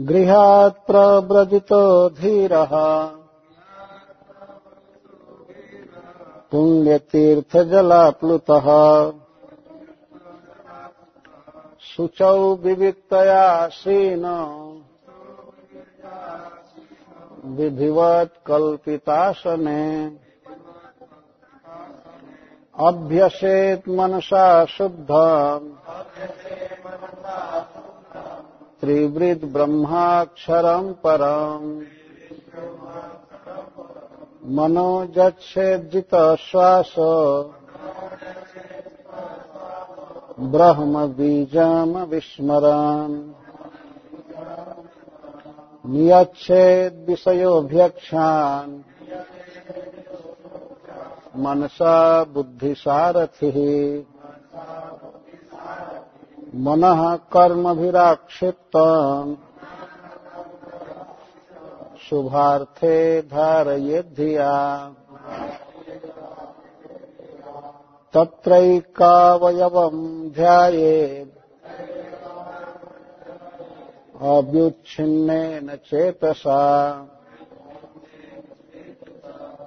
गृहात् 0.00 0.86
प्रव्रजितो 0.86 2.10
धीरः। 2.10 2.68
पुण्यतीर्थजलाप्लुतः। 6.50 7.50
शुचौ 11.80 12.54
विविक्तया 12.54 13.68
श्रीन। 13.68 14.24
विधिवत् 17.44 18.46
कल्पितासने। 18.46 20.06
अभ्यसेत् 22.78 23.88
मनसा 23.88 24.64
शुद्धम् 24.64 25.72
त्रिवृद् 28.82 29.44
ब्रह्माक्षरम् 29.44 30.94
परम्। 30.94 31.66
मनोजच्छेज्जित 34.56 36.14
श्वास 36.40 36.94
ब्रह्म 40.54 41.06
बीजम 41.06 41.98
विस्मरान् 41.98 43.16
नियच्छेद 45.86 47.06
विषयोभ्यक्षान् 47.08 48.72
मनसा 51.36 52.24
बुद्धिसारथिः। 52.24 53.58
मनः 56.54 57.16
कर्मभिराक्षिप्तम् 57.16 59.36
शुभार्थे 61.98 63.22
धारयेद्धिया। 63.22 64.94
तत्रैकावयवम् 68.14 70.30
ध्यायेत्। 70.30 71.38
अव्युच्छिन्नेन 74.22 75.76
चेतसा। 75.76 77.06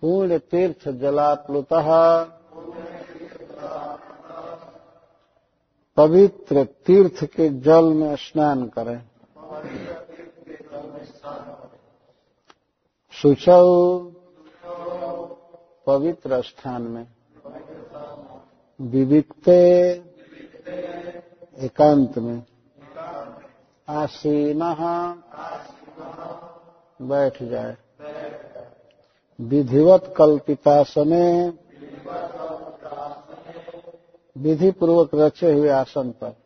पूर्ण 0.00 0.38
तीर्थ 0.38 0.88
जलाप्लुत 0.88 1.68
पवित्र 5.96 6.64
तीर्थ 6.64 7.24
के 7.24 7.48
जल 7.48 7.84
में 7.84 8.16
स्नान 8.16 8.68
करें। 8.68 9.11
सुचौ 13.22 13.98
पवित्र 15.86 16.42
स्थान 16.42 16.82
में। 16.82 17.06
विविकते 18.80 19.90
एकांत 21.58 22.18
में। 22.18 22.42
आसीन 23.88 24.58
बैठ 27.02 27.42
जाए। 27.42 27.76
विधिवत 29.40 30.14
कल्पितासने 30.16 31.48
विधि 34.38 34.70
पूर्वक 34.70 35.10
रचे 35.14 35.52
हुए 35.52 35.68
आसन 35.68 36.10
पर। 36.10 36.36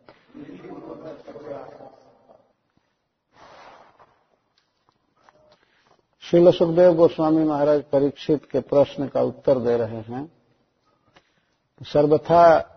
शिल 6.31 6.51
सुखदेव 6.51 6.93
गोस्वामी 6.93 7.43
महाराज 7.43 7.83
परीक्षित 7.83 8.45
के 8.51 8.59
प्रश्न 8.59 9.07
का 9.07 9.21
उत्तर 9.21 9.59
दे 9.59 9.77
रहे 9.77 9.99
हैं। 9.99 10.31
सर्वथा 11.83 12.73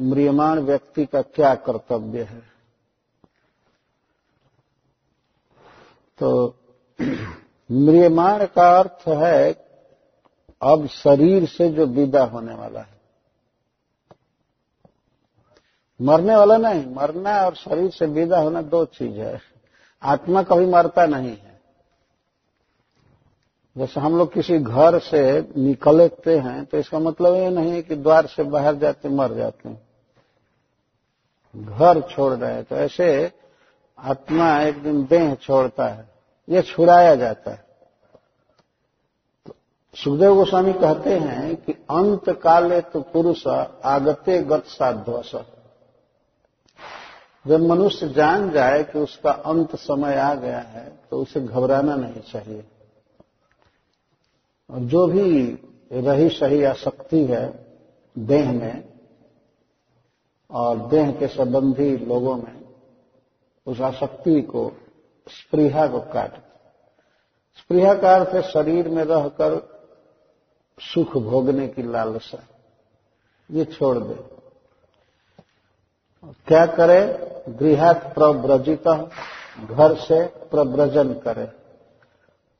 म्रियमाण 0.00 0.60
व्यक्ति 0.60 1.06
का 1.06 1.22
क्या 1.22 1.54
कर्तव्य 1.54 2.22
है? 2.22 2.42
तो 6.18 6.54
म्रियमाण 7.72 8.46
का 8.46 8.78
अर्थ 8.78 9.08
है, 9.08 9.52
अब 10.62 10.86
शरीर 10.86 11.46
से 11.46 11.68
जो 11.68 11.86
विदा 11.86 12.24
होने 12.24 12.54
वाला 12.54 12.80
है। 12.80 13.00
मरने 16.02 16.36
वाला 16.36 16.56
नहीं, 16.56 16.94
मरना 16.94 17.46
और 17.46 17.54
शरीर 17.54 17.90
से 17.90 18.06
विदा 18.06 18.40
होना 18.40 18.62
दो 18.62 18.84
चीज़ 18.84 19.20
है। 19.20 19.40
आत्मा 20.02 20.42
कभी 20.42 20.66
मरता 20.66 21.06
नहीं 21.06 21.36
है। 21.36 21.49
जैसे 23.76 24.00
हम 24.00 24.16
लोग 24.18 24.32
किसी 24.32 24.58
घर 24.58 24.98
से 25.00 25.20
निकलते 25.56 26.36
हैं 26.38 26.64
तो 26.64 26.78
इसका 26.78 26.98
मतलब 26.98 27.34
ये 27.34 27.50
नहीं 27.50 27.72
है 27.72 27.82
कि 27.82 27.96
द्वार 27.96 28.26
से 28.26 28.42
बाहर 28.44 28.74
जाते, 28.76 29.08
मर 29.08 29.34
जाते 29.34 29.68
हैं। 29.68 29.80
घर 31.54 32.00
छोड़ 32.10 32.32
रहे 32.32 32.52
हैं 32.52 32.64
तो 32.64 32.76
ऐसे 32.76 33.32
आत्मा 33.98 34.60
एक 34.62 34.82
दिन 34.82 35.02
देह 35.04 35.34
छोड़ता 35.36 35.86
है, 35.86 36.08
ये 36.48 36.62
छुड़ाया 36.62 37.14
जाता 37.16 37.50
है। 37.50 37.64
तो 39.46 39.54
सुखदेव 39.96 40.34
गोस्वामी 40.34 40.72
कहते 40.74 41.18
हैं 41.18 41.54
कि 41.56 41.72
अंत 41.72 42.30
काले 42.42 42.80
तो 42.82 43.00
पुरुष 43.12 43.46
आगते 43.46 44.38
गत 44.44 44.64
साध्वस। 44.68 45.32
जब 47.44 47.60
मनुष्य 47.62 48.08
जान 48.10 48.50
जाए 48.50 48.82
कि 48.84 48.98
उसका 48.98 49.30
अंत 49.30 49.74
समय 49.78 50.16
आ 50.16 50.34
गया 50.36 50.58
है 50.60 50.84
तो 51.10 51.22
उसे 51.22 51.40
घबराना 51.40 51.96
नहीं 51.96 52.20
चाहिए। 52.22 52.64
और 54.70 54.80
जो 54.80 55.06
भी 55.06 55.58
रही 55.92 56.28
सही 56.28 56.64
आसक्ति 56.64 57.24
है 57.24 57.66
देह 58.18 58.52
में 58.52 58.84
और 60.50 60.88
देह 60.88 61.12
के 61.12 61.26
संबंधी 61.26 61.96
लोगों 61.96 62.36
में, 62.36 62.64
उस 63.66 63.80
आसक्ति 63.80 64.42
को 64.42 64.72
स्प्रीहा 65.28 65.86
को 65.86 66.00
काट। 66.00 66.34
स्प्रीहा 67.58 67.94
का 67.94 68.14
अर्थ 68.14 68.28
है 68.28 68.42
शरीर 68.42 68.88
में 68.88 69.04
रहकर 69.04 69.80
सुख 70.80 71.16
भोगने 71.16 71.68
की 71.68 71.82
लालसा। 71.82 72.38
ये 73.50 73.64
छोड़ 73.64 73.98
दे। 73.98 74.14
क्या 76.46 76.66
करे? 76.66 77.30
गृहात 77.48 78.14
प्रव्रजित, 78.14 78.88
घर 79.70 79.94
से 79.94 80.26
प्रव्रजन 80.26 81.12
करे। 81.12 81.48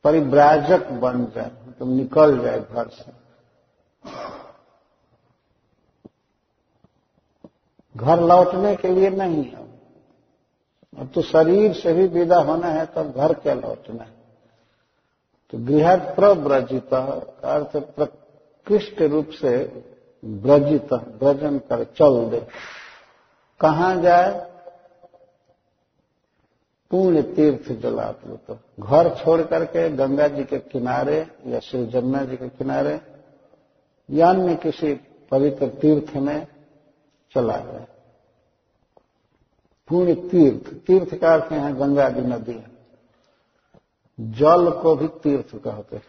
परिव्राजक 0.05 0.91
बन 0.91 1.25
जाए। 1.25 1.51
तो 1.81 1.87
निकल 1.87 2.39
जाए 2.39 2.61
घर 2.61 2.89
से। 2.89 3.13
घर 7.97 8.21
लौटने 8.21 8.77
के 8.77 8.89
लिए 8.89 9.11
नहीं 9.11 9.45
है। 9.45 9.57
अब 10.99 11.11
तो 11.15 11.23
शरीर 11.23 11.73
से 11.73 11.93
भी 11.93 12.07
विदा 12.07 12.37
होना 12.37 12.67
है, 12.67 12.87
तब 12.87 13.13
घर 13.13 13.33
क्या 13.33 13.55
लौटना 13.55 14.05
है? 14.05 14.13
तो 15.51 15.59
गृह 15.59 16.15
प्रव्रजित 16.15 16.95
अर्थ 17.45 17.77
प्रकृष्ट 17.77 19.03
रूप 19.03 19.29
से 19.31 19.85
व्रजित, 20.25 20.93
व्रजन 20.93 21.59
कर, 21.59 21.85
चल 21.85 22.31
दे। 22.31 22.47
कहा 23.61 23.95
जाए? 23.95 24.50
पुण्य 26.91 27.23
तीर्थ 27.23 27.73
जलाप्लुत 27.73 28.59
घर 28.81 29.15
छोड़ 29.15 29.41
करके 29.43 29.89
गंगा 29.91 30.27
जी 30.29 30.45
के 30.45 30.59
किनारे 30.59 31.19
या 31.47 31.59
श्री 31.61 31.87
जमुना 31.87 32.25
जी 32.25 32.37
के 32.37 32.49
किनारे 32.49 33.01
या 34.09 34.31
अन्य 34.31 34.57
किसी 34.57 34.95
पवित्र 35.31 35.69
तीर्थ 35.81 36.17
में 36.17 36.47
चला 37.33 37.57
गया। 37.57 37.87
पुण्य 39.89 40.15
तीर्थ 40.31 40.75
तीर्थ 40.87 41.15
का 41.15 41.35
अर्थ 41.35 41.53
यहाँ 41.53 41.75
गंगा 41.77 42.09
जी 42.09 42.21
नदी 42.21 42.59
जल 44.19 44.71
को 44.83 44.97
भी 44.97 45.09
तीर्थ 45.23 45.57
कहते 45.57 46.01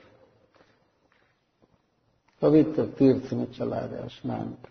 पवित्र 2.42 2.86
तीर्थ 2.98 3.34
में 3.34 3.46
चला 3.52 3.82
गया 3.82 4.08
स्नान। 4.08 4.50
कर 4.54 4.71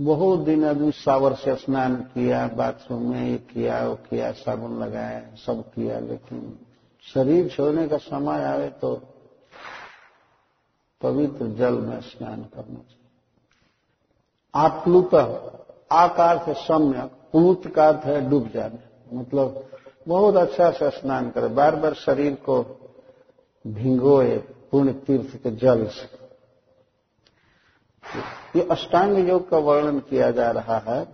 बहुत 0.00 0.40
दिन 0.40 0.64
आदमी 0.64 0.90
सावर 0.90 1.34
से 1.34 1.54
स्नान 1.54 1.94
किया, 1.96 2.46
बाथरूम 2.48 3.10
में 3.10 3.24
ये 3.30 3.36
किया, 3.36 3.88
वो 3.88 3.94
किया, 3.94 4.30
साबुन 4.32 4.82
लगाया, 4.82 5.20
सब 5.36 5.62
किया, 5.70 5.98
लेकिन 6.00 6.58
शरीर 7.04 7.48
छोड़ने 7.48 7.88
का 7.88 7.96
समय 7.96 8.44
आवे 8.44 8.68
तो 8.68 8.94
पवित्र 11.00 11.46
जल 11.46 11.74
में 11.74 12.00
स्नान 12.00 12.42
करना 12.44 12.74
चाहिए। 12.74 13.08
आप्लुत 14.54 15.14
आकार 15.92 16.38
से 16.38 16.54
सम्यक 16.54 17.10
प्लुत 17.32 17.66
का 17.66 17.88
अर्थ 17.88 18.04
है 18.04 18.28
डूब 18.30 18.48
जाना। 18.54 19.18
मतलब 19.20 19.64
बहुत 20.08 20.36
अच्छा 20.36 20.70
से 20.70 20.90
स्नान 20.90 21.30
करे, 21.30 21.48
बार 21.48 21.76
बार 21.76 21.94
शरीर 21.94 22.34
को 22.34 22.62
भिंगोए, 23.66 24.36
पूर्ण 24.70 24.92
तीर्थ 24.92 25.36
के 25.36 25.50
जल 25.50 25.86
से। 25.86 26.19
ये 28.56 28.68
अष्टांग 28.70 29.28
योग 29.28 29.48
का 29.50 29.58
वर्णन 29.58 29.98
किया 29.98 30.30
जा 30.30 30.50
रहा 30.50 30.78
है 30.78 31.04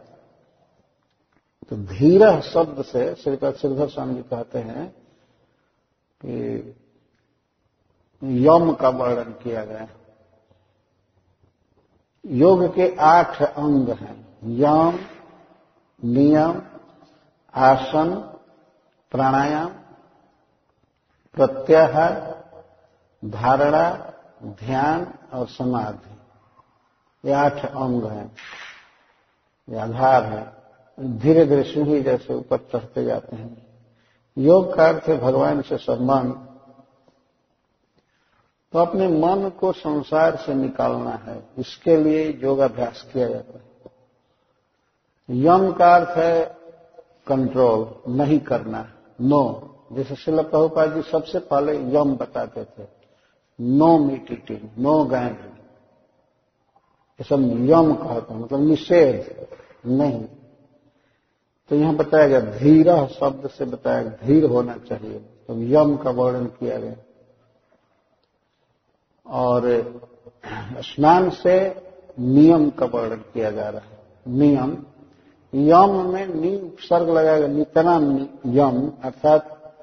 तो 1.70 1.76
धीर 1.76 2.40
शब्द 2.40 2.82
से 2.84 3.14
श्रीपद 3.14 3.54
श्रीधर 3.54 3.88
स्वामी 3.88 4.14
जी 4.14 4.22
कहते 4.22 4.58
हैं 4.58 4.94
कि 6.20 6.74
यम 8.22 8.72
का 8.72 8.88
वर्णन 8.88 9.32
किया 9.32 9.64
गया 9.64 9.88
योग 12.24 12.74
के 12.74 12.96
आठ 12.96 13.42
अंग 13.42 13.88
हैं। 13.88 14.38
यम, 14.44 14.98
नियम, 16.04 16.62
आसन, 17.54 18.14
प्राणायाम 19.10 19.68
प्रत्याहार 21.34 22.14
धारणा, 23.24 24.12
ध्यान 24.44 25.14
और 25.32 25.46
समाधि। 25.46 26.15
ये 27.26 27.32
आठ 27.32 27.64
अंग 27.66 28.04
हैं, 28.04 28.30
ये 29.68 29.78
आधार 29.78 30.24
है, 30.24 30.44
धीरे 31.18 31.44
धीरे 31.46 31.62
सीढ़ी 31.62 32.00
जैसे 32.02 32.34
ऊपर 32.34 32.58
चढ़ते 32.72 33.04
जाते 33.04 33.36
हैं। 33.36 33.66
योग 34.36 34.74
का 34.76 34.88
अर्थ 34.88 35.08
है 35.08 35.18
भगवान 35.20 35.62
से 35.62 35.76
सम्मान। 35.76 36.30
तो 38.72 38.78
अपने 38.78 39.08
मन 39.08 39.48
को 39.60 39.72
संसार 39.72 40.36
से 40.36 40.54
निकालना 40.54 41.14
है, 41.24 41.42
इसके 41.58 41.96
लिए 41.96 42.28
योगाभ्यास 42.42 43.02
किया 43.12 43.28
जाता 43.28 43.58
है। 43.58 43.64
यम 45.28 45.72
का 45.72 45.94
अर्थ 45.96 46.16
है 46.18 46.44
कंट्रोल 47.26 48.12
नहीं 48.12 48.38
करना 48.40 48.88
नो 49.20 49.42
जैसे 49.92 50.14
शिल 50.14 50.42
प्रभुपाद 50.42 50.94
जी 50.94 51.02
सबसे 51.02 51.38
पहले 51.38 51.76
यम 51.94 52.14
बताते 52.16 52.64
थे 52.64 52.86
नो 53.58 53.98
मीट 53.98 54.32
ईटिंग 54.32 54.68
नो 54.78 55.04
गैंग 55.04 55.36
ये 57.20 57.24
सब 57.24 57.66
यम 57.70 57.94
कहते 57.94 58.34
हैं 58.34 58.40
मतलब 58.40 58.60
निषेध, 58.60 59.46
नहीं। 59.86 60.24
तो 61.68 61.76
यहाँ 61.76 61.94
बताया 61.94 62.28
गया, 62.28 62.40
धीर 62.40 63.06
शब्द 63.06 63.50
से 63.50 63.64
बताया 63.64 64.02
गया, 64.02 64.26
धीर 64.26 64.44
होना 64.44 64.76
चाहिए। 64.76 65.18
तो 65.18 65.62
यम 65.62 65.96
का 65.96 66.10
वर्णन 66.10 66.46
किया 66.46 66.78
गया। 66.78 66.94
और 69.26 69.62
स्नान 70.76 71.30
से 71.30 71.82
नियम 72.20 72.70
का 72.70 72.86
वर्णन 72.86 73.16
किया 73.16 73.50
जा 73.50 73.68
रहा 73.68 73.80
है। 73.80 73.98
नियम। 74.28 74.84
यम 75.54 76.12
में 76.12 76.26
नी 76.26 76.56
उपसर्ग 76.56 77.10
लगाएगा 77.10 77.46
नितना 77.46 77.94
यम, 78.46 78.92
अर्थात 79.04 79.74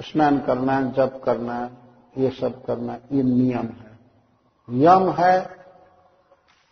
स्नान 0.00 0.40
करना, 0.40 0.82
जप 0.82 1.20
करना, 1.24 1.70
ये 2.18 2.30
सब 2.30 2.64
करना, 2.64 2.98
ये 3.12 3.22
नियम 3.22 3.66
है। 3.66 3.98
यम 4.70 5.10
है 5.10 5.57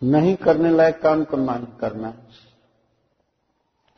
नहीं 0.02 0.36
करने 0.36 0.70
लायक 0.70 1.00
काम 1.00 1.24
को 1.24 1.36
नहीं 1.36 1.78
करना। 1.80 2.14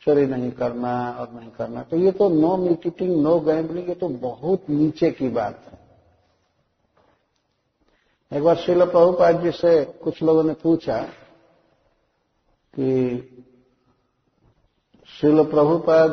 चोरी 0.01 0.25
नहीं 0.25 0.51
करना 0.51 1.11
और 1.11 1.31
नहीं 1.33 1.49
करना। 1.51 1.83
तो 1.83 1.97
ये 1.97 2.11
तो 2.11 2.29
नो 2.29 2.57
मीटिंग 2.57 3.21
नो 3.23 3.39
गैम्बलिंग 3.39 3.89
ये 3.89 3.95
तो 3.95 4.09
बहुत 4.09 4.69
नीचे 4.69 5.11
की 5.11 5.29
बात 5.29 5.65
है। 5.67 5.77
एक 8.37 8.43
बार 8.43 8.55
शिल 8.55 8.85
प्रभुपाद 8.85 9.41
जी 9.43 9.51
से 9.51 9.85
कुछ 9.85 10.23
लोगों 10.23 10.43
ने 10.43 10.53
पूछा 10.53 11.01
कि 12.73 13.45
शिल 15.05 15.43
प्रभुपाद, 15.43 16.09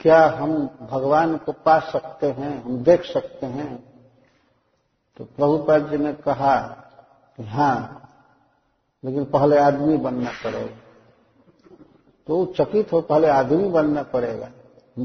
क्या 0.00 0.26
हम 0.26 0.66
भगवान 0.90 1.36
को 1.36 1.52
पा 1.52 1.78
सकते 1.80 2.26
हैं, 2.26 2.62
हम 2.62 2.82
देख 2.84 3.04
सकते 3.04 3.46
हैं? 3.46 3.87
तो 5.18 5.24
प्रभुपाद 5.24 5.90
जी 5.90 5.96
ने 5.96 6.12
कहा 6.12 6.60
कि 7.36 7.44
हाँ 7.44 7.94
लेकिन 9.04 9.24
पहले 9.24 9.58
आदमी 9.58 9.96
बनना 9.96 10.30
पड़ेगा। 10.30 10.76
तो 12.26 12.46
चकित 12.46 12.92
हो, 12.92 13.00
पहले 13.00 13.28
आदमी 13.28 13.68
बनना 13.68 14.02
पड़ेगा। 14.02 14.46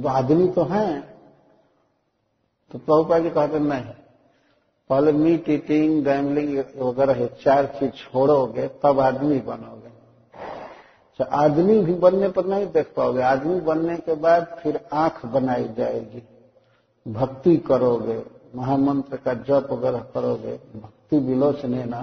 तो 0.01 0.07
आदमी 0.07 0.47
तो 0.47 0.63
हैं। 0.63 1.01
तो 2.71 2.79
प्रभुपाद 2.79 3.23
जी 3.23 3.29
कहते, 3.29 3.59
नहीं, 3.59 3.85
पहले 4.89 5.11
मीट 5.11 5.49
ईटिंग 5.49 6.03
गैमलिंग 6.03 6.63
वगैरह 6.77 7.27
चार 7.27 7.65
चीज़ 7.65 7.91
छोड़ोगे, 7.91 8.67
तब 8.67 8.99
आदमी 8.99 9.39
बनोगे। 9.39 9.89
तो 11.17 11.23
आदमी 11.23 11.79
भी 11.79 11.93
बनने 11.93 12.29
पर 12.29 12.45
नहीं 12.45 12.67
देख 12.67 12.93
पाओगे। 12.97 13.21
आदमी 13.21 13.59
बनने 13.59 13.97
के 13.97 14.15
बाद 14.15 14.59
फिर 14.63 14.85
आँख 14.93 15.25
बनाई 15.25 15.69
जाएगी। 15.77 16.23
भक्ति 17.13 17.57
करोगे। 17.57 18.42
महामंत्र 18.53 19.17
का 19.17 19.33
जप 19.33 19.67
अगर 19.71 19.99
करोगे, 20.13 20.55
भक्ति 20.75 21.17
विलोचन 21.19 21.89
ना 21.89 22.01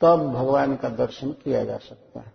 तब 0.00 0.26
भगवान 0.32 0.74
का 0.76 0.88
दर्शन 0.88 1.30
किया 1.34 1.64
जा 1.64 1.76
सकता 1.78 2.20
है। 2.20 2.32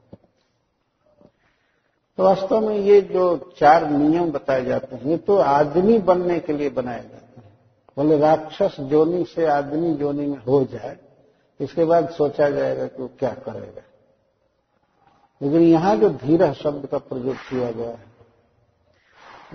तो 2.18 2.24
वास्तव 2.24 2.60
में 2.60 2.78
ये 2.78 3.02
जो 3.02 3.54
चार 3.58 3.90
नियम 3.90 4.32
बताए 4.32 4.64
जाते 4.66 4.96
हैं, 4.96 5.04
ये 5.04 5.18
तो 5.18 5.38
आदमी 5.38 5.98
बनने 6.00 6.40
के 6.40 6.54
लिए 6.54 6.70
बनाए 6.70 7.02
जाते 7.02 7.42
हैं। 7.42 7.50
बोले 7.98 8.18
राक्षस 8.20 8.80
जोनी 8.82 9.24
से 9.26 9.46
आदमी 9.46 9.94
जोनी 9.96 10.26
में 10.26 10.38
हो 10.38 10.64
जाए, 10.64 10.98
इसके 11.60 11.86
बाद 11.86 12.10
सोचा 12.10 12.50
जाएगा 12.50 12.86
कि 12.86 13.02
वो 13.02 13.10
क्या 13.20 13.34
करेगा। 13.38 13.82
लेकिन 15.42 15.62
यहाँ 15.62 15.96
जो 15.98 16.10
धीरा 16.10 16.52
शब्द 16.54 16.86
का 16.86 16.98
प्रयोग 16.98 17.36
किया 17.50 17.72
गया 17.72 17.90
है, 17.90 18.10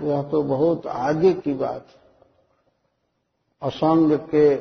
यह 0.01 0.21
तो 0.21 0.41
बहुत 0.43 0.87
आगे 0.87 1.33
की 1.33 1.53
बात 1.53 1.85
असंग 3.61 4.11
के 4.29 4.57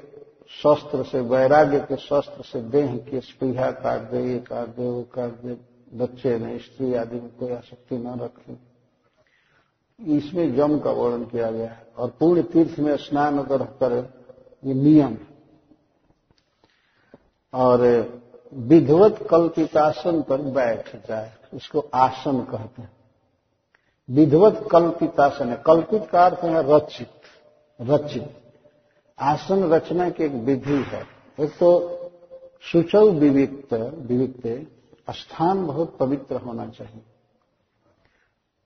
शस्त्र 0.51 1.03
से, 1.03 1.21
वैराग्य 1.21 1.81
के 1.81 1.97
शस्त्र 1.97 2.43
से 2.43 2.61
देह 2.61 2.97
की 3.11 3.21
स्पृहा 3.21 3.71
काट 3.71 4.01
दे, 4.01 4.23
ये 4.25 4.39
काट 4.39 4.69
दे, 4.69 4.89
वो 4.89 5.03
काट 5.15 5.33
दे, 5.33 5.57
बच्चे 5.95 6.39
ने 6.39 6.59
स्त्री 6.59 6.95
आदि 6.95 7.21
में 7.21 7.31
कोई 7.37 7.53
आसक्ति 7.53 7.99
न 7.99 8.19
रखे 8.21 8.57
इसमें 10.17 10.55
जम 10.57 10.79
का 10.79 10.91
वर्णन 10.91 11.25
किया 11.25 11.51
गया 11.51 11.69
है 11.69 11.87
और 11.99 12.11
पूर्ण 12.11 12.43
तीर्थ 12.43 12.79
में 12.79 12.97
स्नान 12.97 13.39
अगर 13.39 13.63
करे, 13.83 14.01
ये 14.65 14.75
नियम 14.75 15.17
और 17.53 17.81
विधवत 18.53 19.27
कल्पितासन 19.31 20.23
पर 20.23 20.43
बैठ 20.43 20.95
जाए 21.09 21.33
इसको 21.55 21.81
आसन 21.95 22.41
कहते 22.41 22.83
हैं। 22.83 22.91
विधवत 24.09 24.69
कल्पितासन 24.73 25.49
है, 25.49 25.63
कल्पित 25.67 26.07
का 26.07 26.25
अर्थ 26.27 26.45
है 26.45 26.63
रचित 26.77 27.11
रचित। 27.81 28.46
आसन 29.19 29.73
रचना 29.73 30.11
की 30.11 30.25
एक 30.25 30.33
विधि 30.33 30.75
है। 30.75 31.07
एक 31.41 31.51
तो 31.51 31.99
सुचव 32.73 33.09
विविक्त 33.11 33.75
विविक्त, 33.95 34.71
स्थान 35.11 35.67
बहुत 35.67 35.97
पवित्र 35.97 36.37
होना 36.37 36.67
चाहिए। 36.67 37.03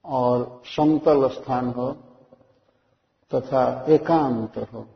और 0.04 0.62
समतल 0.76 1.28
स्थान 1.28 1.68
हो, 1.68 1.92
तथा 3.34 3.86
एकांत 3.88 4.58
हो। 4.72 4.86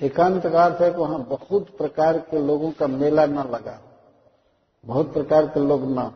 एकांत 0.00 0.46
का 0.46 0.64
अर्थ 0.64 0.80
है 0.80 0.90
कि 0.90 0.96
वहाँ 0.96 1.22
बहुत 1.22 1.76
प्रकार 1.76 2.18
के 2.18 2.46
लोगों 2.46 2.70
का 2.70 2.86
मेला 2.86 3.26
न 3.26 3.38
लगा 3.38 3.82
बहुत 4.84 5.12
प्रकार 5.12 5.46
के 5.46 5.68
लोग 5.68 5.80
न 5.84 6.12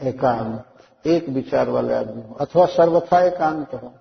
एकांत, 0.00 0.64
एक 1.06 1.28
विचार 1.28 1.68
वाले 1.68 1.94
आदमी 1.94 2.22
हो, 2.22 2.34
अथवा 2.34 2.66
सर्वथा 2.66 3.20
एकांत 3.20 3.74
हो। 3.74 3.92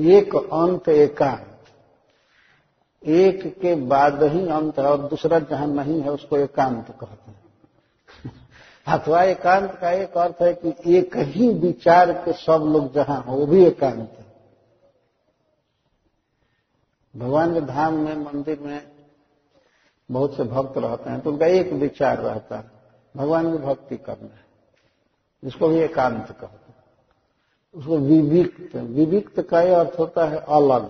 एक 0.00 0.36
अंत 0.36 0.88
एकांत। 0.88 1.58
एक 3.08 3.60
के 3.60 3.74
बाद 3.74 4.22
ही 4.22 4.48
अंत 4.48 4.78
है 4.78 4.86
और 4.86 4.98
दूसरा 4.98 5.38
जहाँ 5.38 5.66
नहीं 5.66 6.00
है 6.00 6.10
उसको 6.10 6.38
एकांत 6.38 6.86
कहते 7.00 7.30
हैं। 7.30 7.44
अथवा 8.98 9.22
एकांत 9.22 9.78
का 9.80 9.90
एक 9.90 10.16
अर्थ 10.16 10.42
है 10.42 10.54
कि 10.54 10.96
एक 10.96 11.16
ही 11.16 11.48
विचार 11.48 12.12
के 12.12 12.32
सब 12.32 12.70
लोग 12.72 12.94
जहाँ 12.94 13.22
हो, 13.22 13.36
वो 13.36 13.46
भी 13.46 13.64
एकांत 13.64 14.16
है। 14.18 14.24
भगवान 17.16 17.54
के 17.54 17.60
धाम 17.60 17.94
में, 17.94 18.16
मंदिर 18.16 18.60
में 18.60 18.92
बहुत 20.10 20.36
से 20.36 20.42
भक्त 20.42 20.78
रहते 20.78 21.10
हैं 21.10 21.20
तो 21.20 21.32
उनका 21.32 21.46
एक 21.46 21.72
विचार 21.72 22.18
रहता 22.18 22.56
है, 22.58 22.70
भगवान 23.16 23.52
की 23.52 23.58
भक्ति 23.58 23.96
करना 23.96 24.34
है, 24.34 24.44
जिसको 25.44 25.68
भी 25.68 25.76
एकांत 25.76 26.26
कहते 26.26 26.46
हैं। 26.46 26.63
उसको 27.74 27.98
विविक्त 27.98 28.76
विविक्त 28.76 29.42
का 29.42 29.62
यह 29.62 29.80
अर्थ 29.80 29.98
होता 29.98 30.28
है 30.28 30.36
अलग। 30.36 30.82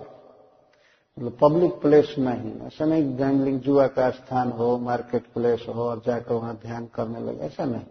मतलब 1.19 1.39
पब्लिक 1.41 1.73
प्लेस 1.73 2.15
नहीं। 2.19 2.61
ऐसा 2.61 2.85
नहीं 2.85 3.17
गैमलिंग 3.17 3.61
जुआ 3.61 3.87
का 3.87 4.11
स्थान 4.11 4.51
हो 4.51 4.79
मार्केट 4.79 5.25
प्लेस 5.27 5.67
हो, 5.69 5.83
और 5.83 6.03
जाकर 6.07 6.35
वहाँ 6.35 6.57
ध्यान 6.57 6.89
करने 6.95 7.21
लगे। 7.21 7.39
ऐसा 7.39 7.65
नहीं। 7.65 7.87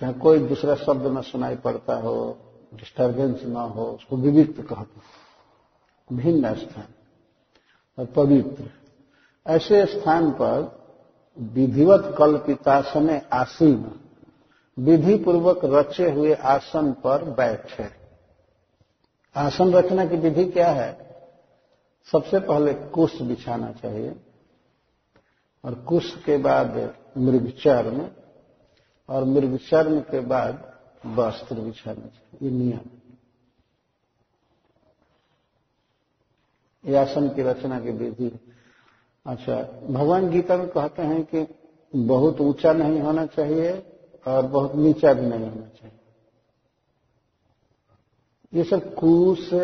जहाँ 0.00 0.14
कोई 0.14 0.38
दूसरा 0.38 0.74
शब्द 0.74 1.06
न 1.06 1.22
सुनाई 1.22 1.56
पड़ता 1.56 1.94
हो 1.94 2.38
डिस्टर्बेंस 2.74 3.42
न 3.44 3.56
हो, 3.56 3.84
उसको 3.84 4.16
विविक्त 4.16 4.60
कहते 4.60 5.00
भिन्न 6.16 6.54
स्थान। 6.54 6.84
और 7.98 8.06
पवित्र। 8.06 8.70
ऐसे 9.46 9.86
स्थान 9.86 10.30
पर 10.30 10.86
विधिवत 11.38 12.14
कल्पितासने 12.18 13.22
आसीन। 13.32 14.00
विधि 14.78 15.16
पूर्वक 15.16 15.60
रचे 15.64 16.10
हुए 16.10 16.34
आसन 16.34 16.92
पर 16.92 17.24
बैठे। 17.24 17.88
आसन 19.36 19.72
रचना 19.72 20.06
की 20.06 20.16
विधि 20.16 20.44
क्या 20.44 20.70
है? 20.70 21.06
सबसे 22.12 22.40
पहले 22.40 22.74
कुश 22.74 23.22
बिछाना 23.22 23.72
चाहिए 23.72 24.16
और 25.64 25.74
कुश 25.74 26.24
के 26.24 26.36
बाद 26.36 26.94
मृगचर्म 27.18 28.08
और 29.08 29.24
मृगचर्म 29.24 30.00
के 30.00 30.20
बाद 30.20 30.72
वस्त्र 31.06 31.54
बिछाना 31.54 32.06
चाहिए। 32.06 32.50
ये 32.50 32.50
नियम। 32.50 32.80
ये 36.84 36.96
आसन 36.96 37.28
की 37.28 37.42
रचना 37.42 37.80
की 37.80 37.90
विधि। 37.90 38.38
अच्छा 39.26 39.62
भगवान 39.90 40.30
गीता 40.30 40.56
में 40.56 40.68
कहते 40.68 41.02
हैं 41.02 41.24
कि 41.24 41.46
बहुत 41.94 42.40
ऊँचा 42.40 42.72
नहीं 42.72 43.00
होना 43.00 43.26
चाहिए। 43.26 43.92
और 44.26 44.46
बहुत 44.46 44.74
नीचा 44.74 45.12
भी 45.12 45.26
नहीं 45.26 45.40
होना 45.40 45.66
चाहिए। 45.66 45.98
ये 48.54 48.64
सब 48.64 48.94
कुश 48.94 49.54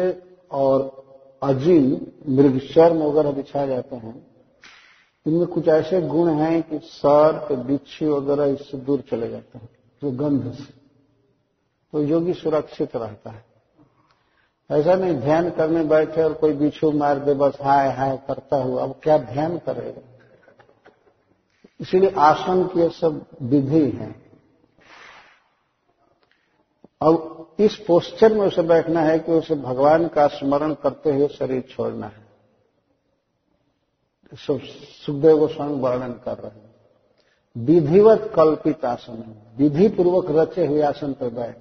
और 0.51 1.03
अजीम 1.43 2.01
मृगचर्म 2.29 3.03
वगैरह 3.03 3.31
बिछाए 3.31 3.67
जाते 3.67 3.97
हैं। 3.97 4.27
इनमें 5.27 5.47
कुछ 5.47 5.69
ऐसे 5.69 6.03
गुण 6.03 6.31
हैं 6.31 6.63
कि 6.63 6.79
सर्प 6.79 7.53
बिच्छू 7.53 8.17
वगैरह 8.17 8.45
इससे 8.45 8.79
दूर 8.79 9.01
चले 9.01 9.31
जाते 9.31 9.59
हैं, 9.59 9.69
जो 10.03 10.11
गंध 10.11 10.53
से। 10.53 10.65
तो 11.93 12.03
योगी 12.03 12.33
सुरक्षित 12.33 12.97
रहता 12.97 13.31
है। 13.31 13.45
ऐसा 14.71 14.95
नहीं, 14.95 15.15
ध्यान 15.15 15.51
करने 15.51 15.85
बैठे 15.85 16.23
और 16.23 16.33
कोई 16.33 16.53
बिच्छू 16.53 16.91
मार 16.91 17.19
दे, 17.19 17.35
बस 17.35 17.59
हाय 17.61 17.93
हाय 17.93 18.17
करता 18.17 18.57
हुआ। 18.57 18.83
अब 18.83 19.01
क्या 19.03 19.19
ध्यान 19.19 19.59
करेगा? 19.59 20.01
इसीलिए 21.81 22.11
आसन 22.11 22.65
की 22.65 22.89
सब 22.89 23.27
विधि 23.43 23.91
है। 23.91 24.22
अब 27.03 27.55
इस 27.61 27.77
पोस्चर 27.77 28.33
में 28.33 28.47
उसे 28.47 28.63
बैठना 28.63 29.01
है 29.01 29.19
कि 29.19 29.33
उसे 29.33 29.55
भगवान 29.55 30.09
का 30.09 30.27
स्मरण 30.27 30.75
करते 30.75 31.11
हुए 31.11 31.29
शरीर 31.29 31.63
छोड़ना 31.71 32.07
है। 32.07 32.27
सुखदेव 34.37 35.39
गोस्वामी 35.39 35.81
वर्णन 35.81 36.13
कर 36.13 36.39
रहे 36.39 36.61
हैं। 36.61 36.75
विधिवत 37.57 38.33
कल्पित 38.37 38.85
आसन 38.85 39.35
विधि 39.57 39.89
पूर्वक 39.89 40.27
रचे 40.31 40.67
हुए 40.67 40.83
आसन 40.83 41.13
पर 41.13 41.29
बैठ। 41.29 41.59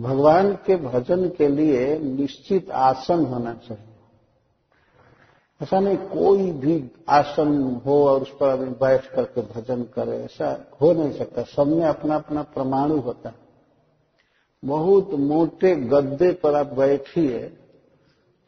भगवान 0.00 0.52
के 0.66 0.76
भजन 0.76 1.28
के 1.28 1.48
लिए 1.48 1.98
निश्चित 1.98 2.70
आसन 2.70 3.24
होना 3.24 3.54
चाहिए। 3.54 3.93
ऐसा 5.62 5.80
नहीं, 5.80 5.96
कोई 5.96 6.52
भी 6.52 6.90
आसन 7.08 7.82
हो 7.86 8.08
और 8.08 8.22
उस 8.22 8.36
पर 8.40 8.48
आदमी 8.48 8.70
बैठ 8.70 9.06
करके 9.06 9.40
भजन 9.40 9.82
करे, 9.82 10.24
ऐसा 10.24 10.70
हो 10.80 10.92
नहीं 10.92 11.12
सकता। 11.12 11.42
सब 11.42 11.66
में 11.66 11.84
अपना 11.84 12.14
अपना 12.14 12.42
परमाणु 12.42 12.96
होता 12.96 13.28
है। 13.28 13.34
बहुत 14.64 15.10
मोटे 15.10 15.76
गद्दे 15.76 16.32
पर 16.32 16.54
आप 16.54 16.66
बैठिए 16.66 17.38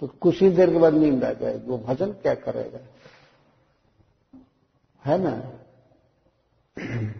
तो 0.00 0.06
कुछ 0.06 0.42
ही 0.42 0.50
देर 0.50 0.70
के 0.70 0.78
बाद 0.78 0.94
नींद 0.94 1.24
आ 1.24 1.32
जाएगी। 1.32 1.66
वो 1.66 1.78
भजन 1.78 2.12
क्या 2.12 2.34
करेगा? 2.34 2.78
है 5.06 5.18
ना? 5.18 5.52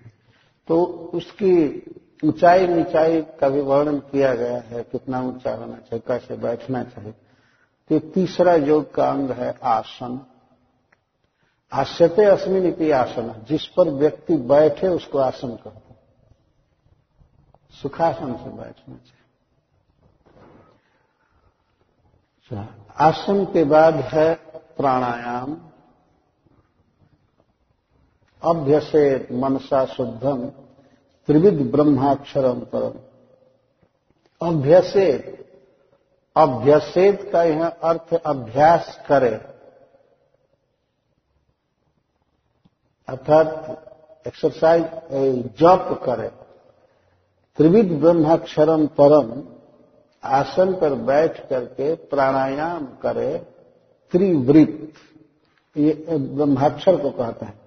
तो 0.68 0.84
उसकी 1.14 1.82
ऊंचाई 2.24 2.66
नीचाई 2.66 3.22
का 3.22 3.48
भी 3.48 3.60
वर्णन 3.60 3.98
किया 3.98 4.34
गया 4.34 4.58
है, 4.58 4.82
कितना 4.82 5.20
ऊँचा 5.20 5.54
होना 5.54 5.76
चाहिए, 5.76 6.02
कैसे 6.08 6.36
बैठना 6.36 6.84
चाहिए। 6.84 7.14
तो 7.90 7.98
तीसरा 7.98 8.54
योग 8.54 8.94
का 8.94 9.10
अंग 9.10 9.30
है 9.30 9.58
आसन। 9.62 10.26
आश्यते 11.72 12.24
अस्मिन 12.24 12.66
इति 12.66 12.90
आसन। 12.90 13.44
जिस 13.48 13.66
पर 13.66 13.88
व्यक्ति 13.88 14.36
बैठे 14.36 14.88
उसको 14.88 15.18
आसन 15.18 15.48
कहते 15.48 15.94
सुखासन 17.82 18.36
से 18.36 18.50
बैठना 18.50 18.94
चाहिए। 18.94 19.22
आसन 22.96 23.44
के 23.44 23.64
बाद 23.64 23.94
है 23.94 24.34
प्राणायाम। 24.76 25.56
अभ्यसे 28.42 29.28
मनसा 29.32 29.84
शुद्धम 29.86 30.46
त्रिविध 31.28 31.70
ब्रह्माक्षरम 31.72 32.60
परम 32.60 32.94
अभ्यसेत 34.40 35.45
अभ्यसेत 36.36 37.30
का 37.32 37.42
यह 37.42 37.66
अर्थ 37.66 38.14
अभ्यास 38.14 39.00
करे। 39.08 39.34
अर्थात 43.08 43.82
एक्सरसाइज 44.26 44.84
जप 45.46 46.00
करे। 46.04 46.28
त्रिविध 47.56 48.00
ब्रह्माक्षरम 48.00 48.86
परम 48.86 49.42
आसन 50.24 50.74
पर 50.74 50.94
बैठ 50.94 51.48
करके 51.48 51.94
प्राणायाम 51.94 52.86
करे। 52.86 53.38
त्रिवृत्त, 54.12 54.98
ये 55.76 56.18
ब्रह्माक्षर 56.18 57.02
को 57.02 57.10
कहते 57.10 57.46
हैं। 57.46 57.60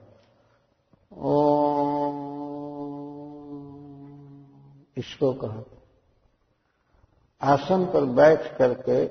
इसको 4.98 5.34
कहा। 5.34 5.79
आसन 7.42 7.86
पर 7.86 8.06
बैठ 8.06 8.58
करके 8.58 9.06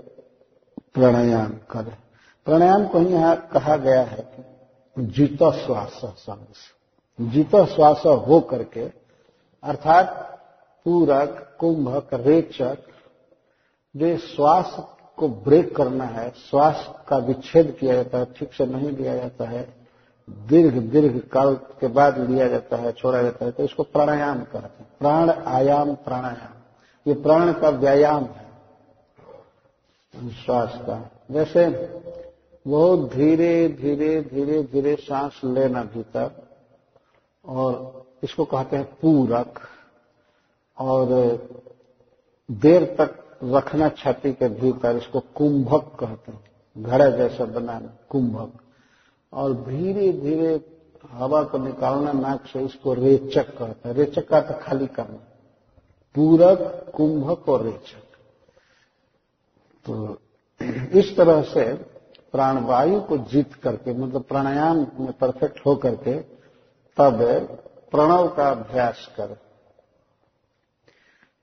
प्राणायाम 0.94 1.52
करें। 1.70 1.97
प्राणायाम 2.47 2.87
को 2.87 3.00
यहाँ 3.00 3.49
कहा 3.52 3.76
गया 3.76 4.02
है 4.02 4.28
कि 4.97 5.06
जीत 5.06 5.42
श्वास 5.42 6.00
शब्द 6.26 6.47
जीत 7.20 7.56
श्वास 7.56 8.02
हो 8.06 8.40
करके, 8.40 8.80
अर्थात 9.62 10.06
पूरक 10.85 11.56
कुंभक 11.61 12.14
रेचक, 12.14 12.78
जो 13.97 14.16
श्वास 14.18 14.76
को 15.16 15.28
ब्रेक 15.28 15.76
करना 15.76 16.04
है, 16.04 16.30
श्वास 16.30 16.90
का 17.08 17.16
विच्छेद 17.16 17.76
किया 17.80 17.94
जाता 17.94 18.18
है, 18.18 18.25
ठीक 18.25 18.52
से 18.52 18.66
नहीं 18.66 18.90
लिया 18.90 19.16
जाता 19.16 19.44
है, 19.44 19.75
दीर्घ 20.30 20.78
दीर्घ 20.78 21.18
काल 21.20 21.54
के 21.54 21.87
बाद 21.87 22.18
लिया 22.30 22.49
जाता 22.49 22.76
है, 22.76 22.92
छोड़ा 22.92 23.23
जाता 23.23 23.44
है 23.44 23.50
तो 23.50 23.64
इसको 23.64 23.82
प्राणायाम 23.82 24.40
कहते 24.40 24.82
हैं। 24.82 24.88
प्राण 24.99 25.30
आयाम 25.30 25.94
प्राणायाम। 25.94 26.58
ये 27.09 27.15
प्राण 27.15 27.53
का 27.53 27.69
व्यायाम 27.69 28.25
है, 28.25 28.47
श्वास 30.35 30.73
का। 30.77 31.11
जैसे 31.31 31.67
बहुत 32.67 33.09
धीरे 33.11 33.69
धीरे 33.69 34.21
धीरे 34.23 34.62
धीरे 34.62 34.95
सांस 34.97 35.41
लेना 35.45 35.83
भीतर, 35.85 36.31
और 37.45 38.05
इसको 38.23 38.45
कहते 38.45 38.77
हैं 38.77 38.85
पूरक, 39.00 39.61
और 40.79 41.07
देर 42.50 42.85
तक 43.00 43.38
रखना 43.45 43.88
छाती 43.88 44.33
के 44.33 44.49
भीतर, 44.49 44.97
इसको 44.97 45.21
कुंभक 45.35 45.97
कहते 46.00 46.33
हैं। 46.33 46.45
घड़ा 46.79 47.09
जैसा 47.09 47.45
बनाना, 47.45 47.93
कुंभक। 48.11 48.53
और 49.33 49.53
धीरे 49.55 50.12
धीरे 50.12 50.61
हवा 51.11 51.43
को 51.43 51.59
निकालना, 51.59 52.12
नाक 52.12 52.47
से 52.47 52.61
इसको 52.61 52.95
रेचक 52.95 53.57
कहते 53.59 53.88
हैं। 53.88 53.97
रेचक 53.97 54.29
का 54.29 54.41
तो 54.41 54.55
खाली 54.61 54.87
करना। 54.87 55.27
पूरक, 56.15 56.93
कुंभक 56.97 57.49
और 57.49 57.62
रेचक। 57.62 58.09
तो 59.85 60.19
इस 60.99 61.17
तरह 61.17 61.43
से 61.43 61.75
प्राणवायु 62.33 63.00
को 63.00 63.19
जीत 63.19 63.55
करके 63.55 63.93
मतलब 63.93 64.23
प्राणायाम 64.23 64.77
में 64.77 65.12
परफेक्ट 65.12 65.67
हो 65.67 65.77
करके 65.77 66.21
तब 66.97 67.19
प्रणव 67.91 68.29
का 68.29 68.50
अभ्यास 68.50 69.11
कर। 69.17 69.41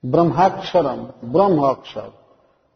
ब्रह्माक्षरम, 0.06 0.96
ब्रह्म 1.24 1.62
अक्षर, 1.62 2.12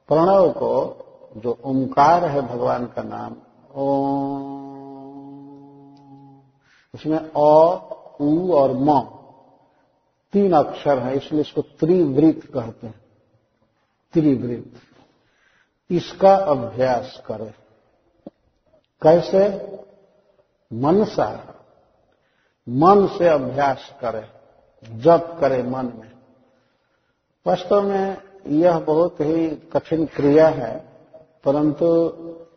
प्रणव 0.08 0.50
को 0.50 0.96
जो 1.36 1.58
ओंकार 1.64 2.24
है 2.24 2.42
भगवान 2.42 2.86
का 2.86 3.02
नाम, 3.02 3.36
ओम, 3.74 4.60
उसमें 6.94 7.18
अ, 7.18 7.78
उ 8.20 8.52
और 8.52 8.72
म। 8.72 9.19
तीन 10.32 10.52
अक्षर 10.52 10.98
है, 10.98 11.16
इसलिए 11.16 11.40
इसको 11.40 11.62
त्रिवृत 11.62 12.40
कहते 12.54 12.86
हैं। 12.86 13.00
त्रिवृत 14.12 14.72
इसका 15.90 16.36
अभ्यास 16.36 17.22
करें। 17.26 17.54
कैसे? 19.02 19.70
मनसा 20.72 21.54
मन 22.68 23.06
से 23.06 23.28
अभ्यास 23.28 23.94
करे। 24.04 24.40
जप 24.96 25.36
करे 25.40 25.62
मन 25.62 25.84
में। 25.84 26.12
वास्तव 27.46 27.82
में 27.82 28.22
यह 28.46 28.78
बहुत 28.78 29.20
ही 29.20 29.48
कठिन 29.48 30.06
क्रिया 30.06 30.48
है, 30.48 30.88
परंतु 31.44 32.08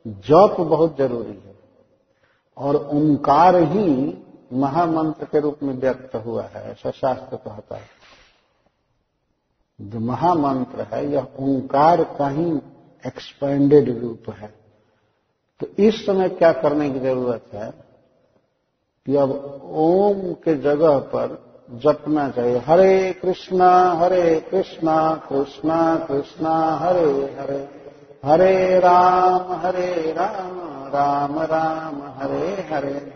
जप 0.07 0.55
बहुत 0.59 0.97
ज़रूरी 0.97 1.43
है। 1.45 1.59
और 2.57 2.75
ओंकार 2.75 3.55
ही 3.55 4.22
महामंत्र 4.53 5.25
के 5.25 5.39
रूप 5.39 5.59
में 5.63 5.73
व्यक्त 5.73 6.15
हुआ 6.15 6.43
है 6.43 6.71
ऐसा 6.71 6.91
शास्त्र 6.91 7.35
कहता 7.37 7.75
है। 7.75 8.03
जो 9.81 9.99
महामंत्र 9.99 10.81
है, 10.81 11.11
यह 11.11 11.27
ओंकार 11.39 12.03
का 12.03 12.29
ही 12.29 12.51
एक्सपेंडेड 13.07 13.99
रूप 14.01 14.23
है। 14.29 14.53
तो 15.59 15.67
इस 15.79 16.05
समय 16.05 16.29
क्या 16.29 16.53
करने 16.53 16.89
की 16.89 16.99
ज़रूरत 16.99 17.53
है? 17.53 17.73
कि 19.05 19.15
अब 19.15 19.61
ओम 19.63 20.33
के 20.33 20.55
जगह 20.55 20.97
पर 20.97 21.53
जपना 21.73 22.29
चाहिए। 22.29 22.57
हरे 22.57 23.13
कृष्णा 23.13 23.91
हरे 23.91 24.39
कृष्णा 24.39 25.15
कृष्णा 25.29 25.95
कृष्णा, 25.97 26.75
हरे 26.75 27.35
हरे। 27.39 27.83
हरे 28.25 28.79
राम 28.79 29.53
हरे 29.53 30.11
राम 30.11 30.59
राम 30.89 31.39
राम, 31.39 32.01
हरे 32.03 32.67
हरे। 32.71 33.12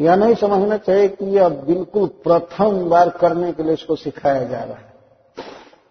यह 0.00 0.16
नहीं 0.16 0.34
समझना 0.34 0.76
चाहिए 0.76 1.08
कि 1.08 1.24
यह 1.24 1.48
बिल्कुल 1.48 2.06
प्रथम 2.24 2.88
बार 2.88 3.08
करने 3.10 3.52
के 3.52 3.62
लिए 3.62 3.72
इसको 3.72 3.96
सिखाया 3.96 4.44
जा 4.44 4.62
रहा 4.64 4.76
है। 4.76 4.88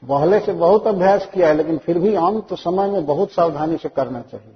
पहले 0.04 0.40
से 0.40 0.54
बहुत 0.54 0.88
अभ्यास 0.88 1.26
किया 1.26 1.48
है, 1.48 1.54
लेकिन 1.54 1.78
फिर 1.78 2.00
भी 2.00 2.16
अंत 2.16 2.54
समय 2.54 2.88
में 2.88 3.06
बहुत 3.06 3.32
सावधानी 3.32 3.78
से 3.78 3.90
करना 3.90 4.22
चाहिए। 4.22 4.56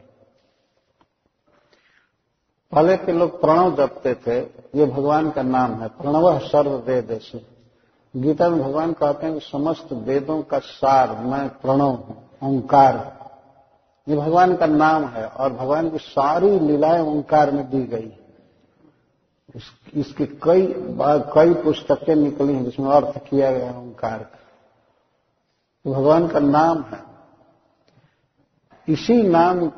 पहले 2.72 2.96
के 2.98 3.12
लोग 3.12 3.40
प्रणव 3.42 3.76
जपते 3.76 4.14
थे, 4.28 4.40
ये 4.76 4.86
भगवान 4.86 5.30
का 5.32 5.42
नाम 5.42 5.74
है, 5.82 5.88
प्रणव 5.88 6.40
सर्व 6.40 6.72
वेद 6.88 7.20
से 7.22 7.46
गीता 8.14 8.50
में 8.50 8.62
भगवान 8.64 8.94
कहते 8.94 9.26
हैं 9.26 9.34
कि 9.36 9.46
समस्त 9.52 9.94
वेदों 9.94 10.42
का 10.42 10.60
सार 10.60 11.16
मैं 11.18 11.48
प्रणव 11.50 11.90
हूँ, 11.90 12.18
ओंकार 12.44 12.96
ये 14.08 14.16
भगवान 14.18 14.56
का 14.56 14.66
नाम 14.66 15.06
है, 15.06 15.26
और 15.26 15.54
भगवान 15.54 15.90
की 15.90 15.98
सारी 15.98 16.60
लीलाएँ 16.60 17.02
ओंकार 17.02 17.52
में 17.52 17.70
दी 17.70 17.84
गई 17.84 18.12
इस, 19.56 19.64
इसकी 19.94 20.26
कई 20.26 20.74
कई 21.36 21.54
पुस्तकें 21.54 22.16
निकली 22.16 22.54
हैं 22.54 22.64
जिसमें 22.64 22.92
अर्थ 22.92 23.18
किया 23.18 23.52
गया 23.52 23.72
है 23.72 23.78
ओंकार 23.78 24.24
का। 24.24 25.92
भगवान 25.92 26.28
का 26.28 26.40
नाम 26.40 26.82
है। 26.84 27.04
इसी 28.88 29.24
नाम 29.24 29.70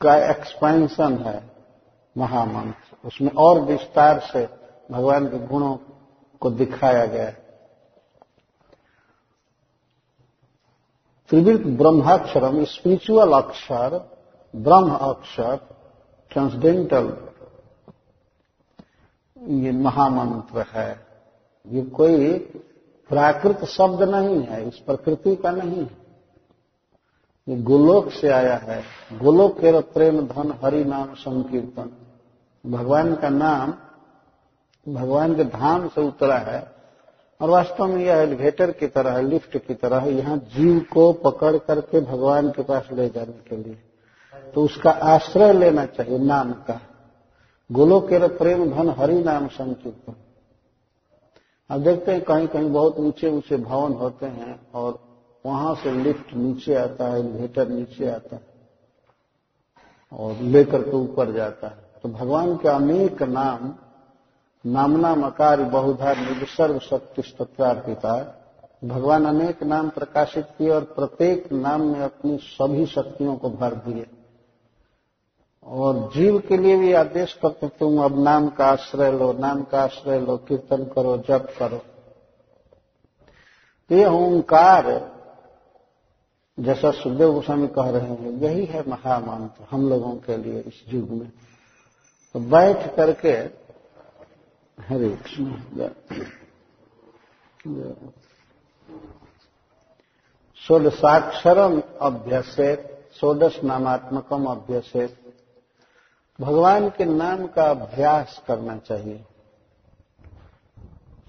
का 0.00 0.30
एक्सपेंशन 0.30 1.18
है 1.18 1.50
महामंत्र। 2.18 3.08
उसमें 3.08 3.30
और 3.30 3.60
विस्तार 3.60 4.20
से 4.20 4.48
भगवान 4.90 5.26
के 5.26 5.38
गुणों 5.46 5.76
को 6.40 6.50
दिखाया 6.50 7.06
गया 7.06 7.24
है। 7.24 7.42
त्रिवृत 11.28 11.60
ब्रह्माक्षरम 11.60 12.64
स्पिरिचुअल 12.64 13.32
अक्षर 13.32 14.18
ब्रह्म 14.56 14.94
अक्षर 14.94 15.60
ट्रांसडेंटल 16.30 17.31
ये 19.42 19.72
महामंत्र 19.72 20.64
है। 20.72 21.06
ये 21.66 21.82
कोई 21.82 22.38
प्राकृत 23.08 23.64
शब्द 23.64 24.02
नहीं 24.02 24.42
है, 24.42 24.68
इस 24.68 24.78
प्रकृति 24.78 25.36
का 25.36 25.50
नहीं 25.50 25.80
है। 25.80 26.02
ये 27.48 27.62
गोलोक 27.62 28.10
से 28.10 28.28
आया 28.28 28.56
है। 28.56 28.82
गोलोक 29.12 29.58
के 29.58 29.80
प्रेम 29.80 30.20
धन 30.20 30.54
हरि 30.64 30.84
नाम 30.84 31.14
संकीर्तन। 31.14 31.90
भगवान 32.70 33.14
का 33.14 33.28
नाम, 33.28 33.74
भगवान 34.92 35.34
के 35.34 35.44
धाम 35.44 35.88
से 35.88 36.00
उतरा 36.00 36.38
है 36.38 36.72
और 37.40 37.50
वास्तव 37.50 37.86
में 37.86 38.04
यह 38.04 38.14
एलिवेटर 38.14 38.70
की 38.70 38.86
तरह 38.86 39.12
है 39.12 39.22
लिफ्ट 39.22 39.58
की 39.58 39.74
तरह 39.74 39.98
है 39.98 40.14
यहाँ 40.14 40.36
जीव 40.36 40.86
को 40.92 41.12
पकड़ 41.12 41.56
करके 41.56 42.00
भगवान 42.00 42.50
के 42.50 42.62
पास 42.62 42.88
ले 42.92 43.08
जाने 43.08 43.32
के 43.32 43.56
लिए। 43.56 43.82
तो 44.54 44.64
उसका 44.64 44.90
आश्रय 44.90 45.52
लेना 45.52 45.86
चाहिए, 45.86 46.18
नाम 46.18 46.52
का। 46.52 46.80
गोलोक 47.72 48.08
के 48.08 48.26
प्रेम 48.28 48.64
धन 48.70 48.88
हरि 48.98 49.22
नाम 49.24 49.46
संकीर्तन 49.48 50.14
अब 51.70 51.82
देखते 51.82 52.12
हैं 52.12 52.22
कहीं 52.22 52.46
कहीं 52.48 52.70
बहुत 52.72 52.98
ऊँचे 52.98 53.30
ऊँचे 53.30 53.56
भवन 53.58 53.92
होते 53.92 54.26
हैं 54.26 54.58
और 54.74 54.98
वहाँ 55.44 55.74
से 55.74 55.92
लिफ्ट 55.94 56.34
नीचे 56.34 56.74
आता 56.74 57.06
है 57.06 57.18
एलिवेटर 57.20 57.68
नीचे 57.68 58.10
आता 58.10 58.36
है 58.36 58.42
और 60.12 60.42
लेकर 60.44 60.82
के 60.82 60.96
ऊपर 60.96 61.32
जाता 61.32 61.68
है। 61.68 61.90
तो 62.02 62.08
भगवान 62.08 62.56
के 62.56 62.68
अनेक 62.68 63.22
नाम 63.22 63.74
नामना 64.64 65.14
मकार 65.14 65.62
बहुधा 65.70 66.14
सर्व 66.48 66.78
शक्ति 66.80 67.22
तत्वार्पिता 67.38 68.14
भगवान 68.84 69.24
अनेक 69.24 69.62
नाम 69.62 69.88
प्रकाशित 69.88 70.46
किए 70.58 70.70
और 70.70 70.84
प्रत्येक 70.94 71.52
नाम 71.52 71.82
में 71.82 72.00
अपनी 72.00 72.36
सभी 72.42 72.86
शक्तियों 72.86 73.36
को 73.36 73.50
भर 73.50 73.74
दिए। 73.86 74.06
और 75.66 76.10
जीव 76.14 76.38
के 76.38 76.56
लिए 76.56 76.76
भी 76.76 76.92
आदेश 76.92 77.32
करते, 77.32 77.68
तुम 77.68 78.02
अब 78.04 78.22
नाम 78.24 78.48
का 78.48 78.66
आश्रय 78.66 79.12
लो, 79.12 79.32
नाम 79.32 79.62
का 79.62 79.82
आश्रय 79.82 80.20
लो, 80.20 80.36
कीर्तन 80.36 80.84
करो, 80.84 81.16
जप 81.18 81.54
करो। 81.58 81.78
तो 83.90 83.94
ये 83.94 84.06
ओंकार 84.06 84.90
जैसा 86.58 86.90
सुखदेव 86.90 87.32
गोस्वामी 87.32 87.66
कह 87.68 87.90
रहे 87.90 88.08
हैं, 88.08 88.30
यही 88.30 88.64
है 88.64 88.84
महामंत्र 88.88 89.66
हम 89.70 89.88
लोगों 89.88 90.12
के 90.16 90.36
लिए 90.36 90.60
इस 90.60 90.82
युग 90.88 91.10
में। 91.10 91.32
तो 92.34 92.40
बैठ 92.40 92.94
करके, 92.96 93.32
हरे 94.78 95.08
कृष्ण 95.08 95.88
षोडशाक्षरम 100.62 101.82
अभ्यसेत 102.00 102.88
षोडश 103.20 103.60
नामात्मकम 103.64 104.44
अभ्यसेत। 104.46 105.21
भगवान 106.40 106.88
के 106.88 107.04
नाम 107.04 107.46
का 107.46 107.64
अभ्यास 107.64 108.42
करना 108.46 108.76
चाहिए। 108.76 109.24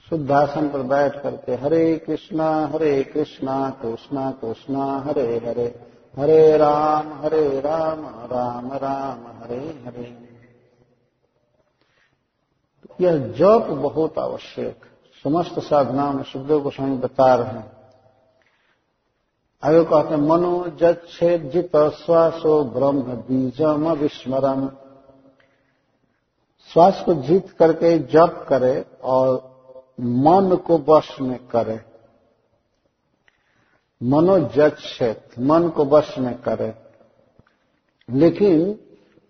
शुद्धासन 0.10 0.70
पर 0.70 0.82
बैठ 0.82 1.24
करके 1.24 1.56
हरे 1.56 1.98
कृष्णा 1.98 2.68
हरे 2.68 3.04
कृष्णा 3.04 3.70
कृष्णा 3.70 4.32
कृष्णा, 4.32 5.00
हरे 5.00 5.38
हरे 5.38 5.94
हरे 6.18 6.58
राम 6.58 7.14
हरे 7.14 7.60
राम 7.60 8.06
राम 8.08 8.74
राम, 8.74 9.44
हरे 9.44 9.84
हरे। 9.86 10.30
यह 13.02 13.18
जप 13.18 13.68
बहुत 13.70 14.20
आवश्यक। 14.20 14.86
समस्त 15.24 15.60
साधनाओं 15.60 16.14
में 16.14 16.24
सुखदेव 16.24 16.62
गोस्वामी 16.62 16.98
बता 16.98 17.36
रहे 17.36 17.48
हैं। 17.48 17.72
आगे 19.64 19.84
कहते 19.84 20.16
मनो 20.16 20.68
जच्छेद 20.68 21.50
जित 21.50 21.72
श्वासो 21.76 22.64
ब्रह्म 22.64 23.02
बीजम 23.02 23.92
विस्मरण 23.92 24.70
श्वास 26.74 27.04
को 27.06 27.14
जीत 27.14 27.50
करके 27.50 28.00
जप 28.00 28.46
करे 28.50 28.86
और 29.04 29.54
मन 30.00 30.56
को 30.68 30.78
वश 30.78 31.22
में 31.22 31.48
करे। 31.48 31.82
मनोजक्षेत 34.04 35.30
मन 35.40 35.70
को 35.70 35.86
वश 35.86 36.18
में 36.18 36.42
करे। 36.42 36.74
लेकिन 38.10 38.80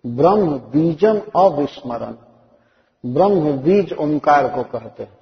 ब्रह्म 0.05 0.57
बीजम 0.57 1.21
अविस्मरण, 1.35 2.15
ब्रह्म 3.13 3.57
बीज 3.57 3.93
ओंकार 3.93 4.47
को 4.47 4.63
कहते 4.63 5.03
हैं। 5.03 5.17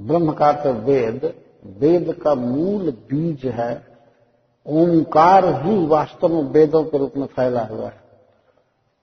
ब्रह्म 0.00 0.32
का 0.32 0.52
तो 0.52 0.72
वेद 0.72 1.44
वेद 1.64 2.12
का 2.12 2.34
मूल 2.34 2.90
बीज 2.90 3.46
है, 3.46 3.98
ओंकार 4.66 5.62
ही 5.62 5.86
वास्तव 5.86 6.28
में 6.28 6.42
वेदों 6.42 6.84
के 6.84 6.98
रूप 6.98 7.12
में 7.16 7.26
फैला 7.26 7.64
हुआ 7.64 7.86
है। 7.86 8.07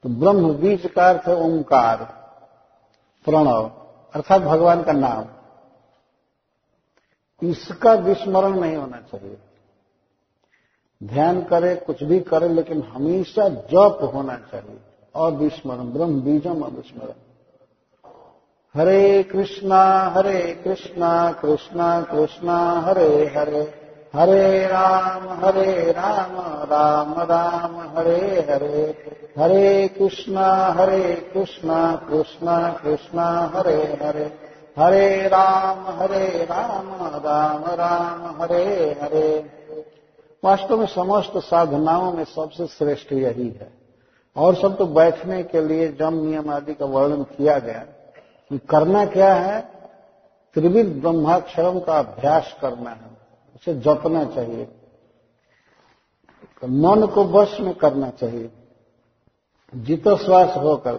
तो 0.05 0.09
ब्रह्म 0.09 0.53
बीज 0.53 0.85
का 0.95 1.09
अर्थ 1.09 1.27
है 1.27 1.35
ओंकार, 1.35 1.97
प्रणव, 3.25 3.71
अर्थात 4.13 4.41
भगवान 4.41 4.83
का 4.83 4.91
नाम। 4.91 5.25
इसका 7.47 7.93
विस्मरण 7.93 8.59
नहीं 8.59 8.75
होना 8.75 8.97
चाहिए। 8.97 9.37
ध्यान 11.03 11.43
करे, 11.43 11.75
कुछ 11.75 12.03
भी 12.03 12.19
करे, 12.19 12.49
लेकिन 12.49 12.81
हमेशा 12.81 13.49
जप 13.49 14.11
होना 14.13 14.35
चाहिए। 14.35 14.79
और 15.15 15.31
विस्मरण 15.31 15.93
ब्रह्म 15.93 16.21
बीजम 16.21 16.61
अविस्मरण। 16.61 17.13
हरे 18.81 19.23
कृष्णा 19.23 20.09
हरे 20.09 20.61
कृष्णा 20.63 21.31
कृष्णा 21.31 22.01
कृष्णा, 22.01 22.79
हरे 22.79 23.33
हरे। 23.37 23.85
हरे 24.15 24.67
राम 24.67 25.45
हरे 25.45 25.91
राम 25.91 26.35
राम 26.65 27.13
राम, 27.13 27.97
हरे 27.97 28.47
हरे। 28.49 29.24
हरे 29.39 29.87
कृष्णा 29.87 30.53
हरे 30.53 31.31
कृष्णा 31.33 31.95
कृष्णा 31.95 32.71
कृष्णा, 32.83 33.51
हरे 33.55 33.97
हरे। 34.03 34.39
हरे 34.79 35.27
राम 35.27 35.85
हरे 35.87 36.45
राम 36.45 37.05
राम 37.05 37.63
राम, 37.65 38.41
हरे 38.41 38.97
हरे। 39.01 39.51
वास्तव 40.43 40.79
में 40.79 40.85
समस्त 40.85 41.31
साधनाओं 41.37 42.13
में 42.13 42.23
सबसे 42.23 42.67
श्रेष्ठ 42.67 43.13
यही 43.13 43.49
है। 43.49 43.73
और 44.35 44.55
सब 44.55 44.77
तो 44.77 44.85
बैठने 44.85 45.43
के 45.43 45.61
लिए 45.61 45.93
जम 45.93 46.13
नियम 46.13 46.49
आदि 46.49 46.73
का 46.73 46.85
वर्णन 46.85 47.23
किया 47.23 47.59
गया 47.59 47.79
कि 48.49 48.57
करना 48.57 49.05
क्या 49.05 49.33
है? 49.33 49.61
त्रिविध 50.53 51.01
ब्रह्माक्षरम 51.01 51.79
का 51.79 51.99
अभ्यास 51.99 52.55
करना 52.61 52.89
है। 52.89 53.17
उसे 53.55 53.73
जपना 53.73 54.25
चाहिए। 54.25 54.67
मन 56.69 57.05
को 57.05 57.23
वश 57.23 57.59
में 57.59 57.73
करना 57.73 58.09
चाहिए। 58.09 58.51
जितो 59.75 60.17
श्वास 60.17 60.57
होकर 60.57 60.95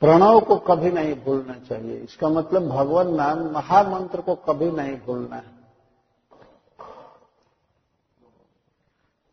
प्रणव 0.00 0.40
को 0.40 0.56
कभी 0.56 0.90
नहीं 0.90 1.14
भूलना 1.14 1.54
चाहिए। 1.54 1.96
इसका 1.96 2.28
मतलब 2.28 2.68
भगवान 2.68 3.14
नाम 3.14 3.38
महामंत्र 3.50 4.20
को 4.20 4.34
कभी 4.34 4.70
नहीं 4.70 4.96
भूलना 4.96 5.36
है। 5.36 5.64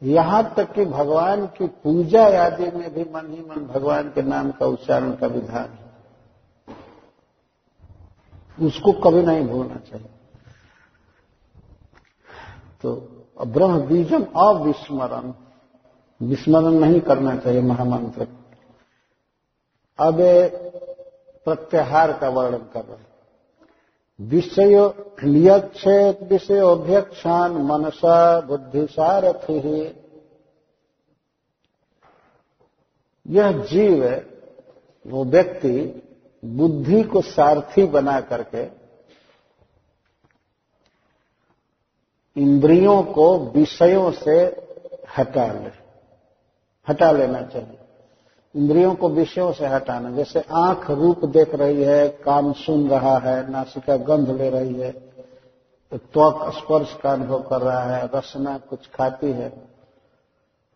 यहाँ 0.03 0.53
तक 0.53 0.71
कि 0.73 0.85
भगवान 0.85 1.45
की 1.47 1.67
पूजा 1.67 2.45
आदि 2.45 2.71
में 2.77 2.93
भी 2.93 3.03
मन 3.03 3.31
ही 3.31 3.41
मन 3.41 3.65
भगवान 3.67 4.09
के 4.09 4.21
नाम 4.21 4.51
का 4.51 4.65
उच्चारण 4.65 5.11
का 5.11 5.27
विधान 5.27 5.69
है। 5.69 5.91
उसको 8.67 8.91
कभी 8.91 9.21
नहीं 9.21 9.47
भूलना 9.47 9.75
चाहिए। 9.75 10.09
तो 12.81 12.95
ब्रह्म 13.47 13.81
बीजम 13.81 14.23
अविस्मरण 14.23 15.31
विस्मरण 16.21 16.79
नहीं 16.79 16.99
करना 17.01 17.35
चाहिए 17.35 17.61
महामंत्र। 17.61 18.27
अब 19.99 20.17
प्रत्याहार 21.45 22.11
का 22.17 22.29
वर्णन 22.29 22.65
कर 22.73 22.85
रहे 22.85 23.09
विषय 24.19 24.93
लियक्षेत 25.23 26.21
विषयोभ्यक्षान 26.23 27.51
मनसा, 27.51 28.41
बुद्धि 28.41 28.85
सारथि। 28.87 29.95
यह 33.25 33.51
जीव 33.65 34.05
वो 35.05 35.23
व्यक्ति 35.25 35.77
बुद्धि 36.45 37.03
को 37.03 37.21
सारथी 37.21 37.85
बना 37.85 38.19
करके 38.21 38.63
इंद्रियों 42.35 43.03
को 43.03 43.37
विषयों 43.39 44.11
से 44.11 44.39
हटा 45.17 45.51
ले। 45.53 45.80
हटा 46.87 47.11
लेना 47.11 47.41
चाहिए। 47.41 47.77
इंद्रियों 48.55 48.93
को 48.95 49.09
विषयों 49.09 49.51
से 49.53 49.67
हटाना, 49.67 50.11
जैसे 50.11 50.43
आँख 50.53 50.89
रूप 50.91 51.25
देख 51.25 51.55
रही 51.55 51.83
है, 51.83 52.07
कान 52.09 52.51
सुन 52.53 52.89
रहा 52.89 53.17
है, 53.19 53.49
नासिका 53.51 53.97
गंध 53.97 54.29
ले 54.31 54.49
रही 54.49 54.73
है 54.73 54.91
तो 55.91 55.97
त्वक 55.97 56.53
स्पर्श 56.53 56.93
का 57.03 57.11
अनुभव 57.13 57.41
कर 57.41 57.61
रहा 57.61 57.83
है, 57.85 58.09
रसना 58.15 58.57
कुछ 58.59 58.87
खाती 58.87 59.31
है। 59.31 59.49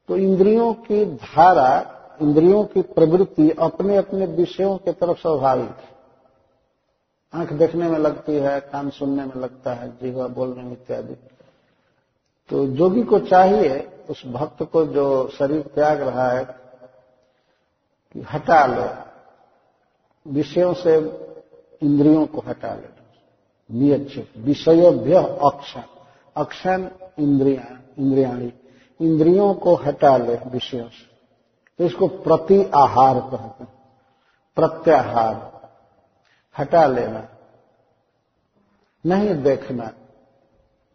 तो 0.09 0.17
इंद्रियों 0.17 0.73
की 0.73 1.05
धारा, 1.05 1.69
इंद्रियों 2.21 2.63
की 2.63 2.81
प्रवृत्ति 2.81 3.49
अपने 3.59 3.97
अपने 3.97 4.25
विषयों 4.25 4.77
की 4.77 4.91
तरफ़ 4.91 5.17
स्वाभाविक 5.17 5.69
है। 5.69 5.93
आँख 7.33 7.53
देखने 7.53 7.87
में 7.87 7.97
लगती 7.99 8.33
है, 8.33 8.59
कान 8.61 8.89
सुनने 8.89 9.25
में 9.25 9.35
लगता 9.35 9.73
है, 9.73 9.89
जीवा 9.91 10.27
बोलने 10.27 10.63
में 10.63 10.71
इत्यादि। 10.71 11.15
तो 12.49 12.67
जोगी 12.67 13.03
को 13.03 13.19
चाहिए, 13.19 14.01
उस 14.09 14.25
भक्त 14.25 14.63
को 14.63 14.85
जो 14.85 15.27
शरीर 15.27 15.61
त्याग 15.75 16.01
रहा 16.01 16.29
है, 16.29 16.45
कि 18.13 18.21
हटा 18.21 18.65
लो, 18.65 18.95
विषयों 20.27 20.73
से 20.73 20.95
इंद्रियों 21.83 22.25
को 22.25 22.43
हटा 22.47 22.75
ले। 22.75 22.95
नियत 23.71 24.33
विषयोभ्य 24.37 25.15
अक्षण 25.15 25.81
अक्षण 26.37 26.89
इंद्रिया, 27.19 27.79
इंद्रियाणी, 27.99 28.53
इंद्रियों 29.01 29.53
को 29.53 29.75
हटा 29.75 30.17
ले 30.17 30.35
विषयों 30.35 30.87
से। 30.87 31.15
तो 31.77 31.83
इसको 31.83 32.07
प्रति 32.07 32.71
आहार 32.75 33.19
कहते 33.19 33.63
हैं। 33.63 33.73
प्रत्याहार, 34.55 35.61
हटा 36.59 36.87
लेना, 36.87 37.27
नहीं 39.05 39.35
देखना। 39.35 39.91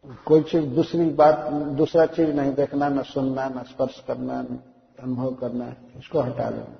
कोई 0.06 0.42
चीज़, 0.42 0.64
दूसरी 0.64 1.10
बात, 1.10 1.52
दूसरा 1.52 2.06
चीज़ 2.06 2.28
नहीं 2.28 2.54
देखना, 2.54 2.88
न 2.88 3.02
सुनना, 3.02 3.48
न 3.48 3.62
स्पर्श 3.62 4.04
करना, 4.08 4.42
न 4.42 4.58
अनुभव 5.02 5.34
करना, 5.34 5.74
इसको 5.96 6.20
हटा 6.20 6.50
लेना 6.50 6.76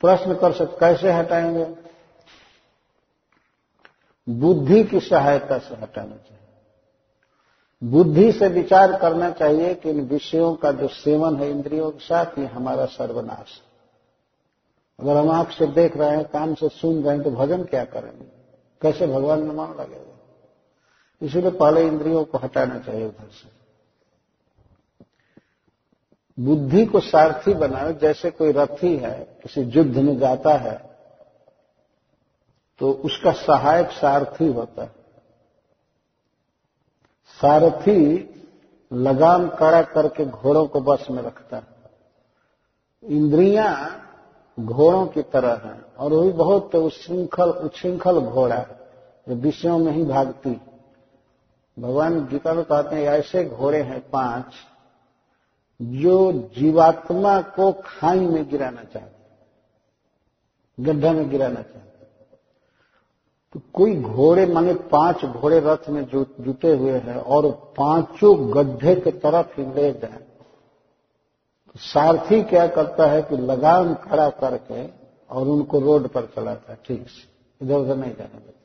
प्रश्न 0.00 0.34
कर 0.34 0.52
सकते 0.52 0.76
कैसे 0.80 1.12
हटाएँगे? 1.12 1.76
बुद्धि 4.28 4.84
की 4.84 5.00
सहायता 5.00 5.58
से 5.58 5.74
हटाना 5.74 6.16
चाहिए। 6.16 6.48
बुद्धि 7.84 8.32
से 8.32 8.48
विचार 8.48 9.00
करना 9.00 9.30
चाहिए 9.30 9.74
कि 9.74 9.90
इन 9.90 10.00
विषयों 10.00 10.54
का 10.54 10.72
जो 10.72 10.88
सेवन 10.88 11.36
है 11.36 11.50
इंद्रियों 11.50 11.90
के 11.90 11.98
साथ, 11.98 12.38
ये 12.38 12.46
हमारा 12.46 12.84
सर्वनाश 12.84 13.62
अगर 15.00 15.16
हम 15.16 15.30
आँख 15.30 15.50
से 15.50 15.66
देख 15.66 15.96
रहे 15.96 16.10
हैं, 16.10 16.24
कान 16.24 16.54
से 16.54 16.68
सुन 16.68 17.02
रहे 17.02 17.14
हैं 17.14 17.24
तो 17.24 17.30
भजन 17.30 17.64
क्या 17.64 17.84
करेंगे? 17.84 18.26
कैसे 18.82 19.06
भगवान 19.06 19.38
में 19.38 19.54
लगेगा 19.54 20.13
इसीलिए 21.24 21.50
पहले 21.52 21.82
इंद्रियों 21.82 22.24
को 22.24 22.38
हटाना 22.38 22.78
चाहिए 22.78 23.06
उधर 23.06 23.28
से। 23.32 23.48
बुद्धि 26.38 26.84
को 26.86 27.00
सारथी 27.02 27.54
बनाए, 27.54 27.92
जैसे 27.94 28.30
कोई 28.30 28.52
रथी 28.52 28.96
है, 28.96 29.18
किसी 29.42 29.60
युद्ध 29.62 29.96
में 29.98 30.18
जाता 30.18 30.54
है 30.58 30.76
तो 32.80 32.90
उसका 33.04 33.32
सहायक 33.32 33.90
सारथी 33.92 34.46
होता 34.46 34.82
है। 34.82 34.92
सारथी 37.40 38.00
लगाम 38.90 39.48
कड़ा 39.50 39.82
करके 39.84 40.24
घोड़ों 40.24 40.66
को 40.66 40.80
बस 40.80 41.06
में 41.10 41.22
रखता 41.22 41.56
है। 41.56 41.66
इंद्रियाँ 43.02 43.70
घोड़ों 44.58 45.06
की 45.06 45.22
तरह 45.24 45.60
हैं, 45.64 45.80
और 45.94 46.12
वही 46.12 46.32
बहुत 46.32 46.74
उच्छृंखल 46.74 47.50
उच्छृंखल 47.50 48.20
घोड़ा 48.20 48.58
जो 49.26 49.34
विषयों 49.36 49.78
में 49.78 49.92
ही 49.92 50.04
भागती 50.04 50.50
भगवान 51.76 52.24
गीता 52.26 52.52
में 52.54 52.64
कहते 52.64 52.96
हैं, 52.96 53.02
ऐसे 53.04 53.44
घोड़े 53.46 53.80
हैं 53.82 54.00
पाँच 54.10 54.52
जो 55.80 56.32
जीवात्मा 56.56 57.40
को 57.56 57.72
खाई 57.84 58.20
में 58.20 58.48
गिराना 58.50 58.82
चाहते 58.84 59.12
गड्ढा 60.78 61.12
में 61.12 61.28
गिराना 61.30 61.62
चाहते 61.62 61.82
तो 63.54 63.60
कोई 63.72 63.94
घोड़े, 63.96 64.46
माने 64.46 64.74
पाँच 64.90 65.24
घोड़े 65.24 65.60
रथ 65.60 65.88
में 65.88 66.04
जुटे 66.06 66.74
हुए 66.74 66.98
हैं 67.00 67.16
और 67.16 67.50
पाँचों 67.76 68.34
गड्ढे 68.54 68.94
की 68.96 69.10
तरफ़ 69.12 69.60
ही। 69.60 69.66
ले 69.74 69.92
जाए 69.92 70.18
तो 71.66 71.78
सारथी 71.80 72.42
क्या 72.44 72.66
करता 72.68 73.06
है 73.06 73.22
कि 73.22 73.36
लगाम 73.36 73.94
खड़ा 74.00 74.28
करके 74.32 74.86
और 75.30 75.48
उनको 75.48 75.80
रोड 75.80 76.08
पर 76.08 76.26
चलाता 76.36 76.72
है, 76.72 76.78
ठीक 76.86 77.08
से। 77.08 77.22
इधर 77.60 77.74
उधर 77.74 77.96
नहीं 77.96 78.12
जाने 78.12 78.38
देता 78.38 78.63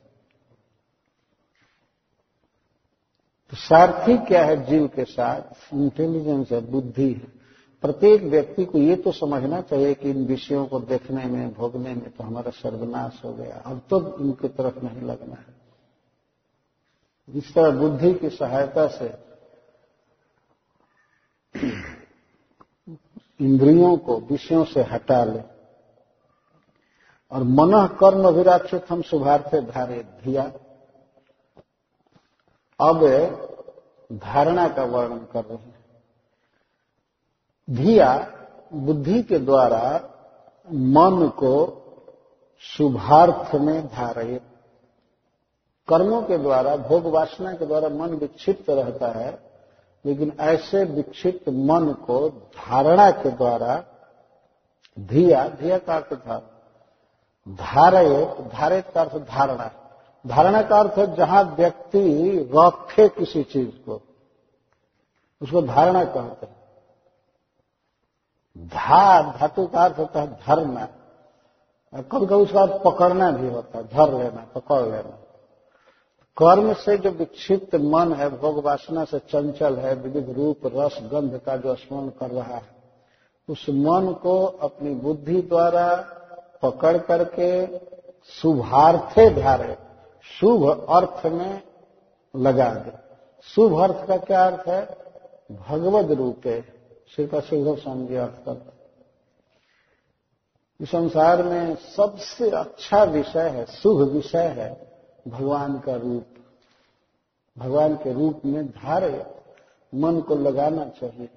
तो 3.50 3.56
सारथी 3.56 4.16
क्या 4.18 4.44
है 4.44 4.56
जीव 4.66 4.86
के 4.86 5.04
साथ? 5.04 5.74
इंटेलिजेंस 5.74 6.50
है, 6.52 6.60
बुद्धि 6.70 7.12
है। 7.12 7.40
प्रत्येक 7.84 8.22
व्यक्ति 8.22 8.64
को 8.64 8.78
ये 8.78 8.96
तो 8.96 9.12
समझना 9.12 9.60
चाहिए 9.60 9.94
कि 9.94 10.10
इन 10.10 10.24
विषयों 10.26 10.66
को 10.66 10.80
देखने 10.80 11.24
में, 11.24 11.52
भोगने 11.54 11.94
में 11.94 12.10
तो 12.10 12.24
हमारा 12.24 12.50
सर्वनाश 12.50 13.20
हो 13.24 13.32
गया। 13.32 13.56
अब 13.66 13.80
तो 13.90 14.00
इनकी 14.18 14.48
तरफ़ 14.48 14.78
नहीं 14.84 15.02
लगना 15.02 15.34
है। 15.34 15.58
इस 17.28 17.54
तरह 17.54 17.70
बुद्धि 17.70 18.12
की 18.14 18.28
सहायता 18.28 18.86
से 18.88 19.12
इंद्रियों 23.40 23.96
को 23.96 24.18
विषयों 24.20 24.64
से 24.64 24.82
हटा 24.82 25.24
ले, 25.24 25.40
और 27.32 27.42
मन 27.42 27.86
कर्म 28.00 28.28
विराक्षित 28.28 28.90
हम 28.90 29.02
शुभार्थे 29.02 29.60
धारे 29.62 30.02
धिया 30.24 30.50
अब 32.80 33.04
धारणा 34.12 34.68
का 34.68 34.84
वर्णन 34.84 35.18
कर 35.18 35.44
रहे 35.44 35.58
हैं। 35.58 35.84
धिया 37.70 38.32
बुद्धि 38.74 39.22
के 39.22 39.38
द्वारा 39.38 40.00
मन 40.72 41.28
को 41.28 41.76
शुभार्थ 42.60 43.54
में 43.54 43.86
धारे 43.86 44.40
कर्मों 45.88 46.22
के 46.22 46.38
द्वारा, 46.38 46.76
भोग 46.76 47.06
वासना 47.06 47.52
के 47.52 47.66
द्वारा 47.66 47.88
मन 47.88 48.08
विक्षिप्त 48.08 48.70
रहता 48.70 49.08
है, 49.08 49.38
लेकिन 50.04 50.32
ऐसे 50.40 50.84
विक्षिप्त 50.84 51.48
मन 51.48 51.92
को 51.92 52.28
धारणा 52.28 53.10
के 53.10 53.30
द्वारा, 53.30 53.84
धिया 55.00 55.48
धिया 55.48 55.78
का 55.78 55.96
अर्थ 55.96 56.14
था 56.14 56.38
धारयत 57.48 58.50
धारित 58.52 58.86
का 58.94 59.00
अर्थ 59.00 59.16
धारणा। 59.16 59.70
धारणा 60.24 60.62
का 60.62 60.78
अर्थ 60.78 60.98
है 60.98 61.14
जहाँ 61.16 61.42
व्यक्ति 61.58 62.02
रखे 62.54 63.08
किसी 63.08 63.42
चीज़ 63.42 63.70
को, 63.70 64.00
उसको 65.42 65.62
धारणा 65.62 66.04
कहते 66.04 66.46
हैं। 66.46 66.58
धा, 68.58 69.22
धातु 69.32 69.66
का 69.66 69.84
अर्थ 69.84 69.98
होता 69.98 70.20
है 70.20 70.26
धरना 70.46 70.88
कभी 71.92 72.26
कभी 72.26 72.34
उसका 72.34 72.64
पकड़ना 72.78 73.30
भी 73.30 73.48
होता 73.48 73.78
है, 73.78 73.84
धर 73.84 74.12
लेना, 74.12 74.44
पकड़ 74.54 74.82
लेना। 74.82 75.18
कर्म 76.36 76.72
से 76.74 76.96
जो 76.98 77.10
विक्षिप्त 77.10 77.74
मन 77.74 78.12
है, 78.12 78.28
भोग 78.30 78.64
वासना 78.64 79.04
से 79.04 79.18
चंचल 79.18 79.76
है, 79.76 79.94
विविध 79.94 80.30
रूप, 80.30 80.60
रस, 80.66 80.98
गंध 81.02 81.38
का 81.38 81.56
जो 81.56 81.74
स्मरण 81.74 82.08
कर 82.08 82.30
रहा 82.30 82.54
है, 82.56 82.62
उस 83.48 83.66
मन 83.70 84.12
को 84.22 84.44
अपनी 84.44 84.94
बुद्धि 84.94 85.42
द्वारा 85.42 85.86
पकड़ 86.62 86.96
करके 86.98 87.78
शुभार्थे 88.28 89.28
धारे। 89.42 89.76
शुभ 90.22 90.86
अर्थ 90.88 91.26
में 91.26 91.62
लगा 92.36 92.74
दे। 92.74 92.92
शुभ 93.42 93.80
अर्थ 93.80 94.08
का 94.08 94.16
क्या 94.16 94.46
अर्थ 94.46 94.68
है? 94.68 94.86
भगवत 95.56 96.18
रूपे। 96.18 96.80
सिर्फ़ 97.16 97.40
शुभ 97.40 97.76
जी 98.08 98.14
अर्थ 98.14 98.44
करते 98.44 98.80
संसार 100.86 101.42
में 101.42 101.74
सबसे 101.74 102.50
अच्छा 102.50 103.04
विषय 103.04 103.48
है, 103.48 103.66
शुभ 103.66 104.00
विषय 104.00 104.44
है, 104.44 104.92
भगवान 105.28 105.78
का 105.78 105.94
रूप। 105.94 106.26
भगवान 107.58 107.94
के 107.94 108.12
रूप 108.12 108.42
में 108.44 108.66
धारे, 108.66 109.26
मन 109.94 110.20
को 110.20 110.34
लगाना 110.34 110.84
चाहिए। 110.84 111.28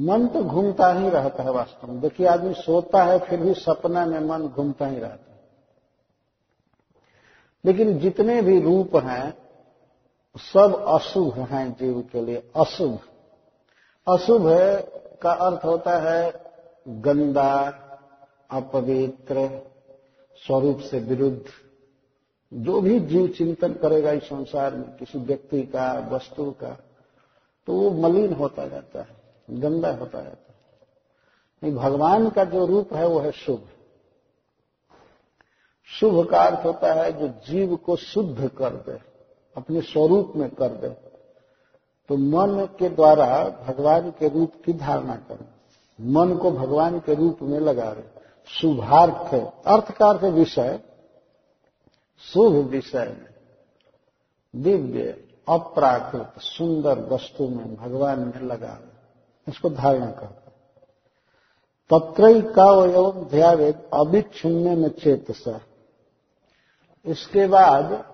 मन 0.00 0.28
तो 0.28 0.44
घूमता 0.44 0.92
ही 0.92 1.08
रहता 1.08 1.42
है 1.42 1.50
वास्तव 1.50 1.88
में। 1.88 2.00
देखिए, 2.00 2.26
आदमी 2.26 2.54
सोता 2.54 3.04
है, 3.04 3.18
फिर 3.18 3.40
भी 3.40 3.54
सपना 3.54 4.06
में 4.06 4.20
मन 4.20 4.48
घूमता 4.48 4.86
ही 4.86 4.98
रहता 4.98 5.32
है। 5.32 5.35
लेकिन 7.66 7.98
जितने 7.98 8.42
भी 8.42 8.60
रूप 8.60 8.96
हैं, 8.96 9.38
सब 10.36 10.84
अशुभ 10.88 11.34
हैं 11.34 11.72
जीव 11.72 12.08
के 12.12 12.24
लिए, 12.24 12.50
अशुभ। 12.56 12.98
अशुभ 14.08 14.44
का 15.22 15.32
अर्थ 15.32 15.64
होता 15.64 15.98
है 15.98 16.44
गंदा, 16.88 17.72
अपवित्र, 18.50 19.48
स्वरूप 20.46 20.78
से 20.78 20.98
विरुद्ध। 20.98 21.44
जो 22.54 22.80
भी 22.80 23.00
जीव 23.00 23.28
चिंतन 23.28 23.72
करेगा 23.72 24.12
इस 24.12 24.22
संसार 24.22 24.74
में, 24.74 24.96
किसी 24.96 25.18
व्यक्ति 25.18 25.62
का, 25.62 26.08
वस्तु 26.12 26.50
का 26.50 26.78
तो 27.66 27.72
वो 27.72 27.90
मलिन 27.90 28.32
होता 28.32 28.66
जाता 28.66 29.00
है, 29.00 29.16
गंदा 29.50 29.90
होता 29.90 30.22
जाता 30.22 30.54
है। 31.62 31.74
भगवान 31.74 32.30
का 32.30 32.44
जो 32.44 32.66
रूप 32.66 32.92
है, 32.92 33.06
वो 33.06 33.18
है 33.18 33.32
शुभ। 33.32 33.68
शुभ 35.86 36.30
का 36.30 36.42
अर्थ 36.42 36.66
होता 36.66 36.92
है 36.92 37.12
जो 37.12 37.28
जीव 37.28 37.76
को 37.76 37.96
शुद्ध 37.96 38.48
कर 38.48 38.70
दे, 38.70 38.98
अपने 39.56 39.80
स्वरूप 39.80 40.32
में 40.36 40.50
कर 40.50 40.68
दे। 40.68 40.88
तो 42.08 42.16
मन 42.16 42.68
के 42.78 42.88
द्वारा 42.88 43.44
भगवान 43.68 44.10
के 44.10 44.28
रूप 44.28 44.52
की 44.64 44.72
धारणा 44.72 45.16
करें। 45.16 45.46
मन 46.12 46.36
को 46.36 46.50
भगवान 46.50 46.98
के 46.98 47.14
रूप 47.14 47.38
में 47.42 47.60
लगा 47.60 47.90
रहे। 47.90 48.04
शुभार्थ 48.48 49.34
अर्थ 49.66 49.92
का 49.92 50.08
अर्थ 50.08 50.24
विषय। 50.24 50.80
शुभ 52.20 52.52
विषय 52.52 53.04
में 53.04 53.34
दिव्य, 54.62 55.24
अप्राकृत, 55.48 56.32
सुंदर 56.38 56.98
वस्तु 56.98 57.48
में 57.48 57.76
भगवान 57.76 58.18
में 58.18 58.40
लगा 58.42 58.80
इसको 59.48 59.70
धारणा 59.70 60.06
करते 60.06 60.46
तत्र 61.90 62.40
का 62.40 62.84
एवं 62.84 63.24
ध्यावेद 63.24 63.82
अभिक्षुण्य 63.94 64.74
में 64.74 64.88
चेतसा। 64.88 65.60
इसके 67.06 67.46
बाद 67.46 68.12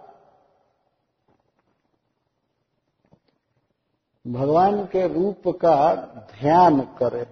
भगवान 4.27 4.85
के 4.85 5.07
रूप 5.09 5.49
का 5.49 5.95
ध्यान 6.41 6.81
करें। 6.81 7.27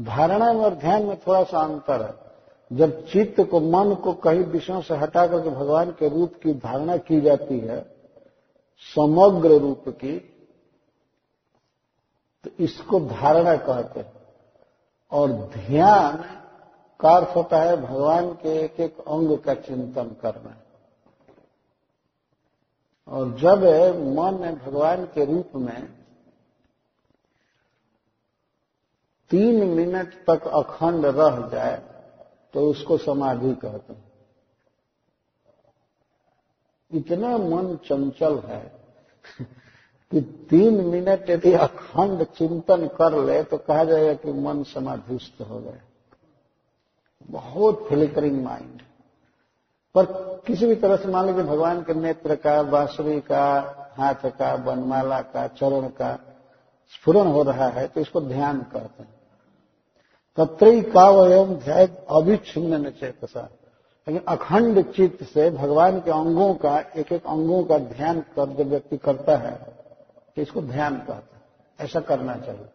धारणा 0.00 0.52
में 0.52 0.60
और 0.60 0.74
ध्यान 0.74 1.02
में 1.02 1.20
थोड़ा 1.20 1.42
सा 1.42 1.60
अंतर 1.60 2.02
है। 2.02 2.26
जब 2.76 3.06
चित्त 3.06 3.40
को, 3.50 3.60
मन 3.60 3.94
को 3.94 4.12
कहीं 4.14 4.40
विषयों 4.40 4.80
से 4.80 4.94
हटा 4.94 5.26
करके 5.26 5.50
भगवान 5.50 5.90
के 5.90 6.08
रूप 6.08 6.34
की 6.42 6.54
धारणा 6.54 6.96
की 6.96 7.20
जाती 7.20 7.58
है, 7.58 7.96
समग्र 8.94 9.48
रूप 9.48 9.84
की 9.88 10.18
तो 12.44 12.50
इसको 12.64 13.00
धारणा 13.00 13.56
कहते 13.56 14.00
हैं। 14.00 14.12
और 15.12 15.32
ध्यान 15.32 16.24
का 17.00 17.10
अर्थ 17.10 17.34
होता 17.36 17.60
है 17.60 17.76
भगवान 17.76 18.32
के 18.34 18.56
एक 18.58 18.80
एक 18.80 18.98
अंग 18.98 19.36
का 19.38 19.54
चिंतन 19.56 20.16
करना। 20.22 20.56
और 23.08 23.32
जब 23.38 23.64
मन 24.14 24.36
भगवान 24.56 25.04
के 25.06 25.24
रूप 25.24 25.50
में 25.56 25.82
तीन 29.30 29.66
मिनट 29.66 30.14
तक 30.26 30.46
अखंड 30.54 31.06
रह 31.06 31.46
जाए 31.48 31.76
तो 32.54 32.66
उसको 32.70 32.96
समाधि 32.98 33.54
कहते 33.54 33.92
हैं। 33.92 34.04
इतना 36.90 37.36
मन 37.38 37.76
चंचल 37.86 38.38
है 38.38 38.60
कि 40.12 40.20
तीन 40.50 40.84
मिनट 40.86 41.30
यदि 41.30 41.52
अखंड 41.52 42.24
चिंतन 42.28 42.86
कर 42.98 43.18
ले 43.24 43.42
तो 43.42 43.56
कहा 43.58 43.84
जाएगा 43.84 44.14
कि 44.14 44.32
मन 44.40 44.62
समाधिस्थ 44.64 45.42
हो 45.42 45.58
गए 45.60 45.80
बहुत 47.30 47.86
फ्लिकरिंग 47.88 48.42
माइंड 48.44 48.80
पर 49.94 50.04
किसी 50.46 50.66
भी 50.66 50.74
तरह 50.74 50.96
से 50.96 51.08
मान 51.08 51.26
लीजिए 51.26 51.42
भगवान 51.42 51.82
के 51.82 51.94
नेत्र 51.94 52.34
का, 52.36 52.62
बांसुरी 52.62 53.20
का, 53.20 53.44
हाथ 53.96 54.30
का, 54.30 54.56
बनमाला 54.56 55.20
का, 55.20 55.46
चरण 55.48 55.88
का 55.90 56.14
स्फुरन 56.92 57.26
हो 57.26 57.42
रहा 57.42 57.68
है 57.68 57.86
तो 57.86 58.00
इसको 58.00 58.20
ध्यान 58.20 58.60
करते 58.72 59.02
हैं। 59.02 59.14
तत्रई 60.38 60.82
का 60.82 61.08
वयम 61.10 61.54
ध्याय 61.54 61.86
अभिच्छिन्न 62.10 62.86
न 62.86 62.90
चेतसा 62.90 63.48
लेकिन 64.06 64.22
अखंड 64.28 64.82
चित्त 64.92 65.24
से 65.24 65.50
भगवान 65.50 66.00
के 66.00 66.10
अंगों 66.10 66.54
का 66.54 66.78
एक 66.96 67.12
एक 67.12 67.26
अंगों 67.26 67.62
का 67.64 67.78
ध्यान 67.78 68.20
कर, 68.20 68.48
जब 68.48 68.68
व्यक्ति 68.68 68.96
करता 68.96 69.36
है 69.36 69.56
तो 70.36 70.42
इसको 70.42 70.62
ध्यान 70.62 70.96
कहते 70.98 71.36
हैं। 71.36 71.42
ऐसा 71.78 72.00
करना 72.00 72.36
चाहिए। 72.36 72.68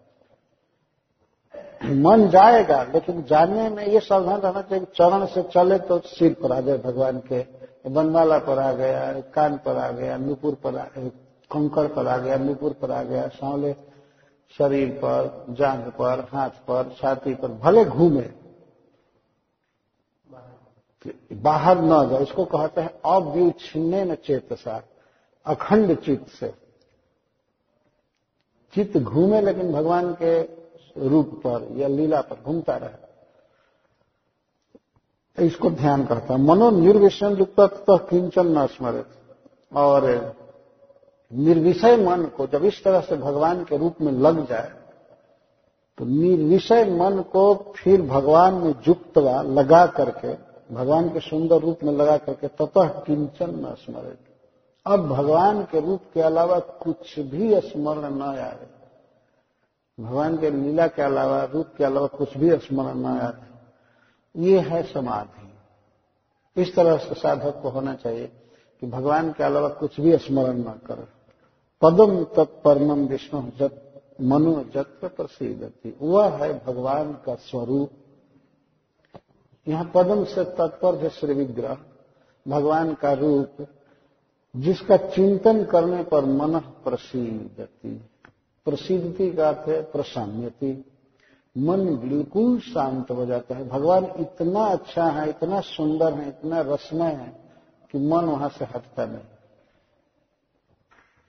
मन 1.83 2.27
जाएगा, 2.29 2.83
लेकिन 2.83 3.23
जाने 3.23 3.69
में 3.69 3.85
ये 3.85 3.99
सावधान 3.99 4.39
रहना 4.39 4.61
चाहिए 4.61 4.85
चरण 4.85 5.25
से 5.25 5.43
चले 5.43 5.77
तो 5.79 5.99
सिर 5.99 6.33
पर 6.33 6.51
आ 6.51 6.59
जाए 6.61 6.77
भगवान 6.77 7.19
के 7.19 7.45
बनवाला 7.89 8.37
पर 8.37 8.59
आ 8.59 8.71
गया, 8.73 9.19
कान 9.19 9.57
पर 9.57 9.77
आ 9.77 9.91
गया, 9.91 10.17
नुपुर 10.17 10.55
पर 10.55 10.77
आ, 10.77 10.83
कंकड़ 11.51 11.87
पर 11.87 12.07
आ 12.07 12.17
गया, 12.17 12.37
नुपुर 12.37 12.73
पर 12.73 12.91
आ 12.91 13.03
गया, 13.03 13.27
सांवले 13.27 13.73
शरीर 14.57 14.89
पर 14.89 15.45
जांग 15.49 15.83
पर, 15.83 16.27
हाथ 16.31 16.49
पर, 16.49 16.95
छाती 17.01 17.33
पर, 17.35 17.47
भले 17.47 17.85
घूमे। 17.85 18.29
बाहर 21.33 21.81
न 21.81 22.09
जाए, 22.09 22.23
इसको 22.23 22.45
कहते 22.45 22.81
हैं 22.81 23.01
अव्युच्छिन्न 23.05 24.11
न 24.11 24.15
चेतसा, 24.15 24.81
अखंड 25.45 25.95
चित्त 25.95 26.27
से। 26.29 26.53
चित्त 28.73 28.97
घूमे 28.97 29.41
लेकिन 29.41 29.71
भगवान 29.73 30.13
के 30.13 30.60
रूप 30.97 31.29
पर 31.45 31.67
या 31.77 31.87
लीला 31.87 32.21
पर 32.21 32.35
घूमता 32.45 32.75
रहे। 32.77 33.09
इसको 35.37 35.69
ध्यान 35.69 36.05
करता 36.05 36.37
मनो 36.37 36.69
निर्विषण 36.71 37.37
युक्त 37.37 37.85
किंचन 38.09 38.47
न 38.57 38.65
स्मरित। 38.67 39.05
और 39.71 40.05
निर्विषय 41.31 41.95
मन 41.97 42.23
को 42.27 42.47
जब 42.47 42.65
इस 42.65 42.83
तरह 42.83 43.01
से 43.01 43.15
भगवान 43.15 43.63
के 43.63 43.77
रूप 43.77 44.01
में 44.01 44.11
लग 44.11 44.47
जाए 44.47 44.71
तो 45.97 46.05
निर्विषय 46.05 46.85
मन 46.91 47.21
को 47.31 47.53
फिर 47.75 48.01
भगवान 48.01 48.53
में 48.53 48.73
जुक्तवा 48.81 49.41
लगा 49.41 49.85
करके, 49.87 50.33
भगवान 50.75 51.09
के 51.09 51.19
सुंदर 51.19 51.59
रूप 51.59 51.83
में 51.83 51.93
लगा 51.93 52.17
करके 52.17 52.47
ततः 52.47 52.87
किंचन 52.99 53.49
न 53.57 53.73
स्मरित। 53.75 54.19
अब 54.85 55.07
भगवान 55.07 55.61
के 55.63 55.79
रूप 55.79 56.01
के 56.13 56.21
अलावा 56.21 56.59
कुछ 56.59 57.19
भी 57.19 57.59
स्मरण 57.61 58.15
न 58.15 58.21
आए। 58.21 58.57
भगवान 60.01 60.37
के 60.37 60.49
लीला 60.49 60.87
के 60.87 61.01
अलावा, 61.01 61.43
रूप 61.43 61.67
के 61.77 61.83
अलावा 61.83 62.07
कुछ 62.07 62.37
भी 62.37 62.57
स्मरण 62.57 62.95
न 62.95 63.05
आए। 63.05 63.33
ये 64.35 64.59
है 64.59 64.83
समाधि। 64.83 66.61
इस 66.61 66.75
तरह 66.75 66.97
से 66.97 67.15
साधक 67.15 67.59
को 67.61 67.69
होना 67.69 67.93
चाहिए 67.93 68.31
कि 68.79 68.87
भगवान 68.87 69.31
के 69.31 69.43
अलावा 69.43 69.69
कुछ 69.69 69.99
भी 69.99 70.17
स्मरण 70.17 70.57
न 70.57 70.63
कर। 70.63 71.07
पदम 71.81 72.23
तत्परम 72.23 73.07
विष्णु 73.07 73.41
जत 73.59 73.87
मनो 74.21 74.65
जत्र 74.73 75.07
प्रसिद्धति 75.07 75.97
वह 76.01 76.29
है 76.29 76.65
भगवान 76.65 77.13
का 77.13 77.35
स्वरूप। 77.35 77.91
यहाँ 79.67 79.91
पदम 79.95 80.23
से 80.23 80.43
तत्पर 80.43 80.95
है 80.95 81.09
श्री 81.09 81.33
विग्रह, 81.33 81.77
भगवान 82.47 82.93
का 82.93 83.13
रूप, 83.13 83.67
जिसका 84.55 84.97
चिंतन 84.97 85.63
करने 85.63 86.03
पर 86.03 86.25
मन 86.25 86.59
प्रसिद्धति 86.59 88.09
प्रसिद्धति 88.65 89.31
का 89.31 89.49
अर्थ 89.49 89.69
है, 89.69 89.81
प्रसन्नति। 89.81 90.85
मन 91.57 91.95
बिल्कुल 91.97 92.59
शांत 92.59 93.11
हो 93.11 93.25
जाता 93.25 93.55
है। 93.55 93.67
भगवान 93.67 94.05
इतना 94.05 94.65
अच्छा 94.65 95.05
है, 95.05 95.29
इतना 95.29 95.59
सुंदर 95.61 96.13
है, 96.13 96.27
इतना 96.27 96.61
रसमय 96.61 97.11
है 97.11 97.49
कि 97.91 97.97
मन 97.97 98.25
वहाँ 98.25 98.49
से 98.49 98.65
हटता 98.65 99.05
नहीं। 99.05 99.23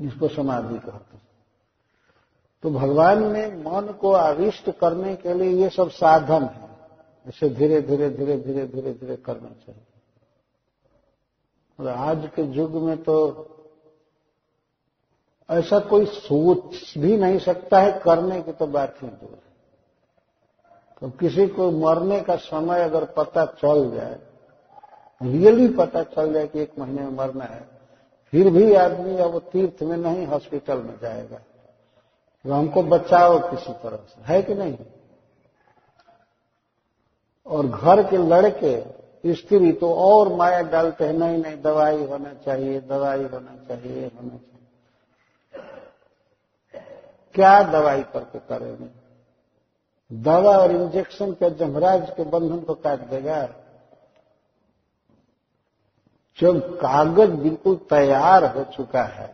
जिसको 0.00 0.28
समाधि 0.28 0.78
कहते 0.78 1.18
तो 2.62 2.70
भगवान 2.70 3.32
ने 3.32 3.46
मन 3.46 3.92
को 4.00 4.12
आविष्ट 4.12 4.70
करने 4.70 5.16
के 5.16 5.34
लिए 5.34 5.62
ये 5.62 5.68
सब 5.68 5.90
साधन 5.90 6.42
है। 6.44 6.68
इसे 7.28 7.48
धीरे 7.48 7.82
धीरे 7.82 8.10
धीरे 8.10 8.38
धीरे 8.38 8.66
धीरे 8.66 8.92
धीरे 8.92 9.16
करना 9.16 9.48
चाहिए। 9.48 9.86
और 11.80 11.88
आज 11.88 12.30
के 12.36 12.42
युग 12.42 12.70
में 12.70 13.02
तो 13.02 13.28
ऐसा 15.52 15.78
कोई 15.78 16.06
सोच 16.06 16.94
भी 16.98 17.16
नहीं 17.16 17.38
सकता 17.38 17.80
है, 17.80 17.92
करने 18.04 18.40
की 18.42 18.52
तो 18.52 18.66
बात 18.66 18.96
ही 19.02 19.08
दूर 19.08 19.38
तो 21.02 21.08
किसी 21.10 21.46
को 21.46 21.70
मरने 21.70 22.20
का 22.20 22.36
समय 22.36 22.82
अगर 22.82 23.04
पता 23.04 23.44
चल 23.44 23.90
जाए, 23.90 24.18
रियली 25.20 25.68
पता 25.68 26.02
चल 26.02 26.32
जाए 26.32 26.46
कि 26.46 26.60
एक 26.60 26.78
महीने 26.78 27.02
में 27.02 27.16
मरना 27.16 27.44
है, 27.44 27.64
फिर 28.32 28.50
भी 28.50 28.74
आदमी 28.74 29.16
अब 29.16 29.38
तीर्थ 29.52 29.82
में 29.82 29.96
नहीं, 29.96 30.26
हॉस्पिटल 30.26 30.78
में 30.78 30.94
जाएगा। 31.02 31.36
तो 32.44 32.52
हमको 32.52 32.82
बचाओ 32.82 33.38
किसी 33.50 33.72
तरह 33.72 33.96
से, 33.96 34.32
है 34.32 34.42
कि 34.42 34.54
नहीं? 34.54 34.76
और 37.46 37.66
घर 37.66 38.02
के 38.02 38.16
लड़के, 38.16 39.32
स्त्री 39.34 39.72
तो 39.72 39.94
और 39.94 40.32
माया 40.32 40.62
डालते 40.62 41.04
हैं, 41.04 41.12
नहीं 41.12 41.38
नहीं, 41.38 41.62
दवाई 41.62 42.04
होना 42.04 42.32
चाहिए, 42.34 42.80
दवाई 42.80 43.22
होना 43.22 43.56
चाहिए 43.68 44.06
होना 44.06 44.28
चाहिए। 44.28 44.61
क्या 47.34 47.62
दवाई 47.62 48.02
करके 48.12 48.38
करेंगे 48.48 48.88
दवा 50.10 50.56
और 50.58 50.72
इंजेक्शन 50.72 51.32
के 51.32 51.50
जमराज 51.56 52.10
के 52.10 52.24
बंधन 52.24 52.60
को 52.60 52.74
काट 52.74 53.00
देगा। 53.10 53.42
जब 56.38 56.60
कागज़ 56.76 57.30
बिल्कुल 57.32 57.76
तैयार 57.90 58.44
हो 58.56 58.64
चुका 58.76 59.02
है 59.02 59.26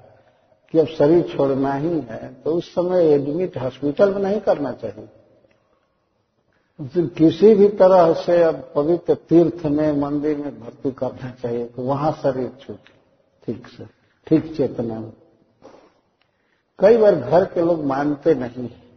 कि 0.74 0.78
अब 0.78 0.86
शरीर 0.88 1.22
छोड़ना 1.28 1.74
ही 1.74 2.00
है 2.00 2.34
तो 2.34 2.54
उस 2.54 2.70
समय 2.74 3.06
एडमिट 3.06 3.58
हॉस्पिटल 3.58 4.14
में 4.14 4.20
नहीं 4.22 4.40
करना 4.40 4.72
चाहिए। 4.72 5.08
किसी 7.18 7.54
भी 7.54 7.68
तरह 7.68 8.12
से 8.14 8.42
अब 8.42 8.56
पवित्र 8.74 9.14
तीर्थ 9.28 9.64
में, 9.66 9.92
मंदिर 9.92 10.36
में 10.36 10.60
भर्ती 10.60 10.90
करना 10.92 11.30
चाहिए 11.32 11.64
तो 11.66 11.82
वहाँ 11.82 12.12
शरीर 12.12 12.50
छूटे। 12.60 12.92
ठीक 13.46 13.66
से, 13.68 13.84
ठीक 14.26 14.56
चेतना 14.56 14.98
में। 15.00 15.12
कई 16.78 16.96
बार 16.96 17.14
घर 17.14 17.44
के 17.44 17.60
लोग 17.60 17.84
मानते 17.84 18.34
नहीं 18.34 18.68
है। 18.68 18.88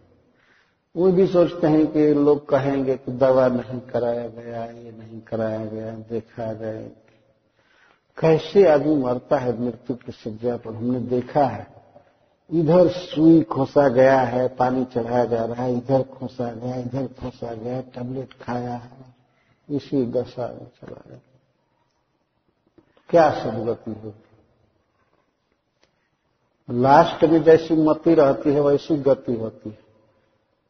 वो 0.96 1.12
भी 1.12 1.28
सोचते 1.28 1.67
हैं 1.67 1.88
कि 1.88 2.13
लोग 2.13 2.50
कहेंगे 2.50 2.98
कि 2.98 3.12
दवा 3.12 3.48
नहीं 3.48 3.80
कराया 3.80 4.28
गया, 4.28 4.65
ये 4.65 4.91
नहीं 4.91 5.22
कराया 5.22 5.65
गया, 5.65 5.91
देखा 5.91 6.54
गया। 6.54 7.08
कैसे 8.17 8.67
आदमी 8.67 8.96
मरता 8.96 9.38
है 9.38 9.62
मृत्यु 9.62 9.96
की 9.96 10.12
सज्जा 10.12 10.58
पर? 10.58 10.74
हमने 10.74 11.00
देखा 11.00 11.46
है। 11.46 11.67
इधर 12.54 12.88
सुई 12.89 13.41
खोसा 13.41 13.89
गया 13.89 14.22
है, 14.22 14.48
पानी 14.48 14.86
चढ़ाया 14.86 15.26
जा 15.26 15.46
रहा 15.46 15.63
है, 15.63 15.78
इधर 15.78 16.02
खोसा 16.02 16.52
गया, 16.52 16.76
इधर 16.76 17.08
खोसा 17.08 17.54
गया, 17.54 17.82
टेबलेट 17.82 18.34
खाया 18.34 18.74
है, 18.74 19.15
इसी 19.70 20.06
दशा 20.06 20.48
में 20.48 20.67
चला 20.67 21.02
गया। 21.10 21.20
क्या 23.10 23.32
सदगति 23.32 23.91
होगी? 23.91 24.31
लास्ट 26.72 27.24
में 27.24 27.44
जैसी 27.44 27.74
मती 27.74 28.14
रहती 28.14 28.54
है, 28.54 28.62
वैसी 28.62 28.96
गति 28.96 29.34
होती 29.34 29.70
है। 29.70 29.80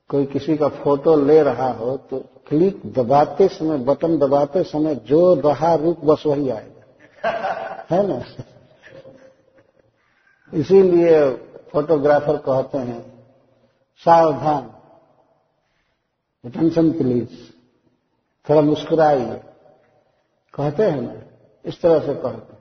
कोई 0.10 0.26
किसी 0.26 0.58
का 0.58 0.68
फ़ोटो 0.68 1.16
ले 1.16 1.44
रहा 1.44 1.72
हो 1.72 1.98
तो 1.98 2.20
क्लिक 2.48 2.94
दबाते 2.94 3.48
समय, 3.48 3.78
बटन 3.78 4.18
दबाते 4.18 4.64
समय 4.64 4.96
जो 4.96 5.36
रहा 5.36 5.76
रूप 5.76 6.00
बस 6.00 6.24
वही 6.28 6.50
आएगा। 6.50 7.86
है 7.92 8.08
ना? 8.08 8.24
इसीलिए 10.54 11.30
फोटोग्राफर 11.72 12.38
कहते 12.38 12.78
हैं, 12.78 13.24
सावधान 13.98 14.72
अटेंशन 16.46 16.92
प्लीज़ 16.92 17.30
थोड़ा 18.50 18.62
मुस्कुराइए। 18.62 19.42
कहते 20.54 20.84
हैं 20.84 21.02
ना, 21.02 21.14
इस 21.66 21.82
तरह 21.82 22.00
से 22.00 22.14
कहते 22.14 22.54
हैं। 22.54 22.61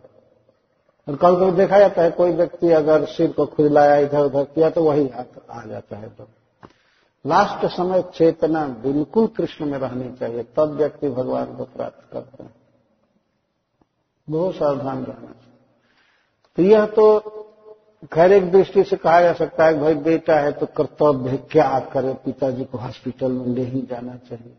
और 1.09 1.17
कल 1.17 1.37
कभी 1.37 1.51
देखा 1.51 1.79
जाता 1.79 2.03
है, 2.03 2.11
कोई 2.11 2.33
व्यक्ति 2.33 2.71
अगर 2.71 3.05
सिर 3.05 3.33
को 3.33 3.47
खुजलाया 3.47 3.97
इधर 3.97 4.21
उधर 4.21 4.45
किया 4.45 4.71
तो 4.71 4.85
वही 4.85 5.09
हाथ 5.09 5.41
आ 5.51 5.65
जाता 5.65 5.97
है 5.97 6.09
तो। 6.09 6.29
लास्ट 7.27 7.67
समय 7.67 8.03
चेतना 8.15 8.67
बिल्कुल 8.67 9.27
कृष्ण 9.27 9.67
में 9.67 9.79
रहनी 9.79 10.17
चाहिए, 10.17 10.43
तब 10.43 10.71
व्यक्ति 10.71 11.09
भगवान 11.09 11.57
को 11.57 11.65
प्राप्त 11.65 12.13
करते 12.13 12.43
हैं। 12.43 12.55
बहुत 14.31 14.55
सावधान 14.55 15.05
रहना 15.05 15.27
चाहिए। 15.27 15.59
तो 16.57 16.63
यह 16.63 16.87
तो 16.87 17.21
खैर 18.13 18.33
एक 18.33 18.53
दृष्टि 18.53 18.85
से 18.85 18.97
कहा 18.97 19.21
जा 19.21 19.33
सकता 19.33 19.65
है, 19.65 19.79
भाई 19.79 19.95
बेटा 19.95 20.35
है 20.35 20.53
तो 20.53 20.67
कर्तव्य 20.67 21.37
क्या 21.37 21.79
करे, 21.81 22.15
पिताजी 22.15 22.65
को 22.65 22.79
हॉस्पिटल 22.79 23.33
में 23.33 23.47
ले 23.47 23.63
ही 23.63 23.83
जाना 23.83 24.15
चाहिए। 24.17 24.57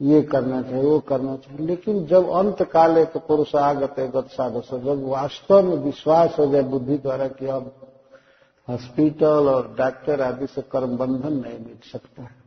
ये 0.00 0.22
करना 0.22 0.62
चाहिए 0.62 0.84
वो 0.84 0.98
करना 1.00 1.36
चाहिए 1.36 1.66
लेकिन 1.66 2.04
जब 2.06 2.28
अंत 2.30 2.62
काल 2.62 2.98
है 2.98 3.04
तो 3.04 3.20
पुरुष 3.20 3.54
आगत 3.54 4.00
गत 4.14 4.28
साधस 4.30 4.70
जब 4.74 5.02
वास्तव 5.04 5.62
में 5.62 5.76
विश्वास 5.76 6.38
हो 6.38 6.46
जाए 6.46 6.62
बुद्धि 6.62 6.98
द्वारा 6.98 7.28
कि 7.28 7.46
अब 7.46 7.72
हॉस्पिटल 8.68 9.48
और 9.48 9.74
डॉक्टर 9.78 10.20
आदि 10.20 10.46
से 10.46 10.62
कर्म 10.62 10.96
बंधन 10.96 11.32
नहीं 11.32 11.58
मिट 11.58 11.84
सकता 11.84 12.22
है। 12.22 12.38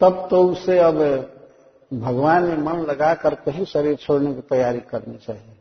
तब 0.00 0.26
तो 0.30 0.42
उसे 0.48 0.78
अब 0.78 0.98
भगवान 1.92 2.48
ने 2.48 2.56
मन 2.56 2.80
लगा 2.80 3.14
करके 3.14 3.50
ही 3.50 3.64
शरीर 3.64 3.96
छोड़ने 3.96 4.34
की 4.34 4.40
तैयारी 4.40 4.80
करनी 4.80 5.16
चाहिए। 5.16 5.57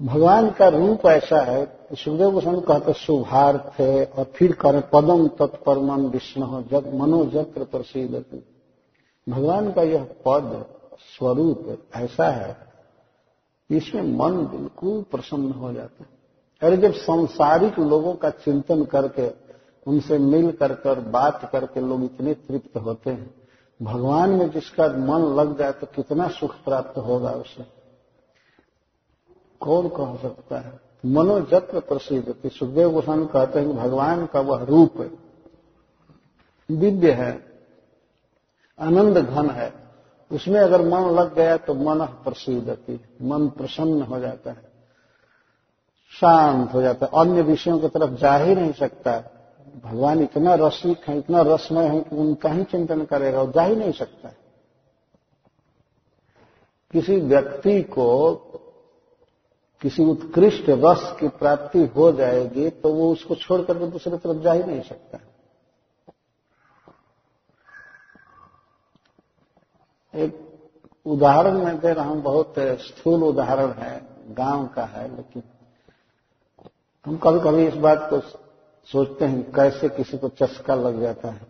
भगवान 0.00 0.50
का 0.50 0.68
रूप 0.68 1.06
ऐसा 1.06 1.40
है, 1.40 1.64
सुखदेव 1.92 2.30
गोस्वामी 2.30 2.60
कहते 2.60 2.92
शुभार्थ 2.92 3.80
है, 3.80 4.04
और 4.04 4.24
फिर 4.24 4.52
करें 4.52 4.80
पदम 4.92 5.26
तत्परम 5.28 6.06
विष्णु 6.06 6.62
जब 6.62 6.94
मनोजत्र 6.94 7.64
प्रसिद्ध 7.64 8.42
भगवान 9.26 9.72
का 9.72 9.82
यह 9.82 10.04
पद, 10.26 10.66
स्वरूप 11.18 11.78
ऐसा 11.94 12.30
है, 12.30 12.56
इसमें 13.70 14.02
मन 14.02 14.36
बिल्कुल 14.46 15.02
प्रसन्न 15.02 15.52
हो 15.52 15.72
जाता 15.72 16.04
है। 16.04 16.08
अरे 16.62 16.76
जब 16.76 16.92
संसारिक 16.92 17.78
लोगों 17.78 18.14
का 18.14 18.30
चिंतन 18.30 18.84
करके, 18.84 19.28
उनसे 19.86 20.18
मिल 20.18 20.50
करके 20.52 20.88
और 20.88 21.00
बात 21.00 21.48
करके 21.52 21.80
लोग 21.80 22.04
इतने 22.04 22.34
तृप्त 22.34 22.76
होते 22.76 23.10
हैं, 23.10 23.34
भगवान 23.82 24.30
में 24.30 24.50
जिसका 24.50 24.88
मन 24.88 25.34
लग 25.40 25.58
जाए 25.58 25.72
तो 25.72 25.86
कितना 25.86 26.28
सुख 26.28 26.54
प्राप्त 26.54 26.98
होगा 26.98 27.30
उसे। 27.30 27.75
कौन 29.60 29.88
कह 29.88 30.14
सकता 30.22 30.58
है? 30.58 30.80
मनोजत्र 31.04 31.80
प्रसिद्ध, 31.80 32.32
कि 32.32 32.48
सुखदेव 32.48 32.90
गोस्वामी 32.90 33.26
कहते 33.26 33.58
हैं 33.58 33.68
कि 33.68 33.74
भगवान 33.74 34.26
का 34.26 34.40
वह 34.40 34.62
रूप 34.62 34.96
दिव्य 36.68 37.12
है, 37.12 37.32
आनंद 38.78 39.18
घन 39.18 39.50
है। 39.50 39.72
उसमें 40.30 40.60
अगर 40.60 40.82
मन 40.82 41.10
लग 41.10 41.34
गया 41.34 41.56
तो 41.56 41.74
मन 41.74 42.04
प्रसिद्धति 42.24 43.00
मन 43.22 43.48
प्रसन्न 43.48 44.02
हो 44.02 44.18
जाता 44.20 44.50
है, 44.50 44.62
शांत 46.12 46.72
हो 46.74 46.82
जाता 46.82 47.06
है। 47.06 47.20
अन्य 47.20 47.42
विषयों 47.42 47.78
की 47.78 47.88
तरफ़ 47.88 48.10
जा 48.10 48.36
ही 48.36 48.54
नहीं 48.54 48.72
सकता। 48.72 49.18
भगवान 49.84 50.20
इतना 50.20 50.54
रसिक 50.54 51.08
है, 51.08 51.18
इतना 51.18 51.40
रसमय 51.42 51.86
है 51.86 52.00
कि 52.00 52.16
उनका 52.16 52.48
ही 52.48 52.64
चिंतन 52.64 53.04
करेगा, 53.04 53.40
और 53.40 53.50
जा 53.50 53.62
ही 53.62 53.76
नहीं 53.76 53.92
सकता। 53.92 54.28
किसी 56.92 57.20
व्यक्ति 57.20 57.80
को 57.82 58.34
किसी 59.82 60.04
उत्कृष्ट 60.04 60.64
रस 60.68 61.16
की 61.20 61.28
प्राप्ति 61.28 61.84
हो 61.86 62.10
जाएगी 62.12 62.68
तो 62.70 62.92
वो 62.92 63.10
उसको 63.12 63.34
छोड़कर 63.34 63.78
के 63.78 63.86
दूसरी 63.86 64.16
तरफ़ 64.16 64.42
जा 64.42 64.52
ही 64.52 64.62
नहीं 64.62 64.82
सकता। 64.82 65.18
एक 70.14 70.42
उदाहरण 71.06 71.54
मैं 71.54 71.78
दे 71.80 71.92
रहा 71.92 72.04
हूँ, 72.04 72.22
बहुत 72.22 72.54
स्थूल 72.58 73.24
उदाहरण 73.24 73.72
है, 73.72 74.00
गाँव 74.28 74.66
का 74.66 74.84
है, 74.84 75.16
लेकिन 75.16 75.42
हम 77.06 77.16
कभी 77.16 77.40
कभी 77.40 77.66
इस 77.66 77.74
बात 77.74 78.06
को 78.10 78.20
सोचते 78.88 79.24
हैं, 79.24 79.52
कैसे 79.52 79.88
किसी 79.88 80.18
को 80.18 80.28
चस्का 80.28 80.74
लग 80.74 81.00
जाता 81.00 81.28
है। 81.28 81.46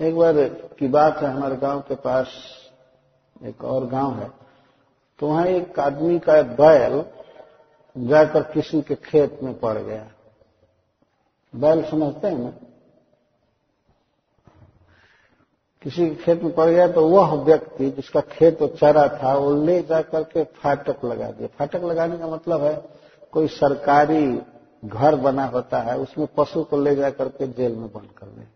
एक 0.00 0.16
बार 0.16 0.34
की 0.78 0.88
बात 0.88 1.18
है, 1.18 1.28
हमारे 1.28 1.56
गाँव 1.56 1.80
के 1.80 1.94
पास 1.94 2.28
एक 3.44 3.64
और 3.64 3.86
गाँव 3.86 4.14
है। 4.14 4.43
तो 5.18 5.26
वहाँ 5.26 5.46
एक 5.46 5.78
आदमी 5.80 6.18
का 6.18 6.42
बैल 6.42 7.04
जाकर 7.96 8.42
किसी 8.42 8.80
के 8.82 8.94
खेत 8.94 9.38
में 9.42 9.58
पड़ 9.60 9.78
गया। 9.78 10.10
बैल 11.54 11.84
समझते 11.84 12.28
हैं 12.28 12.38
ना? 12.38 12.52
किसी 15.82 16.08
के 16.08 16.14
खेत 16.14 16.42
में 16.42 16.54
पड़ 16.54 16.68
गया 16.70 16.88
तो 16.88 17.08
वह 17.08 17.34
व्यक्ति 17.34 17.90
जिसका 17.90 18.20
खेत 18.20 18.62
चरा 18.62 19.08
था, 19.08 19.34
वो 19.34 19.64
ले 19.64 19.82
जाकर 19.82 20.22
के 20.22 20.44
फाटक 20.44 21.04
लगा 21.04 21.30
दिया। 21.30 21.48
फाटक 21.48 21.84
लगाने 21.84 22.18
का 22.18 22.26
मतलब 22.26 22.62
है, 22.62 22.74
कोई 23.32 23.48
सरकारी 23.48 24.40
घर 24.84 25.14
बना 25.14 25.44
होता 25.44 25.78
है, 25.78 25.98
उसमें 25.98 26.26
पशु 26.36 26.64
को 26.64 26.78
ले 26.78 26.94
जाकर 26.94 27.28
के 27.28 27.46
जेल 27.46 27.76
में 27.76 27.92
बंद 27.92 28.10
कर 28.18 28.26
दे। 28.26 28.46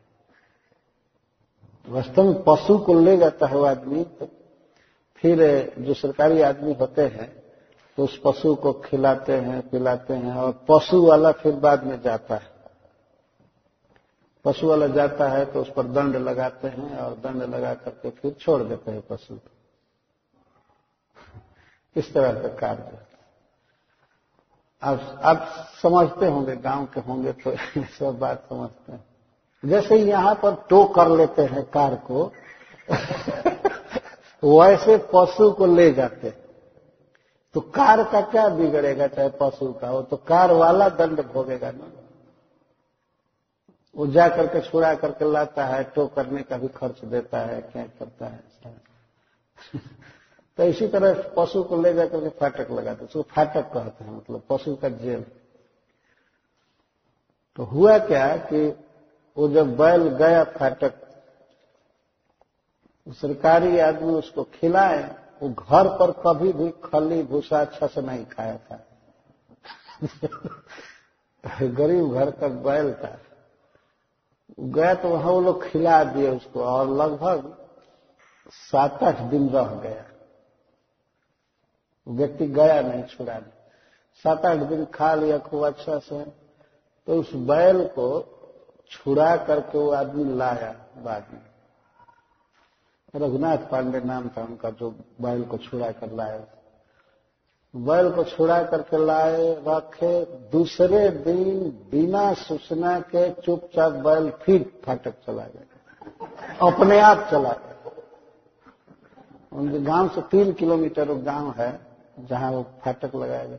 वास्तव 1.89 2.25
में 2.25 2.43
पशु 2.43 2.79
को 2.79 2.95
ले 2.95 3.17
जाता 3.17 3.47
है 3.47 3.57
वो 3.57 3.65
आदमी 3.65 4.05
तो 4.05 4.29
फिर 5.23 5.73
जो 5.79 5.95
सरकारी 5.95 6.41
आदमी 6.41 6.75
होते 6.75 7.03
हैं 7.03 7.43
तो 7.97 8.05
उस 8.05 8.21
पशु 8.25 8.55
को 8.55 8.73
खिलाते 8.73 9.33
हैं, 9.33 9.69
पिलाते 9.69 10.15
हैं, 10.15 10.35
और 10.35 10.65
पशु 10.69 11.07
वाला 11.07 11.33
फिर 11.33 11.53
बाद 11.53 11.85
में 11.85 12.03
जाता 12.03 12.35
है। 12.35 12.51
पशु 14.45 14.69
वाला 14.69 14.87
जाता 14.87 15.29
है 15.29 15.45
तो 15.45 15.61
उस 15.61 15.73
पर 15.73 15.83
दंड 15.83 16.17
लगाते 16.17 16.69
हैं, 16.69 16.99
और 16.99 17.15
दंड 17.15 17.43
लगा 17.43 17.75
करके 17.75 18.11
फिर 18.11 18.33
छोड़ 18.33 18.63
देते 18.63 18.91
हैं 18.91 19.01
पशु 19.01 19.35
को। 19.35 19.51
इस 21.97 22.15
तरह 22.15 22.43
का 22.43 22.49
कार्य। 22.49 22.99
आप 24.83 25.21
आप 25.23 25.69
समझते 25.83 26.27
होंगे, 26.27 26.57
गाँव 26.57 26.87
के 26.87 27.01
होंगे 27.01 27.33
तो 27.33 27.57
सब 27.99 28.19
बात 28.19 28.47
समझते 28.49 28.93
हैं। 28.93 29.05
जैसे 29.65 29.97
यहाँ 29.97 30.35
पर 30.35 30.67
टो 30.69 30.85
कर 30.85 31.09
लेते 31.09 31.43
हैं 31.43 31.71
कार 31.71 31.95
को 31.95 32.33
वैसे 34.45 34.97
पशु 35.15 35.53
को 35.53 35.67
ले 35.67 35.93
जाते। 35.93 36.31
तो 37.55 37.61
कार 37.61 38.05
का 38.05 38.21
क्या 38.21 38.49
बिगड़ेगा? 38.49 39.07
चाहे 39.07 39.29
पशु 39.29 39.73
का 39.73 39.89
हो 39.89 40.03
तो 40.03 40.17
कार 40.17 40.53
वाला 40.53 40.89
दंड 40.89 41.21
भोगेगा 41.21 41.71
ना। 41.71 41.93
वो 43.97 44.07
जा 44.07 44.29
करके 44.29 44.61
छुड़ा 44.61 44.95
करके 44.95 45.33
लाता 45.33 45.65
है 45.65 45.85
टो 45.85 46.07
करने 46.07 46.43
का 46.43 46.57
भी 46.57 46.69
खर्च 46.69 47.05
देता 47.05 47.39
है, 47.39 47.61
क्या 47.61 47.83
करता 47.83 48.27
है? 48.27 48.45
तो 50.57 50.63
इसी 50.63 50.89
तरह 50.89 51.33
पशु 51.37 51.63
को 51.63 51.83
ले 51.83 51.95
जाकर 51.95 52.21
के 52.21 52.29
फाटक 52.29 52.71
लगाते 52.71 53.05
उसको 53.05 53.23
फाटक 53.23 53.73
कहते 53.75 54.05
हैं 54.05 54.17
मतलब 54.17 54.43
पशु 54.51 54.77
का 54.77 54.89
जेल। 54.89 55.25
तो 57.57 57.65
हुआ 57.65 57.99
क्या 57.99 58.37
कि 58.37 58.69
वो 59.39 59.49
जब 59.49 59.77
बैल 59.77 60.09
गया 60.09 60.45
फाटक 60.45 61.08
सरकारी 63.13 63.79
आदमी 63.79 64.13
उसको 64.13 64.43
खिलाए, 64.45 65.17
वो 65.43 65.49
घर 65.49 65.89
पर 65.89 66.11
कभी 66.11 66.53
भी 66.53 66.71
खली 66.71 67.23
भूसा 67.23 67.61
अच्छा 67.61 67.87
से 67.87 68.03
नहीं 68.03 68.27
खाया 68.27 68.57
था। 68.57 68.85
गरीब 71.63 72.15
घर 72.15 72.31
का 72.31 72.49
बैल 72.49 72.95
था। 72.95 73.19
गया 74.61 74.95
तो 74.95 75.09
वहाँ 75.09 75.33
वो 75.33 75.41
लोग 75.41 75.65
खिला 75.65 76.05
दिए 76.05 76.31
उसको 76.31 76.65
और 76.65 76.89
लगभग 76.89 77.67
सात 78.51 79.03
आठ 79.03 79.19
दिन 79.21 79.49
रह 79.49 79.75
गया। 79.75 80.05
व्यक्ति 82.09 82.47
गया 82.47 82.81
नहीं 82.81 83.03
छुड़ाने 83.03 83.59
सात 84.25 84.47
आठ 84.47 84.59
दिन 84.59 84.85
खा 84.85 85.15
लिया 85.15 85.39
खूब 85.39 85.67
अच्छा 85.67 85.99
से। 85.99 86.25
तो 87.07 87.21
उस 87.21 87.35
बैल 87.35 87.85
को 87.85 88.09
छुड़ा 88.91 89.37
करके 89.37 89.79
वो 89.79 89.91
आदमी 89.91 90.37
लाया 90.37 90.73
बाद 90.99 91.27
में। 91.33 91.48
रघुनाथ 93.19 93.59
पांडे 93.59 94.01
नाम 94.01 94.29
था 94.29 94.43
उनका 94.43 94.71
जो 94.71 94.91
बैल 95.21 95.43
को 95.43 95.59
छुड़ा 95.59 95.91
कर 95.91 96.13
लाए। 96.13 96.47
बैल 97.77 98.11
को 98.11 98.25
छुड़ा 98.25 98.63
करके 98.63 99.07
लाए, 99.07 99.65
रखे। 99.69 100.25
दूसरे 100.25 101.09
दिन 101.09 101.61
बिना 101.91 102.33
सूचना 102.33 103.01
के 103.01 103.31
चुपचाप 103.31 103.93
बैल 103.93 104.31
फिर 104.31 104.81
फाटक 104.87 105.11
चला 105.11 105.43
गया। 105.43 106.71
अपने 106.73 107.01
आप 107.01 107.29
चला 107.31 107.53
गया। 107.53 107.91
उनके 109.53 109.81
गाँव 109.81 110.09
से 110.09 110.21
तीन 110.21 110.53
किलोमीटर 110.53 111.15
गाँव 111.15 111.55
है, 111.59 111.81
जहाँ 112.19 112.53
वो 112.53 112.63
फाटक 112.85 113.15
लगाया 113.15 113.45
गया। 113.45 113.59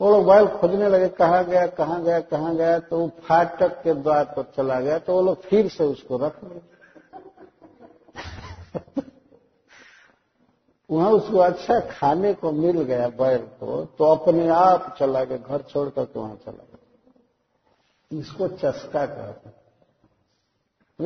वो 0.00 0.10
लोग 0.10 0.26
बैल 0.26 0.46
खोजने 0.46 0.88
लगे, 0.88 1.08
कहा 1.08 1.42
गया, 1.42 1.66
कहाँ 1.66 2.02
गया 2.02 2.20
कहाँ 2.20 2.56
गया 2.56 2.78
तो 2.78 2.98
वो 2.98 3.08
फाटक 3.08 3.82
के 3.82 3.94
द्वार 3.94 4.24
पर 4.24 4.52
चला 4.56 4.80
गया 4.80 4.98
तो 4.98 5.14
वो 5.14 5.22
लोग 5.22 5.42
फिर 5.42 5.68
से 5.68 5.84
उसको 5.84 6.16
रख 6.16 6.44
लिया 6.44 6.60
वहाँ 10.90 11.10
उसको 11.10 11.38
अच्छा 11.38 11.80
खाने 11.80 12.34
को 12.34 12.52
मिल 12.52 12.82
गया 12.82 13.08
बैल 13.08 13.38
को 13.38 13.84
तो 13.84 14.04
अपने 14.04 14.48
आप 14.48 14.96
चला 14.98 15.24
गया, 15.24 15.38
घर 15.38 15.62
छोड़ 15.62 15.88
करके 15.88 16.18
वहाँ 16.18 16.36
चला 16.36 16.64
गया। 16.64 16.78
इसको 18.20 18.48
चस्का 18.48 19.06
कहते 19.06 19.48
हैं। 19.48 19.56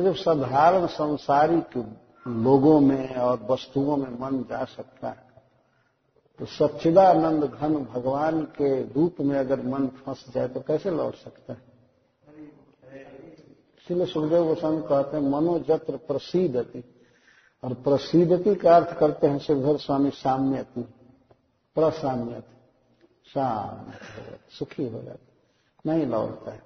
जब 0.03 0.15
साधारण 0.15 0.85
संसारिक 0.87 1.95
लोगों 2.27 2.79
में 2.79 3.15
और 3.15 3.47
वस्तुओं 3.49 3.97
में 3.97 4.19
मन 4.19 4.43
जा 4.43 4.65
सकता 4.65 5.09
है। 5.09 5.31
तो 6.39 6.45
सच्चिदानंद 6.45 7.43
घन 7.43 7.75
भगवान 7.75 8.41
के 8.41 8.81
रूप 8.81 9.15
में 9.21 9.39
अगर 9.39 9.61
मन 9.61 9.87
फंस 9.87 10.25
जाए 10.35 10.47
तो 10.47 10.59
कैसे 10.59 10.91
लौट 10.91 11.15
सकता 11.15 11.53
है? 11.53 11.61
इसलिए 13.81 14.05
सुखदेव 14.05 14.45
गोस्वामी 14.45 14.81
कहते 14.81 15.17
हैं, 15.17 15.23
मनोजत्र 15.23 15.97
प्रसिद्धति 15.97 17.00
और 17.63 17.73
प्रसिद्धति 17.73 18.55
का 18.55 18.75
अर्थ 18.75 18.97
करते 18.97 19.27
हैं 19.27 19.39
श्रीधर 19.39 19.77
स्वामी 19.77 20.09
साम्यति 20.09 20.81
प्रसाम्यति। 21.75 22.55
शांत 23.25 24.49
सुखी 24.49 24.87
हो 24.89 25.01
जाते 25.01 25.89
नहीं 25.89 26.05
लौटता 26.05 26.51
है। 26.51 26.63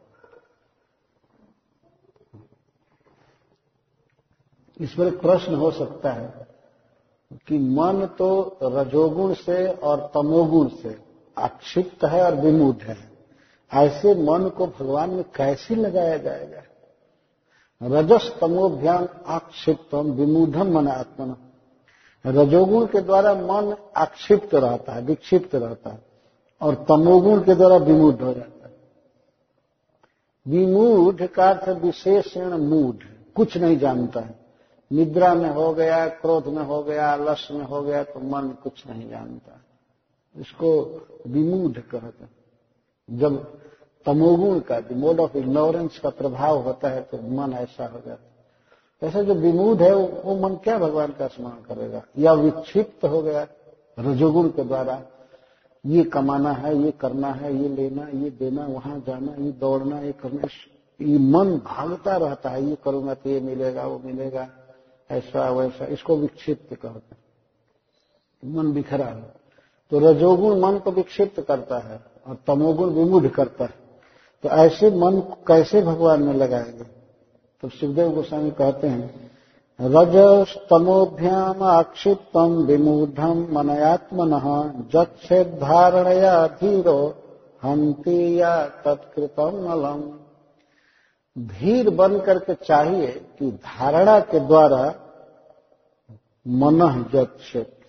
इस 4.79 4.93
पर 4.93 5.07
एक 5.07 5.19
प्रश्न 5.21 5.55
हो 5.55 5.71
सकता 5.71 6.11
है 6.11 6.47
कि 7.47 7.57
मन 7.57 8.05
तो 8.17 8.57
रजोगुण 8.63 9.33
से 9.33 9.67
और 9.67 10.11
तमोगुण 10.13 10.67
से 10.67 10.97
आक्षिप्त 11.37 12.03
है 12.05 12.23
और 12.23 12.35
विमुद 12.35 12.81
है। 12.81 12.97
ऐसे 13.71 14.13
मन 14.15 14.49
को 14.49 14.67
भगवान 14.67 15.09
में 15.09 15.23
कैसे 15.23 15.75
लगाया 15.75 16.17
जाएगा? 16.17 16.61
रजस 17.83 18.37
तमोभ्याम 18.41 19.07
आक्षिप्तम 19.27 20.11
विमूढ़म 20.11 20.77
मन 20.77 20.87
आत्मन। 20.87 21.35
रजोगुण 22.25 22.85
के 22.85 23.01
द्वारा 23.01 23.33
मन 23.33 23.75
आक्षिप्त 23.97 24.55
रहता 24.55 24.93
है, 24.93 25.01
विक्षिप्त 25.01 25.55
रहता 25.55 25.89
है, 25.89 26.05
और 26.61 26.75
तमोगुण 26.75 27.43
के 27.43 27.55
द्वारा 27.55 27.77
विमूढ़ 27.77 28.15
हो 28.15 28.33
जाता 28.33 28.67
है। 28.67 28.73
विमूढ़ 30.47 31.25
का 31.25 31.49
अर्थ 31.49 31.69
विशेषण 31.69 32.57
मूढ़, 32.57 32.95
कुछ 33.35 33.57
नहीं 33.57 33.77
जानता 33.77 34.19
है। 34.19 34.39
निद्रा 34.91 35.33
में 35.33 35.49
हो 35.49 35.73
गया, 35.73 36.07
क्रोध 36.07 36.47
में 36.47 36.63
हो 36.63 36.83
गया 36.83 37.15
लश 37.15 37.51
में 37.51 37.65
हो 37.65 37.81
गया 37.81 38.03
तो 38.03 38.19
मन 38.19 38.49
कुछ 38.63 38.87
नहीं 38.87 39.09
जानता। 39.09 39.61
इसको 40.35 40.99
विमूढ़ 41.27 41.77
कहते 41.77 42.25
जब 43.09 43.61
तमोगुण 44.05 44.59
का 44.59 44.79
जो 44.79 44.95
मोड 44.95 45.19
ऑफ़ 45.19 45.37
इग्नोरेंस 45.37 45.99
का 45.99 46.09
प्रभाव 46.09 46.59
होता 46.59 46.89
है 46.89 47.01
तो 47.01 47.17
मन 47.17 47.53
ऐसा 47.53 47.87
हो 47.87 47.99
जाता 48.07 48.23
है। 48.23 48.35
ऐसा 49.09 49.21
जो 49.21 49.33
विमूढ़ 49.33 49.77
है, 49.77 49.95
वो 49.95 50.35
मन 50.35 50.55
क्या 50.55 50.79
भगवान 50.79 51.11
का 51.11 51.27
स्मरण 51.27 51.75
करेगा? 51.75 52.01
या 52.17 52.33
विक्षिप्त 52.33 53.05
हो 53.05 53.21
गया 53.21 53.47
रजोगुण 53.99 54.47
के 54.47 54.63
द्वारा? 54.63 55.03
ये 55.85 56.03
कमाना 56.03 56.51
है, 56.51 56.77
ये 56.77 56.91
करना 56.91 57.31
है, 57.31 57.61
ये 57.61 57.69
लेना, 57.69 58.07
ये 58.13 58.29
देना, 58.29 58.65
वहाँ 58.65 59.03
जाना, 59.07 59.35
ये 59.43 59.51
दौड़ना, 59.51 59.99
ये 59.99 60.11
करना 60.11 60.47
ये 61.01 61.17
मन 61.17 61.57
भागता 61.57 62.17
रहता 62.17 62.49
है, 62.49 62.65
ये 62.65 62.77
करूँगा 62.85 63.13
तो 63.13 63.29
ये 63.29 63.39
मिलेगा, 63.39 63.87
वो 63.87 64.01
मिलेगा, 64.05 64.49
ऐसा, 65.11 65.49
वैसा, 65.49 65.85
इसको 65.85 66.17
विक्षिप्त 66.17 66.73
कहते 66.73 67.15
हैं। 67.15 68.55
मन 68.55 68.73
बिखरा 68.73 69.05
है। 69.05 69.33
तो 69.91 69.99
रजोगुण 69.99 70.59
मन 70.59 70.77
को 70.77 70.91
विक्षिप्त 70.91 71.41
करता 71.41 71.79
है 71.79 71.99
और 72.27 72.37
तमोगुण 72.47 72.89
विमुढ़ 72.89 73.27
करता 73.27 73.65
है। 73.65 73.84
तो 74.45 74.49
ऐसे 74.49 74.91
मन 74.91 75.19
कैसे 75.47 75.81
भगवान 75.81 76.23
में 76.23 76.33
लगाएँगे? 76.33 76.83
तो 77.61 77.69
शिवदेव 77.69 78.11
गोस्वामी 78.11 78.51
कहते 78.51 78.87
हैं, 78.87 79.31
रजस्तमोभ्याम 79.81 81.63
आक्षिप्तम 81.63 82.55
विमूढ़ 82.55 83.25
मनयात्मन 83.27 84.29
धारणया 85.59 86.47
धीरो 86.47 87.15
हंती 87.63 88.39
या 88.39 88.65
तत्कृतम 88.65 89.67
अलम 89.71 90.19
धीर 91.47 91.89
बन 91.89 92.19
करके 92.19 92.53
चाहिए 92.53 93.07
कि 93.07 93.51
धारणा 93.51 94.19
के 94.19 94.39
द्वारा 94.39 94.95
मन 96.47 97.05
जक्षेत 97.13 97.79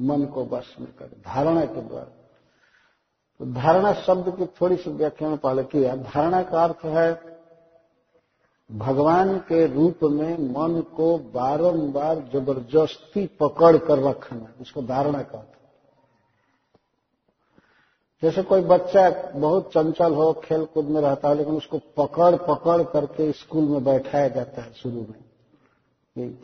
मन 0.00 0.24
को 0.24 0.44
बस 0.44 0.76
में 0.80 0.88
कर, 0.98 1.04
धारणा 1.04 1.64
के 1.64 1.80
द्वारा। 1.80 2.17
तो 3.40 3.44
धारणा 3.44 3.92
शब्द 3.92 4.36
की 4.36 4.46
थोड़ी 4.46 4.76
सी 4.76 4.90
व्याख्या 4.90 5.28
में 5.28 5.38
पहले 5.38 5.62
किया। 5.62 5.96
धारणा 5.96 6.42
का 6.42 6.64
अर्थ 6.64 6.84
है, 6.84 7.38
भगवान 8.72 9.38
के 9.38 9.66
रूप 9.66 9.98
में 10.02 10.38
मन 10.38 10.80
को 10.80 11.18
बारंबार 11.18 12.16
ज़बरदस्ती 12.32 13.26
पकड़ 13.26 13.76
कर 13.76 13.98
रखना, 13.98 14.52
इसको 14.60 14.82
धारणा 14.82 15.22
का 15.22 15.38
अर्थ 15.38 15.58
जैसे 18.22 18.42
कोई 18.42 18.60
बच्चा 18.60 19.32
बहुत 19.36 19.70
चंचल 19.72 20.14
हो 20.14 20.32
खेल 20.32 20.64
कूद 20.64 20.84
में 20.84 21.00
रहता 21.00 21.28
है, 21.28 21.34
लेकिन 21.34 21.54
उसको 21.54 21.78
पकड़ 21.78 22.34
पकड़ 22.36 22.82
करके 22.82 23.32
स्कूल 23.32 23.64
में 23.64 23.84
बैठाया 23.84 24.28
जाता 24.28 24.62
है 24.62 24.72
शुरू 24.72 25.06
में। 25.10 25.24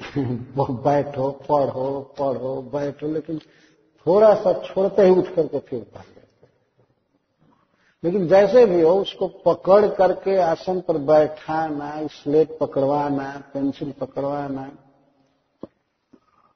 बैठो, 0.71 1.31
पढ़ो 1.31 2.15
पढ़ो, 2.19 2.63
बैठो, 2.63 3.07
लेकिन 3.07 3.39
थोड़ा 4.07 4.35
सा 4.35 4.53
छोड़ते 4.53 5.03
ही 5.03 5.11
उठ 5.11 5.35
करके 5.35 5.59
फिर 5.59 5.81
भाग। 5.95 6.14
लेकिन 8.05 8.27
जैसे 8.29 8.65
भी 8.67 8.81
हो, 8.81 8.95
उसको 8.95 9.27
पकड़ 9.45 9.87
करके 9.89 10.37
आसन 10.39 10.81
पर 10.81 10.99
बैठाना, 11.01 12.07
स्लेट 12.13 12.57
पकड़वाना, 12.61 13.29
पेंसिल 13.55 13.93
पकड़वाना 14.01 14.71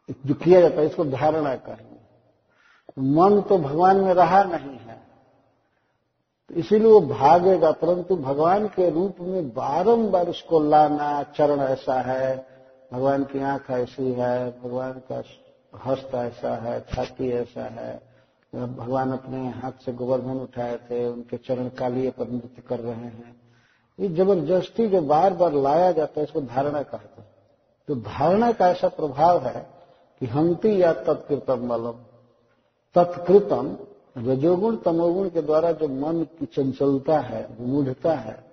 जो 0.09 0.34
किया 0.34 0.61
जाता 0.61 0.80
है, 0.80 0.86
इसको 0.86 1.05
धारणा 1.05 1.55
करेंगे 1.57 1.96
मन 3.14 3.40
तो 3.40 3.59
भगवान 3.59 3.96
में 3.96 4.12
रहा 4.14 4.42
नहीं 4.44 4.78
है 4.78 4.96
तो 6.51 6.55
इसीलिए 6.55 6.86
वो 6.86 7.01
भागेगा, 7.03 7.70
परंतु 7.72 8.16
भगवान 8.16 8.66
के 8.68 8.90
रूप 8.90 9.16
में 9.20 9.49
बारंबार 9.55 10.28
उसको 10.28 10.61
लाना, 10.61 11.22
चरण 11.36 11.61
ऐसा 11.61 12.01
है, 12.03 12.36
भगवान 12.92 13.24
की 13.24 13.42
आँख 13.44 13.70
ऐसी 13.70 14.12
है, 14.12 14.51
भगवान 14.62 15.03
का 15.11 15.22
हस्त 15.84 16.14
ऐसा 16.14 16.55
है, 16.57 16.80
छाती 16.90 17.30
ऐसा 17.32 17.64
है 17.72 18.08
भगवान 18.55 19.12
अपने 19.12 19.51
हाथ 19.51 19.72
से 19.84 19.92
गोवर्धन 19.92 20.36
उठाए 20.36 20.76
थे, 20.76 21.07
उनके 21.07 21.36
चरण 21.36 21.68
कालिए 21.68 22.11
पर 22.11 22.28
नृत्य 22.28 22.62
कर 22.68 22.80
रहे 22.80 22.94
हैं। 22.94 23.40
ये 24.01 24.09
ज़बरदस्ती 24.09 24.88
जो 24.88 25.01
बार 25.01 25.34
बार 25.34 25.53
लाया 25.53 25.92
जाता 25.92 26.20
है, 26.20 26.24
इसको 26.24 26.40
धारणा 26.40 26.82
कहते 26.82 27.20
हैं। 27.20 27.28
तो 27.88 27.94
धारणा 27.94 28.53
का 28.53 28.68
ऐसा 28.68 28.88
प्रभाव 28.88 29.42
है 29.42 29.70
कि 30.20 30.26
हंती 30.26 30.82
या 30.82 30.92
तत्कृतम 30.92 31.66
मलम। 31.66 31.94
तत्कृतम, 32.94 33.76
रजोगुण, 34.18 34.76
तमोगुण 34.76 35.28
के 35.28 35.42
द्वारा 35.42 35.72
जो 35.72 35.88
मन 35.88 36.22
की 36.22 36.46
चंचलता 36.46 37.18
है, 37.18 37.49
विमूढ़ता 37.61 38.14
है, 38.14 38.44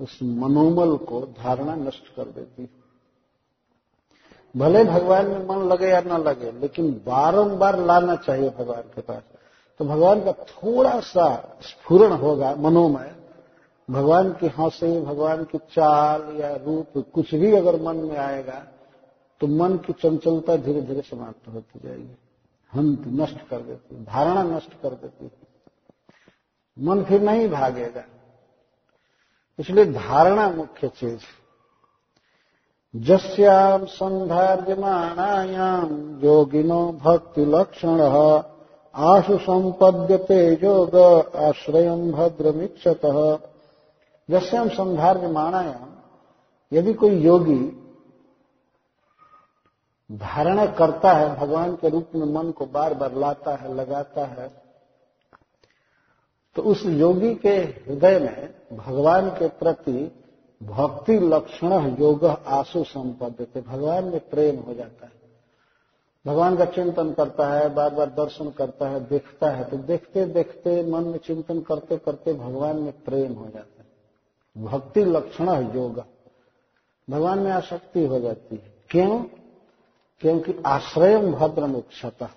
उस 0.00 0.18
मनोमल 0.22 0.96
को 0.96 1.20
धारणा 1.20 1.74
नष्ट 1.74 2.16
कर 2.16 2.24
देती 2.24 2.62
है। 2.62 2.70
भले 4.56 4.84
भगवान 4.84 5.26
में 5.26 5.46
मन 5.46 5.56
लगे 5.56 5.88
या 5.88 6.00
न 6.00 6.12
लगे, 6.12 6.52
लेकिन 6.52 6.92
बारंबार 6.92 7.78
लाना 7.78 8.16
चाहिए 8.16 8.50
भगवान 8.50 8.82
के 8.82 9.00
पास। 9.00 9.22
तो 9.78 9.84
भगवान 9.84 10.24
का 10.24 10.32
थोड़ा 10.32 11.00
सा 11.00 11.58
स्फुरण 11.62 12.12
होगा 12.12 12.54
मनोमय। 12.54 13.14
भगवान 13.90 14.32
की 14.32 14.46
हँसी 14.46 15.00
भगवान 15.00 15.44
की 15.44 15.58
चाल 15.58 16.40
या 16.40 16.56
रूप 16.56 17.10
कुछ 17.14 17.34
भी 17.34 17.52
अगर 17.52 17.82
मन 17.82 17.96
में 17.96 18.16
आएगा 18.16 18.66
तो 19.40 19.46
मन 19.46 19.76
की 19.76 19.92
चंचलता 19.92 20.56
धीरे 20.56 20.82
धीरे 20.82 21.00
समाप्त 21.00 21.48
होती 21.48 21.80
जाएगी। 21.84 22.16
हंत 22.74 23.02
नष्ट 23.06 23.48
कर 23.48 23.60
देती, 23.60 23.96
धारणा 23.96 24.42
नष्ट 24.42 24.70
कर 24.82 24.88
देती। 24.88 25.30
मन 26.78 27.04
फिर 27.04 27.22
नहीं 27.22 27.48
भागेगा। 27.48 28.04
इसलिए 29.58 29.84
धारणा 29.84 30.50
मुख्य 30.50 30.88
चीज़। 30.88 31.20
जस्याम 32.96 33.84
संधार्यमाणायाम 33.84 36.20
योगिनो 36.24 36.92
भक्ति 36.92 37.44
लक्षण 37.44 38.00
आशु 38.98 39.36
संपद्यते 39.38 40.38
योग 40.54 40.96
आश्रय 41.38 41.88
भद्रमीक्षत 42.12 43.00
जस्याम 44.28 44.68
संधार्यमाणायाम 44.68 45.90
यदि 46.72 46.92
कोई 46.92 47.20
योगी 47.20 47.58
धारणा 50.10 50.64
करता 50.72 51.12
है, 51.12 51.34
भगवान 51.36 51.74
के 51.76 51.88
रूप 51.88 52.10
में 52.14 52.26
मन 52.34 52.50
को 52.50 52.66
बार 52.66 52.94
बार 52.94 53.14
लाता 53.14 53.54
है, 53.54 53.74
लगाता 53.74 54.24
है 54.26 54.48
तो 56.56 56.62
उस 56.62 56.82
योगी 56.86 57.34
के 57.34 57.56
हृदय 57.56 58.18
में 58.18 58.78
भगवान 58.78 59.30
के 59.30 59.48
प्रति 59.48 60.10
भक्ति 60.60 61.18
लक्षण 61.18 61.96
योग 62.00 62.24
आशु 62.24 62.84
संपद्य 62.84 63.60
भगवान 63.60 64.04
में 64.04 64.20
प्रेम 64.20 64.60
हो 64.60 64.74
जाता 64.74 65.06
है। 65.06 65.17
भगवान 66.28 66.56
का 66.56 66.64
चिंतन 66.64 67.12
करता 67.12 67.48
है 67.48 67.74
बार 67.74 67.94
बार 67.94 68.06
दर्शन 68.06 68.50
करता 68.50 68.88
है, 68.88 69.08
देखता 69.08 69.50
है 69.50 69.64
तो 69.64 69.76
देखते 69.76 70.26
देखते, 70.26 70.90
मन 70.90 71.04
में 71.04 71.18
चिंतन 71.18 71.60
करते 71.60 71.96
करते 71.96 72.32
भगवान 72.32 72.76
में 72.76 72.92
प्रेम 73.04 73.32
हो 73.32 73.44
जाता 73.44 73.82
है। 73.82 73.88
भक्ति 74.64 75.04
लक्षण 75.04 75.48
है 75.48 75.76
योग। 75.76 76.04
भगवान 77.10 77.38
में 77.38 77.50
आसक्ति 77.50 78.06
हो 78.06 78.20
जाती 78.20 78.56
है। 78.56 78.74
क्यों? 78.90 79.24
क्योंकि 80.20 80.62
आश्रयम 80.66 81.32
भद्रम 81.32 81.76
इक्षत। 81.76 82.28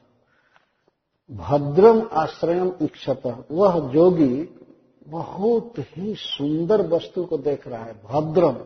भद्रम 1.31 2.09
आश्रयम 2.13 2.73
इक्षत। 2.81 3.45
वह 3.51 3.89
जोगी 3.93 4.49
बहुत 5.07 5.73
ही 5.79 6.15
सुंदर 6.15 6.87
वस्तु 6.87 7.25
को 7.25 7.37
देख 7.37 7.67
रहा 7.67 7.83
है, 7.83 7.93
भद्रम। 7.93 8.57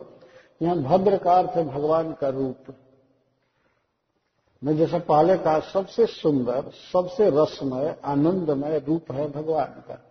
यहाँ 0.62 0.78
भद्र 0.78 1.16
का 1.16 1.34
अर्थ 1.34 1.50
है 1.50 1.68
भगवान 1.68 2.12
का 2.12 2.28
रूप। 2.28 2.56
मैं 4.64 4.76
जैसा 4.76 4.98
पहले 4.98 5.38
कहा 5.38 5.60
सबसे 5.60 6.06
सुंदर, 6.06 6.70
सबसे 6.92 7.30
रसमय, 7.30 7.96
आनंदमय 8.04 8.78
रूप 8.78 9.12
है 9.12 9.30
भगवान 9.30 9.66
का। 9.66 10.02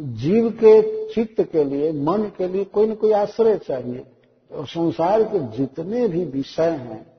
जीव 0.00 0.50
के 0.50 1.08
चित्त 1.14 1.42
के 1.42 1.64
लिए, 1.64 1.92
मन 1.92 2.22
के 2.22 2.48
लिए 2.48 2.64
कोई 2.64 2.86
न 2.86 2.94
कोई 2.94 3.12
आश्रय 3.12 3.58
चाहिए। 3.58 4.06
और 4.52 4.66
संसार 4.66 5.22
के 5.22 5.56
जितने 5.56 6.08
भी 6.08 6.24
विषय 6.24 6.70
हैं, 6.70 7.12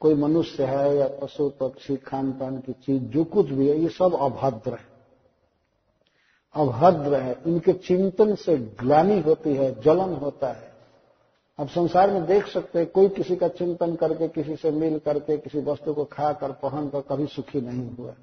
कोई 0.00 0.14
मनुष्य 0.14 0.64
है 0.64 0.96
या 0.96 1.08
पशु, 1.08 1.48
पक्षी 1.48 1.96
खान 1.96 2.32
पान 2.32 2.58
की 2.58 2.72
चीज़, 2.72 3.02
जो 3.02 3.24
कुछ 3.24 3.46
भी 3.46 3.68
है, 3.68 3.78
ये 3.78 3.88
सब 3.88 4.14
अभद्र 4.14 4.70
है। 4.70 4.98
अभद्र 6.54 7.14
है। 7.14 7.36
इनके 7.46 7.72
चिंतन 7.72 8.34
से 8.34 8.56
ग्लानी 8.56 9.20
होती 9.20 9.54
है, 9.54 9.80
जलन 9.80 10.14
होता 10.14 10.48
है। 10.48 10.67
अब 11.58 11.68
संसार 11.68 12.10
में 12.10 12.26
देख 12.26 12.46
सकते 12.46 12.78
हैं, 12.78 12.90
कोई 12.90 13.08
किसी 13.08 13.36
का 13.36 13.48
चिंतन 13.48 13.94
करके, 13.94 14.28
किसी 14.28 14.56
से 14.56 14.70
मिल 14.70 14.98
करके, 14.98 15.38
किसी 15.38 15.60
वस्तु 15.60 15.94
को 15.94 16.04
खाकर, 16.04 16.52
पहन 16.52 16.88
कर 16.88 17.00
कभी 17.00 17.26
सुखी 17.26 17.60
नहीं 17.60 17.90
हुआ। 17.90 18.14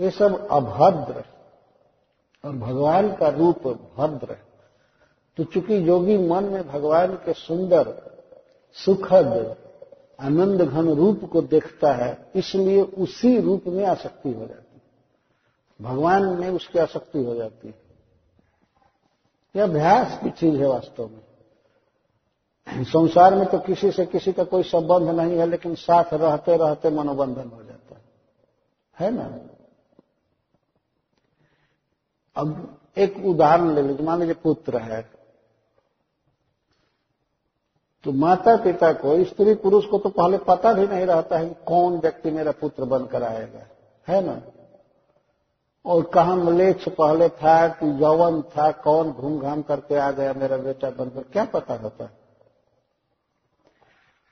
ये 0.00 0.10
सब 0.10 0.48
अभद्र 0.48 1.24
और 2.44 2.56
भगवान 2.56 3.16
का 3.16 3.28
रूप 3.28 3.58
भद्र। 3.98 4.36
तो 5.36 5.44
चूँकि 5.44 5.88
योगी 5.88 6.18
मन 6.18 6.44
में 6.44 6.68
भगवान 6.68 7.14
के 7.14 7.32
सुंदर, 7.32 8.02
सुखद, 8.72 9.56
आनंद 10.20 10.62
घन 10.62 10.88
रूप 10.88 11.30
को 11.32 11.42
देखता 11.42 11.92
है, 11.92 12.30
इसलिए 12.34 12.82
उसी 12.82 13.40
रूप 13.40 13.62
में 13.66 13.86
आसक्ति 13.86 14.32
हो 14.32 14.46
जाती 14.46 14.74
है। 14.74 14.82
भगवान 15.82 16.22
में 16.22 16.50
उसकी 16.50 16.78
आसक्ति 16.78 17.24
हो 17.24 17.34
जाती 17.34 17.68
है। 17.68 17.74
यह 19.56 19.62
अभ्यास 19.62 20.20
की 20.22 20.30
चीज़ 20.30 20.54
है 20.54 20.68
वास्तव 20.68 21.08
में। 21.08 21.31
संसार 22.68 23.34
में 23.34 23.46
तो 23.46 23.58
किसी 23.58 23.90
से 23.90 24.06
किसी 24.06 24.32
का 24.32 24.44
कोई 24.44 24.62
संबंध 24.62 25.08
नहीं 25.08 25.38
है, 25.38 25.46
लेकिन 25.46 25.74
साथ 25.74 26.04
रहते 26.12 26.56
रहते 26.56 26.90
मनोबंधन 26.90 27.48
हो 27.48 27.62
जाता 27.62 27.94
है। 27.94 28.02
है 29.00 29.10
ना? 29.10 29.38
अब 32.36 32.78
एक 32.98 33.26
उदाहरण 33.26 33.74
ले 33.74 33.82
लीजिए, 33.82 34.06
मान 34.06 34.20
लीजिए 34.20 34.34
पुत्र 34.34 34.78
है। 34.78 35.10
तो 38.04 38.12
माता 38.12 38.56
पिता 38.56 38.92
को, 38.92 39.24
स्त्री 39.24 39.54
पुरुष 39.54 39.84
को 39.84 39.98
तो 39.98 40.08
पहले 40.08 40.38
पता 40.38 40.72
भी 40.72 40.86
नहीं 40.86 41.06
रहता 41.06 41.38
है 41.38 41.50
कौन 41.66 41.98
व्यक्ति 41.98 42.30
मेरा 42.30 42.52
पुत्र 42.52 42.84
बनकर 42.84 43.22
आएगा। 43.22 43.60
है 44.08 44.24
ना? 44.24 44.42
और 45.86 46.02
कहा 46.02 46.34
मलेच्छ 46.34 46.88
पहले 46.88 47.28
था 47.28 47.68
कि 47.68 48.02
यौवन 48.02 48.42
था, 48.42 48.70
कौन 48.70 49.12
घूम 49.12 49.40
घाम 49.40 49.62
करके 49.62 49.96
आ 49.96 50.10
गया 50.10 50.32
मेरा 50.32 50.56
बेटा 50.56 50.90
बनकर, 50.90 51.22
क्या 51.22 51.44
पता 51.44 51.74
होता? 51.74 52.04
है 52.04 52.21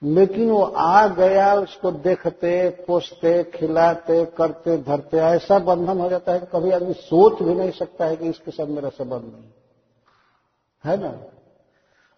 लेकिन 0.03 0.51
वो 0.51 0.63
आ 0.65 1.07
गया, 1.07 1.55
उसको 1.55 1.91
देखते, 1.91 2.71
पोसते, 2.71 3.45
खिलाते, 3.45 4.25
करते, 4.25 4.79
धरते, 4.79 5.17
ऐसा 5.17 5.59
बंधन 5.59 6.01
हो 6.01 6.09
जाता 6.09 6.33
है 6.33 6.41
कि 6.41 6.47
कभी 6.47 6.71
आदमी 6.71 6.93
सोच 6.93 7.43
भी 7.43 7.55
नहीं 7.55 7.71
सकता 7.71 8.05
है 8.05 8.17
कि 8.17 8.29
इसके 8.29 8.51
साथ 8.51 8.67
मेरा 8.67 8.89
संबंध 8.89 9.23
नहीं 9.23 9.51
है। 10.85 11.01
ना? 11.01 11.21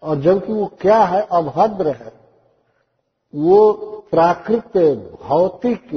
और 0.03 0.21
जबकि 0.21 0.53
वो 0.53 0.65
क्या 0.81 1.03
है? 1.03 1.27
अभद्र 1.31 1.87
है। 1.87 2.13
वो 3.35 3.73
प्राकृत 4.11 4.77
भौतिक 5.21 5.89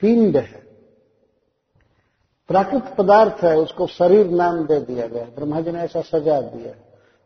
पिंड 0.00 0.36
है। 0.36 0.60
प्राकृत 2.48 2.94
पदार्थ 2.98 3.44
है, 3.44 3.58
उसको 3.58 3.86
शरीर 3.86 4.26
नाम 4.26 4.66
दे 4.66 4.80
दिया 4.80 5.06
गया 5.06 5.24
ब्रह्मा 5.24 5.60
जी 5.60 5.72
ने 5.72 5.80
ऐसा 5.80 6.00
सजा 6.00 6.40
दिया 6.40 6.74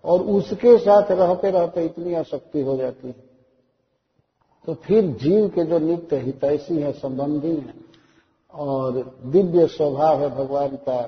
और 0.04 0.20
उसके 0.20 0.78
साथ 0.78 1.02
रहते 1.10 1.50
रहते 1.50 1.84
इतनी 1.84 2.14
आसक्ति 2.14 2.60
हो 2.60 2.76
जाती 2.76 3.08
है। 3.08 3.33
तो 4.66 4.74
फिर 4.74 5.06
जीव 5.06 5.48
के 5.48 5.64
जो 5.64 5.78
नित्य 5.78 6.16
हितैषी 6.16 6.80
है, 6.80 6.92
संबंधी 6.92 7.56
है, 7.56 7.74
और 8.54 9.18
दिव्य 9.26 9.66
स्वभाव 9.66 10.20
है 10.20 10.30
भगवान 10.30 10.68
का, 10.68 10.98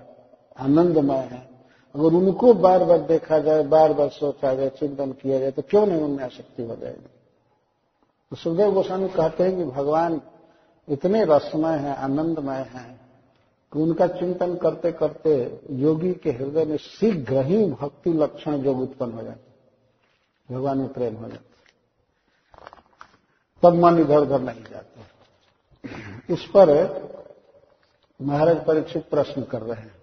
आनंदमय 0.56 1.16
है, 1.16 1.48
अगर 1.94 2.14
उनको 2.14 2.54
बार 2.54 2.84
बार 2.84 2.98
देखा 2.98 3.38
जाए 3.38 3.62
बार 3.62 3.92
बार 3.92 4.08
सोचा 4.08 4.54
जाए, 4.54 4.68
चिंतन 4.68 5.12
किया 5.12 5.38
जाए 5.38 5.50
तो 5.50 5.62
क्यों 5.62 5.86
नहीं 5.86 6.02
उनमें 6.02 6.24
आसक्ति 6.24 6.62
हो 6.62 6.76
जाएगी? 6.76 7.06
तो 8.30 8.36
सुखदेव 8.36 8.72
गोस्वामी 8.72 9.08
कहते 9.08 9.44
हैं 9.44 9.56
कि 9.56 9.64
भगवान 9.64 10.20
इतने 10.88 11.24
रसमय 11.24 11.76
है, 11.78 11.96
आनंदमय 11.96 12.66
है, 12.74 13.00
कि 13.72 13.78
उनका 13.78 14.06
चिंतन 14.06 14.54
करते 14.54 14.92
करते 14.92 15.60
योगी 15.70 16.12
के 16.12 16.30
हृदय 16.30 16.64
में 16.64 16.76
शीघ्र 16.76 17.44
ही 17.44 17.64
भक्ति 17.66 18.12
लक्षण 18.12 18.58
जो 18.58 18.74
उत्पन्न 18.74 19.12
हो 19.12 19.22
जाते 19.22 20.54
भगवान 20.54 20.78
में 20.78 20.92
प्रेम 20.92 21.14
हो 21.14 21.28
जाता 21.28 21.55
तब 23.66 23.74
मन 23.74 23.98
इधर 23.98 24.18
उधर 24.18 24.40
नहीं 24.40 24.62
जाते। 24.62 26.34
इस 26.34 26.44
पर 26.46 26.70
महाराज 28.20 28.64
परीक्षित 28.66 29.08
प्रश्न 29.10 29.42
कर 29.42 29.62
रहे 29.62 29.80
हैं। 29.80 29.94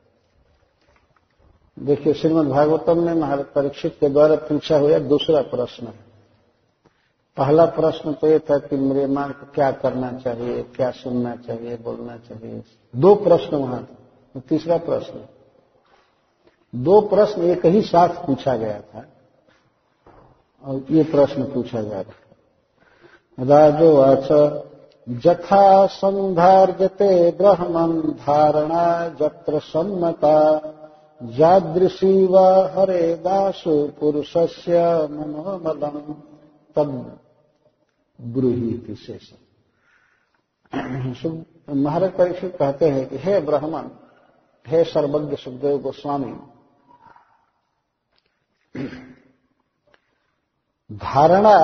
देखिए, 1.77 2.13
श्रीमद 2.13 2.47
भागवतम 2.47 2.99
में 2.99 3.13
महाराज 3.13 3.45
परीक्षित 3.45 3.97
के 3.99 4.09
द्वारा 4.09 4.35
पूछा 4.47 4.77
हुआ 4.77 4.97
दूसरा 4.99 5.41
प्रश्न 5.41 5.87
है। 5.87 6.11
पहला 7.37 7.65
प्रश्न 7.65 8.13
तो 8.13 8.27
ये 8.27 8.39
था 8.39 8.57
कि 8.57 8.75
मेरे 8.75 9.05
माँ 9.07 9.31
को 9.31 9.45
क्या 9.51 9.71
करना 9.71 10.11
चाहिए, 10.19 10.61
क्या 10.75 10.91
सुनना 10.91 11.35
चाहिए, 11.37 11.77
बोलना 11.77 12.17
चाहिए। 12.17 12.61
दो 12.93 13.15
प्रश्न 13.15 13.55
वहाँ 13.55 13.81
थे। 13.83 14.39
तीसरा 14.39 14.77
प्रश्न, 14.79 15.25
दो 16.73 17.01
प्रश्न 17.01 17.43
एक 17.43 17.65
ही 17.65 17.81
साथ 17.81 18.25
पूछा 18.27 18.55
गया 18.57 18.79
था 18.81 19.05
और 20.63 20.85
ये 20.91 21.03
प्रश्न 21.03 21.43
पूछा 21.43 21.81
जा 21.81 22.01
रहा 22.01 22.13
राजोवाच 23.37 24.27
जथा 25.23 25.85
संधार्यते 25.85 27.31
ब्रह्मं 27.31 27.99
धारणा 28.17 28.85
जत्र 29.19 29.59
सम्मता, 29.59 30.39
जादृशी 31.21 32.25
व 32.25 32.37
हरे 32.75 33.15
दासु 33.15 33.75
पुरुषस्य 33.99 34.79
मनोमलम 35.11 35.97
तब 36.75 36.91
ब्रूही 38.19 38.73
विशेष 38.87 39.31
महाराज 41.69 42.11
परीक्षित 42.11 42.55
कहते 42.59 42.89
हैं 42.89 43.07
कि 43.09 43.17
हे 43.17 43.39
ब्राह्मण 43.39 43.89
हे 44.65 44.83
सर्वज्ञ 44.83 45.35
सुखदेव 45.35 45.77
गोस्वामी, 45.77 46.33
धारणा 50.89 51.57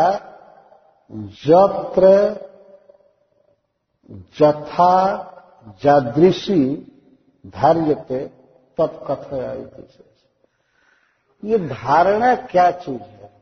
जत्र 1.12 2.36
जथा 4.42 5.26
जादृशी 5.84 6.76
धार्यते 7.48 8.26
तब 8.78 9.06
कथया 9.12 9.54
ये 11.46 11.58
धारणा 11.58 12.36
क्या 12.36 12.72
चीज़ 12.72 13.02
है? 13.02 13.42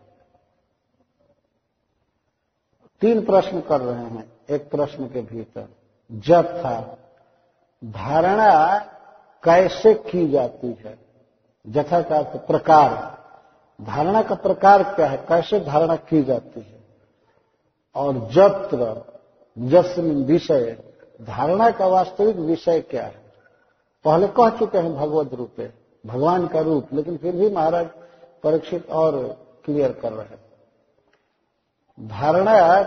तीन 3.01 3.25
प्रश्न 3.25 3.61
कर 3.61 3.81
रहे 3.81 4.05
हैं, 4.05 4.31
एक 4.49 4.71
प्रश्न 4.71 5.07
के 5.07 5.21
भीतर। 5.21 5.67
जथा, 6.11 6.97
धारणा 7.85 8.79
कैसे 9.43 9.93
की 9.93 10.29
जाती 10.29 10.67
है? 10.67 10.99
जथा 11.67 12.01
का 12.01 12.21
प्रकार। 12.21 13.17
धारणा 13.81 14.21
का 14.21 14.35
प्रकार 14.35 14.83
क्या 14.83 15.07
है? 15.07 15.17
कैसे 15.17 15.59
धारणा 15.59 15.95
की 15.95 16.23
जाती 16.23 16.61
है? 16.61 16.76
और 17.97 18.13
जत्र 18.13 19.03
जस्म 19.59 20.01
विषय, 20.01 20.77
धारणा 21.21 21.71
का 21.71 21.87
वास्तविक 21.87 22.35
विषय 22.35 22.81
क्या 22.81 23.03
है? 23.03 23.31
पहले 24.05 24.27
कह 24.27 24.49
चुके 24.49 24.77
हैं 24.77 24.95
भगवत 24.95 25.33
रूपे, 25.33 25.73
भगवान 26.05 26.47
का 26.47 26.59
रूप, 26.59 26.87
लेकिन 26.93 27.17
फिर 27.17 27.35
भी 27.35 27.49
महाराज 27.49 27.87
परीक्षित 28.43 28.89
और 28.89 29.37
क्लियर 29.65 29.91
कर 29.91 30.11
रहे 30.11 30.25
हैं। 30.25 30.39
धारणा 32.07 32.81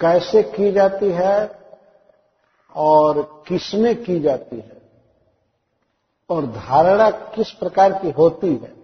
कैसे 0.00 0.42
की 0.42 0.72
जाती 0.72 1.10
है 1.10 1.60
और 2.76 3.44
किसमें 3.48 4.04
की 4.04 4.20
जाती 4.20 4.56
है? 4.56 4.82
और 6.30 6.46
धारणा 6.46 7.10
किस 7.10 7.50
प्रकार 7.50 7.92
की 7.92 8.10
होती 8.10 8.48
है? 8.48 8.74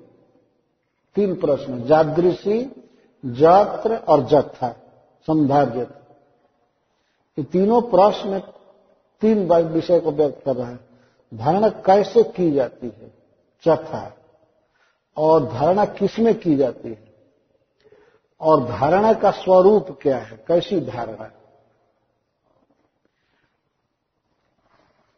तीन 1.15 1.35
प्रश्न, 1.35 1.83
जादृशी, 1.83 2.87
जत्र 3.27 3.97
और 3.97 4.23
जत्था। 4.23 4.75
संधार्य 5.23 5.87
ये 7.39 7.45
तीनों 7.45 7.83
प्रश्न 7.83 8.39
तीन 9.21 9.53
विषय 9.53 10.01
को 10.01 10.13
व्यक्त 10.13 10.45
कर 10.45 10.57
रहे 10.57 10.67
हैं। 10.67 10.89
धारणा 11.35 11.69
कैसे 11.69 12.23
की 12.23 12.53
जाती 12.53 12.87
है? 12.87 13.15
चौथा। 13.65 14.17
और 15.17 15.45
धारणा 15.45 15.85
किसमें 15.85 16.41
की 16.41 16.57
जाती 16.57 16.89
है? 16.89 17.15
और 18.41 18.65
धारणा 18.65 19.13
का 19.13 19.31
स्वरूप 19.31 19.99
क्या 20.03 20.19
है? 20.19 20.45
कैसी 20.49 20.81
धारणा? 20.81 21.31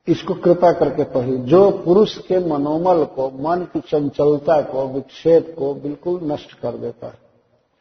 इसको 0.09 0.35
कृपा 0.35 0.73
करके 0.73 1.05
पढ़िए। 1.05 1.37
जो 1.37 1.71
पुरुष 1.71 2.19
के 2.19 2.39
मनोमल 2.39 3.05
को, 3.05 3.31
मन 3.31 3.65
की 3.65 3.81
चंचलता 3.81 4.63
को 4.63 4.89
विक्षेप 4.89 5.57
को 5.59 5.75
बिल्कुल 5.75 6.21
नष्ट 6.23 6.53
कर 6.53 6.73
देता 6.73 7.07
है। 7.07 7.24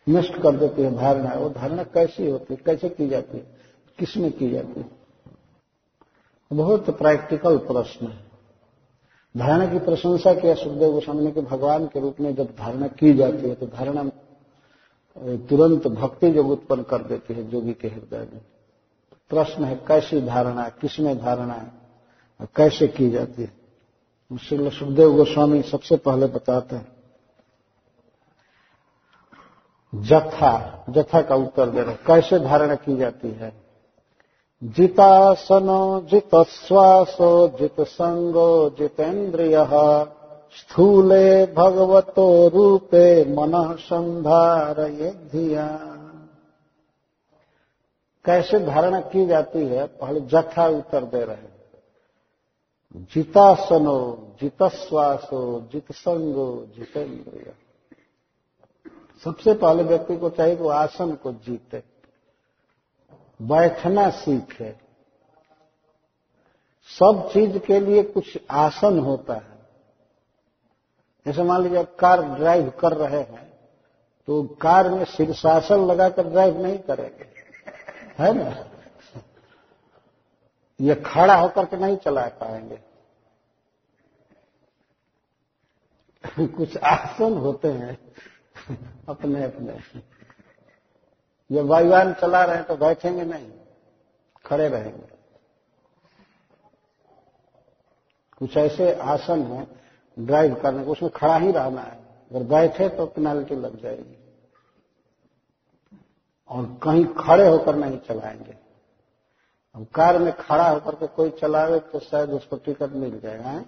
नष्ट 0.10 0.42
कर 0.42 0.56
देती 0.56 0.82
है 0.82 0.96
धारणा। 0.96 1.34
वो 1.34 1.50
धारणा 1.50 1.84
कैसी 1.84 2.30
होती 2.30 2.54
है? 2.54 2.60
कैसे 2.66 2.90
की 2.90 3.08
जाती 3.08 3.38
है? 3.38 3.44
किसमें 4.00 4.32
की 4.32 4.50
जाती 4.50 4.80
है? 4.80 4.90
बहुत 6.54 6.90
प्रैक्टिकल 6.90 7.58
प्रश्न 7.58 8.08
है। 8.08 8.34
धारणा 9.38 9.66
की 9.66 9.80
प्रशंसा 9.80 10.34
किया 10.34 10.56
सुखदेव 10.56 10.92
गोस्वामी 10.92 11.24
ने 11.26 11.32
कि 11.32 11.42
भगवान 11.42 11.86
के 11.86 12.00
रूप 12.00 12.20
में 12.20 12.36
जब 12.36 12.56
धारणा 12.58 12.88
की 12.88 13.14
जाती 13.14 13.50
है 13.50 13.56
तो 13.56 13.66
धारणा 13.66 14.04
तुरंत 15.18 15.88
भक्ति 15.88 16.32
जब 16.32 16.48
उत्पन्न 16.48 16.84
कर 16.84 17.04
देती 17.04 17.34
है 17.34 17.50
जोगी 17.50 17.74
के 17.74 17.88
हृदय 17.88 18.18
में। 18.18 18.42
प्रश्न 19.30 19.64
है, 19.64 19.76
कैसी 19.88 20.22
धारणा 20.22 20.64
है 20.64 20.74
किसमें 20.82 21.18
धारणा 21.20 21.54
है? 21.54 21.72
और 22.42 22.48
कैसे 22.56 22.88
की 22.88 23.10
जाती 23.10 23.44
है? 23.44 23.54
श्री 24.42 24.70
सुखदेव 24.70 25.14
गोस्वामी 25.14 25.62
सबसे 25.62 25.98
पहले 25.98 26.26
बताते 26.26 26.76
हैं। 26.76 26.92
जथा 29.96 30.86
जथा 30.90 31.22
का 31.22 31.36
उत्तर 31.36 31.70
दे 31.70 31.82
रहे 31.82 31.96
कैसे 31.96 32.40
धारणा 32.40 32.76
की 32.76 32.98
जाती 32.98 33.32
है? 33.32 33.54
जितासनो 34.64 36.02
जितश्वासो 36.02 37.86
संगो 37.86 38.70
जितेन्द्रियः 38.70 40.04
स्थूले 40.58 41.46
भगवतो 41.46 42.48
रूपे 42.48 43.36
मनः 43.36 43.76
संधारये 43.76 45.12
धिया 45.12 45.68
कैसे 48.26 48.60
धारणा 48.60 49.00
की 49.00 49.26
जाती 49.26 49.66
है? 49.66 49.86
पहले 49.86 50.22
जथा 50.22 50.68
उत्तर 50.68 51.04
दे 51.04 51.24
रहे 51.26 51.54
जितासनो 53.14 54.28
जितश्वासो 54.42 55.70
जितसंगो 55.72 56.68
जितेन्द्रिय 56.78 57.54
सबसे 59.24 59.54
पहले 59.54 59.84
व्यक्ति 59.84 60.18
को 60.18 60.30
चाहिए 60.30 60.56
कि 60.56 60.64
वो 60.64 60.70
आसन 60.70 61.16
को 61.16 61.32
जीते। 61.32 61.84
बैठना 63.42 64.10
सीखे। 64.10 64.72
सब 66.88 67.30
चीज़ 67.34 67.58
के 67.58 67.80
लिए 67.80 68.04
कुछ 68.04 68.38
आसन 68.52 69.00
होता 69.00 69.34
है। 69.34 69.54
जैसे 71.26 71.44
मान 71.44 71.62
लीजिए, 71.64 71.78
आप 71.78 71.96
कार 72.00 72.22
ड्राइव 72.24 72.70
कर 72.70 72.92
रहे 72.92 73.22
हैं 73.22 73.54
तो 74.28 74.44
कार 74.44 74.90
में 74.90 75.04
शीर्षासन 75.06 75.86
लगाकर 75.88 76.28
ड्राइव 76.28 76.62
नहीं 76.62 76.80
करेंगे। 76.80 77.26
है 78.20 78.34
ना? 78.34 78.70
ये 80.82 80.96
खड़ा 80.96 81.36
होकर 81.36 81.66
के 81.66 81.78
नहीं 81.78 81.98
चला 81.98 82.28
पाएँगे। 82.28 82.80
कुछ 86.48 86.78
आसन 86.78 87.34
होते 87.34 87.68
हैं 87.68 87.98
अपने 89.10 89.44
अपने। 89.44 89.80
ये 91.52 91.62
वायुवान 91.62 92.14
चला 92.14 92.44
रहे 92.46 92.56
हैं 92.56 92.66
तो 92.66 92.76
बैठेंगे 92.76 93.24
नहीं, 93.24 93.52
खड़े 94.46 94.70
रहेंगे। 94.70 95.08
कुछ 98.38 98.58
ऐसे 98.58 98.94
आसन 98.94 99.42
है, 99.42 99.68
ड्राइव 100.20 100.56
करने 100.56 100.86
को, 100.86 100.92
उसमें 100.92 101.12
खड़ा 101.12 101.38
ही 101.38 101.52
रहना 101.52 101.82
है। 101.82 102.04
अगर 102.32 102.44
बैठे 102.44 102.90
तो 102.90 103.06
पेनाल्टी 103.06 103.56
लग 103.56 103.82
जाएगी। 103.82 104.20
और 106.50 106.80
कहीं 106.84 107.06
खड़े 107.06 107.48
होकर 107.48 107.76
नहीं 107.76 108.00
चलाएँगे। 108.00 108.58
अब 109.76 109.88
कार 109.96 110.20
में 110.20 110.34
खड़ा 110.34 110.70
होकर 110.70 110.96
के 110.96 111.08
कोई 111.08 111.30
चलावे 111.30 111.80
तो 111.80 112.00
शायद 112.00 112.30
उसको 112.30 112.58
टिकट 112.58 112.90
मिल 112.90 113.20
जाएगा 113.20 113.66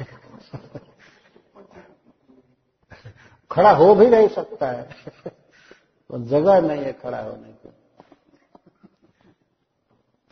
खड़ा 3.52 3.70
हो 3.70 3.94
भी 3.94 4.06
नहीं 4.06 4.28
सकता 4.28 4.66
है। 4.66 4.82
तो 6.10 6.18
जगह 6.18 6.60
नहीं 6.60 6.82
है 6.82 6.92
खड़ा 6.92 7.20
होने 7.20 7.48
की। 7.48 7.68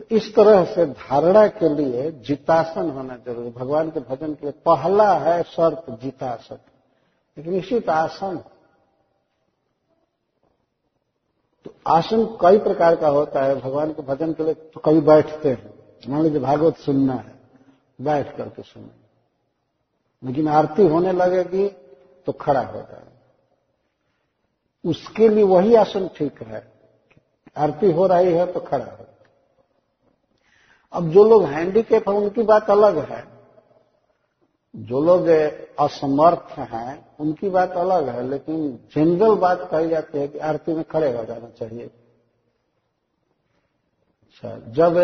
तो 0.01 0.17
इस 0.17 0.35
तरह 0.35 0.65
से 0.65 0.87
धारणा 0.87 1.47
के 1.49 1.69
लिए 1.69 2.11
जितासन 2.21 2.91
होना 2.91 3.17
ज़रूरी। 3.17 3.51
भगवान 3.51 3.91
के 3.91 4.01
भजन 4.01 4.35
के 4.35 4.47
लिए 4.47 4.53
पहला 4.67 5.13
है 5.19 5.43
शर्त 5.43 5.91
जितासन। 6.03 6.59
एक 7.37 7.47
निश्चित 7.47 7.89
आसन 7.89 8.37
तो 11.67 11.73
आसन 11.87 12.25
कई 12.41 12.59
प्रकार 12.59 12.97
का 12.97 13.09
होता 13.09 13.45
है। 13.45 13.55
भगवान 13.61 13.93
के 13.93 14.03
भजन 14.03 14.33
के 14.33 14.45
लिए 14.45 14.55
तो 14.55 14.81
कभी 14.81 15.01
बैठते 15.01 15.49
हैं। 15.49 15.73
मान 16.09 16.23
लीजिए 16.23 16.41
भागवत 16.41 16.77
सुनना 16.77 17.15
है। 17.15 17.39
बैठ 17.99 18.37
करके 18.37 18.63
सुनना 18.63 18.95
लेकिन 20.23 20.49
आरती 20.49 20.87
होने 20.87 21.13
लगेगी। 21.13 21.67
तो 22.27 22.33
खड़ा 22.33 22.61
हो 22.61 22.81
जाए। 22.81 23.07
उसके 24.85 25.29
लिए 25.29 25.45
वही 25.45 25.75
आसन 25.75 26.09
ठीक 26.09 26.43
है। 26.43 26.73
आरती 27.57 27.93
हो 27.93 28.07
रही 28.07 28.33
है 28.33 28.53
तो 28.53 28.61
खड़ा 28.61 28.85
हो। 28.85 29.05
अब 30.93 31.11
जो 31.11 31.25
लोग 31.25 31.45
हैंडीकेप 31.45 32.09
है, 32.09 32.15
उनकी 32.15 32.43
बात 32.43 32.71
अलग 32.71 32.99
है। 32.99 33.41
जो 34.77 35.01
लोग 35.01 35.29
असमर्थ 35.81 36.59
हैं, 36.59 37.17
उनकी 37.21 37.49
बात 37.49 37.73
अलग 37.73 38.09
है, 38.09 38.29
लेकिन 38.29 38.79
जनरल 38.95 39.35
बात 39.35 39.69
कही 39.71 39.89
जाती 39.89 40.19
है 40.19 40.29
कि 40.29 40.39
आरती 40.39 40.75
में 40.75 40.85
खड़े 40.85 41.17
हो 41.17 41.25
जाना 41.25 41.49
चाहिए। 41.49 41.87
अच्छा 44.27 44.59
जब 44.69 44.95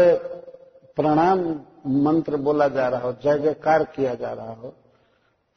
प्रणाम 0.96 1.60
मंत्र 1.86 2.36
बोला 2.36 2.68
जा 2.68 2.88
रहा 2.88 3.00
हो, 3.00 3.12
जय 3.12 3.38
जयकार 3.38 3.84
किया 3.84 4.14
जा 4.14 4.32
रहा 4.32 4.52
हो 4.52 4.74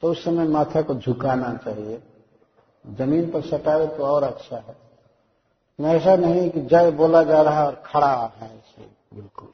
तो 0.02 0.10
उस 0.10 0.24
समय 0.24 0.48
माथा 0.48 0.82
को 0.82 0.94
झुकाना 0.94 1.54
चाहिए। 1.54 2.02
ज़मीन 2.86 3.30
पर 3.30 3.42
सटावे 3.42 3.86
तो 3.86 4.02
और 4.04 4.22
अच्छा 4.22 4.56
है। 4.56 4.90
ऐसा 5.96 6.16
नहीं 6.16 6.50
कि 6.50 6.60
जय 6.60 6.90
बोला 6.90 7.22
जा 7.22 7.42
रहा 7.42 7.66
और 7.66 7.82
खड़ा 7.86 8.32
है 8.36 8.56
ऐसे। 8.56 8.90
बिल्कुल। 9.14 9.48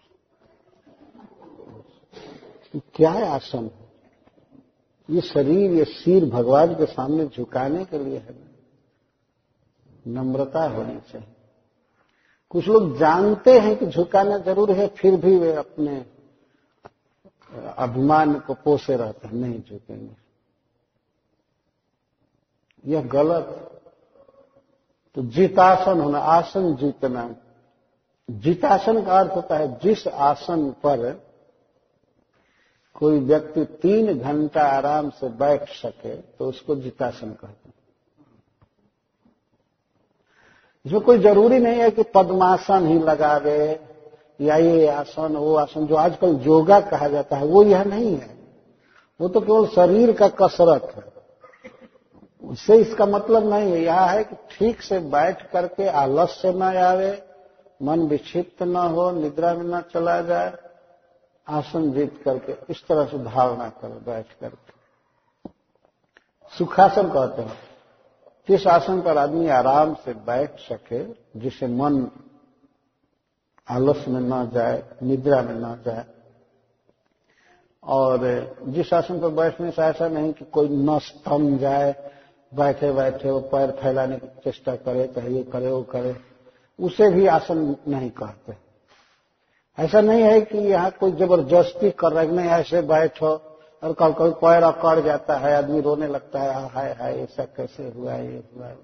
क्या 2.94 3.10
आसन? 3.10 3.64
है 3.64 3.86
ये 5.10 5.20
शरीर, 5.20 5.70
ये 5.70 5.84
सिर 5.84 6.30
भगवान 6.30 6.74
के 6.74 6.86
सामने 6.86 7.26
झुकाने 7.26 7.84
के 7.84 7.98
लिए 7.98 8.18
है। 8.18 8.34
नम्रता 10.08 10.64
होनी 10.64 11.00
चाहिए। 11.12 11.28
कुछ 12.50 12.68
लोग 12.68 12.98
जानते 12.98 13.58
हैं 13.58 13.76
कि 13.76 13.86
झुकाना 13.86 14.38
ज़रूर 14.38 14.72
है, 14.72 14.88
फिर 14.88 15.16
भी 15.16 15.36
वे 15.36 15.52
अपने 15.52 16.06
अभिमान 17.78 18.38
को 18.38 18.54
पोसे 18.54 18.96
रहते 18.96 19.28
हैं, 19.28 19.34
नहीं 19.34 19.60
झुकेंगे। 19.60 20.25
यह 22.84 23.02
गलत। 23.02 23.62
तो 25.16 25.22
जितासन 25.22 26.00
होना, 26.00 26.18
आसन 26.18 26.74
जीतना। 26.76 27.34
जितासन 28.30 29.02
का 29.04 29.18
अर्थ 29.18 29.32
होता 29.32 29.56
है, 29.56 29.78
जिस 29.78 30.06
आसन 30.08 30.70
पर 30.70 31.26
कोई 32.94 33.18
व्यक्ति 33.20 33.64
तीन 33.64 34.18
घंटा 34.18 34.62
आराम 34.62 35.10
से 35.10 35.28
बैठ 35.28 35.68
सके 35.68 36.16
तो 36.16 36.48
उसको 36.48 36.76
जितासन 36.76 37.30
कहते 37.30 37.68
हैं। 37.68 37.74
इसमें 40.86 41.00
कोई 41.00 41.18
ज़रूरी 41.18 41.58
नहीं 41.58 41.80
है 41.80 41.90
कि 41.90 42.02
पद्मासन 42.02 42.86
ही 42.86 42.98
लगावे, 42.98 43.80
या 44.40 44.56
ये 44.56 44.86
आसन, 44.86 45.36
वो 45.36 45.54
आसन 45.54 45.86
जो 45.86 45.94
आजकल 45.94 46.36
योगा 46.36 46.80
कहा 46.80 47.08
जाता 47.08 47.36
है, 47.36 47.44
वो 47.44 47.62
यह 47.62 47.84
नहीं 47.84 48.16
है। 48.16 48.38
वो 49.20 49.28
तो 49.28 49.40
केवल 49.40 49.66
शरीर 49.66 50.12
का 50.12 50.28
कसरत 50.28 50.92
है। 50.96 51.15
उससे 52.44 52.76
इसका 52.76 53.06
मतलब 53.06 53.54
नहीं 53.54 53.72
है। 53.72 53.80
यह 53.80 54.00
है 54.00 54.24
कि 54.24 54.36
ठीक 54.50 54.82
से 54.82 54.98
बैठ 54.98 55.50
करके 55.50 55.88
आलस्य 55.88 56.52
न 56.52 56.62
आवे, 56.62 57.22
मन 57.82 58.00
विक्षिप्त 58.00 58.62
न 58.62 58.76
हो, 58.76 59.10
निद्रा 59.10 59.54
में 59.54 59.64
न 59.64 59.80
चला 59.80 60.20
जाए, 60.20 60.52
आसन 61.48 61.92
जीत 61.92 62.22
करके 62.24 62.52
इस 62.70 62.86
तरह 62.86 63.04
से 63.04 63.18
धारणा 63.18 63.68
करो, 63.68 64.00
बैठ 64.06 64.26
करके। 64.40 64.74
सुखासन 66.58 67.08
कहते 67.08 67.42
हैं। 67.42 67.58
किस 68.46 68.66
आसन 68.66 69.00
पर 69.00 69.18
आदमी 69.18 69.48
आराम 69.48 69.94
से 69.94 70.14
बैठ 70.14 70.58
सके, 70.58 71.04
जिसे 71.40 71.66
मन 71.66 72.10
आलस्य 73.70 74.10
में 74.10 74.20
न 74.20 74.50
जाए, 74.50 74.82
निद्रा 75.02 75.42
में 75.42 75.54
न 75.54 75.82
जाए, 75.86 76.04
और 77.82 78.18
जिस 78.68 78.92
आसन 78.94 79.20
पर 79.20 79.28
बैठने 79.28 79.70
से 79.70 79.82
ऐसा 79.82 80.08
नहीं 80.08 80.32
कि 80.32 80.44
कोई 80.44 80.68
न 80.68 80.98
थम 81.28 81.58
जाए 81.58 82.05
बैठे 82.56 82.92
बैठे 82.92 83.30
वो 83.30 83.40
पैर 83.40 83.70
फैलाने 83.70 84.16
की 84.16 84.26
चेष्टा 84.44 84.74
करे, 84.76 85.06
चाहे 85.06 85.30
ये 85.30 85.42
करे, 85.42 85.70
वो 85.70 85.82
करे, 85.82 86.16
उसे 86.78 87.10
भी 87.10 87.26
आसन 87.26 87.76
नहीं 87.88 88.10
कहते। 88.10 88.56
ऐसा 89.78 90.00
नहीं 90.00 90.22
है 90.22 90.40
कि 90.40 90.58
यहाँ 90.58 90.90
कोई 90.90 91.12
ज़बरदस्ती 91.12 91.90
कर 91.90 92.12
रहे 92.12 92.26
नहीं, 92.26 92.48
ऐसे 92.48 92.82
बैठो 92.82 93.32
और 93.82 93.92
कल 93.92 94.12
कल 94.12 94.30
पैर 94.32 94.62
अकड़ 94.62 95.00
जाता 95.00 95.36
है, 95.36 95.54
आदमी 95.54 95.80
रोने 95.80 96.06
लगता 96.08 96.42
है 96.42 96.68
हाय 96.68 96.92
हाय, 96.92 97.14
ऐसा 97.14 97.44
कैसे 97.56 97.88
हुआ, 97.88 98.14
ये 98.14 98.42
हुआ 98.56 98.74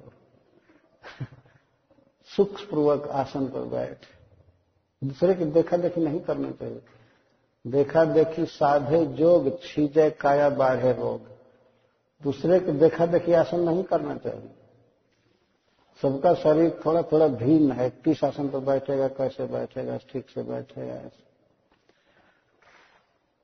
सुख 2.31 2.61
पूर्वक 2.61 3.09
आसन 3.09 3.47
पर 3.47 3.64
बैठ। 3.68 4.05
दूसरे 5.03 5.35
की 5.35 5.45
देखा 5.45 5.77
देखी 5.77 6.01
नहीं 6.01 6.20
करनी 6.20 6.51
चाहिए। 6.51 6.81
देखा 7.64 8.05
देखी 8.05 8.45
साधे 8.45 9.05
जोग, 9.07 9.51
छीजे 9.62 10.11
काया 10.11 10.49
बाढ़े 10.51 10.93
रोग। 10.93 11.32
दूसरे 12.23 12.61
के 12.61 12.73
देखा 12.73 13.07
देखी 13.07 13.33
आसन 13.33 13.61
नहीं 13.61 13.83
करना 13.85 14.16
चाहिए। 14.16 14.51
सबका 16.03 16.35
शरीर 16.35 16.81
थोड़ा 16.87 17.03
थोड़ा 17.03 17.27
भिन्न 17.29 17.73
है, 17.73 17.89
किस 17.91 18.25
आसन 18.25 18.49
पर 18.49 18.59
बैठेगा, 18.59 19.09
कैसे 19.09 19.47
बैठेगा, 19.47 19.97
ठीक 19.97 20.31
से 20.31 20.43
बैठेगा, 20.43 20.95
ऐसे। 20.95 21.31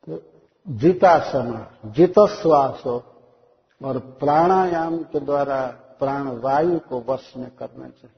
तो 0.07 0.23
जितासन 0.67 1.67
जित 1.87 2.19
श्वास 2.21 2.87
और 2.87 3.99
प्राणायाम 4.21 4.99
के 5.03 5.21
द्वारा 5.21 5.67
प्राण 5.99 6.29
वायु 6.39 6.79
को 6.79 7.01
वश 7.01 7.33
में 7.37 7.51
करना 7.51 7.89
चाहिए। 7.89 8.17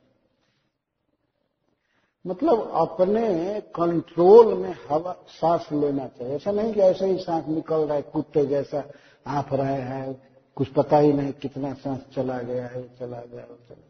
मतलब 2.27 2.71
अपने 2.71 3.61
कंट्रोल 3.61 4.55
में 4.55 4.75
हवा, 4.91 5.17
सांस 5.29 5.69
लेना 5.73 6.07
चाहिए। 6.07 6.35
ऐसा 6.37 6.51
नहीं 6.51 6.73
कि 6.75 6.81
ऐसे 6.81 7.07
ही 7.07 7.19
सांस 7.19 7.47
निकल 7.47 7.77
रहा 7.77 7.95
है, 7.95 8.03
कुत्ते 8.03 8.47
जैसा 8.47 8.83
आफ 9.27 9.53
रहे 9.53 9.81
हैं 9.83 10.30
कुछ 10.61 10.69
पता 10.69 10.99
ही 10.99 11.13
नहीं 11.13 11.33
कितना 11.33 11.75
सांस 11.75 12.01
चला 12.15 12.39
गया 12.39 12.67
है, 12.67 12.99
चला 12.99 13.21
गया 13.21 13.45
वो 13.45 13.59
चला 13.69 13.87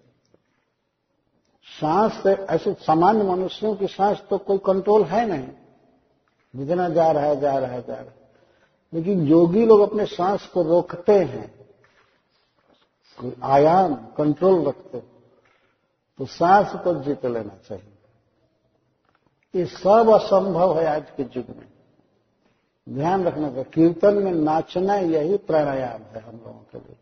सांस 1.81 2.27
ऐसे 2.51 2.75
सामान्य 2.75 3.23
मनुष्यों 3.23 3.77
की 3.77 3.87
सांस 3.87 4.23
तो 4.31 4.39
कोई 4.39 4.59
कंट्रोल 4.59 5.03
है 5.03 5.27
नहीं। 5.27 5.49
जितना 6.57 6.89
जा 6.89 7.11
रहा 7.11 7.25
है, 7.25 7.41
जा 7.41 7.59
रहा 7.59 7.73
है, 7.73 7.87
जा 7.87 7.95
रहा 7.95 8.05
है। 8.05 8.15
लेकिन 8.95 9.27
योगी 9.27 9.67
लोग 9.67 9.81
अपने 9.81 10.07
सांस 10.07 10.47
को 10.47 10.63
रोकते 10.63 11.13
हैं। 11.13 11.69
आयाम 13.43 13.95
कंट्रोल 13.95 14.69
रखते 14.69 14.99
तो 16.19 16.27
सांस 16.27 16.73
को 16.75 16.95
जीत 16.95 17.27
लेना 17.27 17.55
चाहिए। 17.69 17.99
ये 19.55 19.67
सब 19.67 20.11
असंभव 20.15 20.81
है 20.81 20.87
आज 20.87 21.05
के 21.17 21.23
युग 21.23 21.57
में। 21.57 21.80
ध्यान 22.91 23.25
रखना 23.25 23.49
चाहिए। 23.49 23.65
कीर्तन 23.65 24.15
में 24.15 24.33
नाचना 24.33 24.95
यही 24.95 25.37
प्राणायाम 25.37 26.03
है 26.15 26.21
हम 26.21 26.37
लोगों 26.37 26.63
के 26.73 26.79
लिए। 26.79 26.97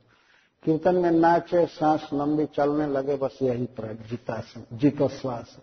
कीर्तन 0.62 0.94
में 0.94 1.10
नाचे, 1.10 1.66
सांस 1.66 2.08
लंबी 2.14 2.46
चलने 2.46 2.86
लगे, 2.86 3.16
बस 3.16 3.38
यही 3.42 3.68
जीता 3.80 4.42
जीतो 4.72 5.08
श्वास 5.08 5.56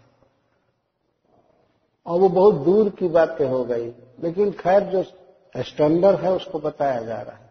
और 2.05 2.19
वो 2.19 2.29
बहुत 2.29 2.55
दूर 2.55 2.89
की 2.89 3.07
बातें 3.07 3.47
हो 3.47 3.63
गई, 3.65 3.85
लेकिन 4.19 4.51
खैर 4.51 4.83
जो 4.83 5.03
स्टैंडर्ड 5.57 6.19
है, 6.19 6.31
उसको 6.31 6.59
बताया 6.59 7.01
जा 7.01 7.21
रहा 7.21 7.35
है। 7.35 7.45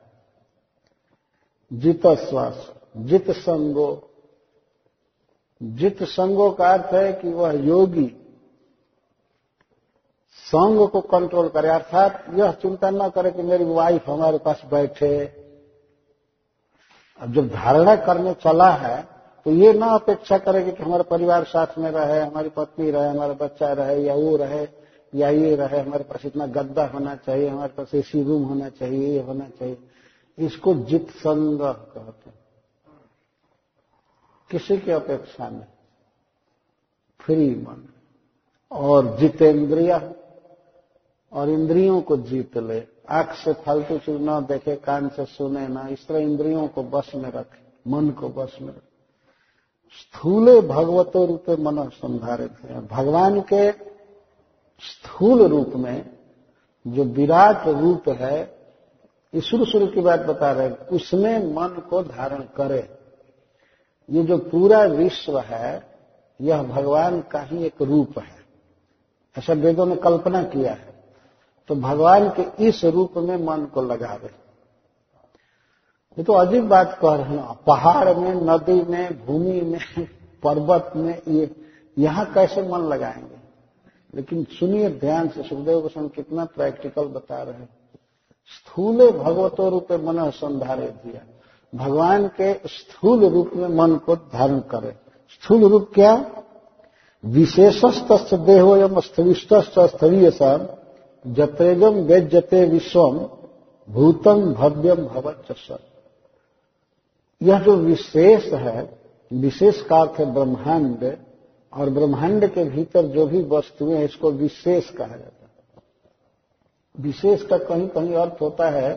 जित 1.73 2.07
श्वास 2.07 2.73
जित 2.97 3.31
संगो 3.31 4.11
जित 5.63 6.03
संगो 6.03 6.51
का 6.51 6.73
अर्थ 6.73 6.95
है 6.95 7.13
कि 7.13 7.29
वह 7.29 7.53
योगी 7.53 8.24
संग 10.37 10.89
को 10.89 11.01
कंट्रोल 11.01 11.49
करे, 11.49 11.69
अर्थात 11.69 12.25
यह 12.35 12.53
चिंता 12.53 12.91
न 12.91 13.09
करे 13.09 13.31
कि 13.31 13.43
मेरी 13.43 13.65
वाइफ 13.65 14.09
हमारे 14.09 14.39
पास 14.39 14.63
बैठे। 14.71 15.25
अब 17.21 17.33
जब 17.33 17.49
धारणा 17.49 17.97
करने 17.97 18.35
चला 18.35 18.71
है 18.71 19.03
तो 19.47 19.51
ये 19.51 19.73
ना 19.73 19.87
अपेक्षा 19.87 20.39
करेगी 20.39 20.73
कि 20.73 20.83
हमारा 20.83 21.03
परिवार 21.03 21.45
साथ 21.45 21.79
में 21.79 21.91
रहे, 21.91 22.21
हमारी 22.21 22.49
पत्नी 22.49 22.91
रहे, 22.91 23.09
हमारा 23.09 23.33
बच्चा 23.35 23.73
रहे, 23.73 24.03
या 24.03 24.15
वो 24.15 24.37
रहे, 24.37 24.69
या 25.15 25.29
ये 25.29 25.57
रहे, 25.57 25.81
हमारे 25.81 26.05
पास 26.05 26.25
इतना 26.25 26.47
गद्दा 26.47 26.87
होना 26.87 27.15
चाहिए, 27.17 27.49
हमारे 27.49 27.73
पास 27.73 27.95
एसी 27.95 28.23
रूम 28.23 28.43
होना 28.43 28.69
चाहिए, 28.69 29.09
ये 29.09 29.21
होना 29.21 29.49
चाहिए। 29.49 29.79
इसको 30.39 30.75
जित 30.75 31.11
संग्रह 31.11 31.73
कहते 31.73 32.31
किसी 34.51 34.79
की 34.79 34.91
अपेक्षा 34.91 35.49
नहीं। 35.49 35.63
फ्री 37.21 37.55
मन। 37.55 37.89
और 38.73 39.17
जितेंद्रिय 39.17 39.93
और 41.35 41.51
इंद्रियों 41.51 42.01
को 42.01 42.17
जीत 42.17 42.59
ले। 42.59 42.83
आँख 43.11 43.33
से 43.33 43.53
फालतू 43.53 43.99
चीज़ 43.99 44.19
न 44.19 44.41
देखे, 44.41 44.77
कान 44.77 45.09
से 45.09 45.25
सुने 45.25 45.69
ना, 45.69 45.89
इस 45.89 46.07
तरह 46.07 46.19
इंद्रियों 46.19 46.69
को 46.69 46.83
बस 46.83 47.13
में 47.15 47.33
रखे, 47.33 47.91
मन 47.91 48.11
को 48.11 48.29
बस 48.29 48.59
में 48.63 48.69
रखे। 48.69 48.95
स्थूले 50.01 50.61
भगवतो 50.61 51.27
रूपे 51.27 51.57
मन 51.57 51.89
संधारित 51.89 52.53
है। 52.65 52.87
भगवान 52.87 53.41
के 53.41 53.73
स्थूल 54.81 55.43
रूप 55.43 55.69
में 55.69 56.19
जो 56.87 57.05
विराट 57.05 57.69
रूप 57.69 58.09
है 58.09 58.59
ये 59.35 59.41
शुरू 59.41 59.65
शुरू 59.65 59.87
की 59.87 60.01
बात 60.01 60.21
बता 60.21 60.53
रहे 60.53 60.71
उसमें 60.71 61.39
मन 61.39 61.83
को 61.91 62.03
धारण 62.03 62.41
करे। 62.41 62.99
ये 64.11 64.23
जो 64.23 64.39
पूरा 64.39 64.85
विश्व 64.85 65.39
है, 65.39 65.97
यह 66.41 66.63
भगवान 66.63 67.21
का 67.21 67.41
ही 67.41 67.65
एक 67.65 67.83
रूप 67.83 68.19
है। 68.19 68.45
ऐसा 69.39 69.53
वेदों 69.53 69.87
ने 69.87 69.97
कल्पना 69.97 70.43
किया 70.43 70.73
है। 70.73 70.94
तो 71.69 71.75
भगवान 71.75 72.29
के 72.29 72.69
इस 72.69 72.85
रूप 72.85 73.13
में 73.17 73.45
मन 73.45 73.65
को 73.65 73.83
लगावे 73.83 74.45
ये 76.19 76.25
तो 76.25 76.33
अजीब 76.33 76.69
बात 76.69 76.99
कह 77.03 77.15
रहे 77.15 77.37
हैं, 77.37 77.59
पहाड़ 77.67 78.15
में, 78.15 78.35
नदी 78.35 78.91
में, 78.91 79.27
भूमि 79.27 79.61
में, 79.61 80.09
पर्वत 80.43 80.93
में, 80.97 81.23
ये, 81.29 81.57
यहाँ 81.99 82.33
कैसे 82.33 82.63
मन 82.63 82.79
लगाएँगे? 82.79 83.37
लेकिन 84.15 84.45
सुनिए 84.45 84.91
ध्यान 84.91 85.29
से, 85.29 85.43
सुखदेव 85.43 85.81
गोस्वामी 85.81 86.09
कितना 86.09 86.45
प्रैक्टिकल 86.45 87.05
बता 87.05 87.43
रहे 87.43 87.55
हैं। 87.55 87.69
स्थूले 88.47 89.11
भगवतो 89.11 89.71
रूप 89.71 89.93
मन 89.93 90.31
संधारे 90.31 90.87
दिया। 90.87 91.21
भगवान 91.75 92.29
के 92.29 92.55
स्थूल 92.55 93.25
रूप 93.25 93.51
में 93.57 93.69
मन 93.69 93.97
को 93.97 94.17
धारण 94.17 94.59
करे। 94.59 94.97
स्थूल 95.29 95.65
रूप 95.65 95.91
क्या? 95.95 96.43
विशेषस्त 97.25 98.35
देहोयम 98.35 99.01
स्थविष्ट 99.01 99.55
स्थवीय 99.79 100.31
सर 100.31 100.84
जतेजम 101.27 101.95
वेजते 101.95 102.65
विश्वम 102.65 103.19
भूतम 103.89 104.53
भव्यम 104.55 104.97
भवत 104.97 105.47
सर 105.51 105.79
यह 107.43 107.63
जो 107.63 107.77
विशेष 107.77 108.53
है, 108.53 108.99
विशेष 109.33 109.83
का 109.83 110.01
अर्थ 110.01 110.21
है 110.21 110.35
ब्रह्मांड 110.35 111.17
और 111.73 111.91
ब्रह्मांड 111.91 112.47
के 112.47 112.65
भीतर 112.65 113.07
जो 113.07 113.27
भी 113.27 113.43
वस्तुएँ 113.43 113.97
हैं, 113.97 114.05
इसको 114.05 114.31
विशेष 114.31 114.91
कहा 114.91 115.07
जाता 115.07 115.23
है। 115.25 115.83
विशेष 117.01 117.47
का 117.47 117.59
कहीं 117.59 117.89
कहीं 117.89 118.15
अर्थ 118.15 118.41
होता 118.41 118.71
है 118.71 118.95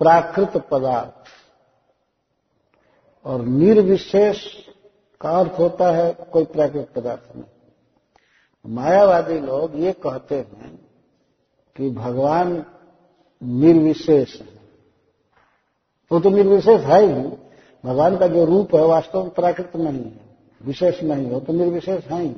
प्राकृत 0.00 0.56
पदार्थ। 0.70 1.28
और 3.26 3.42
निर्विशेष 3.42 4.46
का 5.20 5.30
अर्थ 5.30 5.58
होता 5.58 5.90
है, 5.90 6.12
कोई 6.32 6.44
प्राकृत 6.44 6.88
पदार्थ 6.96 7.36
नहीं। 7.36 7.44
मायावादी 8.66 9.38
लोग 9.40 9.80
ये 9.80 9.92
कहते 9.92 10.34
हैं 10.34 10.80
कि 11.76 11.90
भगवान 11.90 12.64
निर्विशेष 13.42 14.40
है। 14.40 14.48
वो 16.12 16.20
तो 16.20 16.30
निर्विशेष 16.30 16.80
है 16.80 17.06
ही। 17.06 17.36
भगवान 17.84 18.16
का 18.16 18.26
जो 18.26 18.44
रूप 18.44 18.74
है 18.74 18.86
वास्तव 18.86 19.22
में 19.22 19.30
प्राकृत 19.30 19.76
नहीं 19.76 20.04
है, 20.04 20.20
विशेष 20.62 21.02
नहीं 21.02 21.30
हो 21.30 21.40
तो 21.40 21.52
निर्विशेष 21.52 22.04
है 22.04 22.22
ही। 22.22 22.36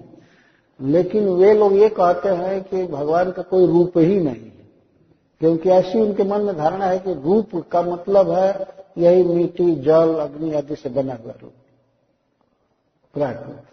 लेकिन 0.81 1.29
वे 1.29 1.55
लोग 1.55 1.73
ये 1.73 1.89
कहते 1.89 2.29
हैं 2.29 2.63
कि 2.63 2.87
भगवान 2.87 3.31
का 3.31 3.43
कोई 3.43 3.67
रूप 3.67 3.99
ही 3.99 4.21
नहीं 4.21 4.43
है। 4.43 4.69
क्योंकि 5.41 5.71
ऐसी 5.71 6.01
उनके 6.01 6.23
मन 6.23 6.41
में 6.41 6.57
धारणा 6.57 6.87
है 6.87 6.99
कि 6.99 7.15
रूप 7.15 7.69
का 7.73 7.83
मतलब 7.83 8.31
है 8.31 8.67
यही 8.99 9.23
मिट्टी, 9.23 9.75
जल, 9.75 10.15
अग्नि 10.15 10.55
आदि 10.55 10.77
से 10.77 10.89
बना 10.89 11.15
हुआ 11.15 11.33
रूप। 11.43 11.53
प्राकृत। 13.15 13.67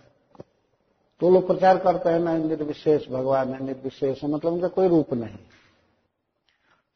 तो 1.21 1.29
लोग 1.29 1.47
प्रचार 1.47 1.77
करते 1.77 2.09
हैं 2.09 2.19
ना 2.19 2.37
निर्विशेष 2.37 3.09
भगवान 3.09 3.53
है, 3.53 3.63
निर्विशेष 3.63 4.23
है। 4.23 4.29
मतलब 4.29 4.53
उनका 4.53 4.67
कोई 4.67 4.87
रूप 4.87 5.13
नहीं। 5.13 5.37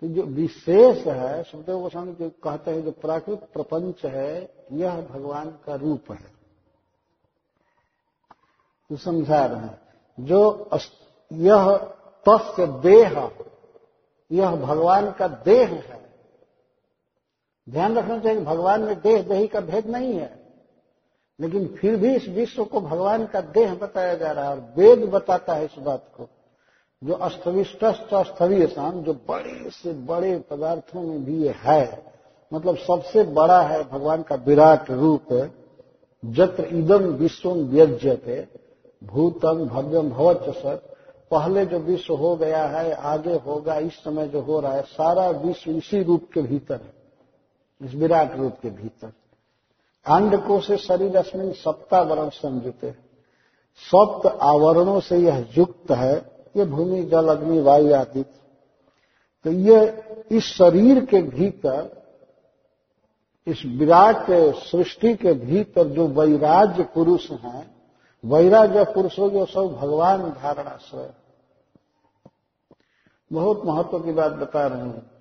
तो 0.01 0.07
जो 0.07 0.21
विशेष 0.23 1.07
है, 1.07 1.43
सुखदेव 1.43 1.79
गोस्वामी 1.79 2.13
जो 2.13 2.29
कहते 2.29 2.71
हैं, 2.71 2.83
जो 2.83 2.91
प्राकृत 2.91 3.49
प्रपंच 3.53 4.05
है, 4.05 4.53
यह 4.71 5.01
भगवान 5.01 5.49
का 5.49 5.75
रूप 5.75 6.11
है। 6.11 6.31
तो 8.89 8.97
समझा 8.97 9.45
रहे 9.45 9.59
हैं। 9.59 9.81
जो 10.19 10.69
यह 11.33 11.77
तस्य 12.29 12.67
देह, 12.67 13.31
यह 14.31 14.55
भगवान 14.55 15.11
का 15.11 15.27
देह 15.27 15.69
है। 15.69 16.09
ध्यान 17.69 17.95
रखना 17.95 18.19
चाहिए 18.19 18.41
भगवान 18.41 18.81
में 18.81 19.01
देह 19.01 19.23
देही 19.23 19.47
का 19.47 19.59
भेद 19.59 19.87
नहीं 19.87 20.13
है। 20.13 20.44
लेकिन 21.39 21.67
फिर 21.77 21.95
भी 21.95 22.13
इस 22.15 22.27
विश्व 22.29 22.63
को 22.63 22.81
भगवान 22.81 23.25
का 23.25 23.41
देह 23.41 23.73
बताया 23.75 24.13
जा 24.15 24.31
रहा 24.31 24.45
है 24.45 24.51
और 24.51 24.73
वेद 24.77 25.03
बताता 25.09 25.53
है 25.53 25.65
इस 25.65 25.75
बात 25.79 26.05
को। 26.17 26.27
जो 27.01 27.13
अस्थविष्ट 27.13 27.85
स्थवीय 27.85 28.67
शाम 28.67 29.01
जो 29.03 29.13
बड़े 29.29 29.69
से 29.69 29.93
बड़े 30.05 30.37
पदार्थों 30.49 31.01
में 31.01 31.23
भी 31.25 31.47
है 31.57 32.03
मतलब 32.51 32.77
सबसे 32.77 33.23
बड़ा 33.33 33.61
है 33.61 33.83
भगवान 33.83 34.21
का 34.23 34.35
विराट 34.35 34.91
रूप, 34.91 35.33
जत्र 36.23 36.65
इदम 36.73 37.05
विश्वम 37.15 37.65
व्यज्यते 37.65 38.47
भूतम 39.03 39.65
भव्यम 39.65 40.09
भवच 40.09 40.49
सत। 40.55 40.91
पहले 41.31 41.65
जो 41.65 41.79
विश्व 41.79 42.13
हो 42.13 42.35
गया 42.35 42.63
है, 42.65 42.91
आगे 42.93 43.33
होगा, 43.35 43.77
इस 43.79 43.93
समय 43.93 44.27
जो 44.27 44.41
हो 44.41 44.59
रहा 44.59 44.73
है, 44.73 44.81
सारा 44.83 45.29
विश्व 45.29 45.71
इसी 45.71 46.01
रूप 46.03 46.29
के 46.33 46.41
भीतर 46.41 46.75
है, 46.75 46.93
इस 47.81 47.93
विराट 47.95 48.35
रूप 48.35 48.57
के 48.61 48.69
भीतर। 48.69 49.11
अंड 50.07 50.47
को 50.47 50.59
से 50.61 50.77
शरीर 50.77 51.17
अस्मिन 51.17 51.51
सप्तावरण 51.51 52.29
संयुक्त 52.29 52.95
सप्त 53.77 54.39
आवरणों 54.41 54.99
से 54.99 55.17
यह 55.17 55.47
युक्त 55.57 55.91
है। 55.91 56.45
ये 56.57 56.65
भूमि, 56.65 57.03
जल, 57.03 57.27
अग्नि, 57.27 57.61
वायु 57.61 57.95
आदि। 57.95 58.23
तो 59.43 59.51
ये 59.51 60.03
इस 60.31 60.43
शरीर 60.43 61.05
के 61.05 61.21
भीतर, 61.21 62.03
इस 63.47 63.63
विराट 63.65 64.25
सृष्टि 64.55 65.15
के 65.15 65.33
भीतर 65.33 65.87
जो 65.87 66.07
वैराज्य 66.07 66.83
पुरुष 66.83 67.31
हैं 67.31 67.75
वैराग्य 68.25 68.83
पुरुषों 68.83 69.29
जो 69.29 69.45
सब 69.45 69.77
भगवान 69.81 70.19
धारणा 70.19 70.53
धारणाश्रय 70.53 71.13
बहुत 73.33 73.65
महत्व 73.65 73.99
की 73.99 74.11
बात 74.11 74.31
बता 74.31 74.67
रहे 74.67 74.79
हैं 74.79 75.11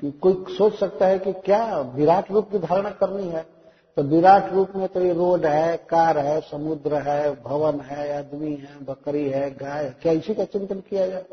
कि 0.00 0.10
कोई 0.10 0.44
सोच 0.48 0.74
सकता 0.74 1.06
है 1.06 1.18
कि 1.18 1.32
क्या 1.32 1.80
विराट 1.80 2.30
रूप 2.32 2.50
की 2.50 2.58
धारणा 2.58 2.90
करनी 2.90 3.28
है? 3.28 3.51
तो 3.96 4.02
विराट 4.02 4.52
रूप 4.52 4.70
में 4.76 4.88
तो 4.88 5.00
ये 5.00 5.12
रोड 5.12 5.46
है, 5.46 5.76
कार 5.76 6.18
है, 6.18 6.40
समुद्र 6.40 6.94
है, 6.94 7.42
भवन 7.42 7.80
है, 7.80 8.18
आदमी 8.18 8.54
है, 8.54 8.84
बकरी 8.84 9.28
है, 9.28 9.54
गाय 9.54 9.84
है। 9.84 9.96
क्या 10.02 10.12
इसी 10.12 10.34
का 10.34 10.44
चिंतन 10.44 10.80
किया 10.80 11.06
जाए? 11.06 11.24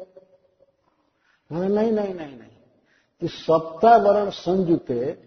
नहीं 1.52 1.70
नहीं 1.70 1.92
नहीं 1.92 2.14
नहीं 2.14 2.38
नहीं। 2.38 2.50
इस 3.22 3.32
सप्तावरण 3.32 4.30
संयुते, 4.30 5.18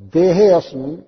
देहे 0.00 0.48
अस्मिन 0.48 1.04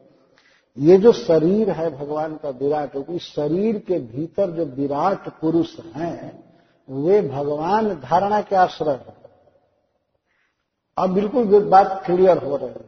ये 0.78 0.98
जो 0.98 1.12
शरीर 1.12 1.70
है 1.70 1.98
भगवान 1.98 2.36
का 2.36 2.50
विराट 2.50 2.96
रूप, 2.96 3.06
इस 3.11 3.22
शरीर 3.22 3.78
के 3.78 3.98
भीतर 3.98 4.50
जो 4.50 4.64
विराट 4.64 5.28
पुरुष 5.28 5.80
हैं, 5.80 6.44
वे 6.90 7.22
भगवान 7.22 7.94
धारणा 7.94 8.40
के 8.40 8.56
आश्रय 8.56 8.90
है। 8.90 9.14
अब 10.98 11.11
बिल्कुल 11.11 11.68
बात 11.68 12.02
क्लियर 12.06 12.38
हो 12.38 12.56
रही 12.56 12.68
है। 12.68 12.88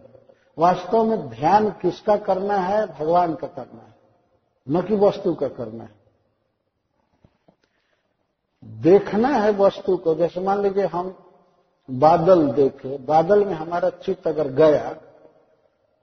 वास्तव 0.61 1.04
में 1.04 1.28
ध्यान 1.28 1.70
किसका 1.70 2.16
करना 2.16 2.56
है? 2.56 2.86
भगवान 2.86 3.34
का 3.34 3.46
करना 3.46 3.82
है। 3.82 3.94
न 4.68 4.82
कि 4.82 4.94
वस्तु 4.94 5.34
का 5.34 5.48
करना 5.48 5.84
है। 5.84 5.94
देखना 8.64 9.28
है 9.28 9.52
वस्तु 9.52 9.96
को। 9.96 10.14
जैसे 10.14 10.40
मान 10.40 10.62
लीजिए 10.62 10.86
हम 10.86 11.16
बादल 11.90 12.50
देखे। 12.50 12.98
बादल 12.98 13.44
में 13.44 13.54
हमारा 13.54 13.90
चित्त 13.90 14.26
अगर 14.26 14.48
गया 14.48 14.96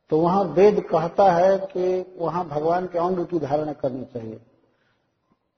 तो 0.10 0.20
वहाँ 0.20 0.44
वेद 0.44 0.80
कहता 0.80 1.32
है 1.32 1.58
कि 1.58 2.16
वहाँ 2.18 2.48
भगवान 2.48 2.86
के 2.88 3.00
अंग 3.00 3.26
की 3.26 3.40
धारणा 3.40 3.74
करनी 3.74 4.06
चाहिए। 4.06 4.42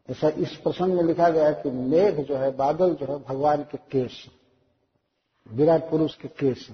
ऐसा 0.10 0.30
इस 0.30 0.56
प्रसंग 0.56 0.94
में 0.94 1.04
लिखा 1.04 1.30
गया 1.30 1.52
कि 1.52 1.72
मेघ 1.72 2.22
जो 2.22 2.36
है, 2.36 2.56
बादल 2.56 2.94
जो 2.94 3.06
है, 3.06 3.24
भगवान 3.24 3.64
के 3.64 3.78
केश। 3.78 4.28
विराट 5.52 5.90
पुरुष 5.90 6.16
के 6.16 6.28
केश। 6.28 6.70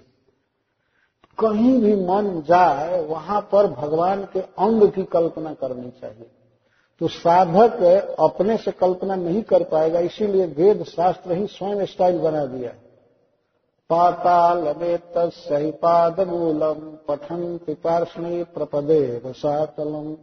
कहीं 1.37 1.79
भी 1.81 1.95
मन 1.95 2.41
जाए, 2.47 3.01
वहाँ 3.05 3.41
पर 3.51 3.67
भगवान 3.67 4.23
के 4.33 4.39
अंग 4.39 4.87
की 4.91 5.03
कल्पना 5.03 5.53
करनी 5.53 5.89
चाहिए। 6.01 6.29
तो 7.01 7.07
साधक 7.07 7.81
अपने 8.19 8.57
से 8.57 8.71
कल्पना 8.71 9.15
नहीं 9.15 9.41
कर 9.43 9.63
पाएगा, 9.63 9.99
इसीलिए 9.99 10.45
वेद 10.47 10.83
शास्त्र 10.83 11.31
ही 11.31 11.47
स्वयं 11.47 11.85
स्टाइल 11.85 12.19
बना 12.19 12.45
दिया। 12.45 12.71
पातालमेत 13.89 15.17
मूलम 16.19 16.79
पठन 17.07 17.59
पार्ष्णी 17.73 18.43
प्रपदे 18.43 19.01
रसातलम 19.25 20.15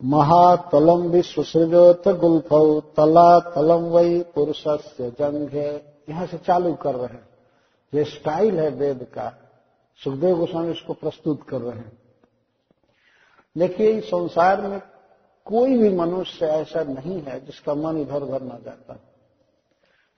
महातलम 0.00 1.02
विश्व 1.08 1.42
सृजोत 1.42 2.08
गुल्फौ 2.08 2.80
तला 2.96 3.38
तलम 3.50 3.88
वही 3.88 4.20
पुरुष 4.34 4.62
से 4.68 5.10
जंघे 5.10 5.70
यहाँ 6.10 6.26
से 6.26 6.38
चालू 6.38 6.74
कर 6.74 6.94
रहे 6.94 7.06
हैं। 7.06 7.29
ये 7.94 8.04
स्टाइल 8.04 8.60
है 8.60 8.68
वेद 8.68 9.02
का। 9.02 9.32
सुखदेव 10.04 10.36
गोस्वामी 10.36 10.72
इसको 10.72 10.92
प्रस्तुत 10.92 11.48
कर 11.48 11.60
रहे 11.60 11.78
हैं। 11.78 11.92
देखिए 13.58 14.00
संसार 14.00 14.60
में 14.60 14.82
कोई 15.44 15.78
भी 15.78 15.96
मनुष्य 15.96 16.46
ऐसा 16.46 16.82
नहीं 16.82 17.22
है 17.22 17.46
जिसका 17.46 17.74
मन 17.74 17.98
इधर 17.98 18.22
उधर 18.22 18.42
न 18.42 18.62
जाता। 18.64 18.96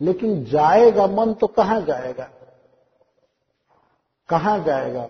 लेकिन 0.01 0.45
जाएगा 0.45 1.07
मन 1.07 1.35
तो 1.35 1.47
कहाँ 1.47 1.83
जाएगा? 1.83 2.29
कहाँ 4.29 4.65
जाएगा? 4.65 5.09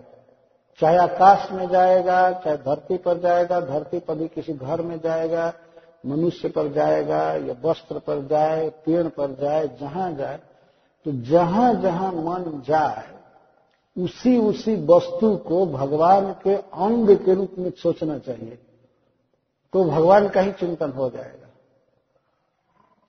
चाहे 0.79 0.97
आकाश 0.97 1.51
में 1.51 1.69
जाएगा, 1.69 2.31
चाहे 2.31 2.57
धरती 2.57 2.97
पर 2.97 3.19
जाएगा, 3.19 3.59
धरती 3.59 3.99
पर 3.99 4.15
भी 4.15 4.27
किसी 4.27 4.53
घर 4.53 4.81
में 4.81 4.99
जाएगा, 4.99 5.53
मनुष्य 6.05 6.49
पर 6.49 6.73
जाएगा 6.73 7.33
या 7.33 7.55
वस्त्र 7.61 7.99
पर 7.99 8.27
जाए, 8.27 8.69
पेड़ 8.69 9.07
पर 9.07 9.35
जाए, 9.41 9.67
जहाँ 9.67 10.13
जाए। 10.13 10.39
तो 11.05 11.11
जहाँ 11.11 11.73
जहाँ 11.73 12.11
मन 12.11 12.61
जाए, 12.67 13.13
उसी 13.97 14.37
उसी 14.37 14.75
वस्तु 14.85 15.35
को 15.37 15.65
भगवान 15.65 16.33
के 16.33 16.55
अंग 16.55 17.17
के 17.17 17.33
रूप 17.33 17.55
में 17.57 17.71
सोचना 17.71 18.17
चाहिए 18.17 18.59
तो 19.73 19.83
भगवान 19.83 20.29
का 20.29 20.41
ही 20.41 20.51
चिंतन 20.51 20.91
हो 20.91 21.09
जाएगा। 21.09 21.47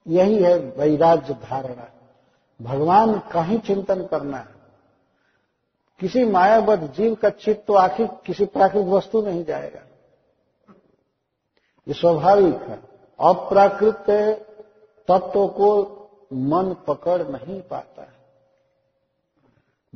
यही 0.07 0.43
है 0.43 0.55
वैराग्य 0.57 1.33
धारणा। 1.33 1.89
भगवान 2.61 3.19
का 3.19 3.41
ही 3.43 3.57
चिंतन 3.57 4.05
करना 4.05 4.37
है। 4.37 4.55
किसी 5.99 6.25
मायाबद्ध 6.25 6.91
जीव 6.91 7.15
का 7.15 7.29
चित्त 7.29 7.63
तो 7.67 7.73
आखिर 7.73 8.07
किसी 8.25 8.45
प्राकृतिक 8.45 8.87
वस्तु 8.87 9.21
नहीं 9.21 9.45
जाएगा। 9.45 9.79
ये 11.87 11.93
स्वाभाविक 11.93 12.55
है। 12.55 12.79
अप्राकृत 13.19 14.05
तत्व 15.07 15.47
को 15.47 15.94
मन 16.35 16.75
पकड़ 16.87 17.21
नहीं 17.23 17.61
पाता 17.61 18.01
है। 18.01 18.13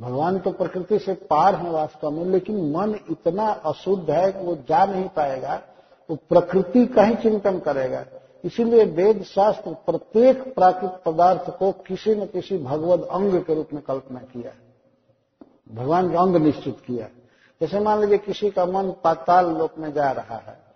भगवान 0.00 0.38
तो 0.38 0.50
प्रकृति 0.50 0.98
से 0.98 1.14
पार 1.14 1.54
है 1.54 1.70
वास्तव 1.70 2.10
में, 2.10 2.24
लेकिन 2.24 2.70
मन 2.72 2.98
इतना 3.10 3.50
अशुद्ध 3.50 4.10
है 4.10 4.32
कि 4.32 4.38
वो 4.38 4.54
जा 4.54 4.84
नहीं 4.84 5.08
पाएगा, 5.08 5.62
वो 6.10 6.16
प्रकृति 6.16 6.86
का 6.86 7.02
ही 7.02 7.14
चिंतन 7.14 7.58
करेगा। 7.58 8.04
इसीलिए 8.44 8.84
वेद 8.84 9.22
शास्त्र 9.22 9.74
प्रत्येक 9.74 10.54
प्राकृतिक 10.54 11.02
पदार्थ 11.04 11.50
को 11.58 11.72
किसी 11.72 12.14
न 12.14 12.26
किसी 12.26 12.58
भगवत 12.58 13.08
अंग 13.10 13.42
के 13.42 13.54
रूप 13.54 13.72
में 13.72 13.82
कल्पना 13.82 14.20
किया 14.20 14.52
भगवान 15.74 16.12
का 16.12 16.20
अंग 16.20 16.36
निश्चित 16.36 16.80
किया 16.86 17.08
जैसे 17.60 17.80
मान 17.80 18.00
लीजिए 18.00 18.18
किसी 18.18 18.50
का 18.50 18.64
मन 18.66 18.90
पाताल 19.04 19.46
लोक 19.46 19.78
में 19.78 19.92
जा 19.92 20.10
रहा 20.10 20.36
है 20.36 20.69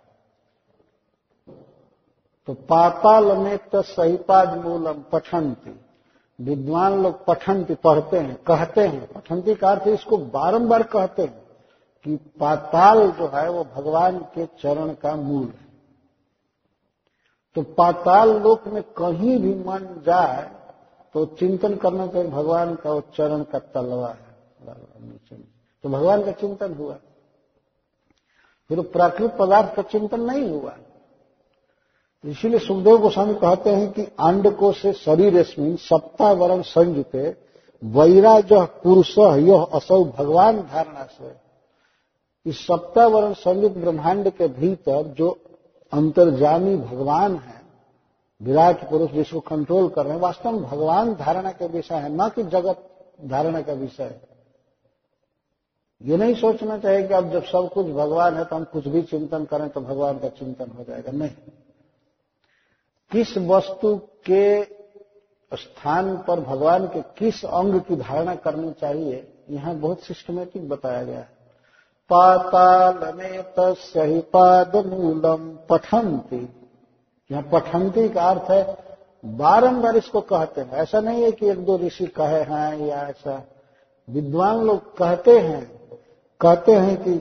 तो 2.47 2.53
पाताल 2.53 3.25
में 3.37 3.57
तो 3.69 3.81
सहीपाद 3.81 4.57
मूलम 4.57 5.01
पठंती 5.11 5.79
विद्वान 6.39 7.01
लोग 7.03 7.25
पठंती 7.25 7.75
पढ़ते 7.75 8.17
हैं, 8.17 8.35
कहते 8.43 8.81
हैं। 8.81 9.05
पठंती 9.13 9.55
का 9.55 9.69
अर्थ 9.69 9.87
इसको 9.87 10.17
बारंबार 10.17 10.83
कहते 10.83 11.21
हैं 11.21 11.43
कि 12.05 12.15
पाताल 12.39 13.11
जो 13.11 13.27
है 13.27 13.49
वो 13.49 13.63
भगवान 13.75 14.17
के 14.35 14.45
चरण 14.59 14.93
का 14.93 15.15
मूल 15.15 15.45
है। 15.45 15.63
तो 17.55 17.61
पाताल 17.73 18.29
लोक 18.39 18.67
में 18.67 18.81
कहीं 18.97 19.39
भी 19.39 19.53
मन 19.63 19.87
जाए 20.05 20.43
तो 21.15 21.25
चिंतन 21.39 21.75
करना 21.75 22.07
चाहिए 22.07 22.29
भगवान 22.29 22.75
का 22.75 22.91
वो 22.91 23.01
चरण 23.15 23.43
का 23.43 23.59
तलवा 23.59 24.09
है। 24.09 24.33
तो 25.83 25.89
भगवान 25.89 26.23
का 26.23 26.31
चिंतन 26.31 26.73
हुआ। 26.73 26.95
फिर 28.69 28.81
प्राकृतिक 28.81 29.37
पदार्थ 29.37 29.75
का 29.75 29.81
चिंतन 29.81 30.21
नहीं 30.21 30.49
हुआ। 30.49 30.75
इसीलिए 32.25 32.59
सुखदेव 32.59 32.97
गोस्वामी 32.97 33.33
कहते 33.33 33.69
हैं 33.69 33.91
कि 33.91 34.01
अंडको 34.19 34.71
से 34.71 34.93
शरीर 34.93 35.43
स्मिन 35.43 35.75
सप्ताह 35.75 36.31
वरण 36.31 36.61
संयुते 36.61 37.35
वैराज 37.83 38.53
पुरुष 38.83 39.17
यह 39.17 39.63
असौ 39.73 40.03
भगवान 40.03 40.59
धारणा 40.61 41.03
से। 41.03 41.33
इस 42.45 42.65
सप्ताह 42.67 43.07
वरण 43.07 43.33
संयुक्त 43.33 43.77
ब्रह्मांड 43.77 44.29
के 44.29 44.47
भीतर 44.47 45.03
जो 45.07 45.29
अंतर्जामी 45.93 46.75
भगवान 46.77 47.35
है, 47.35 47.61
विराट 48.41 48.89
पुरुष 48.89 49.11
जिसको 49.11 49.39
कंट्रोल 49.39 49.87
कर 49.89 50.03
रहे 50.03 50.13
हैं, 50.13 50.21
वास्तव 50.21 50.51
में 50.51 50.63
भगवान 50.63 51.13
धारणा 51.13 51.51
का 51.51 51.65
विषय 51.65 51.95
है, 51.95 52.09
न 52.11 52.29
कि 52.29 52.43
जगत 52.43 52.83
धारणा 53.25 53.61
का 53.61 53.73
विषय 53.73 54.03
है। 54.03 54.21
ये 56.01 56.17
नहीं 56.17 56.33
सोचना 56.35 56.77
चाहिए 56.77 57.07
कि 57.07 57.13
अब 57.13 57.31
जब 57.31 57.43
सब 57.43 57.69
कुछ 57.73 57.85
भगवान 57.85 58.33
है 58.33 58.43
तो 58.45 58.55
हम 58.55 58.63
कुछ 58.63 58.87
भी 58.87 59.01
चिंतन 59.01 59.45
करें 59.45 59.69
तो 59.69 59.81
भगवान 59.81 60.17
का 60.19 60.27
चिंतन 60.29 60.71
हो 60.77 60.83
जाएगा। 60.83 61.11
नहीं। 61.11 61.29
किस 63.11 63.37
वस्तु 63.37 63.95
के 64.29 64.63
स्थान 65.51 66.15
पर 66.17 66.39
भगवान 66.39 66.87
के 66.87 67.01
किस 67.17 67.43
अंग 67.45 67.79
की 67.81 67.95
धारणा 67.95 68.35
करनी 68.35 68.71
चाहिए, 68.71 69.27
यहाँ 69.49 69.75
बहुत 69.75 69.99
सिस्टमेटिक 69.99 70.69
बताया 70.69 71.03
गया 71.03 71.17
है। 71.17 71.29
पाताल 72.09 73.13
में 73.13 73.43
तस्ही 73.43 74.19
पाद 74.33 74.75
मूलम 74.75 75.49
पठंती 75.69 76.49
यहाँ 77.29 77.43
पठंती 77.43 78.07
का 78.09 78.29
अर्थ 78.29 78.51
है, 78.51 78.77
बारंबार 79.25 79.97
इसको 79.97 80.21
कहते 80.21 80.61
हैं। 80.61 80.73
ऐसा 80.73 80.99
नहीं 80.99 81.23
है 81.23 81.31
कि 81.31 81.49
एक 81.49 81.65
दो 81.65 81.77
ऋषि 81.77 82.05
कहे 82.05 82.41
हैं 82.41 82.87
या 82.87 83.01
ऐसा 83.01 83.41
विद्वान 84.07 84.61
लोग 84.61 84.97
कहते 84.97 85.39
हैं। 85.39 85.65
कहते 86.41 86.71
हैं 86.71 86.97
कि 87.03 87.13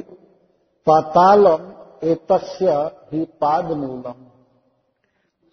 पातालम 0.87 1.73
एतस्य 2.09 2.73
ही 3.13 3.25
पाद 3.41 3.71
मूलम 3.73 4.15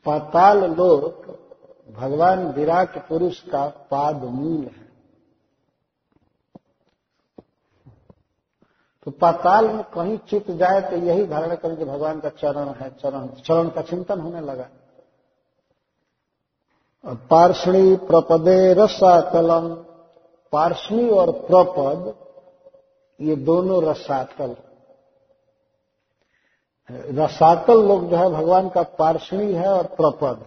पाताल 0.05 0.63
लोक 0.71 1.25
भगवान 1.89 2.45
विराट 2.51 2.97
पुरुष 3.07 3.39
का 3.43 3.65
पाद 3.91 4.23
मूल 4.23 4.61
है। 4.65 4.89
तो 9.07 9.11
पाताल 9.11 9.67
में 9.67 9.83
कहीं 9.93 10.17
चित 10.29 10.51
जाए 10.51 10.81
तो 10.81 10.97
यही 10.97 11.25
धारणा 11.27 11.55
करें 11.55 11.77
कि 11.77 11.85
भगवान 11.85 12.19
का 12.19 12.29
चरण 12.31 12.67
है, 12.71 12.89
चरण 12.95 13.27
चरण 13.37 13.69
का 13.69 13.81
चिंतन 13.81 14.19
होने 14.19 14.41
लगा। 14.41 14.67
पार्षणी 17.29 17.95
प्रपदे 18.07 18.73
रसातलम 18.73 19.73
पार्षणी 20.53 21.09
और 21.09 21.31
प्रपद, 21.41 22.13
ये 23.19 23.35
दोनों 23.35 23.83
रसातल। 23.83 24.55
रसातल 26.91 27.83
लोग 27.87 28.09
जो 28.09 28.15
है 28.15 28.29
भगवान 28.29 28.69
का 28.69 28.81
पार्षणी 28.99 29.53
है 29.53 29.67
और 29.67 29.85
प्रपद। 29.97 30.43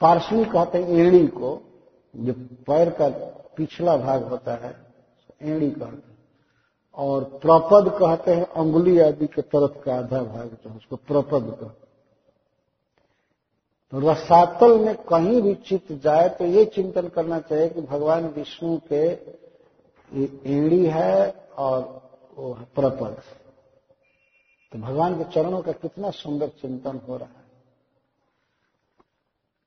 पार्षणी 0.00 0.44
कहते 0.44 0.78
हैं 0.78 0.88
एड़ी 0.98 1.26
को, 1.26 1.60
जो 2.14 2.32
पैर 2.66 2.90
का 2.90 3.08
पिछला 3.56 3.96
भाग 3.96 4.22
होता 4.22 4.54
है, 4.54 4.74
एड़ी 5.42 5.70
कहते 5.70 5.84
हैं। 5.84 6.12
और 6.96 7.24
प्रपद 7.42 7.90
कहते 7.90 8.34
हैं 8.34 8.46
अंगुली 8.54 8.98
आदि 8.98 9.26
के 9.26 9.42
तरफ़ 9.42 9.78
का 9.82 9.94
आधा 9.94 10.22
भाग 10.22 10.48
जो 10.54 10.70
है 10.70 10.76
उसको 10.76 10.96
प्रपद 10.96 11.50
कहते 11.50 11.82
तो 13.92 14.00
रसातल 14.00 14.78
में 14.78 14.94
कहीं 15.02 15.40
भी 15.42 15.54
चित्त 15.54 15.92
जाए 16.04 16.28
तो 16.28 16.44
ये 16.44 16.64
चिंतन 16.64 17.08
करना 17.08 17.38
चाहिए 17.40 17.68
कि 17.68 17.80
भगवान 17.80 18.26
विष्णु 18.26 18.78
के 18.92 19.04
एड़ी 20.50 20.84
है 20.86 21.30
और 21.58 21.80
वो 22.38 22.52
है 22.52 22.64
प्रपद। 22.74 23.16
तो 24.74 24.80
भगवान 24.80 25.14
के 25.18 25.24
चरणों 25.24 25.62
का 25.62 25.72
कितना 25.72 26.10
सुंदर 26.10 26.48
चिंतन 26.48 27.00
हो 27.08 27.16
रहा 27.16 27.28
है। 27.28 27.44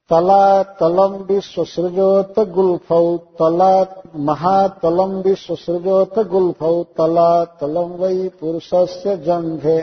तला 0.10 0.64
तलम 0.64 1.14
विश्व 1.16 1.64
सृजोत 1.66 2.40
गुल्फौ, 2.40 3.18
तला 3.18 4.02
महातलम 4.16 5.22
विश्व 5.22 5.56
सृजोत 5.56 6.20
गुल्फौ, 6.20 6.84
तला 6.84 7.46
तलम 7.46 7.90
वही 7.92 8.30
पुरुष 8.30 8.70
से 8.74 9.18
जंघे। 9.18 9.82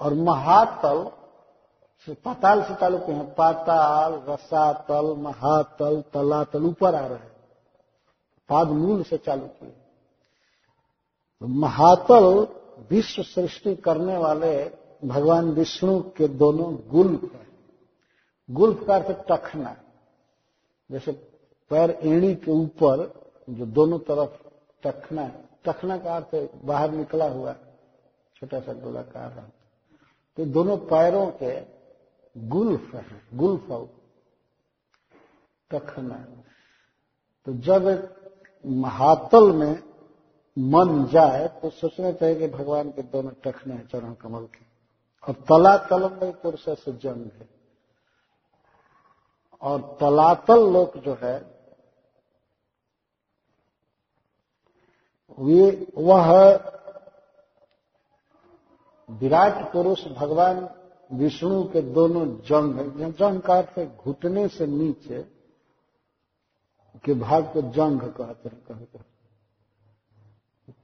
और 0.00 0.14
महातल 0.14 1.10
पाताल 2.24 2.62
से 2.62 2.74
तालुक 2.74 3.02
है, 3.02 3.34
पाताल, 3.34 4.12
रसातल, 4.28 5.14
महातल, 5.18 6.04
तलातल 6.14 6.64
ऊपर 6.64 6.94
आ 6.94 7.06
रहे 7.06 7.18
पाद 8.48 8.68
मूल 8.68 9.02
से 9.02 9.16
चालू 9.16 9.46
किए। 9.46 9.70
तो 11.42 11.46
महातल 11.46 12.46
विश्व 12.90 13.22
सृष्टि 13.24 13.74
करने 13.76 14.16
वाले 14.18 14.52
भगवान 15.04 15.50
विष्णु 15.50 16.00
के 16.16 16.28
दोनों 16.28 16.74
गुल्फ 16.88 17.22
हैं। 17.24 17.46
गुल्फ 18.48 18.86
का 18.86 18.94
अर्थ 18.94 19.24
टखना 19.28 19.76
जैसे 20.90 21.12
पैर 21.70 21.90
एड़ी 21.90 22.34
के 22.34 22.50
ऊपर 22.52 23.12
जो 23.50 23.66
दोनों 23.68 23.98
तरफ़ 24.00 24.36
टखना 24.82 25.22
है 25.22 25.48
टखना 25.64 25.96
का 25.98 26.16
अर्थ 26.16 26.34
बाहर 26.64 26.90
निकला 26.90 27.28
हुआ 27.28 27.52
छोटा 28.36 28.60
सा 28.60 28.72
गोलाकार 28.72 29.30
तो 30.38 30.44
दोनों 30.46 30.76
पैरों 30.86 31.26
के 31.42 31.54
गुल्फ 32.36 32.94
है, 32.94 33.04
गुल्फ 33.34 33.66
टखना 35.70 36.16
तो 37.46 37.52
जब 37.60 37.86
महातल 38.64 39.52
में 39.52 39.74
मन 40.58 41.06
जाए 41.06 41.48
तो 41.48 41.70
सोचना 41.70 42.12
चाहिए 42.12 42.38
कि 42.38 42.48
भगवान 42.48 42.90
के 42.90 43.02
दोनों 43.02 43.30
टखने 43.30 43.74
हैं, 43.74 43.88
चरण 43.88 44.14
कमल 44.14 44.46
के। 44.46 44.68
और 45.28 45.34
तला 45.34 45.76
तलम 45.76 46.12
में 46.12 46.40
पुरुष 46.40 46.68
से 46.68 46.92
जंग 46.92 47.24
है। 47.24 47.48
और 49.62 49.96
तलातल 50.00 50.72
लोक 50.72 50.96
जो 50.96 51.14
है, 51.14 51.58
वे, 55.38 55.86
वह 55.98 56.56
विराट 59.10 59.72
पुरुष 59.72 60.06
भगवान 60.06 60.68
विष्णु 61.12 61.64
के 61.64 61.82
दोनों 61.82 62.40
जंग 62.40 63.00
है। 63.00 63.12
जंग 63.12 63.40
का 63.40 63.58
अर्थ 63.58 63.96
घुटने 63.96 64.48
से 64.48 64.66
नीचे 64.66 65.22
के 67.04 67.14
भाग 67.14 67.52
को 67.52 67.62
जंग 67.62 68.00
कहते 68.00 68.48
हैं, 68.48 68.64
कहते 68.64 68.98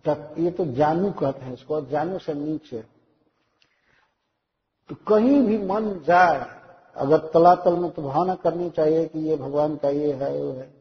तक 0.09 0.35
ये 0.39 0.51
तो 0.51 0.65
जानू 0.65 1.11
कहते 1.11 1.45
हैं 1.45 1.55
इसको 1.55 1.81
जानू 1.81 2.19
से 2.19 2.35
नीचे। 2.35 2.85
तो 4.91 4.95
कहीं 5.09 5.43
भी 5.43 5.59
मन 5.59 6.01
जाए, 6.07 6.47
अगर 6.97 7.19
तलातल 7.19 7.73
में 7.73 7.91
तो 7.91 8.03
भावना 8.03 8.35
करनी 8.35 8.71
चाहिए 8.71 9.07
कि 9.07 9.19
ये 9.19 9.37
भगवान 9.37 9.77
का 9.77 9.89
ये 9.89 10.13
है, 10.13 10.43
वो 10.43 10.53
है। 10.53 10.75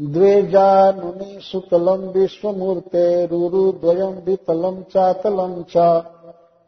द्वे 0.00 0.42
जानुनि 0.42 1.38
सुतलम 1.40 2.08
विश्व 2.10 2.52
मूर्ते 2.52 3.26
रूरु 3.26 3.72
द्वयम 3.72 4.12
वितलम 4.12 4.82
चातलम 4.82 5.62
चा। 5.62 6.18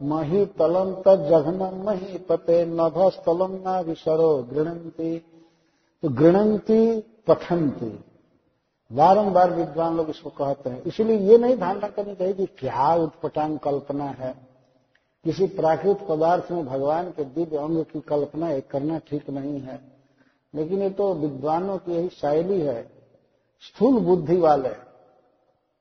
मही 0.01 0.45
तलम 0.45 0.93
तजघनम 0.93 1.83
मही 1.83 2.17
पते 2.17 2.65
नभस्थलम 2.65 3.51
ना 3.51 3.79
विसरो 3.79 4.47
गृणंती। 4.53 5.17
तो 6.03 6.09
गृणंती, 6.09 6.99
पठंती। 6.99 8.05
बारंबार 8.91 9.51
विद्वान 9.51 9.97
लोग 9.97 10.09
इसको 10.09 10.29
कहते 10.29 10.69
हैं। 10.69 10.83
इसलिए 10.83 11.17
ये 11.17 11.37
नहीं 11.37 11.57
धारणा 11.57 11.87
करनी 11.87 12.15
चाहिए 12.15 12.33
कि 12.33 12.45
क्या 12.45 12.95
उत्पटांग 12.95 13.59
कल्पना 13.59 14.05
है। 14.05 14.35
किसी 15.23 15.47
प्राकृत 15.47 16.05
पदार्थ 16.09 16.51
में 16.51 16.65
भगवान 16.65 17.09
के 17.11 17.23
दिव्य 17.23 17.57
अंग 17.57 17.83
की 17.83 17.99
कल्पना 17.99 18.49
एक 18.51 18.67
करना 18.67 18.97
ठीक 18.99 19.29
नहीं 19.29 19.59
है। 19.59 19.79
लेकिन 20.55 20.81
ये 20.81 20.89
तो 20.89 21.13
विद्वानों 21.13 21.77
की 21.77 21.93
यही 21.93 22.09
शैली 22.09 22.61
है। 22.61 22.83
स्थूल 23.61 23.99
बुद्धि 23.99 24.37
वाले, 24.37 24.69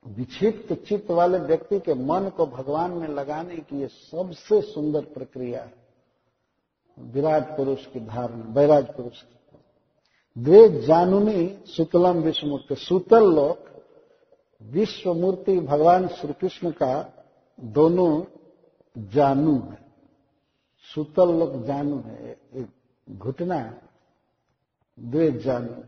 विक्षिप्त 0.07 0.73
चित्त 0.89 1.11
वाले 1.11 1.39
व्यक्ति 1.39 1.81
के 1.81 1.95
मन 1.95 2.31
को 2.37 2.47
भगवान 2.47 2.91
में 2.91 3.09
लगाने 3.09 3.57
की 3.57 3.81
ये 3.81 3.89
सबसे 3.89 4.61
सुंदर 4.63 5.01
प्रक्रिया 5.01 5.63
है। 5.63 5.75
विराट 6.99 7.57
पुरुष 7.57 7.87
की 7.87 8.01
धारणा, 8.01 8.45
बैराज 8.45 8.87
पुरुष 8.87 9.23
की। 9.23 9.34
द्वे 10.37 10.69
जानुनी 10.81 11.65
सुतलम 11.67 12.17
विश्वमूर्ति 12.19 12.75
सुतल 12.77 13.25
लोक, 13.35 13.59
विश्वमूर्ति 14.61 15.59
भगवान 15.61 16.07
श्री 16.09 16.33
कृष्ण 16.33 16.71
का 16.71 16.95
दोनों 17.59 18.25
जानू 18.97 19.55
है। 19.61 19.79
सुतल 20.91 21.35
लोक 21.35 21.55
जानू 21.67 21.99
है 22.01 22.37
एक 22.55 22.69
घुटना 23.09 23.59
द्वे 24.99 25.31
जानू 25.39 25.83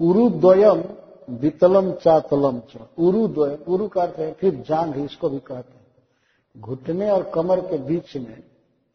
उरुद्वयम 0.00 0.82
वितलम 1.30 1.92
चातलम 1.94 2.60
च। 2.70 2.88
उरु 2.98 3.26
द्वय 3.28 3.58
उरु 3.68 3.88
का 3.88 4.02
अर्थ 4.02 4.18
है, 4.18 4.32
फिर 4.32 4.54
जांग 4.68 4.96
इसको 4.96 5.28
भी 5.28 5.38
कहते 5.38 5.74
हैं। 5.74 6.60
घुटने 6.60 7.10
और 7.10 7.30
कमर 7.30 7.60
के 7.60 7.78
बीच 7.78 8.16
में 8.16 8.42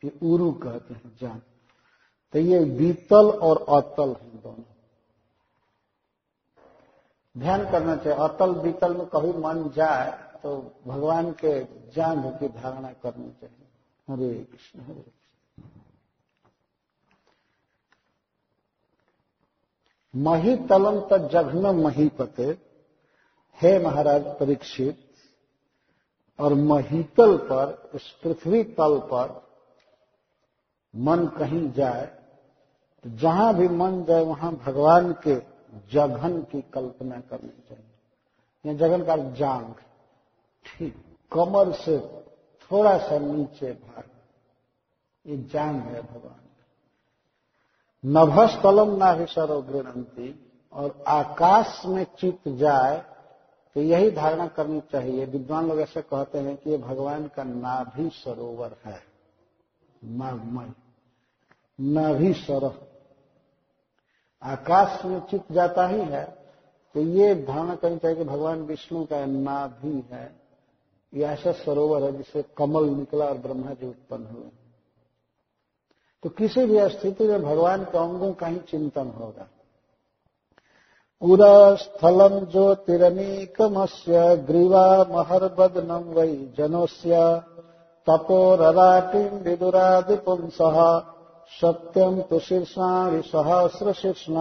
ये 0.04 0.12
उरु 0.24 0.52
कहते 0.54 0.94
हैं 0.94 1.12
जांग 1.22 1.40
तो 2.38 2.42
ये 2.42 2.60
बीतल 2.72 3.30
और 3.42 3.58
अतल 3.76 4.10
है 4.12 4.38
दोनों। 4.42 4.64
ध्यान 7.36 7.64
करना 7.72 7.96
चाहिए, 7.96 8.18
अतल 8.20 8.52
बीतल 8.54 8.96
में 8.96 9.06
कभी 9.06 9.32
मन 9.38 9.70
जाए 9.76 10.12
तो 10.44 10.52
भगवान 10.88 11.32
के 11.34 11.54
जांग 11.92 12.24
की 12.40 12.48
धारणा 12.50 12.92
करनी 12.94 13.30
चाहिए। 13.32 13.66
हरे 14.08 14.34
कृष्ण, 14.44 14.82
हरे 14.82 15.04
मही 20.14 20.56
तलम 20.68 21.00
तक 21.10 21.28
जघन 21.34 21.66
महीपते 21.76 22.48
हे 23.58 23.78
महाराज 23.80 24.28
परीक्षित, 24.40 25.00
और 26.40 26.54
महीतल 26.54 27.38
पर, 27.48 27.90
इस 27.96 28.08
पृथ्वी 28.24 28.64
तल 28.76 29.00
पर 29.06 29.36
मन 30.94 31.26
कहीं 31.40 31.72
जाए 31.72 32.17
तो 33.04 33.10
जहाँ 33.10 33.54
भी 33.56 33.68
मन 33.68 34.04
जाए, 34.04 34.24
वहाँ 34.24 34.52
भगवान 34.56 35.12
के 35.28 35.36
जघन 35.92 36.42
की 36.42 36.62
कल्पना 36.62 37.20
करनी 37.20 37.50
चाहिए। 37.50 37.84
या 38.66 38.74
जघन 38.74 39.04
का 39.04 39.18
जांग 39.18 39.74
ठीक, 40.66 40.96
कमर 41.32 41.72
से 41.72 41.98
थोड़ा 42.72 42.98
सा 42.98 43.18
नीचे 43.20 43.72
भाग। 43.74 44.04
ये 45.26 45.38
जांग 45.54 45.76
है 45.76 46.02
भगवान। 46.02 46.44
नभस्थलम 48.04 48.96
नाभिसरो 48.96 49.62
गृणंती 49.62 50.52
और 50.74 51.04
आकाश 51.08 51.82
में 51.86 52.06
चित 52.20 52.48
जाए 52.48 52.98
तो 53.76 53.82
यही 53.82 54.12
धारणा 54.12 54.48
करनी 54.48 54.82
चाहिए। 54.82 55.26
विद्वान 55.26 55.68
लोग 55.70 55.80
ऐसे 55.80 56.02
कहते 56.02 56.40
हैं 56.40 56.56
कि 56.58 56.70
ये 56.70 56.78
भगवान 56.78 57.28
का 57.28 57.44
नाभि 57.44 58.10
सरोवर 58.14 58.76
है। 58.86 59.02
नाभमय। 60.04 60.72
नाभि 61.80 62.34
सरोह 62.34 62.74
आकाश 64.44 65.06
में 65.06 65.20
चित 65.20 65.52
जाता 65.52 65.88
ही 65.88 66.00
है 66.02 66.24
तो 66.96 67.02
ये 67.02 67.34
धारणा 67.36 67.76
करनी 67.76 67.98
चाहिए 67.98 68.18
कि 68.18 68.24
भगवान 68.24 68.62
विष्णु 68.62 69.04
का 69.06 69.26
नाभि 69.26 70.04
है। 70.12 70.36
यह 71.14 71.32
ऐसा 71.32 71.52
सरोवर 71.52 72.04
है 72.04 72.18
जिससे 72.18 72.44
कमल 72.58 72.86
निकला 72.86 73.26
और 73.26 73.38
ब्रह्मा 73.38 73.74
जी 73.74 73.88
उत्पन्न 73.88 74.26
हुए। 74.26 74.50
तो 76.24 76.30
किसी 76.30 76.66
भी 76.66 76.90
स्थिति 76.90 77.24
में 77.24 77.44
भगवान 77.44 77.84
के 77.84 77.98
अंगों 77.98 78.32
का 78.34 78.48
ही 78.48 78.60
चिंतन 78.60 79.08
होगा। 79.08 79.48
उरस्थलम 81.22 82.40
ज्योतिरनीकमस्य 82.46 84.36
ग्रीवा 84.38 84.88
महर्बदनम 85.04 86.04
वै 86.14 86.36
जनोस्य 86.58 87.14
तपोरराटिम 88.08 89.38
विदुरादिपुंस। 89.40 90.58
सत्यम 91.52 92.22
तो 92.22 92.40
शीर्षा 92.40 93.22
सहस्र 93.22 93.94
शीर्षण 93.94 94.36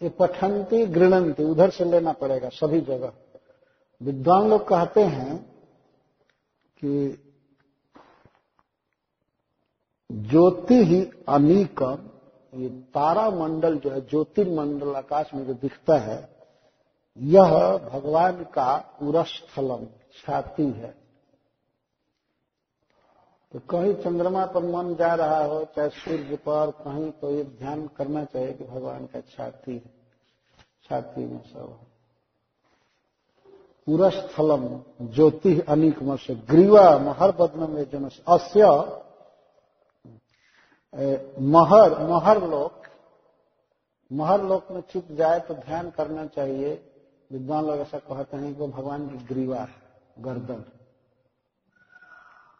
ये 0.00 0.08
पठंती 0.08 0.86
गृणंती 0.86 1.44
उधर 1.44 1.70
से 1.70 1.84
लेना 1.84 2.12
पड़ेगा 2.12 2.48
सभी 2.48 2.80
जगह। 2.80 3.12
विद्वान 4.00 4.48
लोग 4.48 4.68
कहते 4.68 5.00
हैं 5.00 5.36
कि 6.78 7.18
ज्योति 10.10 10.84
ही 10.84 11.00
अनीकम 11.28 12.08
ये 12.54 12.68
तारा 12.68 13.30
मंडल 13.30 13.78
जो 13.78 13.90
है, 13.90 14.00
ज्योतिर्मंडल 14.00 14.94
आकाश 14.94 15.30
में 15.34 15.46
जो 15.46 15.54
दिखता 15.54 15.96
है, 15.98 16.36
यह 17.18 17.50
भगवान 17.92 18.44
का 18.44 18.98
उरस्थलम, 19.02 19.86
छाती 20.16 20.70
है। 20.70 21.01
तो 23.54 23.58
कहीं 23.70 23.94
चंद्रमा 23.94 24.44
पर 24.46 24.62
मन 24.64 24.94
जा 24.94 25.14
रहा 25.14 25.44
हो, 25.44 25.64
चाहे 25.76 25.88
सूर्य 25.90 26.36
पर, 26.38 26.70
कहीं 26.78 27.10
तो 27.10 27.30
ये 27.30 27.42
ध्यान 27.44 27.86
करना 27.96 28.24
चाहिए 28.24 28.52
कि 28.52 28.64
भगवान 28.64 29.06
का 29.06 29.20
छाती 29.20 29.72
है, 29.72 29.90
छाती 30.84 31.24
में 31.24 31.40
सब 31.42 31.78
पूरा 33.86 34.08
स्थलम 34.08 34.66
ज्योति 35.04 35.58
अनिक 35.68 35.98
से 36.20 36.34
ग्रीवा 36.50 36.98
महर 36.98 37.32
बदनम 37.32 37.78
ये 37.78 37.84
जन 37.84 38.08
अस्य 38.28 38.66
महर 41.42 41.98
महर 42.08 42.42
लोक 42.48 42.82
महर 44.10 44.42
लोक 44.42 44.70
में 44.70 44.80
चित 44.82 45.12
जाए 45.12 45.38
तो 45.40 45.54
ध्यान 45.56 45.90
करना 45.90 46.26
चाहिए। 46.26 46.72
विद्वान 47.30 47.64
लोग 47.64 47.80
ऐसा 47.80 47.98
कहते 48.00 48.36
हैं 48.36 48.54
कि 48.54 48.66
भगवान 48.66 49.08
की 49.08 49.24
ग्रीवा 49.24 49.58
है, 49.58 49.74
गर्दन। 50.18 50.64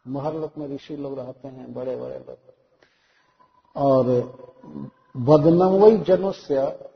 महर 0.06 0.34
लोक 0.34 0.58
में 0.58 0.68
ऋषि 0.68 0.96
लोग 0.96 1.18
रहते 1.18 1.48
हैं 1.48 1.74
बड़े 1.74 1.96
बड़े 1.96 2.18
लोग। 2.18 2.38
और 3.76 4.04
बदनमयी 5.16 5.96
जनों 5.98 6.32
से 6.32 6.56
और, 6.58 6.90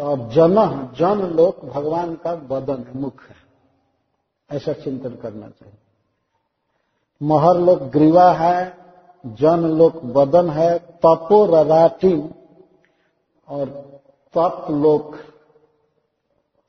और 0.00 0.28
जन 0.30 0.54
जन 0.98 1.26
लोक 1.36 1.64
भगवान 1.64 2.14
का 2.14 2.34
बदन 2.34 2.84
मुख 2.96 3.22
है। 3.22 3.36
ऐसा 4.50 4.72
चिंतन 4.72 5.14
करना 5.16 5.48
चाहिए। 5.48 5.76
महर 7.22 7.58
लोक 7.58 7.78
ग्रीवा 7.78 8.32
है 8.32 8.76
जन 9.26 9.60
लोक 9.78 9.96
बदन 9.96 10.50
है 10.50 10.78
तपो 10.78 11.44
रराटी 11.46 12.14
और 13.48 13.68
तप 14.34 14.66
लोक 14.70 15.16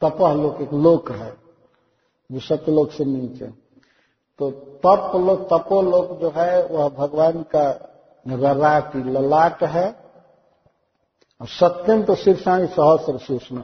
तपह 0.02 0.34
लोक 0.34 0.62
एक 0.62 0.74
लोक 0.74 1.12
है 1.12 1.38
जो 2.32 2.40
सत्यलोक 2.40 2.92
से 2.92 3.06
नीचे 3.06 3.61
तो 4.42 4.52
तप 4.52 5.12
लोक 5.16 5.48
तपो 5.54 5.82
लोक 5.82 6.20
जो 6.20 6.30
है, 6.30 6.68
वह 6.68 6.90
भगवान 6.90 7.44
का 7.44 7.72
रराटी 8.28 9.04
ललाट 9.04 9.64
है। 9.64 9.96
और 11.42 11.48
सत्यम 11.48 12.04
तो 12.04 12.16
शीर्षाणी 12.16 12.68
सहस्र 12.68 13.18
सूक्ष्म। 13.18 13.64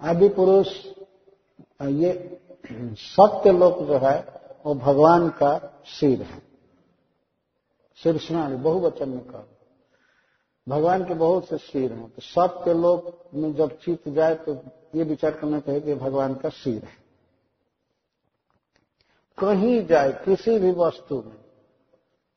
आदि 0.00 0.28
पुरुष 0.28 0.86
ये 1.82 2.40
सत्य 2.94 3.52
लोक 3.52 3.78
जो 3.78 3.98
है, 3.98 4.26
वो 4.66 4.74
भगवान 4.74 5.28
का 5.28 5.82
सिर 5.86 6.22
है। 6.22 6.42
शीर्षणाणी 7.96 8.56
बहुवचन 8.56 9.08
में 9.08 9.24
कहा। 9.24 9.44
भगवान 10.68 11.04
के 11.04 11.14
बहुत 11.14 11.48
से 11.48 11.56
सिर 11.56 11.92
हैं। 11.92 12.10
तो 12.10 12.22
सत्य 12.22 12.74
लोक 12.74 13.24
में 13.34 13.54
जब 13.54 13.78
चित 13.78 14.08
जाए 14.08 14.34
तो 14.34 14.58
ये 14.94 15.04
विचार 15.04 15.30
करना 15.30 15.60
चाहिए 15.60 15.80
कि 15.80 15.94
भगवान 15.94 16.34
का 16.34 16.48
सिर 16.48 16.82
है। 16.84 16.99
कहीं 19.40 19.86
जाए, 19.86 20.12
किसी 20.24 20.58
भी 20.58 20.70
वस्तु 20.70 21.14
में 21.16 21.38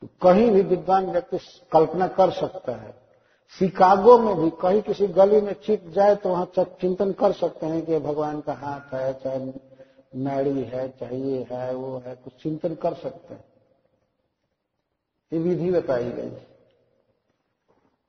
तो 0.01 0.07
कहीं 0.21 0.49
भी 0.51 0.61
विद्वान 0.61 1.11
व्यक्ति 1.11 1.37
कल्पना 1.71 2.07
कर 2.09 2.31
सकता 2.31 2.71
है। 2.71 2.93
शिकागो 3.59 4.17
में 4.19 4.35
भी 4.35 4.49
कहीं 4.61 4.81
किसी 4.81 5.07
गली 5.09 5.41
में 5.41 5.53
चिप 5.65 5.89
जाए 5.89 6.15
तो 6.15 6.29
वहाँ 6.29 6.45
चिंतन 6.57 7.11
कर 7.11 7.31
सकते 7.31 7.65
हैं 7.65 7.85
कि 7.85 7.99
भगवान 7.99 8.39
का 8.41 8.53
हाथ 8.53 8.93
है, 8.93 9.13
चाहे 9.13 9.39
नाड़ी 10.15 10.61
है, 10.63 10.87
चाहे 10.89 11.17
ये 11.17 11.45
है, 11.51 11.73
वो 11.75 12.01
है, 12.05 12.15
कुछ 12.15 12.33
चिंतन 12.43 12.75
कर 12.75 12.93
सकते 12.93 13.33
हैं। 13.33 13.43
ये 15.31 15.39
विधि 15.39 15.71
बताई 15.71 16.09
गई 16.09 16.31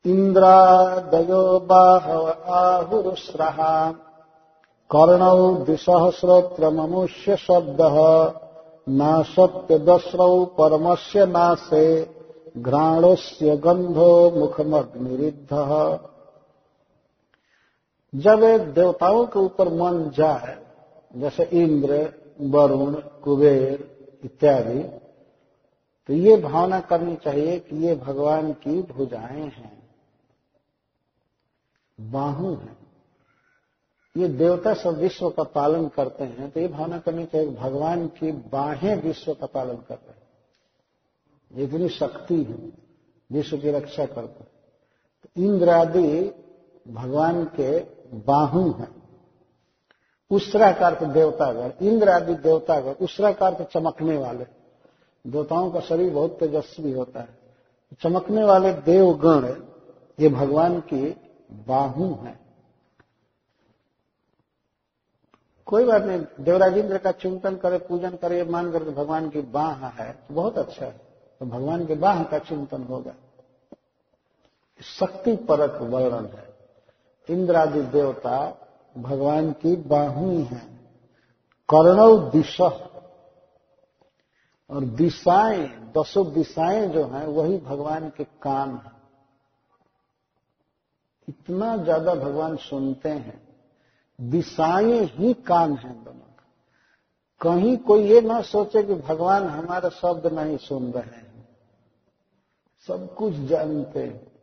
इंद्रादयो 0.04 1.58
बाहव 1.60 2.26
आहुरुस्रहा, 2.54 3.92
कर्णौ 4.90 5.54
द्विसहस्रोत्र 5.54 6.70
मनुष्य 6.70 7.36
शब्द। 7.36 7.80
न 8.88 9.22
सत्य 9.22 9.78
दस्रौ 9.78 10.44
परमस्य 10.44 11.26
नासे, 11.26 12.16
घ्राणोस्य 12.56 13.56
गंधो 13.56 14.30
मुखमग्निरिद्ध। 14.30 15.48
जब 18.14 18.40
देवताओं 18.74 19.26
के 19.26 19.38
ऊपर 19.38 19.68
मन 19.68 20.10
जाए, 20.10 20.66
जैसे 21.16 21.44
इंद्र, 21.44 22.12
वरुण, 22.40 22.94
कुबेर 22.94 23.94
इत्यादि 24.24 25.00
तो 26.06 26.12
ये 26.12 26.36
भावना 26.36 26.80
करनी 26.80 27.16
चाहिए 27.16 27.58
कि 27.58 27.76
ये 27.76 27.94
भगवान 27.94 28.52
की 28.52 28.82
भुजाएँ 28.82 29.42
हैं। 29.42 29.90
बाहु 32.00 32.48
हैं। 32.48 32.83
ये 34.16 34.28
देवता 34.28 34.74
सब 34.74 34.96
विश्व 34.96 35.28
का 35.30 35.42
पालन 35.42 35.88
करते 35.88 36.24
हैं 36.24 36.50
तो 36.50 36.60
ये 36.60 36.68
भावना 36.68 36.98
करनी 36.98 37.24
चाहिए 37.26 37.50
भगवान 37.50 38.06
की 38.06 38.32
बाहें 38.32 39.02
विश्व 39.02 39.34
का 39.34 39.46
पालन 39.46 39.76
कर 39.76 39.94
रहे 39.94 40.12
हैं। 40.12 41.66
इतनी 41.66 41.88
शक्ति 41.88 42.42
है, 42.42 42.72
विश्व 43.32 43.56
की 43.58 43.70
रक्षा 43.70 44.06
करते 44.06 44.44
तो 45.24 45.42
इंद्र 45.42 45.68
आदि 45.68 46.32
भगवान 46.88 47.44
के 47.44 47.78
बाहु 48.26 48.70
हैं। 48.72 49.02
उसराकार 50.30 50.94
के 50.94 51.06
देवतागण 51.06 51.86
इंद्र 51.86 52.08
आदि 52.08 52.34
देवतागण, 52.34 52.92
उसराकार 52.92 53.54
के 53.54 53.64
चमकने 53.64 54.16
वाले। 54.16 54.44
देवताओं 55.24 55.70
का 55.70 55.80
शरीर 55.80 56.12
बहुत 56.14 56.38
तेजस्वी 56.38 56.92
होता 56.92 57.20
है। 57.20 57.38
चमकने 58.02 58.44
वाले 58.44 58.72
देवगण, 58.72 59.46
ये 60.18 60.28
भगवान 60.28 60.80
की 60.80 61.16
बाहु 61.68 62.04
हैं। 62.14 62.43
कोई 65.66 65.84
बात 65.84 66.02
नहीं, 66.02 66.24
देवराजेंद्र 66.40 66.98
का 66.98 67.12
चिंतन 67.12 67.56
करे, 67.56 67.78
पूजन 67.78 68.10
करे 68.10 68.44
मान 68.44 68.72
कर 68.72 68.84
भगवान 68.84 69.30
की 69.30 69.40
बाह 69.40 69.86
है 69.86 70.12
तो 70.12 70.34
बहुत 70.34 70.58
अच्छा 70.58 70.86
है। 70.86 71.00
तो 71.40 71.46
भगवान 71.46 71.86
के 71.86 71.94
बाह 71.94 72.24
का 72.24 72.38
चिंतन 72.38 72.82
होगा। 72.82 73.14
शक्ति 74.82 75.36
परक 75.36 75.82
वर्णन 75.82 76.26
है। 76.26 76.54
इंद्रादि 77.30 77.82
देवता 77.82 78.58
भगवान 78.98 79.52
की 79.52 79.76
बाहु 79.76 80.30
है। 80.30 80.74
कर्णव 81.68 82.30
दिशा। 82.30 82.90
और 84.70 84.84
दिशाएँ, 84.84 85.92
दसों 85.96 86.32
दिशाएँ 86.32 86.88
जो 86.88 87.04
हैं, 87.06 87.26
वही 87.26 87.58
भगवान 87.58 88.08
के 88.08 88.24
कान 88.24 88.70
है। 88.70 88.92
इतना 91.28 91.76
ज़्यादा 91.76 92.14
भगवान 92.14 92.56
सुनते 92.56 93.08
हैं। 93.08 93.43
दिशाएँ 94.20 95.04
ही 95.04 95.34
कान 95.34 95.76
है 95.76 96.04
दोनों 96.04 96.18
का। 96.18 96.46
कहीं 97.40 97.78
कोई 97.78 98.02
ये 98.02 98.20
ना 98.20 98.42
सोचे 98.42 98.82
कि 98.82 98.94
भगवान 98.94 99.46
हमारा 99.46 99.88
शब्द 99.88 100.26
नहीं 100.26 100.56
सुन 100.56 100.92
रहे 100.92 101.02
हैं। 101.02 101.48
सब 102.86 103.14
कुछ 103.14 103.34
जानते 103.34 104.04
हैं। 104.04 104.34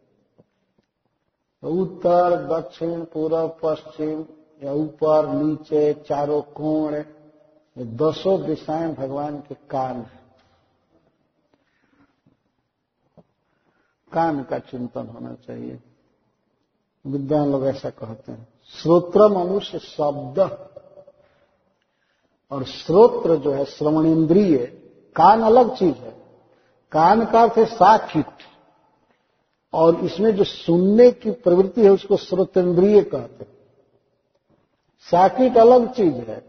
उत्तर, 1.63 2.47
दक्षिण 2.47 3.05
पूर्व 3.05 3.59
पश्चिम, 3.63 4.25
या 4.63 4.73
ऊपर, 4.73 5.27
नीचे, 5.27 5.93
चारों 5.93 6.41
कोण 6.41 7.03
दसों 7.77 8.45
दिशाएँ 8.45 8.95
भगवान 8.95 9.39
के 9.39 9.55
कान 9.55 9.95
है। 9.95 10.21
कान 14.11 14.43
का 14.43 14.59
चिंतन 14.59 15.07
होना 15.07 15.33
चाहिए। 15.33 15.79
विद्वान 17.07 17.51
लोग 17.51 17.65
ऐसा 17.65 17.89
कहते 17.89 18.31
हैं। 18.31 18.50
श्रोत्र 18.75 19.27
मनुष्य 19.27 19.79
शब्द। 19.79 20.39
और 22.51 22.63
श्रोत्र 22.63 23.35
जो 23.35 23.51
है 23.51 23.65
श्रवण 23.65 24.05
इंद्रिय 24.05 24.57
कान 25.15 25.41
अलग 25.41 25.75
चीज़ 25.75 25.95
है। 25.95 26.11
कान 26.91 27.25
का 27.25 27.41
अर्थ 27.41 27.57
है 27.57 27.65
साखिट 27.65 28.25
और 29.73 29.95
इसमें 29.95 30.35
जो 30.35 30.43
सुनने 30.43 31.11
की 31.11 31.31
प्रवृत्ति 31.31 31.81
है, 31.81 31.89
उसको 31.89 32.17
श्रोतेंद्रिय 32.17 33.01
कहते 33.01 33.43
हैं। 33.43 33.51
साकिट 35.11 35.57
अलग 35.57 35.93
चीज़ 35.93 36.13
है, 36.13 36.43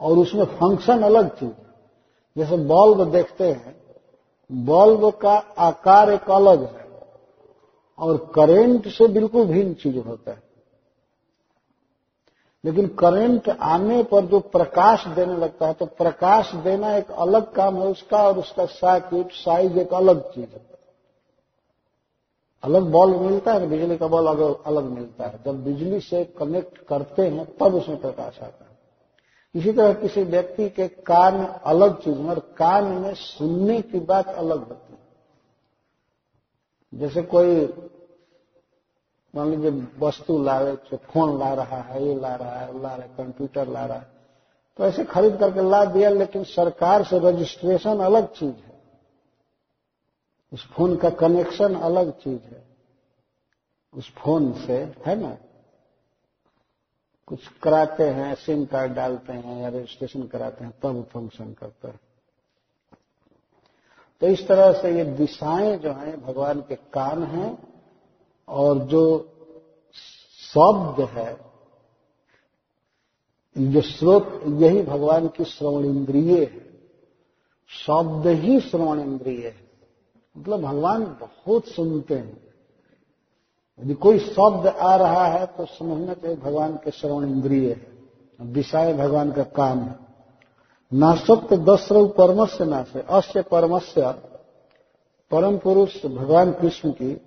और 0.00 0.18
उसमें 0.18 0.44
फ़ंक्शन 0.44 1.02
अलग 1.02 1.28
चीज़ 1.36 1.52
जैसे 2.36 2.56
बल्ब 2.56 3.12
देखते 3.12 3.44
हैं, 3.44 3.76
बल्ब 4.52 5.10
का 5.10 5.34
आकार 5.58 6.12
एक 6.12 6.30
अलग 6.30 6.62
है, 6.76 6.88
और 7.98 8.32
करंट 8.34 8.88
से 8.88 9.08
बिल्कुल 9.08 9.44
भिन्न 9.44 9.74
चीज़ 9.74 9.98
होता 9.98 10.30
है। 10.30 10.45
लेकिन 12.66 12.86
करंट 12.88 13.48
आने 13.48 14.02
पर 14.02 14.24
जो 14.24 14.40
प्रकाश 14.40 15.06
देने 15.06 15.36
लगता 15.36 15.66
है 15.66 15.74
तो 15.74 15.86
प्रकाश 15.86 16.54
देना 16.54 16.96
एक 16.96 17.10
अलग 17.10 17.52
काम 17.52 17.76
है, 17.76 17.86
उसका 17.86 18.28
और 18.28 18.38
उसका 18.38 18.64
सर्किट 18.66 19.32
साइज़ 19.32 19.78
एक 19.78 19.94
अलग 19.94 20.20
चीज़ 20.34 20.54
है। 20.54 20.66
अलग 22.64 22.82
बल्ब 22.82 23.20
मिलता 23.20 23.52
है 23.52 23.66
बिजली 23.66 23.96
का 23.96 24.06
बल्ब 24.06 24.26
अलग 24.26 24.62
अलग 24.62 24.84
मिलता 24.84 25.26
है, 25.26 25.40
जब 25.44 25.64
बिजली 25.64 26.00
से 26.00 26.24
कनेक्ट 26.24 26.78
करते 26.78 27.22
हैं, 27.22 27.56
तब 27.56 27.74
उसमें 27.74 28.00
प्रकाश 28.00 28.38
आता 28.42 28.64
है। 28.64 28.76
इसी 29.54 29.72
तरह 29.72 29.92
किसी 29.92 30.22
व्यक्ति 30.22 30.68
के 30.68 30.88
कान 30.88 31.46
अलग 31.46 32.02
चीज़ 32.02 32.18
में 32.18 32.30
और 32.30 32.38
कान 32.56 32.84
में 32.84 33.14
सुनने 33.14 33.80
की 33.80 34.00
बात 34.00 34.28
अलग 34.28 34.58
होती 34.58 34.92
है। 34.92 34.98
जैसे 36.94 37.22
कोई 37.22 37.66
मान 39.34 39.50
लीजिए 39.50 39.86
वस्तु 39.98 40.42
ला 40.42 40.58
रहे 40.58 40.96
फ़ोन 40.96 41.38
ला 41.38 41.54
रहा 41.54 41.80
है, 41.80 42.04
ये 42.04 42.14
ला 42.14 42.34
रहा 42.34 42.60
है, 42.60 42.82
ला 42.82 42.94
रहा 42.94 43.02
है, 43.02 43.10
कंप्यूटर 43.16 43.68
ला 43.68 43.86
रहा 43.86 43.98
है 43.98 44.16
तो 44.76 44.84
ऐसे 44.84 45.04
खरीद 45.04 45.36
करके 45.36 45.70
ला 45.70 45.84
दिया, 45.84 46.10
लेकिन 46.10 46.44
सरकार 46.44 47.04
से 47.04 47.18
रजिस्ट्रेशन 47.18 48.00
अलग 48.00 48.32
चीज़ 48.32 48.54
है। 48.54 48.76
उस 50.52 50.68
फ़ोन 50.68 50.96
का 50.96 51.10
कनेक्शन 51.10 51.74
अलग 51.74 52.10
चीज़ 52.10 52.42
है। 52.42 52.66
उस 53.94 54.14
फ़ोन 54.14 54.52
से, 54.52 54.94
है 55.06 55.16
ना? 55.16 55.36
कुछ 57.26 57.48
कराते 57.48 58.10
हैं 58.10 58.34
सिम 58.34 58.64
कार्ड 58.64 58.92
डालते 58.92 59.32
हैं 59.32 59.62
या 59.62 59.68
रजिस्ट्रेशन 59.68 60.22
कराते 60.26 60.64
हैं, 60.64 60.74
तब 60.82 61.04
फ़ंक्शन 61.12 61.52
करता 61.52 61.88
है। 61.88 62.00
तो 64.20 64.26
इस 64.26 64.48
तरह 64.48 64.72
से 64.72 64.98
ये 64.98 65.04
दिशाएँ 65.04 65.78
जो 65.78 65.92
हैं, 65.92 66.22
भगवान 66.22 66.60
के 66.60 66.74
कान 66.74 67.24
हैं। 67.24 67.75
और 68.48 68.78
जो 68.78 69.18
शब्द 70.54 71.00
है, 71.00 71.46
जो 73.58 73.80
स्रोत, 73.80 74.40
यही 74.46 74.82
भगवान 74.82 75.28
की 75.28 75.44
श्रवण 75.44 75.84
इंद्रिय 75.84 76.40
है। 76.40 76.66
शब्द 77.68 78.26
ही 78.26 78.60
श्रवण 78.60 79.00
इंद्रिय 79.00 79.46
है। 79.46 79.70
मतलब 80.38 80.60
भगवान 80.60 81.04
बहुत 81.04 81.68
सुनते 81.68 82.14
हैं। 82.14 82.46
यदि 83.84 83.94
कोई 83.94 84.18
शब्द 84.18 84.66
आ 84.66 84.96
रहा 84.96 85.26
है 85.26 85.46
तो 85.46 85.66
समझना 85.66 86.14
चाहिए 86.14 86.36
भगवान 86.36 86.76
के 86.76 86.90
श्रवण 86.90 87.24
इंद्रिय 87.24 87.70
है। 87.70 87.96
दिशाए 88.52 88.94
भगवान 88.94 89.32
का 89.32 89.42
काम 89.42 89.80
है। 89.80 90.06
नाशक्त 90.94 91.54
दसरव 91.54 92.08
परमस्य 92.08 92.64
नाश 92.64 92.92
है 92.96 93.02
अश्य 93.02 93.42
परमस्य, 93.42 94.10
परम 95.30 95.58
पुरुष 95.58 96.06
भगवान 96.06 96.52
कृष्ण 96.52 96.90
की 96.90 97.20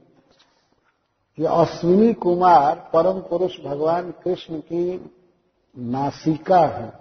ये 1.40 1.48
अश्विनी 1.48 2.14
कुमार 2.14 2.76
परम 2.94 3.20
पुरुष 3.20 3.60
भगवान 3.62 4.12
कृष्ण 4.24 4.60
की 4.60 5.12
नासिका 5.78 6.60
है। 6.68 6.92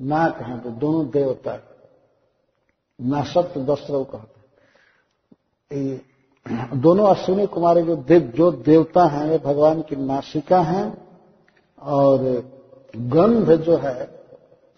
नाक 0.00 0.40
है 0.42 0.58
तो 0.60 0.70
दोनों 0.70 1.08
देवता 1.10 1.58
नासत 3.00 3.52
दशरव 3.58 4.04
कहते 4.04 4.38
दोनों 6.76 7.06
अश्विनी 7.06 7.46
कुमार 7.46 7.80
जो 7.80 7.96
देव, 7.96 8.20
जो 8.20 8.50
देवता 8.52 9.04
हैं 9.04 9.28
वे 9.30 9.38
भगवान 9.38 9.82
की 9.82 9.96
नासिका 9.96 10.60
हैं 10.60 10.86
और 11.78 12.18
गंध 12.96 13.52
जो 13.56 13.76
है, 13.76 14.08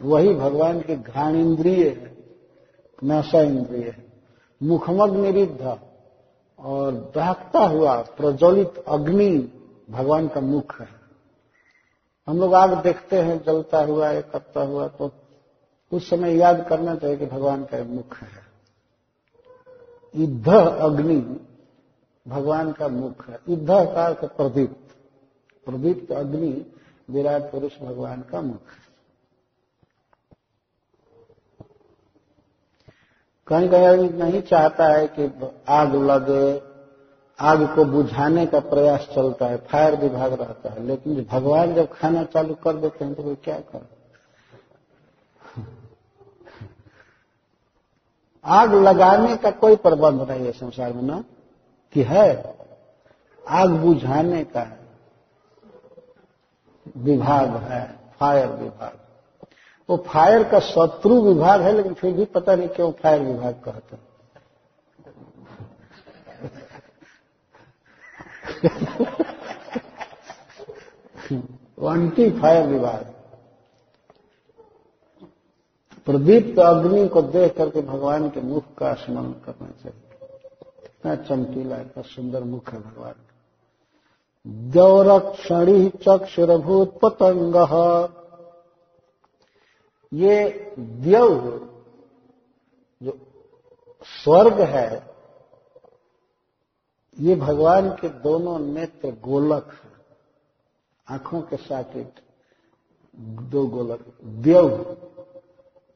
वही 0.01 0.35
भगवान 0.35 0.81
की 0.81 0.97
घ्राण 0.97 1.37
इंद्रिय 1.37 1.89
है, 1.89 2.17
नाशा 3.03 3.41
इंद्रिय 3.41 3.85
है। 3.85 4.05
मुखमग 4.61 5.17
निरिद्ध 5.17 5.79
और 6.63 6.93
दहकता 7.15 7.59
हुआ, 7.59 7.97
प्रज्वलित 8.17 8.85
अग्नि 8.89 9.53
भगवान 9.91 10.29
का 10.29 10.41
मुख 10.41 10.81
है। 10.81 10.89
हम 12.29 12.39
लोग 12.41 12.55
आग 12.55 12.83
देखते 12.83 13.19
हैं, 13.19 13.43
जलता 13.43 13.85
हुआ 13.85 14.11
या 14.11 14.21
करता 14.21 14.63
हुआ 14.63 14.87
तो 14.89 15.11
उस 15.93 16.11
समय 16.11 16.37
याद 16.37 16.67
करना 16.69 16.95
चाहिए 16.95 17.17
कि 17.17 17.27
भगवान 17.27 17.65
का 17.65 17.83
मुख 17.85 18.17
है। 18.17 18.29
युद्ध 20.17 20.49
अग्नि 20.49 21.41
भगवान 22.27 22.73
का 22.73 22.89
मुख 22.89 23.29
है। 23.29 23.39
युद्ध 23.49 23.69
का 23.71 24.13
प्रदीप्त 24.13 24.95
प्रदीप्त 25.67 26.13
अग्नि, 26.13 26.67
विराट 27.11 27.43
पुरुष 27.43 27.79
भगवान 27.81 28.23
का 28.23 28.41
मुख 28.41 28.71
है। 28.71 28.82
कहीं 33.49 33.69
कहीं 33.69 33.87
आदमी 33.87 34.09
नहीं 34.09 34.43
चाहता 34.43 34.87
है 34.87 35.07
कि 35.07 35.51
आग 35.69 35.95
लगे, 35.95 36.63
आग 37.39 37.75
को 37.75 37.85
बुझाने 37.85 38.47
का 38.47 38.61
प्रयास 38.61 39.09
चलता 39.15 39.47
है, 39.47 39.57
फायर 39.57 39.97
विभाग 39.97 40.33
रहता 40.33 40.73
है, 40.73 40.87
लेकिन 40.87 41.27
भगवान 41.31 41.75
जब 41.75 41.93
खाना 41.93 42.25
चालू 42.25 42.55
कर 42.55 42.77
देते 42.77 43.05
हैं 43.05 43.15
तो 43.15 43.23
वो 43.23 43.37
क्या 43.45 43.59
कर? 43.59 43.89
आग 48.45 48.75
लगाने 48.75 49.37
का 49.37 49.51
कोई 49.51 49.77
प्रबंध 49.77 50.31
नहीं 50.31 50.47
है 50.47 50.53
संसार 50.53 50.93
में 50.93 51.03
ना, 51.03 51.25
कि 51.93 52.03
है, 52.03 52.57
आग 53.49 53.71
बुझाने 53.71 54.45
का 54.45 54.67
विभाग 56.97 57.57
है, 57.57 57.99
फायर 58.21 58.47
विभाग। 58.47 58.99
वो 59.91 59.97
फायर 59.97 60.45
का 60.45 60.61
शत्रु 60.61 61.21
विभाग 61.23 61.61
है, 61.61 61.73
लेकिन 61.73 61.95
फिर 61.95 62.13
भी 62.13 62.25
पता 62.25 62.55
नहीं 62.55 62.69
क्यों 62.69 62.93
फायर 62.93 63.21
विभाग 63.21 63.55
कहते 63.55 63.97
एंटी 71.95 72.31
फायर 72.31 72.67
विभाग। 72.67 73.05
प्रदीप्त 76.07 76.59
अग्नि 76.59 77.09
को 77.09 77.23
देख 77.23 77.57
करके 77.57 77.81
भगवान 77.81 78.29
के 78.29 78.41
मुख 78.41 78.65
का 78.79 78.95
स्मरण 78.95 79.33
करना 79.33 79.67
चाहिए। 79.67 80.29
इतना 80.85 81.15
चमकीला, 81.15 81.77
इतना 81.77 82.03
सुंदर 82.03 82.43
मुख 82.45 82.73
है 82.73 82.81
भगवान। 82.81 83.15
गौरक्षणी 84.71 85.89
चक्षुरभूत 85.89 86.99
पतंग 87.03 87.57
ये 90.13 90.73
द्यव 90.79 91.59
जो 93.03 93.19
स्वर्ग 94.05 94.61
है, 94.61 95.15
ये 97.21 97.35
भगवान 97.35 97.91
के 97.91 98.09
दोनों 98.09 98.59
नेत्र 98.59 99.11
गोलक 99.11 99.71
आँखों 101.11 101.41
के 101.41 101.57
साकिट 101.57 102.15
दो 103.21 103.67
गोलक। 103.67 104.19
देव। 104.25 104.69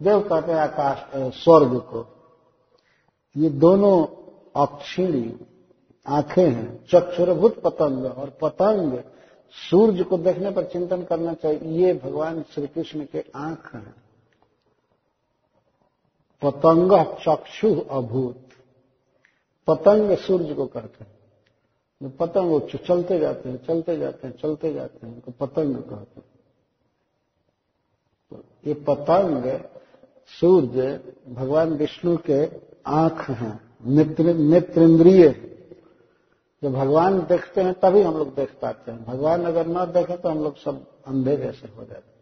देव 0.03 0.21
कहते 0.21 0.53
हैं 0.53 0.59
आकाश 0.59 1.11
स्वर्ग 1.35 1.79
को। 1.79 2.07
ये 3.37 3.51
दोनों 3.51 4.07
अक्षिणी 4.57 5.47
आँखें 6.07 6.51
हैं, 6.51 6.85
चक्षुरभूत 6.85 7.63
पतंग 7.63 8.05
और 8.05 8.31
पतंग। 8.43 8.99
सूर्य 9.71 10.05
को 10.05 10.19
देखने 10.19 10.51
पर 10.51 10.65
चिंतन 10.65 11.03
करना 11.03 11.35
चाहिए, 11.35 11.87
ये 11.87 11.95
भगवान 11.95 12.43
श्री 12.43 12.67
कृष्ण 12.67 13.05
के 13.05 13.25
आँख 13.37 13.75
हैं। 13.75 14.06
पतंग 16.43 17.15
चक्षु 17.17 17.81
अभूत। 17.91 18.49
पतंग 19.67 20.17
सूर्य 20.17 20.55
को 20.55 20.67
कहते 20.67 21.05
हैं। 21.05 21.17
पतंग 22.17 22.61
चलते 22.87 23.19
जाते 23.19 23.49
हैं, 23.49 23.67
चलते 23.67 23.97
जाते 23.97 24.29
हैं, 24.29 24.39
चलते 24.39 24.73
जाते 24.73 25.07
हैं, 25.07 25.15
उनको 25.15 25.47
पतंग 25.47 25.77
कहते 25.77 26.21
हैं। 26.21 26.25
तो 28.31 28.45
ये 28.67 28.75
पतंग, 28.75 29.61
सूर्य, 30.27 31.13
भगवान 31.29 31.69
विष्णु 31.69 32.17
के 32.17 32.51
आँख 32.87 33.31
हैं, 33.31 33.61
नेत्र 33.87 34.35
नेत्रेंद्रिय। 34.35 35.43
जब 36.63 36.73
भगवान 36.73 37.21
देखते 37.21 37.61
हैं, 37.61 37.75
तभी 37.75 38.03
हम 38.03 38.19
लोग 38.19 38.35
देख 38.35 38.55
पाते 38.63 38.93
हैं। 38.93 39.05
भगवान 39.05 39.45
अगर 39.45 39.67
न 39.67 39.85
देखे 39.85 40.17
तो 40.17 40.29
हम 40.29 40.39
लोग 40.39 40.57
सब 40.57 40.87
अंधे 41.07 41.37
जैसे 41.37 41.69
हो 41.69 41.85
जाते 41.85 42.11
हैं। 42.11 42.16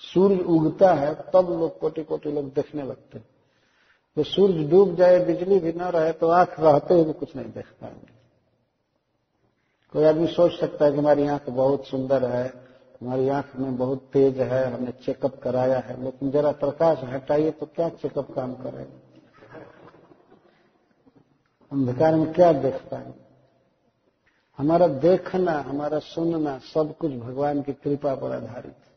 सूर्य 0.00 0.38
उगता 0.38 0.94
है, 0.94 1.14
तब 1.14 1.50
लोग 1.60 1.78
कोटि 1.78 2.02
कोटि 2.02 2.32
लोग 2.32 2.44
देखने 2.52 2.82
लगते 2.82 3.18
हैं। 3.18 3.26
तो 4.16 4.22
सूर्य 4.22 4.64
डूब 4.64 4.94
जाए, 4.96 5.24
बिजली 5.24 5.58
भी 5.58 5.72
न 5.72 5.82
रहे 5.82 6.12
तो 6.12 6.28
आँख 6.28 6.60
रहते 6.60 6.94
हुए 6.94 7.12
कुछ 7.12 7.36
नहीं 7.36 7.52
देख 7.52 7.66
पाएँगे। 7.66 8.12
कोई 9.92 10.04
आदमी 10.04 10.26
सोच 10.26 10.52
सकता 10.52 10.84
है 10.84 10.92
कि 10.92 10.98
हमारी 10.98 11.26
आँख 11.26 11.48
बहुत 11.48 11.86
सुंदर 11.86 12.24
है, 12.24 12.46
हमारी 13.00 13.28
आँख 13.28 13.56
में 13.56 13.76
बहुत 13.76 14.08
तेज 14.12 14.40
है, 14.40 14.72
हमने 14.72 14.92
चेकअप 14.92 15.40
कराया 15.42 15.78
है, 15.78 16.04
लेकिन 16.04 16.30
जरा 16.30 16.52
प्रकाश 16.52 16.98
हटाइए 17.04 17.50
तो 17.50 17.66
क्या 17.66 17.88
चेकअप 17.88 18.34
काम 18.34 18.54
करेगा? 18.54 19.00
अंधकार 21.72 22.14
में 22.14 22.32
क्या 22.32 22.52
देख 22.52 22.74
पाएँगे? 22.74 23.20
हमारा 24.58 24.86
देखना, 24.86 25.52
हमारा 25.52 25.98
सुनना, 25.98 26.58
सब 26.58 26.96
कुछ 26.96 27.12
भगवान 27.12 27.62
की 27.62 27.72
कृपा 27.72 28.14
पर 28.14 28.32
आधारित 28.32 28.74
है। 28.84 28.89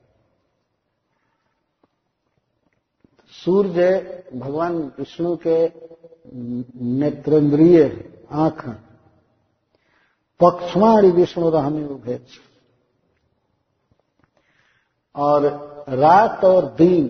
सूर्य 3.34 4.23
भगवान 4.34 4.77
विष्णु 4.97 5.35
के 5.47 5.57
नेत्रेंद्रिय 6.84 7.84
आँख, 8.31 8.68
पक्षमाणी 10.39 11.11
विष्णु 11.11 11.49
रहने 11.49 11.85
उभेद 11.85 12.26
और 15.15 15.45
रात 15.89 16.45
और 16.45 16.65
दिन, 16.73 17.07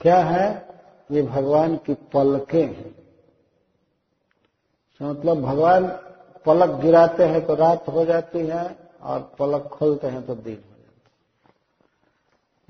क्या 0.00 0.18
है? 0.18 0.46
ये 1.10 1.22
भगवान 1.22 1.76
की 1.76 1.94
पलकें 1.94 2.66
हैं। 2.66 2.94
मतलब 5.00 5.42
भगवान 5.42 5.86
पलक 6.46 6.70
गिराते 6.80 7.24
हैं 7.24 7.46
तो 7.46 7.54
रात 7.54 7.88
हो 7.88 8.04
जाती 8.04 8.38
है 8.38 8.90
और 9.02 9.20
पलक 9.38 9.62
खोलते 9.62 10.06
हैं 10.06 10.26
तो 10.26 10.34
दिन। 10.34 10.62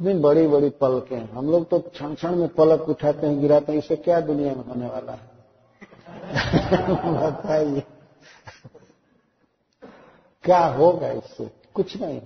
इतनी 0.01 0.15
बड़ी 0.15 0.47
बड़ी 0.47 0.71
पलकें। 0.71 1.21
हम 1.21 1.51
लोग 1.51 1.69
तो 1.69 1.79
क्षण 1.79 2.15
क्षण 2.15 2.37
में 2.37 2.49
पलक 2.49 2.89
उठाते 2.89 3.27
हैं, 3.27 3.41
गिराते 3.41 3.73
हैं, 3.73 3.79
इसे 3.79 3.97
क्या 3.97 4.21
दुनिया 4.21 4.55
में 4.55 4.65
होने 4.65 4.87
वाला 4.87 5.13
है? 5.13 5.33
बताइए। 7.15 7.83
क्या 10.43 10.67
होगा 10.67 11.11
इससे? 11.11 11.51
कुछ 11.75 12.01
नहीं। 12.01 12.21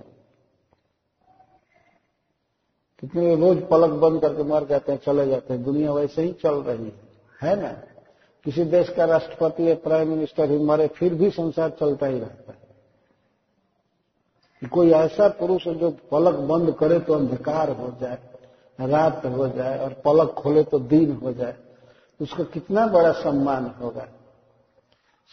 कितने 3.01 3.37
रोज 3.37 3.63
पलक 3.71 3.91
बंद 3.91 4.21
करके 4.21 4.43
मर 4.43 4.65
जाते 4.65 4.93
हैं, 4.93 5.01
चले 5.07 5.27
जाते 5.27 5.55
हैं। 5.55 5.65
दुनिया 5.65 5.93
वैसे 5.93 6.23
ही 6.23 6.33
चल 6.33 6.55
रही 6.55 6.85
है। 6.85 7.01
है 7.43 7.63
ना? 7.63 7.73
किसी 8.45 8.65
देश 8.65 8.89
का 8.89 9.05
राष्ट्रपति 9.05 9.71
या 9.71 9.75
प्राइम 9.75 10.09
मिनिस्टर 10.09 10.51
ही 10.51 10.59
मरे, 10.59 10.89
फिर 10.89 11.15
भी 11.15 11.31
संसार 11.31 11.71
चलता 11.71 12.07
ही 12.07 12.19
रहता 12.21 12.53
है। 12.53 12.66
कि 14.67 14.71
कोई 14.71 14.91
ऐसा 14.91 15.29
पुरुष 15.29 15.69
जो 15.69 15.91
पलक 16.11 16.35
बंद 16.35 16.75
करे 16.75 16.99
तो 17.01 17.15
अंधकार 17.15 17.71
हो 17.71 17.91
जाए, 18.01 18.19
रात 18.81 19.27
हो 19.27 19.49
जाए 19.49 19.79
और 19.79 19.93
पलक 20.05 20.31
खोले 20.31 20.63
तो 20.63 20.79
दिन 20.79 21.13
हो 21.13 21.33
जाए 21.33 21.55
उसका 22.21 22.45
कितना 22.45 22.87
बड़ा 22.87 23.13
सम्मान 23.13 23.67
होगा। 23.81 24.07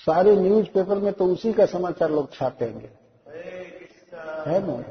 सारे 0.06 0.36
न्यूज़ 0.36 0.68
पेपर 0.68 0.98
में 0.98 1.14
तो 1.14 1.26
उसी 1.26 1.54
का 1.54 1.66
समाचार 1.66 2.12
लोग 2.12 2.32
छापेंगे। 2.34 2.90
है 4.48 4.62
ना? 4.68 4.84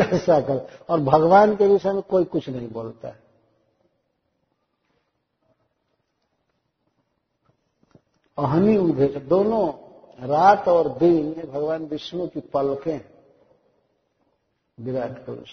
ऐसा 0.00 0.40
कर 0.40 0.66
और 0.88 1.00
भगवान 1.00 1.56
के 1.56 1.66
विषय 1.66 1.92
में 1.92 2.02
कोई 2.02 2.24
कुछ 2.24 2.48
नहीं 2.48 2.68
बोलता 2.68 3.08
है। 3.08 3.20
अहनी 8.38 8.76
उभे 8.76 9.06
दोनों, 9.06 9.68
रात 10.28 10.68
और 10.68 10.88
दिन 10.88 11.32
भगवान 11.52 11.84
विष्णु 11.84 12.26
की 12.26 12.40
पलकें 12.40 12.92
हैं। 12.92 13.15
विराट 14.78 15.24
पुरुष 15.26 15.50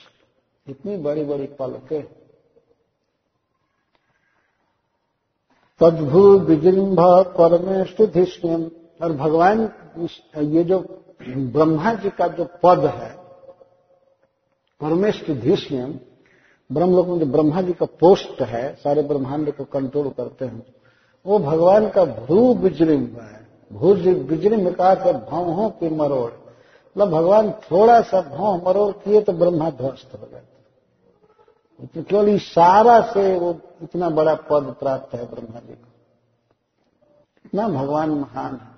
इतनी 0.68 0.98
बड़ी 0.98 1.24
बड़ी 1.26 1.48
पलके। 1.60 2.02
तद्भु 5.80 6.22
विजृंभ 6.40 7.00
परमेष्टधिष्ण्यम 7.38 8.64
और 9.02 9.12
भगवान 9.14 9.62
ये 10.38 10.64
जो 10.64 10.80
ब्रह्मा 11.22 11.94
जी 11.94 12.10
का 12.10 12.28
जो 12.28 12.46
पद 12.64 12.86
है 12.86 13.10
परमेष्टधिष्ण्यम 14.82 15.94
ब्रह्म 16.70 16.96
लोक 16.96 17.08
में 17.08 17.20
जो 17.20 17.26
ब्रह्मा 17.26 17.62
जी 17.62 17.74
का 17.74 17.86
पोस्ट 18.00 18.42
है, 18.42 18.76
सारे 18.76 19.02
ब्रह्मांड 19.02 19.52
को 19.52 19.64
कंट्रोल 19.64 20.10
करते 20.10 20.46
हैं, 20.46 20.66
वो 21.26 21.40
भगवान 21.40 21.90
का 21.90 22.06
भ्रू 22.06 22.54
बिजरिम्ब 22.54 23.20
है। 23.20 23.48
भू 23.72 23.94
बिजरिम्ब 24.24 24.72
का 24.72 24.94
भावों 25.12 25.70
की 25.70 25.90
मरोड़। 25.90 26.32
मतलब 26.96 27.10
भगवान 27.10 27.52
थोड़ा 27.52 28.02
सा 28.02 28.22
भाव 28.22 28.68
मरोड़ 28.68 28.92
किए 28.94 29.22
तो 29.22 29.34
ब्रह्मा 29.34 29.70
ध्वस्त 29.70 30.14
हो 30.14 30.28
जाते 30.32 31.88
तो 31.88 32.04
केवल 32.04 32.30
इशारा 32.30 33.00
से 33.02 33.40
वो 33.40 33.56
इतना 33.84 34.10
बड़ा 34.10 34.36
पद 34.36 34.76
प्राप्त 34.80 35.16
है 35.16 35.26
ब्रह्मा 35.30 35.60
जी 35.60 35.74
को। 35.74 35.88
इतना 37.46 37.68
भगवान 37.68 38.10
महान 38.10 38.56
है। 38.56 38.74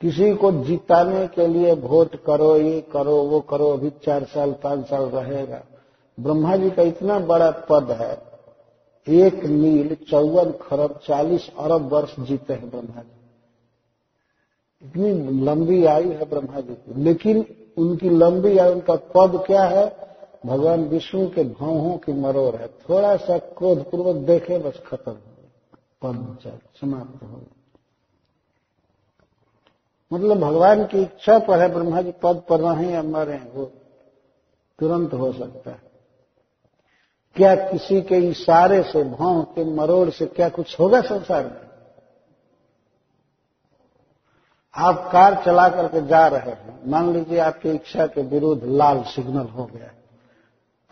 किसी 0.00 0.34
को 0.34 0.52
जिताने 0.52 1.26
के 1.28 1.46
लिए 1.46 1.74
वोट 1.74 2.16
करो, 2.24 2.56
ये 2.56 2.80
करो, 2.92 3.16
वो 3.16 3.40
करो, 3.40 3.68
अभी 3.72 3.90
चार 3.90 4.24
साल, 4.24 4.52
पाँच 4.52 4.88
साल 4.88 5.02
रहेगा। 5.02 5.60
ब्रह्मा 6.20 6.56
जी 6.56 6.70
का 6.70 6.82
इतना 6.82 7.18
बड़ा 7.18 7.50
पद 7.50 7.90
है, 7.90 8.32
एक 9.06 9.44
मील 9.44 9.94
चौवन 10.10 10.52
खरब, 10.52 11.00
चालीस 11.06 11.50
अरब 11.58 11.88
वर्ष 11.88 12.14
जीते 12.20 12.54
हैं 12.54 12.70
ब्रह्मा 12.70 13.02
जी। 13.02 13.21
इतनी 14.82 15.40
लंबी 15.44 15.84
आयु 15.84 16.10
है 16.10 16.24
ब्रह्मा 16.24 16.60
जी 16.60 16.74
की। 16.74 17.02
लेकिन 17.02 17.44
उनकी 17.76 18.10
लंबी 18.10 18.58
आयु, 18.58 18.72
उनका 18.72 18.94
पद 18.94 19.44
क्या 19.46 19.64
है? 19.64 20.12
भगवान 20.46 20.84
विष्णु 20.84 21.28
के 21.28 21.44
भावों 21.44 21.98
की 21.98 22.12
मरोर 22.12 22.56
है 22.56 22.68
थोड़ा 22.68 23.16
सा 23.16 23.38
क्रोध 23.38 23.90
पूर्वक 23.90 24.16
देखे, 24.16 24.58
बस 24.58 24.82
खत्म 24.86 25.12
हो 25.12 25.18
पद 26.02 26.38
समाप्त 26.80 27.22
हो 27.22 27.40
मतलब 30.12 30.38
भगवान 30.38 30.84
की 30.84 31.02
इच्छा 31.02 31.38
पर 31.38 31.60
है, 31.60 31.74
ब्रह्मा 31.74 32.02
जी 32.02 32.12
पद 32.22 32.42
पर 32.48 32.60
रहे 32.60 32.92
या 32.92 33.02
मरे 33.02 33.40
वो 33.54 33.64
तुरंत 34.78 35.14
हो 35.14 35.32
सकता 35.32 35.70
है। 35.70 35.82
क्या 37.36 37.54
किसी 37.54 38.02
के 38.02 38.16
इशारे 38.16 38.82
से, 38.82 39.04
भाव 39.04 39.42
के 39.42 39.64
मरोड़ 39.64 40.10
से 40.10 40.26
क्या 40.26 40.48
कुछ 40.48 40.80
होगा 40.80 41.00
संसार 41.00 41.44
में? 41.44 41.71
आप 44.76 45.08
कार 45.12 45.34
चला 45.46 45.68
करके 45.68 46.06
जा 46.08 46.26
रहे 46.28 46.50
हैं, 46.50 46.78
मान 46.86 47.12
लीजिए 47.12 47.38
आपकी 47.40 47.70
इच्छा 47.70 48.06
के 48.06 48.22
विरुद्ध 48.24 48.62
लाल 48.66 49.02
सिग्नल 49.06 49.46
हो 49.48 49.64
गया 49.64 49.90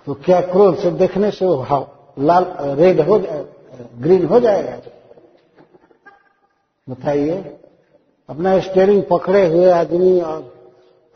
तो 0.06 0.14
क्या 0.16 0.40
क्रोध 0.42 0.76
से 0.78 0.90
देखने 0.92 1.30
से 1.30 1.46
वो 1.46 1.86
लाल, 2.18 2.46
रेड 2.78 3.00
हो 3.00 3.18
जाए 3.18 3.44
ग्रीन 3.96 4.24
हो 4.26 4.40
जाएगा? 4.40 4.76
बताइए, 6.86 7.36
अपना 8.28 8.58
स्टेयरिंग 8.60 9.02
पकड़े 9.10 9.46
हुए 9.48 9.70
आदमी 9.72 10.20
और 10.22 10.52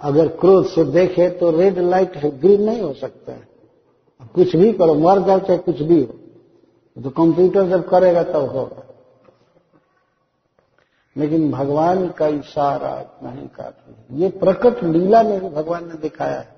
अगर 0.01 0.29
क्रोध 0.41 0.67
से 0.69 0.85
देखे 0.93 1.29
तो 1.31 1.51
रेड 1.51 1.79
लाइट 1.81 2.17
ग्रीन 2.17 2.63
नहीं 2.63 2.81
हो 2.83 2.93
सकता 2.95 3.33
है। 3.33 3.49
कुछ 4.35 4.57
भी 4.57 4.73
करो, 4.73 4.95
मर 4.97 5.21
जाओ 5.23 5.39
चाहे 5.41 5.59
कुछ 5.61 5.83
भी 5.83 6.01
हो 6.01 7.03
तो 7.03 7.11
कंप्यूटर 7.13 7.69
जब 7.69 7.89
करेगा 7.89 8.23
तब 8.25 8.49
होगा। 8.49 8.83
लेकिन 11.17 11.51
भगवान 11.51 12.09
का 12.09 12.27
इशारा 12.29 12.99
इतना 13.01 13.31
ही। 13.31 13.47
काफ़ी 13.57 14.23
ये 14.23 14.29
प्रकट 14.31 14.83
लीला 14.85 15.23
में 15.23 15.41
भी 15.41 15.49
भगवान 15.49 15.89
ने 15.89 15.95
दिखाया 15.95 16.41
है। 16.41 16.53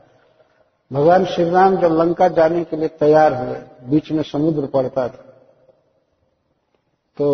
भगवान 0.90 1.24
श्री 1.24 1.48
राम 1.50 1.76
जब 1.76 1.92
लंका 1.92 2.28
जाने 2.28 2.64
के 2.64 2.76
लिए 2.76 2.88
तैयार 2.90 3.34
हुए, 3.36 3.56
बीच 3.88 4.10
में 4.12 4.22
समुद्र 4.22 4.66
पड़ता 4.66 5.08
था 5.08 5.22
तो 7.16 7.26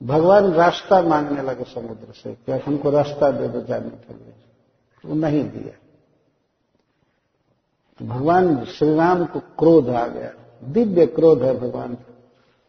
भगवान 0.00 0.52
रास्ता 0.52 1.00
मांगने 1.02 1.42
लगे 1.42 1.64
समुद्र 1.64 2.12
से 2.12 2.32
क्या 2.36 2.58
हमको 2.66 2.90
रास्ता 2.90 3.30
दे 3.30 3.48
दो 3.48 3.60
जाने 3.60 3.90
के 3.90 4.14
लिए। 4.14 4.32
वो 5.04 5.14
नहीं 5.16 5.42
दिया। 5.44 5.74
तो 8.00 8.04
भगवान 8.04 8.64
श्री 8.68 8.94
राम 8.94 9.24
को 9.24 9.40
क्रोध 9.58 9.88
आ 9.88 10.06
गया। 10.06 10.32
दिव्य 10.64 11.06
क्रोध 11.08 11.42
है 11.42 11.58
भगवान 11.60 11.94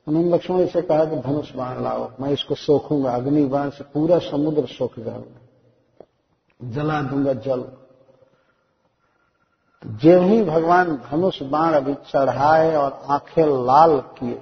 उन्होंने 0.08 0.30
लक्ष्मण 0.30 0.66
से 0.68 0.82
कहा 0.82 1.06
कि 1.06 1.16
धनुष 1.18 1.52
बाण 1.56 1.84
लाओ, 1.84 2.10
मैं 2.22 2.30
इसको 2.32 2.56
सोखूँगा 2.56 3.12
अग्नि 3.12 3.46
बाण 3.46 3.70
से 3.70 3.84
पूरा 3.84 4.18
समुद्र 4.22 4.66
सोख 4.68 5.00
जाऊँगा। 5.00 5.40
जला 6.62 7.02
दूँगा 7.02 7.34
जल। 7.36 7.62
तो 9.84 9.90
जब 10.00 10.22
ही 10.22 10.42
भगवान 10.44 10.96
धनुष 11.04 11.42
बाण 11.44 11.74
अभी 11.74 11.94
चढ़ाए 11.94 12.76
और 12.76 13.02
आँखें 13.10 13.46
लाल 13.66 14.00
किए, 14.20 14.42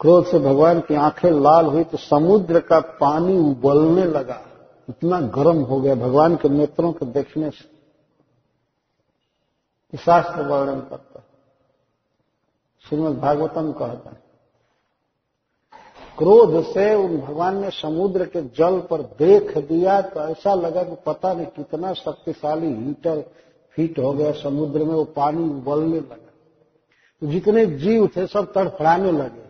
क्रोध 0.00 0.26
से 0.26 0.38
भगवान 0.38 0.80
की 0.80 0.94
आँखें 0.94 1.30
लाल 1.32 1.66
हुई 1.66 1.84
तो 1.84 1.96
समुद्र 1.96 2.60
का 2.60 2.80
पानी 2.80 3.38
उबलने 3.40 4.04
लगा। 4.04 4.40
इतना 4.88 5.20
गर्म 5.20 5.62
हो 5.62 5.80
गया 5.80 5.94
भगवान 5.94 6.36
के 6.36 6.48
नेत्रों 6.48 6.92
को 6.92 7.06
देखने 7.06 7.50
से। 7.50 7.78
शास्त्र 9.92 10.42
वर्णन 10.42 10.80
है 10.92 10.96
श्रीमद 12.88 13.18
भागवतम 13.18 13.70
कहता 13.72 14.10
है, 14.10 14.22
क्रोध 16.18 16.62
से 16.64 16.94
उन 16.94 17.16
भगवान 17.18 17.56
ने 17.56 17.70
समुद्र 17.72 18.24
के 18.26 18.42
जल 18.56 18.78
पर 18.90 19.02
देख 19.18 19.56
दिया 19.58 20.00
तो 20.02 20.20
ऐसा 20.20 20.54
लगा 20.54 20.82
कि 20.82 20.96
पता 21.06 21.32
नहीं 21.32 21.46
कितना 21.48 21.92
शक्तिशाली 21.94 22.72
हीटर 22.74 23.20
फीट 23.76 23.98
हो 23.98 24.12
गया 24.12 24.32
समुद्र 24.34 24.78
में, 24.78 24.94
वो 24.94 25.04
पानी 25.06 25.44
उबलने 25.50 25.98
लगा। 25.98 26.16
तो 27.22 27.26
जितने 27.26 27.66
जीव 27.66 28.08
थे 28.16 28.26
सब 28.26 28.52
तड़फड़ाने 28.52 29.12
लगे। 29.12 29.46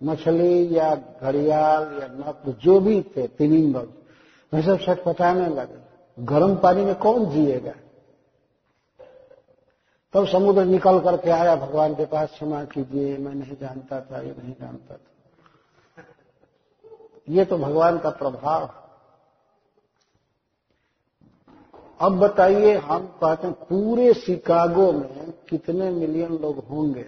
मछली 0.00 0.76
या 0.76 0.94
घड़ियाल 0.94 1.82
या 2.00 2.08
नक 2.10 2.56
जो 2.62 2.78
भी 2.80 3.00
थे 3.16 3.26
तिमिंगल 3.28 3.88
वे 4.52 4.62
सब 4.62 4.78
छटपटाने 4.80 5.48
लगे। 5.50 5.78
गर्म 6.18 6.56
पानी 6.56 6.84
में 6.84 6.94
कौन 6.96 7.28
जिएगा? 7.30 7.72
तब 10.14 10.26
समुद्र 10.26 10.64
निकल 10.64 10.98
करके 11.00 11.30
आया, 11.30 11.54
भगवान 11.56 11.94
के 11.94 12.04
पास 12.06 12.30
क्षमा 12.30 12.64
कीजिए, 12.64 13.16
मैं 13.18 13.34
नहीं 13.34 13.56
जानता 13.56 14.00
था, 14.00 14.20
ये 14.20 14.34
नहीं 14.38 14.54
जानता 14.60 14.94
था। 14.94 16.04
ये 17.28 17.44
तो 17.44 17.58
भगवान 17.58 17.98
का 17.98 18.10
प्रभाव 18.10 18.68
अब 22.00 22.18
बताइए, 22.18 22.76
हम 22.76 23.06
कहते 23.22 23.46
हैं, 23.46 23.54
पूरे 23.62 24.12
शिकागो 24.14 24.92
में 24.92 25.32
कितने 25.48 25.90
मिलियन 25.90 26.32
लोग 26.38 26.58
होंगे? 26.68 27.04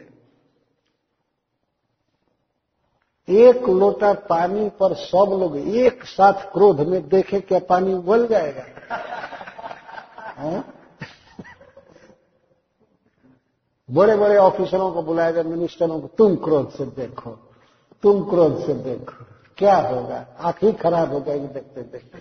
एक 3.29 3.69
लोटा 3.69 4.13
पानी 4.13 4.69
पर 4.81 4.95
सब 4.95 5.37
लोग 5.41 5.57
एक 5.57 6.05
साथ 6.05 6.33
क्रोध 6.53 6.81
में 6.81 7.09
देखे 7.09 7.41
क्या 7.41 7.59
पानी 7.59 7.95
उबल 7.95 8.27
जाएगा? 8.27 8.65
बड़े 13.93 14.17
बड़े 14.17 14.37
ऑफिसरों 14.37 14.93
को 14.93 15.03
जाए, 15.33 15.43
मिनिस्टरों 15.43 16.01
को, 16.01 16.07
तुम 16.07 16.37
क्रोध 16.37 16.71
से 16.71 16.85
देखो, 16.85 17.31
तुम 18.03 18.31
क्रोध 18.31 18.67
से 18.67 18.75
देखो, 18.75 19.25
क्या 19.59 19.77
होगा? 19.77 20.27
आँखें 20.41 20.77
खराब 20.77 21.13
हो 21.13 21.21
जाएगी 21.21 21.47
देखते 21.47 21.83
देखते। 21.83 22.19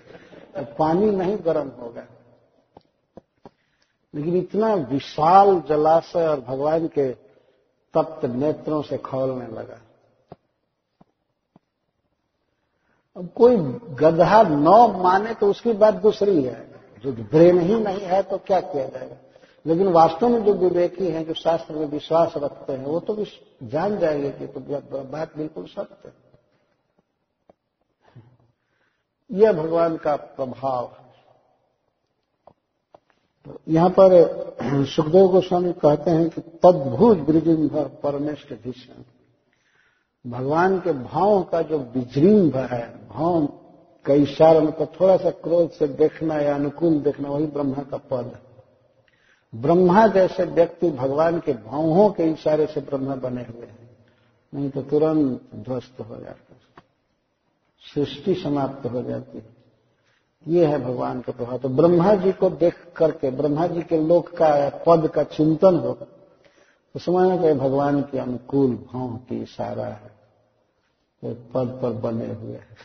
तो 0.61 0.76
पानी 0.76 1.11
नहीं 1.11 1.38
गर्म 1.45 1.72
होगा। 1.81 2.03
लेकिन 4.15 4.35
इतना 4.35 4.73
विशाल 4.73 5.64
जलाशय 5.69 6.27
और 6.27 6.39
भगवान 6.39 6.88
के 6.88 7.11
तप्त 7.93 8.26
नेत्रों 8.26 8.81
से 8.81 8.98
खोलने 8.98 9.48
लगा। 9.48 9.81
अब 13.18 13.30
कोई 13.35 13.56
गधा 13.89 14.43
नौ 14.43 14.88
माने 14.88 15.34
तो 15.34 15.49
उसकी 15.49 15.73
बात 15.73 15.93
दूसरी 15.93 16.43
है। 16.43 16.72
जो 17.03 17.11
ब्रेन 17.11 17.60
ही 17.60 17.76
नहीं 17.76 17.99
है 17.99 18.23
तो 18.23 18.38
क्या 18.38 18.61
किया 18.61 18.88
जाएगा? 18.88 19.15
लेकिन 19.66 19.88
वास्तव 19.88 20.30
में 20.30 20.44
जो 20.44 20.54
विवेकी 20.54 21.08
हैं, 21.08 21.26
जो 21.26 21.34
शास्त्र 21.34 21.74
में 21.74 21.86
विश्वास 21.86 22.34
रखते 22.38 22.74
हैं, 22.74 22.86
वो 22.86 23.00
तो 23.00 23.26
जान 23.64 23.98
जाएँगे 23.98 24.32
कि 24.32 24.48
तो 24.48 24.60
बात 25.04 25.38
बिल्कुल 25.38 25.66
सत्य 25.66 26.08
है। 26.08 26.32
यह 29.32 29.54
भगवान 29.54 29.98
का 29.98 30.16
प्रभाव 30.16 30.86
है। 30.86 31.02
तो 33.46 33.62
यहाँ 33.68 33.90
पर 33.90 34.56
सुखदेव 34.86 35.28
गोस्वामी 35.28 35.74
कहते 35.74 36.12
हैं 36.12 36.30
कि 36.30 36.42
तद्भुत 36.42 37.18
ब्रिजिंभ 37.18 37.78
परमेष्ट 38.04 38.54
भीषण 38.54 39.04
भगवान 40.32 40.80
के 40.80 40.92
भाव 40.92 41.44
का 41.44 41.62
जो 41.62 41.80
विजृंभ 41.80 42.56
है, 42.56 43.08
भाव 43.08 43.46
का 44.06 44.14
इशारा 44.14 44.60
मतलब 44.60 44.92
थोड़ा 45.02 45.18
सा 45.18 45.30
क्रोध 45.30 45.72
से 45.72 45.88
देखना 45.88 46.36
या 46.36 46.56
अनुकूल 46.56 47.00
देखना, 47.00 47.30
वही 47.30 47.46
ब्रह्मा 47.46 47.84
का 47.84 47.98
पद 47.98 48.26
है। 48.26 48.51
ब्रह्मा 49.56 50.07
जैसे 50.07 50.44
व्यक्ति 50.44 50.91
भगवान 50.91 51.40
के 51.40 51.53
भावों 51.53 52.10
के 52.10 52.23
इशारे 52.23 52.68
से 52.68 52.82
ब्रह्मा 52.82 53.15
बने 53.15 53.41
हुए 53.41 53.65
हैं। 53.65 53.98
नहीं 54.53 54.69
तो 54.69 54.82
तुरंत 54.82 55.41
ध्वस्त 55.56 55.99
हो 55.99 56.15
जाता 56.15 56.53
है। 56.53 56.61
सृष्टि 57.94 58.36
समाप्त 58.36 58.86
हो 58.86 59.02
जाती 59.02 59.38
है। 59.38 59.49
ये 60.48 60.65
है 60.65 60.82
भगवान 60.82 61.22
का 61.22 61.32
प्रभाव। 61.32 61.57
तो 61.57 61.69
ब्रह्मा 61.69 62.15
जी 62.15 62.32
को 62.32 62.49
देख 62.49 62.94
करके, 62.98 63.32
ब्रह्मा 63.32 63.68
जी 63.68 63.82
के 63.82 63.98
लोक 63.98 64.38
का 64.38 64.48
या 64.48 64.69
पद 64.69 65.07
का 65.07 65.23
चिंतन 65.23 65.76
हो 65.76 65.94
तो 66.94 66.99
समझना 66.99 67.38
कि 67.38 67.53
भगवान 67.53 68.02
के 68.02 68.19
अनुकूल 68.19 68.72
भाव 68.72 69.19
की 69.30 69.41
इशारा 69.41 69.86
है। 69.86 70.11
तो 71.22 71.34
पद 71.34 71.80
पर 71.82 71.90
बने 71.90 72.34
हुए 72.34 72.53
हैं। 72.53 72.78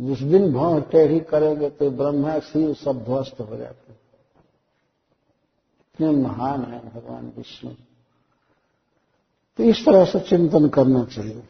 जिस 0.00 0.18
दिन 0.18 0.52
भाव 0.52 0.80
टेढ़ी 0.80 1.20
करेंगे 1.20 1.70
तो 1.70 1.90
ब्रह्मा 1.90 2.38
शिव 2.38 2.74
सब 2.74 3.04
ध्वस्त 3.04 3.40
हो 3.40 3.56
जाते 3.56 4.01
कितने 5.98 6.10
महान 6.10 6.64
है 6.64 6.78
भगवान 6.78 7.32
विष्णु। 7.36 7.70
तो 9.58 9.62
इस 9.62 9.84
तरह 9.86 10.04
से 10.04 10.20
चिंतन 10.20 10.68
करना 10.68 11.04
चाहिए। 11.04 11.42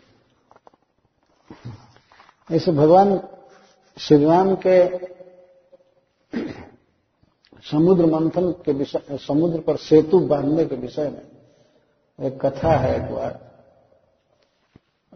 ऐसे 2.50 2.72
भगवान 2.72 3.20
श्री 3.98 4.24
राम 4.24 4.56
के 4.66 5.06
समुद्र 7.62 8.06
मंथन 8.06 8.50
के 8.52 8.72
विषय, 8.72 9.18
समुद्र 9.18 9.60
पर 9.60 9.76
सेतु 9.76 10.20
बांधने 10.20 10.64
के 10.64 10.76
विषय 10.76 11.08
में 11.10 12.26
एक 12.26 12.46
कथा 12.46 12.76
है 12.76 12.96
एक 12.96 13.14
बार। 13.14 13.52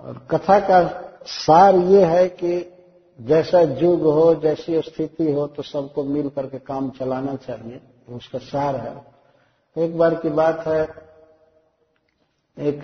और 0.01 0.27
कथा 0.31 0.61
का 0.61 0.81
सार 1.27 1.75
ये 1.75 2.05
है 2.05 2.29
कि 2.29 2.73
जैसा 3.21 3.61
युग 3.61 4.03
हो, 4.03 4.35
जैसी 4.35 4.81
स्थिति 4.81 5.33
हो 5.33 5.47
तो 5.47 5.63
सबको 5.63 6.05
मिल 6.05 6.29
करके 6.29 6.59
काम 6.59 6.91
चलाना 6.91 7.35
चाहिए। 7.37 7.81
उसका 8.09 8.39
सार 8.39 8.77
है। 8.77 9.16
एक 9.77 9.97
बार 9.99 10.15
की 10.15 10.29
बात 10.31 10.67
है, 10.67 10.83
एक 12.57 12.83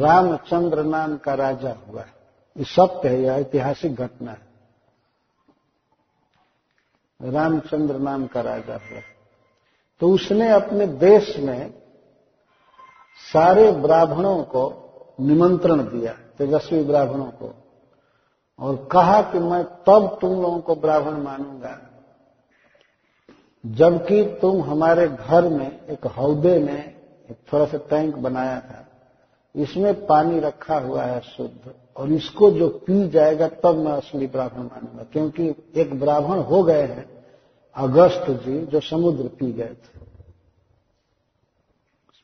रामचंद्र 0.00 0.82
नाम 0.84 1.16
का 1.16 1.34
राजा 1.34 1.74
हुआ 1.82 2.02
ये 2.56 2.64
सत्य 2.66 3.08
है, 3.08 3.20
यह 3.22 3.32
ऐतिहासिक 3.32 3.94
घटना 3.96 4.30
है। 4.30 4.50
रामचंद्र 7.20 7.98
नाम 8.00 8.26
का 8.26 8.40
राजा 8.40 8.74
हुआ 8.74 9.00
तो 10.00 10.08
उसने 10.10 10.50
अपने 10.50 10.86
देश 10.86 11.36
में 11.38 11.72
सारे 13.24 13.70
ब्राह्मणों 13.72 14.42
को 14.44 14.62
निमंत्रण 15.20 15.82
दिया, 15.82 16.12
तेजस्वी 16.38 16.82
ब्राह्मणों 16.84 17.30
को, 17.32 17.54
और 18.58 18.76
कहा 18.92 19.20
कि 19.22 19.38
मैं 19.40 19.62
तब 19.64 20.18
तुम 20.20 20.30
लोगों 20.42 20.60
को 20.60 20.74
ब्राह्मण 20.76 21.22
मानूँगा। 21.22 21.78
जबकि 23.64 24.22
तुम 24.40 24.62
हमारे 24.62 25.08
घर 25.08 25.48
में, 25.48 25.86
एक 25.86 26.06
हौदे 26.08 26.58
में, 26.58 26.94
एक 27.30 27.36
थोड़ा 27.52 27.66
सा 27.66 27.78
टैंक 27.90 28.16
बनाया 28.16 28.58
था। 28.60 28.84
इसमें 29.54 30.06
पानी 30.06 30.40
रखा 30.40 30.78
हुआ 30.78 31.02
है 31.02 31.20
शुद्ध, 31.20 31.72
और 31.96 32.12
इसको 32.12 32.50
जो 32.50 32.68
पी 32.86 33.08
जाएगा 33.08 33.48
तब 33.62 33.76
मैं 33.76 33.92
असली 33.92 34.26
ब्राह्मण 34.26 34.64
मानूँगा, 34.64 35.04
क्योंकि 35.12 35.54
एक 35.76 35.98
ब्राह्मण 36.00 36.38
हो 36.42 36.62
गए 36.62 36.82
हैं, 36.82 37.08
अगस्त 37.76 38.30
जी, 38.44 38.58
जो 38.60 38.80
समुद्र 38.80 39.28
पी 39.38 39.52
गए 39.52 39.64
थे। 39.64 40.00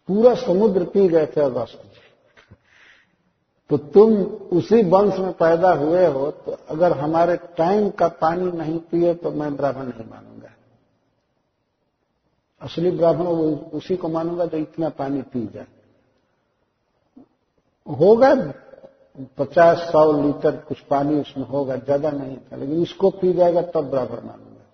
पूरा 0.09 0.35
समुद्र 0.37 0.85
पी 0.85 1.09
गए 1.09 1.27
थे 1.27 1.41
अगस्त 1.41 1.83
जी। 1.85 2.01
तो 3.71 3.77
तुम 3.77 4.15
उसी 4.59 4.83
वंश 4.83 5.19
में 5.19 5.33
पैदा 5.33 5.73
हुए 5.75 6.07
हो 6.07 6.31
तो 6.37 6.57
अगर 6.71 6.93
हमारे 6.99 7.37
टाइम 7.57 7.89
का 7.91 8.09
पानी 8.21 8.51
नहीं 8.53 8.79
पिए 8.81 9.15
तो 9.15 9.31
मैं 9.31 9.55
ब्राह्मण 9.57 9.85
नहीं 9.85 10.09
मानूँगा। 10.11 10.51
असली 12.63 12.91
ब्राह्मण 12.91 13.27
उसी 13.73 13.97
को 13.97 14.09
मानूँगा 14.09 14.45
जो 14.47 14.57
इतना 14.59 14.89
पानी 14.91 15.23
पी 15.25 15.47
जाए 15.47 15.67
होगा, 17.87 18.35
पचास, 19.39 19.79
सौ 19.83 20.13
लीटर 20.15 20.57
कुछ 20.69 20.81
पानी 20.87 21.21
उसमें 21.21 21.47
होगा, 21.47 21.77
ज़्यादा 21.77 22.11
नहीं 22.11 22.37
था, 22.37 22.57
लेकिन 22.57 22.83
इसको 22.83 23.11
पी 23.13 23.33
जाएगा 23.33 23.63
तब 23.65 23.91
ब्राह्मण 23.91 24.27
मानूँगा। 24.27 24.65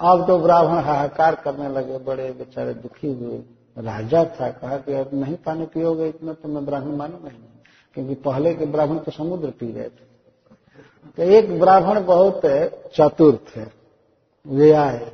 अब 0.00 0.26
तो 0.26 0.38
ब्राह्मण 0.38 0.78
हाहाकार 0.80 1.34
करने 1.44 1.68
लगे, 1.68 1.98
बड़े 2.00 2.30
बेचारे 2.32 2.74
दुखी 2.76 3.12
हुए। 3.12 3.38
राजा 3.76 4.24
था, 4.30 4.50
कहा 4.50 4.76
कि 4.78 4.94
अब 4.94 5.10
नहीं 5.14 5.36
पानी 5.44 5.66
पियोगे 5.66 6.08
इतना 6.08 6.32
तो 6.32 6.48
मैं 6.48 6.64
ब्राह्मण 6.66 6.96
मानूँगा 6.96 7.28
नहीं, 7.28 7.40
क्योंकि 7.96 8.14
पहले 8.20 8.54
के 8.54 8.66
ब्राह्मण 8.66 8.98
तो 8.98 9.10
समुद्र 9.12 9.50
पी 9.50 9.72
गए 9.72 9.88
थे। 9.90 10.04
तो 11.18 11.22
एक 11.30 11.58
ब्राह्मण 11.60 12.04
बहुत 12.04 12.40
चतुर 12.96 13.36
थे, 13.48 13.64
वे 14.46 14.72
आए। 14.74 15.12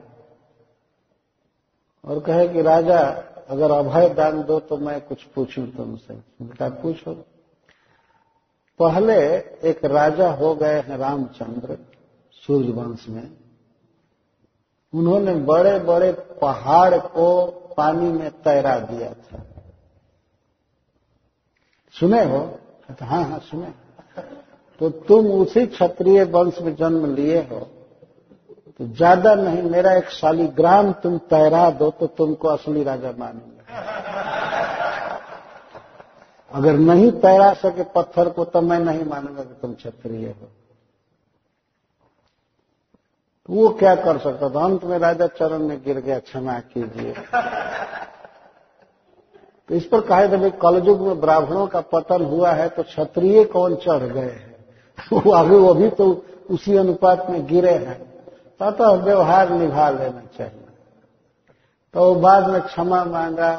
और 2.09 2.20
कहे 2.20 2.48
कि, 2.48 2.62
राजा, 2.62 3.24
अगर 3.48 3.70
अभय 3.70 4.09
दान 4.09 4.43
दो 4.43 4.60
तो 4.60 4.76
मैं 4.76 5.01
कुछ 5.01 5.22
पूछूँ 5.22 5.76
तुमसे. 5.76 6.14
कहा, 6.43 6.68
पूछो। 6.68 7.24
पहले 8.78 9.36
एक 9.64 9.85
राजा 9.85 10.30
हो 10.30 10.55
गए 10.55 10.80
हैं 10.80 10.97
रामचंद्र 10.97 11.78
सूर्य 12.32 12.72
वंश 12.72 13.09
में। 13.09 13.30
उन्होंने 14.94 15.35
बड़े 15.35 15.78
बड़े 15.78 16.12
पहाड़ 16.12 16.94
को 16.94 17.47
पानी 17.76 18.12
में 18.12 18.30
तैरा 18.30 18.78
दिया 18.78 19.12
था। 19.12 19.43
सुने 21.93 22.24
हो? 22.24 22.59
हाँ 23.02 23.24
हाँ 23.24 23.39
सुने। 23.39 23.70
तो 24.78 24.90
तुम 24.90 25.26
उसी 25.26 25.66
क्षत्रिय 25.66 26.24
वंश 26.24 26.60
में 26.60 26.76
जन्म 26.76 27.14
लिए 27.14 27.39
हो। 27.39 27.77
तो 28.80 28.86
ज़्यादा 28.86 29.34
नहीं, 29.34 29.62
मेरा 29.62 29.92
एक 29.92 30.09
शालीग्राम 30.09 30.92
तुम 30.92 31.18
तैरा 31.18 31.70
दो 31.70 31.90
तो 31.90 32.06
तुमको 32.06 32.48
असली 32.48 32.82
राजा 32.82 33.12
मानूँगा। 33.18 33.64
अगर 36.52 36.72
नहीं 36.72 37.10
तैरा 37.12 37.52
सके 37.52 37.82
पत्थर 37.82 38.28
को 38.28 38.44
तो 38.44 38.60
मैं 38.60 38.78
नहीं 38.78 39.05
मानूँगा 39.05 39.42
कि 39.42 39.55
तुम 39.62 39.74
क्षत्रिय 39.74 40.26
हो। 40.26 40.48
तो 43.48 43.55
वो 43.55 43.68
क्या 43.68 43.94
कर 43.94 44.18
सकता 44.18 44.48
था? 44.48 44.64
अंत 44.64 44.84
में 44.84 44.98
राजा 44.98 45.26
चरण 45.26 45.59
में 45.59 45.82
गिर 45.84 46.00
गया, 46.00 46.18
क्षमा 46.18 46.59
कीजिए। 46.60 47.14
तो 49.68 49.74
इस 49.74 49.84
पर 49.84 50.00
कहा 50.00 50.22
थे 50.22 50.36
भाई 50.36 50.50
कलयुग 50.50 51.00
में 51.00 51.20
ब्राह्मणों 51.20 51.66
का 51.66 51.80
पतन 51.80 52.24
हुआ 52.24 52.52
है 52.52 52.68
तो 52.68 52.82
क्षत्रिय 52.82 53.44
कौन 53.44 53.74
चढ़ 53.76 54.02
गए 54.02 54.20
हैं? 54.20 54.56
वो 55.12 55.30
अभी 55.30 55.56
वो 55.56 55.74
भी 55.74 55.88
तो 55.90 56.24
उसी 56.50 56.76
अनुपात 56.76 57.26
में 57.30 57.46
गिरे 57.46 57.74
हैं। 57.74 58.18
अतः 58.60 58.90
व्यवहार 59.05 59.51
निभा 59.51 59.90
लेना 59.90 60.22
चाहिए। 60.39 60.64
तो 61.94 62.14
बाद 62.14 62.48
में 62.48 62.60
क्षमा 62.62 63.05
मांगा 63.05 63.52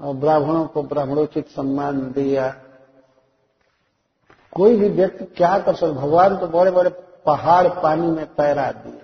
और 0.00 0.14
ब्राह्मणों 0.14 0.66
को 0.66 0.82
ब्राह्मणोचित 0.82 1.48
सम्मान 1.48 2.00
दिया। 2.12 2.48
कोई 4.52 4.76
भी 4.76 4.88
व्यक्ति 4.88 5.24
क्या 5.24 5.58
कर 5.58 5.74
सकता? 5.74 5.92
भगवान 5.92 6.36
तो 6.36 6.46
बड़े 6.46 6.70
बड़े 6.70 6.90
पहाड़ 7.26 7.68
पानी 7.68 8.06
में 8.06 8.26
तैरा 8.26 8.70
दिए। 8.72 9.00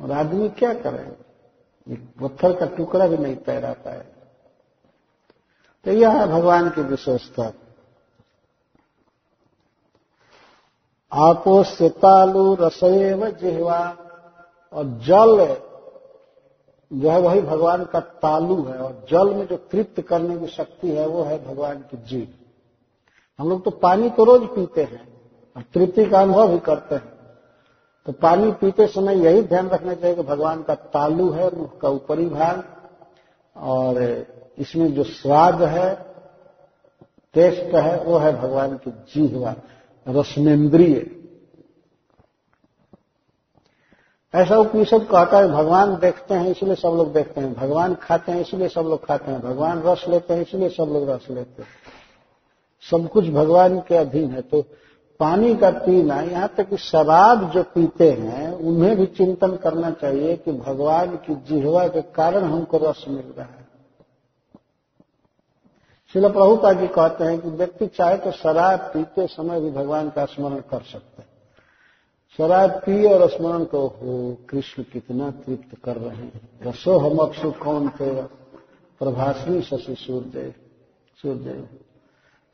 और 0.00 0.12
आदमी 0.12 0.48
क्या 0.48 0.74
करे? 0.74 1.30
पत्थर 2.20 2.52
का 2.52 2.66
टुकड़ा 2.66 3.06
भी 3.06 3.16
नहीं 3.16 3.36
तैरा 3.36 3.72
पाए 3.72 4.06
तो 5.84 5.90
यह 5.90 6.10
है 6.10 6.26
भगवान 6.26 6.70
की 6.70 6.82
विशेषता। 6.82 7.52
आपो 11.12 11.62
से 11.64 11.88
तालु 11.98 12.54
रसएव 12.60 13.26
जिहवा, 13.32 13.78
और 14.72 14.84
जल 15.06 15.56
जो 16.90 17.10
है 17.10 17.20
वही 17.20 17.40
भगवान 17.42 17.84
का 17.84 18.00
तालु 18.00 18.62
है, 18.64 18.78
और 18.78 19.06
जल 19.10 19.34
में 19.34 19.46
जो 19.46 19.56
तृप्त 19.56 20.00
करने 20.00 20.36
की 20.38 20.46
शक्ति 20.48 20.88
है, 20.88 21.06
वो 21.06 21.22
है 21.22 21.44
भगवान 21.46 21.78
की 21.90 21.96
जीव 22.06 22.28
हम 23.38 23.48
लोग 23.48 23.64
तो 23.64 23.70
पानी 23.70 24.10
तो 24.10 24.24
रोज 24.24 24.42
पीते 24.48 24.82
हैं, 24.82 25.06
और 25.56 25.62
तृप्ति 25.74 26.04
का 26.04 26.20
अनुभव 26.20 26.48
भी 26.48 26.58
करते 26.58 26.94
हैं। 26.94 27.12
तो 28.06 28.12
पानी 28.12 28.50
पीते 28.52 28.86
समय 28.86 29.24
यही 29.24 29.42
ध्यान 29.42 29.68
रखना 29.68 29.94
चाहिए 29.94 30.16
कि 30.16 30.22
भगवान 30.22 30.62
का 30.62 30.74
तालु 30.74 31.30
है 31.30 31.50
मुख 31.56 31.78
का 31.80 31.88
ऊपरी 31.88 32.26
भाग, 32.28 32.62
और 33.56 34.02
इसमें 34.58 34.92
जो 34.94 35.02
स्वाद 35.04 35.62
है, 35.62 35.92
टेस्ट 37.34 37.74
है, 37.74 38.02
वो 38.04 38.18
है 38.18 38.32
भगवान 38.40 38.76
की 38.76 38.90
जीहवा। 39.14 39.54
रश्मेन्द्रिय 40.06 41.10
ऐसा 44.34 44.56
उपनिषद 44.56 45.06
कहता 45.10 45.38
है, 45.38 45.48
भगवान 45.48 45.94
देखते 45.96 46.34
हैं, 46.34 46.50
इसलिए 46.50 46.74
सब 46.74 46.88
लोग 46.88 47.12
देखते 47.12 47.40
हैं। 47.40 47.52
भगवान 47.54 47.94
खाते 47.94 48.32
हैं, 48.32 48.40
इसलिए 48.40 48.68
सब 48.68 48.80
लोग 48.80 49.06
खाते 49.06 49.30
हैं। 49.30 49.40
भगवान 49.40 49.82
रस 49.82 50.04
लेते 50.08 50.34
हैं, 50.34 50.42
इसलिए 50.42 50.68
सब 50.68 50.90
लोग 50.92 51.08
रस 51.10 51.26
लेते 51.30 51.62
हैं। 51.62 51.68
सब 52.82 53.08
कुछ 53.08 53.28
भगवान 53.28 53.78
के 53.78 53.96
अधीन 53.96 54.30
है 54.30 54.40
तो 54.42 54.62
पानी 55.20 55.54
का 55.54 55.70
पीना, 55.70 56.20
यहाँ 56.20 56.48
तक 56.56 56.68
कि 56.68 56.76
शराब 56.76 57.50
जो 57.50 57.62
पीते 57.64 58.10
हैं, 58.10 58.52
उन्हें 58.52 58.96
भी 58.96 59.06
चिंतन 59.06 59.56
करना 59.56 59.90
चाहिए 59.90 60.36
कि 60.36 60.52
भगवान 60.52 61.16
की 61.16 61.34
जिहवा 61.48 61.86
के 61.88 62.02
कारण 62.02 62.44
हमको 62.44 62.78
रस 62.78 63.04
मिल 63.08 63.34
रहा 63.38 63.46
है। 63.46 63.59
शिल 66.14 66.28
प्रभुपा 66.28 66.72
जी 66.72 66.86
कहते 66.88 67.24
हैं 67.24 67.38
कि 67.40 67.48
व्यक्ति 67.48 67.86
चाहे 67.86 68.16
तो 68.16 68.30
शराब 68.32 68.78
पीते 68.94 69.26
समय 69.26 69.60
भी 69.60 69.70
भगवान 69.70 70.08
का 70.10 70.24
स्मरण 70.24 70.60
कर 70.70 70.82
सकते 70.82 71.22
हैं। 71.22 71.28
शराब 72.38 72.70
पी 72.86 73.04
और 73.04 73.28
स्मरण 73.30 73.64
तो 73.64 73.80
हो, 73.80 74.36
कृष्ण 74.50 74.82
कितना 74.82 75.30
तृप्त 75.30 75.76
कर 75.84 75.96
रहे 75.96 76.16
हैं। 76.16 76.40
रसो 76.62 76.98
हम 76.98 77.18
अक्षु 77.18 77.50
कौन 77.62 77.88
थे 77.90 78.10
प्रभाषणी 79.00 79.62
शशि 79.62 79.94
सूर्यदेव 79.98 80.52
सूर्यदेव 81.18 81.68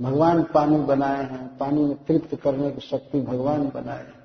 भगवान 0.01 0.43
पानी 0.55 0.79
बनाए 0.85 1.23
हैं, 1.23 1.47
पानी 1.59 1.81
में 1.81 1.97
तृप्त 2.05 2.35
करने 2.35 2.71
की 2.71 2.81
शक्ति 2.81 3.21
भगवान 3.23 3.69
बनाए 3.75 3.99
हैं। 3.99 4.25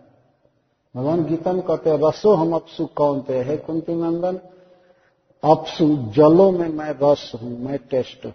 भगवान 0.96 1.24
गीता 1.26 1.54
में 1.54 1.62
कहते 1.62 1.90
हैं, 1.90 1.98
रसो 2.00 2.34
हम 2.34 2.54
अपसु 2.54 2.86
कौन 2.96 3.22
थे 3.30 3.38
है 3.40 3.58
कुंती 3.58 3.96
नंदन, 3.96 4.40
अपसु 5.44 5.88
जलों 6.16 6.52
में 6.52 6.68
मैं 6.70 6.94
रस 7.04 7.32
हूँ, 7.36 7.58
मैं 7.60 7.78
टेस्ट 7.90 8.26
हूँ। 8.26 8.34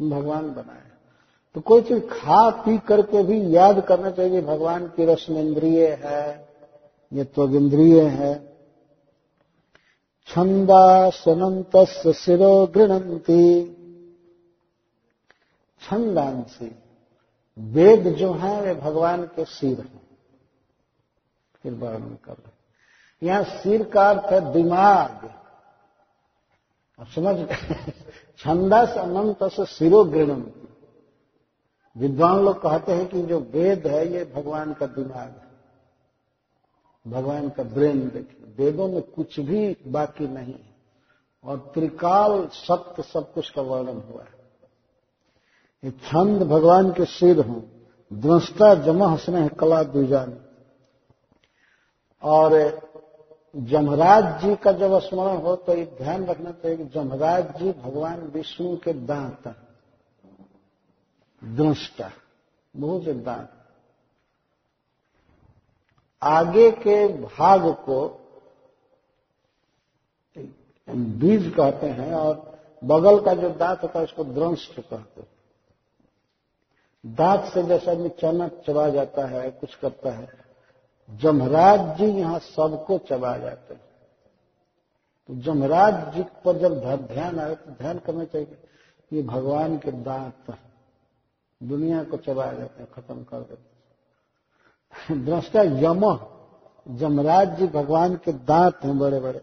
भगवान 0.00 0.54
बनाए। 0.54 0.90
तो 1.54 1.60
कोई 1.60 1.82
चीज़ 1.82 2.00
खा 2.00 2.50
पी 2.50 2.78
करके 2.78 3.22
भी 3.22 3.56
याद 3.56 3.80
करना 3.80 4.10
चाहिए 4.10 4.42
भगवान 4.42 4.86
की 4.86 5.04
रश्मेंद्रिय 5.04 6.00
है, 6.04 6.48
ये 7.12 7.24
त्वगिंद्रिय 7.24 8.02
है। 8.02 8.50
छंदासनंत 10.26 11.76
शिरो 12.12 12.66
गृणंती 12.66 13.64
छंदांसी। 15.82 16.78
वेद 17.58 18.08
जो 18.08 18.32
है, 18.32 18.62
वे 18.62 18.74
भगवान 18.74 19.24
के 19.24 19.44
सिर 19.44 19.80
हैं। 19.80 20.00
फिर 21.62 21.72
वर्णन 21.72 22.18
कर 22.24 22.32
रहे 22.32 23.26
यहाँ 23.26 23.44
सिर 23.44 23.84
का 23.84 24.10
अर्थ 24.10 24.32
है 24.32 24.52
दिमाग। 24.52 25.30
अब 26.98 27.06
समझ 27.06 27.36
छंदस 28.40 28.94
अनंत 28.98 29.44
से 29.44 29.64
सिरो 29.64 30.04
गृणम 30.04 30.44
विद्वान 31.96 32.44
लोग 32.44 32.62
कहते 32.62 32.92
हैं 32.92 33.08
कि 33.08 33.22
जो 33.22 33.40
वेद 33.40 33.86
है, 33.86 34.12
ये 34.12 34.32
भगवान 34.36 34.74
का 34.74 34.86
दिमाग 34.86 35.28
है। 35.28 35.50
भगवान 37.08 37.48
का 37.48 37.62
ब्रेन, 37.62 38.08
देखिए, 38.08 38.54
वेदों 38.58 38.88
में 38.88 39.02
कुछ 39.02 39.40
भी 39.40 39.76
बाकी 39.86 40.28
नहीं 40.28 40.52
है। 40.52 40.70
और 41.44 41.58
त्रिकाल 41.58 42.48
सत्य 42.52 43.02
सब 43.02 43.32
कुछ 43.32 43.50
का 43.50 43.62
वर्णन 43.62 44.02
हुआ 44.12 44.22
है। 44.22 44.50
ये 45.84 45.90
छंद 45.90 46.42
भगवान 46.42 46.92
के 46.92 47.04
सिर 47.04 47.40
हों। 47.40 47.62
दृष्टा 48.12 48.74
जमा 48.74 49.16
स्नेह 49.16 49.48
कला 49.48 49.82
दुजान 49.82 50.40
और 52.22 52.52
जमराज 53.54 54.24
जी 54.42 54.54
का 54.56 54.72
जब 54.72 54.98
स्मरण 54.98 55.36
हो 55.36 55.54
तो 55.56 55.74
ये 55.74 55.84
ध्यान 55.98 56.24
रखना 56.24 56.50
चाहिए 56.52 56.76
कि 56.76 56.84
जमराज 56.84 57.56
जी 57.58 57.72
भगवान 57.72 58.20
विष्णु 58.20 58.76
के 58.76 58.92
दांत, 58.92 59.48
दृष्टा, 61.44 62.10
बहुत 62.74 63.02
दांत। 63.02 63.48
आगे 66.22 66.70
के 66.70 67.06
भाग 67.08 67.68
को 67.86 68.08
बीज 70.88 71.52
कहते 71.56 71.86
हैं 71.86 72.14
और 72.14 72.34
बगल 72.84 73.20
का 73.20 73.34
जो 73.34 73.50
दांत 73.50 73.82
होता 73.82 73.98
है 73.98 74.04
उसको 74.04 74.24
द्रंष्ट 74.24 74.80
कहते 74.80 75.20
हैं। 75.20 75.28
दांत 77.04 77.44
से 77.44 77.62
जैसा 77.62 77.90
आदमी 77.90 78.08
चना 78.08 78.48
चबा 78.48 78.88
जाता 78.88 79.26
है, 79.26 79.50
कुछ 79.50 79.74
करता 79.74 80.10
है। 80.10 80.49
जमराज 81.10 81.80
जी 81.98 82.06
यहाँ 82.10 82.38
सबको 82.38 82.98
चबा 83.08 83.36
जाते 83.38 83.74
हैं। 83.74 83.82
तो 85.28 85.34
जमराज 85.42 86.14
जी 86.14 86.22
पर 86.44 86.58
जब 86.58 86.80
ध्यान 87.06 87.38
आए 87.38 87.54
तो 87.54 87.70
ध्यान 87.72 87.98
करना 87.98 88.24
चाहिए 88.24 88.58
ये 89.12 89.22
भगवान 89.24 89.76
के 89.78 89.90
दांत 89.92 90.56
दुनिया 91.60 92.02
को 92.04 92.16
चबा 92.16 92.52
जाते 92.52 92.82
हैं, 92.82 92.90
खत्म 92.92 93.22
कर 93.24 93.40
देते 93.40 93.68
दृष्टा 95.16 95.62
यम, 95.62 96.18
जमराज 96.86 97.58
जी 97.58 97.66
भगवान 97.68 98.14
के 98.16 98.32
दांत 98.32 98.84
हैं 98.84 98.98
बड़े 98.98 99.20
बड़े 99.20 99.40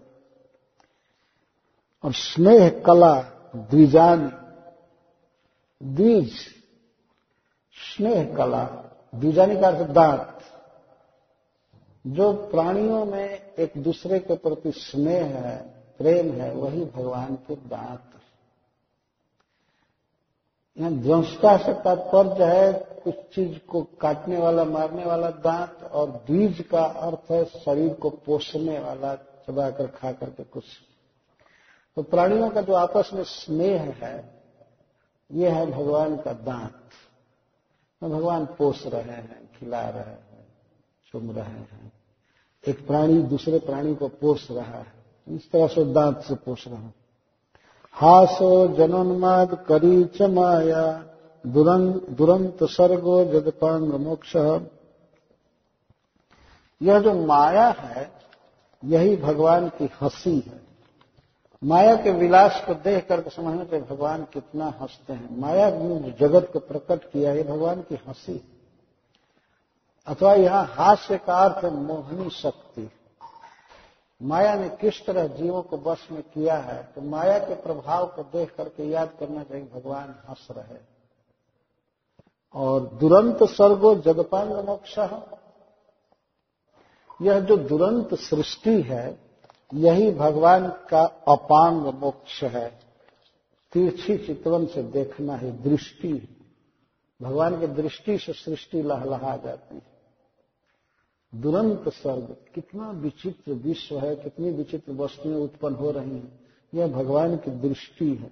और 2.04 2.14
स्नेह, 2.14 2.70
कला, 2.86 3.14
द्विजान, 3.56 4.28
द्विज, 5.82 6.34
स्नेह, 7.76 8.36
कला, 8.36 8.64
द्विजानी 9.16 9.60
का 9.60 9.68
अर्थ 9.68 9.90
दांत। 9.90 10.37
जो 12.08 12.34
प्राणियों 12.34 13.06
में 13.06 13.56
एक 13.56 13.74
दूसरे 13.78 14.20
के 14.20 14.36
प्रति 14.36 14.72
स्नेह 14.72 15.26
है, 15.26 15.58
प्रेम 15.98 16.32
है, 16.32 16.54
वही 16.54 16.86
भगवान 16.86 17.36
के 17.36 17.56
दांत 17.56 18.04
यहाँ 20.80 20.92
ध्वंसता 20.92 21.58
से 21.58 21.74
तात्पर्य 21.74 22.46
है, 22.46 22.74
कुछ 22.74 23.14
चीज़ 23.14 23.60
को 23.60 23.84
काटने 23.84 24.38
वाला, 24.38 24.66
मारने 24.66 25.06
वाला 25.06 25.30
दांत 25.30 25.84
और 25.84 26.10
बीज 26.10 26.62
का 26.72 26.84
अर्थ 26.84 27.32
है 27.32 27.46
शरीर 27.46 27.94
को 27.94 28.10
पोषने 28.10 28.80
वाला 28.80 29.16
चबा 29.16 29.70
कर 29.70 29.88
खा 29.88 30.12
करके 30.12 30.44
कुछ। 30.44 30.64
तो 31.96 32.04
प्राणियों 32.04 32.50
का 32.50 32.62
जो 32.62 32.74
आपस 32.74 33.10
में 33.14 33.24
स्नेह 33.24 33.82
है, 33.82 34.42
ये 35.32 35.50
है 35.50 35.72
भगवान 35.72 36.18
का 36.18 36.34
दांत। 36.34 36.90
तो 38.02 38.10
भगवान 38.10 38.46
पोष 38.46 38.86
रहे 38.86 39.02
हैं, 39.02 39.50
खिला 39.60 39.90
रहे 39.90 40.04
हैं, 40.04 40.48
चुम 41.12 41.32
रहे 41.32 41.46
हैं। 41.46 41.97
एक 42.68 42.88
प्राणी 42.88 43.22
दूसरे 43.22 43.60
प्राणी 43.60 43.96
को 43.96 44.08
पोष 44.08 44.52
रहा 44.52 44.78
है। 44.78 44.86
इस 45.30 45.52
तरह 45.52 45.68
से 45.68 45.86
दांत 45.94 46.18
से 46.18 46.36
पोष 46.36 46.68
रहा 46.68 46.80
है। 46.80 46.94
हासो 47.94 48.68
जनोन्माद 48.68 49.66
करी 49.68 50.04
च 50.04 50.22
माया 50.22 51.06
दुरंत 51.48 52.58
सर्गो 52.64 53.24
जगपांग 53.26 53.94
मोक्ष। 53.94 54.36
यह 56.82 57.00
जो 57.00 57.14
माया 57.14 57.68
है, 57.68 58.12
यही 58.86 59.16
भगवान 59.16 59.70
की 59.70 59.90
हँसी 60.02 60.40
है। 60.40 60.62
माया 61.64 61.96
के 61.96 62.12
विलास 62.12 62.64
को 62.68 62.74
देख 62.74 63.08
करके 63.08 63.30
समझने 63.30 63.64
पे 63.64 63.82
भगवान 63.82 64.24
कितना 64.24 64.74
हँसते 64.82 65.14
हैं। 65.14 65.40
माया 65.40 65.70
ने 65.70 66.16
जगत 66.20 66.50
को 66.54 66.60
प्रकट 66.60 67.04
किया 67.04 67.32
है 67.32 67.44
भगवान 67.44 67.82
की 67.82 67.96
हँसी 68.08 68.44
अथवा 70.08 70.34
यहाँ 70.34 70.66
हास्य 70.68 71.18
का 71.18 71.38
अर्थ 71.38 71.66
मोहनी 71.66 72.30
शक्ति। 72.30 72.90
माया 74.22 74.54
ने 74.56 74.70
किस 74.72 75.06
तरह 75.06 75.28
जीवों 75.28 75.62
को 75.62 75.78
वश 75.78 76.08
में 76.12 76.22
किया 76.24 76.58
है 76.58 76.84
तो 76.96 77.02
माया 77.02 77.40
के 77.40 77.56
प्रभाव 77.56 78.06
को 78.08 78.24
देख 78.24 78.54
करके 78.56 78.90
याद 78.90 79.10
करना 79.20 79.44
चाहिए, 79.44 79.66
भगवान 79.66 80.16
हंस 80.30 80.48
रहे। 80.52 80.78
और 82.56 82.82
दुरंत 82.94 83.44
सर्गो 83.44 83.96
जगपांग 83.96 84.54
मोक्ष। 84.66 84.98
यह 87.22 87.40
जो 87.40 87.58
दुरंत 87.58 88.14
सृष्टि 88.14 88.82
है, 88.82 89.20
यही 89.74 90.12
भगवान 90.12 90.68
का 90.90 91.04
अपांग 91.28 91.82
मोक्ष 91.94 92.44
है। 92.44 92.68
तीर्थी 93.74 94.18
चितवन 94.18 94.66
से 94.66 94.84
देखना 94.84 95.36
है 95.36 95.52
दृष्टि। 95.64 96.14
भगवान 97.22 97.60
की 97.60 97.68
दृष्टि 97.68 98.18
से 98.18 98.34
सृष्टि 98.34 98.82
लहलहा 98.82 99.36
जाती 99.38 99.76
है। 99.76 99.97
दुरंत 101.36 101.90
स्वर्ग। 101.90 102.38
कितना 102.56 102.92
विचित्र 102.92 103.52
विश्व 103.52 104.00
है, 104.00 104.16
कितनी 104.16 104.52
विचित्र 104.52 104.94
वस्तुएँ 104.94 105.44
उत्पन्न 105.44 105.76
हो 105.76 105.92
रही 105.92 106.12
हैं। 106.12 106.40
यह 106.74 106.88
भगवान 106.88 107.38
की 107.38 107.52
दृष्टि 107.52 108.16
है, 108.16 108.32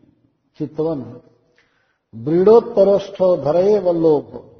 चितवन 0.58 1.02
है। 1.02 1.22
ब्रीडोत्तरोष्ठो 2.16 3.38
धरे 3.38 3.80
व 3.80 3.92
लोभ। 3.92 4.52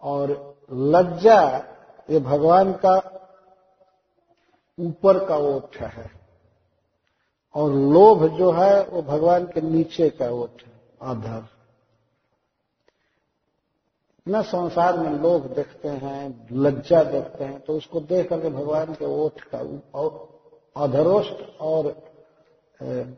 और 0.00 0.56
लज्जा 0.72 1.58
ये 2.10 2.20
भगवान 2.20 2.72
का 2.72 3.12
ऊपर 4.80 5.24
का 5.24 5.36
ओठ 5.36 5.76
है। 5.76 6.10
और 7.54 7.72
लोभ 7.72 8.26
जो 8.26 8.50
है, 8.50 8.86
वो 8.86 9.02
भगवान 9.02 9.44
के 9.44 9.60
नीचे 9.60 10.10
का 10.10 10.30
ओठ 10.30 10.62
है, 10.62 10.72
आधार। 11.02 11.55
न 14.28 14.42
संसार 14.42 14.98
में 14.98 15.10
लोग 15.10 15.54
देखते 15.54 15.88
हैं, 15.88 16.48
लज्जा 16.52 17.02
देखते 17.02 17.44
हैं 17.44 17.60
तो 17.60 17.76
उसको 17.76 18.00
देख 18.00 18.28
करके 18.28 18.48
भगवान 18.48 18.94
के 18.94 19.04
ओठ 19.04 19.40
का 19.54 19.58
अधरोष्ट 20.82 21.60
और 21.60 21.86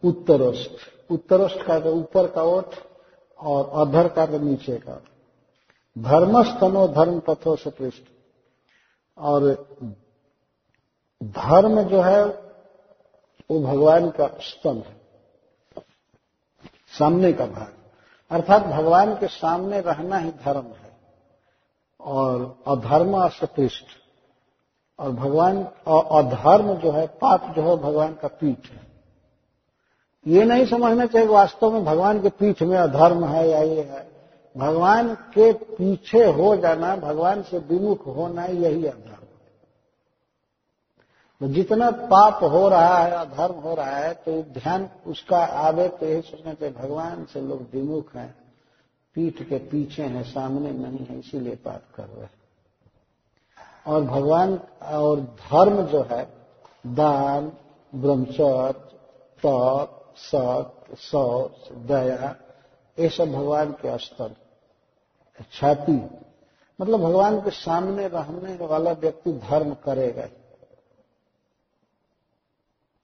उत्तरोष्ट। 0.04 0.70
उत्तरोष्ट 1.10 1.62
का 1.62 1.78
तो 1.80 1.94
ऊपर 1.94 2.26
का 2.26 2.42
ओठ 2.42 2.74
और 3.38 3.86
अधर 3.86 4.08
का 4.08 4.26
तो 4.26 4.38
नीचे 4.38 4.76
का। 4.76 5.02
धर्मस्तनो 5.98 6.88
धर्म 6.88 7.20
पथो 7.20 7.56
से 7.56 7.70
पृष्ठ। 7.70 8.02
और 9.18 9.42
धर्म 11.22 11.82
जो 11.82 12.00
है, 12.00 12.24
वो 13.50 13.60
भगवान 13.60 14.10
का 14.10 14.26
स्तंभ 14.26 14.84
है। 14.84 15.00
सामने 16.98 17.32
का 17.32 17.46
भाग। 17.46 17.74
अर्थात 18.30 18.62
भगवान 18.62 19.14
के 19.14 19.26
सामने 19.26 19.80
रहना 19.80 20.18
ही 20.18 20.30
धर्म 20.30 20.66
है। 20.66 20.87
और 22.00 22.42
अधर्म 22.68 23.16
असपृष्ट 23.18 23.96
और 24.98 25.10
भगवान 25.12 25.62
अधर्म 26.18 26.74
जो 26.74 26.90
है, 26.90 27.06
पाप 27.06 27.52
जो 27.56 27.62
है 27.62 27.76
भगवान 27.78 28.14
का 28.14 28.28
पीठ 28.30 28.70
है। 28.70 28.86
ये 30.26 30.44
नहीं 30.44 30.64
समझना 30.66 31.06
चाहिए 31.06 31.28
वास्तव 31.28 31.72
में 31.72 31.84
भगवान 31.84 32.20
के 32.22 32.28
पीठ 32.30 32.62
में 32.62 32.76
अधर्म 32.78 33.24
है 33.26 33.48
या 33.48 33.60
ये 33.60 33.82
है। 33.82 34.06
भगवान 34.56 35.14
के 35.34 35.52
पीछे 35.52 36.24
हो 36.26 36.54
जाना, 36.56 36.96
भगवान 36.96 37.42
से 37.42 37.58
विमुख 37.60 38.06
होना 38.06 38.44
यही 38.44 38.86
अधर्म 38.86 39.16
तो 41.40 41.48
जितना 41.48 41.90
पाप 41.90 42.42
हो 42.44 42.68
रहा 42.68 42.98
है, 42.98 43.10
अधर्म 43.10 43.54
हो 43.54 43.74
रहा 43.74 43.96
है 43.96 44.12
तो 44.16 44.42
ध्यान 44.52 44.88
उसका 45.06 45.38
आवे 45.38 45.88
तो 45.90 46.06
यही 46.06 46.20
सोचना 46.22 46.54
चाहिए, 46.54 46.74
भगवान 46.76 47.24
से 47.24 47.40
लोग 47.40 47.60
विमुख 47.72 48.14
हैं। 48.16 48.34
पीठ 49.14 49.42
के 49.42 49.58
पीछे 49.58 50.02
है, 50.02 50.22
सामने 50.22 50.70
नहीं 50.70 50.98
है, 50.98 51.18
इसीलिए 51.18 51.56
पाप 51.56 51.82
कर 51.94 52.04
रहे 52.04 52.24
हैं। 52.24 52.30
और 53.86 54.02
भगवान 54.02 54.60
और 54.82 55.20
धर्म 55.20 55.82
जो 55.82 56.02
है, 56.02 56.28
दान, 56.86 57.52
ब्रह्मचर्य, 57.94 58.72
तप, 59.42 60.14
सत 60.16 60.96
सौच 60.98 61.72
दया, 61.72 62.36
ये 62.98 63.08
सब 63.08 63.32
भगवान 63.32 63.72
के 63.72 63.98
स्तर 63.98 64.36
छाती। 65.52 66.00
मतलब 66.80 67.00
भगवान 67.00 67.40
के 67.40 67.50
सामने 67.50 68.08
रहने 68.08 68.66
वाला 68.66 68.92
व्यक्ति 68.92 69.32
धर्म 69.32 69.74
करेगा। 69.74 70.26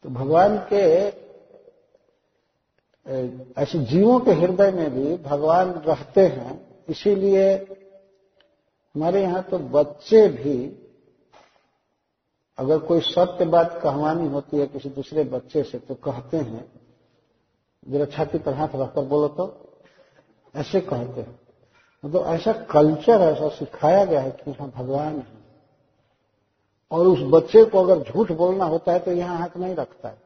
तो 0.02 0.08
भगवान 0.08 0.58
के 0.58 1.10
ऐसे 3.06 3.78
जीवों 3.78 4.18
के 4.20 4.32
हृदय 4.32 4.70
में 4.70 4.90
भी 4.90 5.16
भगवान 5.24 5.70
रहते 5.86 6.20
हैं, 6.20 6.60
इसीलिए 6.88 7.54
हमारे 8.94 9.22
यहाँ 9.22 9.42
तो 9.42 9.58
बच्चे 9.58 10.26
भी, 10.28 10.56
अगर 12.58 12.78
कोई 12.78 13.00
सत्य 13.00 13.44
बात 13.44 13.78
कहवानी 13.82 14.28
होती 14.28 14.58
है 14.58 14.66
किसी 14.66 14.88
दूसरे 14.88 15.24
बच्चे 15.24 15.62
से 15.62 15.78
तो 15.78 15.94
कहते 15.94 16.36
हैं 16.36 16.64
जरा 17.86 18.04
छाती 18.06 18.38
पर 18.38 18.54
हाथ 18.54 18.68
रखकर 18.74 19.04
बोलो 19.04 19.28
तो। 19.28 19.46
ऐसे 20.54 20.80
कहते 20.80 21.20
हैं। 21.20 21.38
मतलब 22.04 22.22
तो 22.22 22.26
ऐसा 22.26 22.52
कल्चर, 22.52 23.20
ऐसा 23.22 23.48
सिखाया 23.48 24.04
गया 24.04 24.20
है 24.20 24.30
कि 24.30 24.50
यहाँ 24.50 24.70
भगवान 24.70 25.18
है। 25.18 25.26
और 26.90 27.06
उस 27.06 27.18
बच्चे 27.24 27.64
को 27.64 27.82
अगर 27.84 28.02
झूठ 28.02 28.32
बोलना 28.32 28.64
होता 28.64 28.92
है 28.92 28.98
तो 28.98 29.12
यहाँ 29.12 29.38
हाथ 29.38 29.56
नहीं 29.56 29.74
रखता 29.74 30.08
है। 30.08 30.18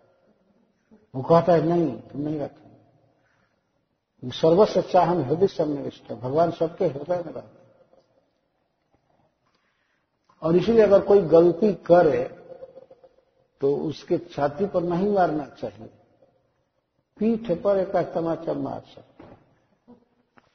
वो 1.15 1.23
कहता 1.23 1.53
है, 1.53 1.67
नहीं, 1.67 1.93
तुम 1.93 2.21
नहीं 2.21 2.39
रखना। 2.41 2.68
सर्व 4.23 4.65
सच्चा 4.65 5.03
हम 5.03 5.23
हृदय 5.23 5.47
सन्निविष्ट 5.47 6.11
है। 6.11 6.21
भगवान 6.21 6.51
सबके 6.51 6.87
हृदय 6.87 7.17
में 7.17 7.33
रहते 7.33 7.57
और 10.43 10.57
इसीलिए 10.57 10.83
अगर 10.83 11.01
कोई 11.01 11.21
गलती 11.29 11.73
करे 11.87 12.23
तो 13.61 13.75
उसके 13.79 14.19
छाती 14.19 14.67
पर 14.67 14.83
नहीं 14.83 15.09
मारना 15.09 15.45
चाहिए। 15.61 15.91
पीठ 17.17 17.51
पर 17.63 17.79
एक 17.79 17.97
तमाचा 18.15 18.53
मार 18.55 18.83
सकते 18.95 19.25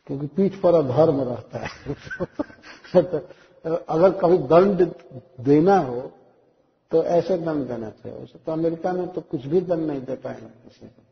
क्योंकि 0.08 0.28
पीठ 0.28 0.60
पर 0.62 0.76
अधर्म 0.76 1.22
रहता 1.22 1.60
है। 1.60 1.94
तो 2.96 3.18
अगर 3.90 4.12
कभी 4.20 4.38
दंड 4.38 4.82
देना 5.40 5.78
हो 5.80 6.02
तो 6.92 7.04
ऐसे 7.04 7.38
दंड 7.38 7.68
देना 7.68 7.90
चाहिए। 7.90 8.26
तो 8.46 8.52
अमेरिका 8.52 8.94
में 8.94 9.08
तो 9.08 9.22
कुछ 9.22 9.46
भी 9.46 9.62
दंड 9.62 9.88
नहीं 9.88 10.02
दे 10.02 10.16
पाएँगे 10.16 10.46
किसी 10.46 10.88
को। 10.88 11.03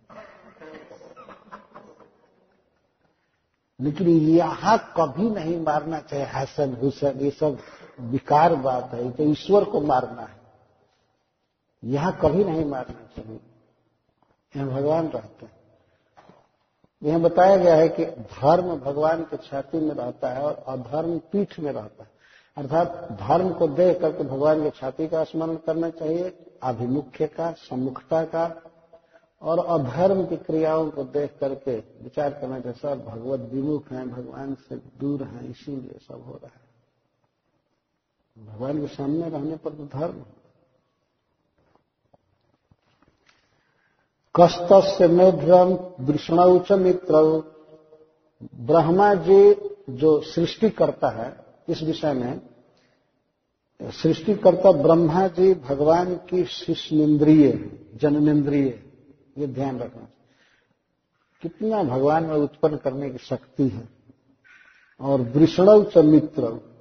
लेकिन 3.82 4.08
यहाँ 4.10 4.78
कभी 4.98 5.30
नहीं 5.30 5.60
मारना 5.60 6.00
चाहिए 6.00 6.26
हसन, 6.26 6.74
हुसैन, 6.82 7.20
ये 7.20 7.30
सब 7.30 7.58
विकार 8.02 8.56
बात 8.56 8.94
है 8.94 9.10
तो 9.12 9.24
ईश्वर 9.24 9.64
को 9.64 9.82
मारना 9.82 10.22
है। 10.22 10.40
यहाँ 11.84 12.20
कभी 12.22 12.44
नहीं 12.44 12.66
मारना 12.66 13.06
चाहिए। 13.16 13.40
यहाँ 14.56 14.70
भगवान 14.70 15.08
रहते 15.08 15.46
हैं। 15.46 15.60
यहाँ 17.02 17.20
बताया 17.22 17.58
गया 17.58 17.76
है 17.76 17.88
कि 17.90 18.06
धर्म 18.06 18.76
भगवान 18.76 19.24
के 19.24 19.38
छाती 19.38 19.78
में 19.78 19.94
रहता 19.96 20.30
है 20.30 20.42
और 20.42 20.64
अधर्म 20.68 21.18
पीठ 21.32 21.60
में 21.60 21.72
रहता 21.72 22.04
है। 22.04 22.10
अर्थात 22.58 23.08
धर्म 23.12 23.50
को 23.50 23.68
देख 23.68 24.00
करके 24.02 24.24
भगवान 24.24 24.64
के 24.64 24.70
छाती 24.70 25.08
का 25.08 25.24
स्मरण 25.24 25.56
करना 25.56 25.90
चाहिए, 25.90 26.34
आभिमुख्य 26.64 27.28
का, 27.28 27.52
सम्मुखता 27.52 28.24
का 28.24 28.46
और 29.42 29.60
अधर्म 29.60 30.26
की 30.26 30.38
क्रियाओं 30.38 30.90
को 30.90 31.04
देख 31.04 31.38
करके 31.40 31.78
विचार 31.78 32.30
करना 32.30 32.60
चाहिए 32.60 32.80
सब 32.80 33.06
भगवत 33.06 33.40
विमुख 33.40 33.92
हैं, 33.92 34.10
भगवान 34.10 34.56
से 34.56 34.76
दूर 34.76 35.24
हैं, 35.24 35.50
इसीलिए 35.50 36.00
सब 36.08 36.24
हो 36.28 36.40
रहा 36.44 36.52
है। 36.56 36.72
भगवान 38.46 38.82
के 38.82 38.88
सामने 38.88 39.30
रहने 39.30 39.58
पर 39.58 39.74
तो 39.74 39.86
धर्म। 39.86 40.26
कस्त 44.36 44.68
से 44.72 45.08
मेध्रम 45.08 45.74
वृषण 46.00 46.60
च 46.60 46.72
मित्र। 46.72 47.52
ब्रह्मा 48.56 49.14
जी 49.14 49.54
जो 49.90 50.22
सृष्टि 50.22 50.70
करता 50.70 51.10
है, 51.10 51.46
इस 51.70 51.82
विषय 51.82 52.14
में, 52.14 52.42
सृष्टिकर्ता 53.82 54.72
ब्रह्मा 54.72 55.28
जी 55.28 55.54
भगवान 55.54 56.16
की 56.16 56.46
शिष्येन्द्रिय 56.46 57.52
जननेन्द्रिय 57.96 58.91
ये 59.38 59.48
ध्यान 59.48 59.80
रखना। 59.80 60.08
कितना 61.42 61.84
भगवान 61.84 62.24
में 62.24 62.36
उत्पन्न 62.36 62.78
करने 62.78 63.10
की 63.10 63.18
शक्ति 63.18 63.68
है। 63.68 63.90
और 65.02 65.22
वृषण 65.22 65.84
च 65.84 65.98
मित्र। 65.98 66.72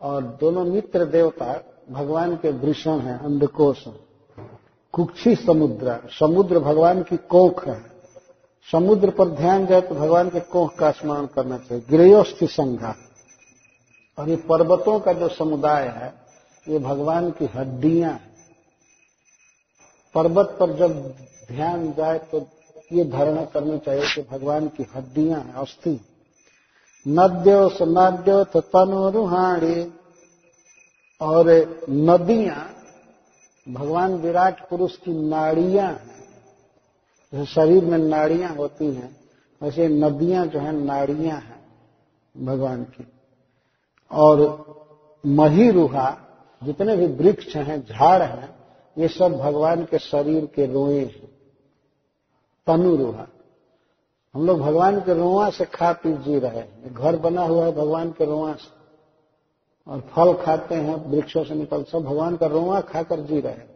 और 0.00 0.22
दोनों 0.22 0.64
मित्र 0.64 1.04
देवता 1.04 1.64
भगवान 1.90 2.36
के 2.36 2.50
वृषण 2.50 2.98
है, 2.98 3.24
अंधकोश 3.24 3.84
कुक्षी 4.92 5.36
समुद्र 5.36 6.00
समुद्र 6.20 6.58
भगवान 6.58 7.02
की 7.02 7.16
कोख 7.16 7.68
है। 7.68 7.92
समुद्र 8.72 9.10
पर 9.10 9.28
ध्यान 9.28 9.66
जाए 9.66 9.80
तो 9.80 9.94
भगवान 9.94 10.30
के 10.30 10.40
कोख 10.40 10.74
का 10.74 10.90
स्मरण 10.90 11.26
करना 11.26 11.58
चाहिए। 11.58 11.84
गिरयोस्थि 11.90 12.46
संघा। 12.46 12.94
और 14.18 14.28
ये 14.28 14.36
पर्वतों 14.36 15.00
का 15.00 15.12
जो 15.12 15.28
समुदाय 15.28 15.88
है, 15.88 16.14
ये 16.68 16.78
भगवान 16.78 17.30
की 17.30 17.46
हड्डियाँ 17.46 18.20
पर्वत 20.14 20.56
पर 20.60 20.72
जब 20.72 21.14
ध्यान 21.48 21.92
जाए 21.92 22.18
तो 22.18 22.46
ये 22.92 23.04
धारणा 23.04 23.44
करनी 23.44 23.78
चाहिए 23.78 24.04
कि 24.14 24.22
भगवान 24.22 24.68
की 24.68 24.86
हड्डियाँ 24.94 25.40
हैं, 25.40 25.52
अस्थि। 25.52 26.00
नद्यो 27.08 27.68
सनाद्यो 27.68 28.44
तनुरुहाणी 28.44 29.92
और 31.20 31.50
नदियाँ, 31.90 32.74
भगवान 33.68 34.14
विराट 34.14 34.68
पुरुष 34.68 34.96
की 34.96 35.12
नाड़ियाँ 35.12 35.88
हैं। 35.88 36.24
जैसे 37.32 37.52
शरीर 37.52 37.84
में 37.84 37.98
नाड़ियाँ 37.98 38.54
होती 38.54 38.94
हैं, 38.94 39.16
वैसे 39.62 39.88
नदियाँ 39.88 40.46
जो 40.46 40.58
है, 40.58 40.72
नाड़ियाँ 40.72 41.36
हैं 41.36 41.62
भगवान 42.36 42.82
की। 42.84 43.06
और 44.10 44.38
मही 45.26 45.70
रूहा 45.70 46.18
जितने 46.64 46.96
भी 46.96 47.06
वृक्ष 47.06 47.56
हैं, 47.56 47.86
झाड़ 47.86 48.22
हैं, 48.22 48.54
ये 48.98 49.08
सब 49.08 49.38
भगवान 49.38 49.84
के 49.84 49.98
शरीर 49.98 50.46
के 50.46 50.66
रोए 50.66 51.00
हैं। 51.00 51.31
तनुरुहा। 52.66 53.26
हम 54.34 54.46
लोग 54.46 54.58
भगवान 54.58 55.00
के 55.00 55.14
रोआ 55.14 55.50
से 55.50 55.64
खा 55.64 55.92
पी 55.92 56.12
जी 56.12 56.38
रहे 56.38 56.58
हैं। 56.58 56.94
घर 56.94 57.16
बना 57.16 57.42
हुआ 57.42 57.64
है 57.64 57.72
भगवान 57.72 58.10
के 58.10 58.24
रोआ 58.24 58.52
से। 58.52 58.82
और 59.90 60.00
फल 60.00 60.34
खाते 60.34 60.74
हैं, 60.74 61.10
वृक्षों 61.10 61.44
से 61.44 61.54
निकल, 61.54 61.84
सब 61.84 61.98
भगवान 61.98 62.36
का 62.36 62.46
रोआ 62.46 62.80
खाकर 62.80 63.20
जी 63.20 63.40
रहे 63.40 63.52
हैं। 63.52 63.72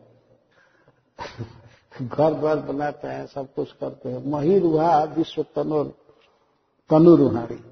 घर 2.08 2.34
द्वार 2.34 2.56
बनाते 2.56 3.08
हैं, 3.08 3.26
सब 3.26 3.54
कुछ 3.54 3.72
करते 3.72 4.08
हैं। 4.08 4.30
मही 4.30 4.58
रूहा 4.58 5.04
विश्व 5.04 5.42
तनु 5.42 5.84
तनु 5.84 5.84
तनुरुहारी। 6.90 7.64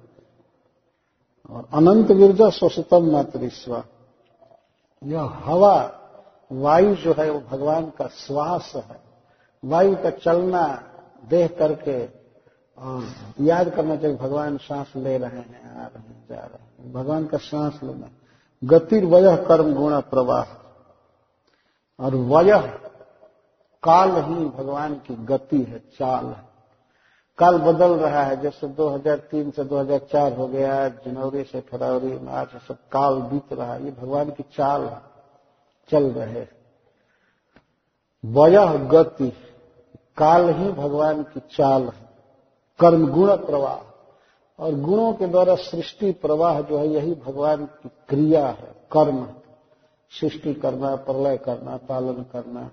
और 1.51 1.69
अनंत 1.73 2.11
वीरजा 2.11 2.51
स्वसतम 2.51 3.13
मातृस्व। 3.13 3.85
यह 5.05 5.23
हवा, 5.23 6.01
वायु 6.53 6.95
जो 6.95 7.13
है, 7.13 7.31
वो 7.31 7.41
भगवान 7.41 7.87
का 7.87 8.07
श्वास 8.07 8.73
है। 8.75 9.01
वायु 9.65 9.97
का 9.97 10.11
चलना 10.11 10.91
देख 11.29 11.59
करके 11.59 12.07
और 12.79 13.09
याद 13.41 13.69
करना 13.71 13.97
चाहिए, 13.97 14.17
भगवान 14.17 14.57
सांस 14.57 14.93
ले 14.97 15.19
रहे 15.19 15.31
हैं, 15.31 15.81
आ 15.81 15.87
रहे 15.87 15.99
हैं, 15.99 16.27
जा 16.29 16.35
रहे 16.35 16.83
हैं। 16.83 16.93
भगवान 16.93 17.27
का 17.27 17.39
सांस 17.39 17.81
लेना 17.83 18.09
गतिर 18.65 19.05
वय 19.05 19.37
कर्म 19.37 19.75
गुण 19.75 20.01
प्रवाह। 20.01 20.45
और 22.01 22.15
वय 22.15 22.59
काल 23.83 24.11
ही 24.11 24.45
भगवान 24.45 24.95
की 24.95 25.15
गति 25.15 25.63
है, 25.63 25.79
चाल 25.79 26.27
है। 26.27 26.55
काल 27.39 27.59
बदल 27.59 27.95
रहा 27.95 28.23
है, 28.23 28.41
जैसे 28.41 28.69
2003 28.69 29.51
से 29.51 29.65
2004 29.65 30.33
हो 30.33 30.47
गया, 30.49 30.89
जनवरी 30.89 31.45
से 31.45 31.61
फरवरी, 31.61 32.19
मार्च 32.19 32.51
सब 32.69 32.75
काल 32.93 33.15
बीत 33.15 33.53
रहा 33.53 33.75
है, 33.75 33.85
ये 33.85 33.91
भगवान 33.91 34.31
की 34.31 34.43
चाल 34.43 35.01
चल 35.91 36.05
रहे 36.05 36.47
वय 38.25 38.79
गति। 38.79 39.33
काल 40.17 40.51
ही 40.51 40.73
भगवान 40.73 41.23
की 41.23 41.41
चाल 41.41 41.83
है, 41.83 42.09
कर्म 42.81 43.07
गुण 43.07 43.37
प्रवाह। 43.37 43.91
और 44.59 44.75
गुणों 44.75 45.13
के 45.13 45.27
द्वारा 45.27 45.55
सृष्टि 45.55 46.13
प्रवाह 46.13 46.61
जो 46.61 46.79
है, 46.79 46.89
यही 46.89 47.15
भगवान 47.15 47.67
की 47.67 47.91
क्रिया 48.09 48.47
है, 48.47 48.75
कर्म। 48.93 49.27
सृष्टि 50.21 50.55
करना, 50.55 50.97
प्रलय 50.97 51.37
करना, 51.37 51.77
पालन 51.77 52.13
करना। 52.13 52.71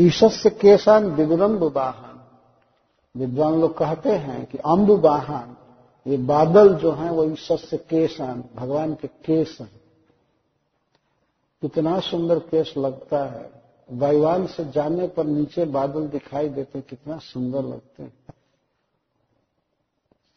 ईशस्य 0.00 0.50
केशान 0.50 1.04
विगुरम्ब 1.04 1.62
वाहन 1.76 2.20
विद्वान 3.16 3.60
लोग 3.60 3.78
कहते 3.78 4.12
हैं 4.12 4.46
कि 4.46 4.58
अम्ब 4.58 4.90
वाहन 4.90 5.56
ये 6.06 6.16
बादल 6.16 6.74
जो 6.74 6.92
हैं, 6.92 7.10
वो 7.10 7.24
ईशस्य 7.24 7.76
केशान, 7.76 8.44
भगवान 8.56 8.94
के 8.94 9.08
केस 9.08 9.58
हैं। 9.60 9.80
कितना 11.62 12.00
सुंदर 12.00 12.38
केस 12.38 12.74
लगता 12.78 13.24
है। 13.24 13.59
वायुवान 13.92 14.46
से 14.46 14.64
जाने 14.64 15.06
पर 15.06 15.24
नीचे 15.24 15.64
बादल 15.64 16.08
दिखाई 16.08 16.48
देते 16.48 16.80
कितना 16.80 17.18
सुंदर 17.18 17.62
लगते 17.62 18.02
हैं। 18.02 18.12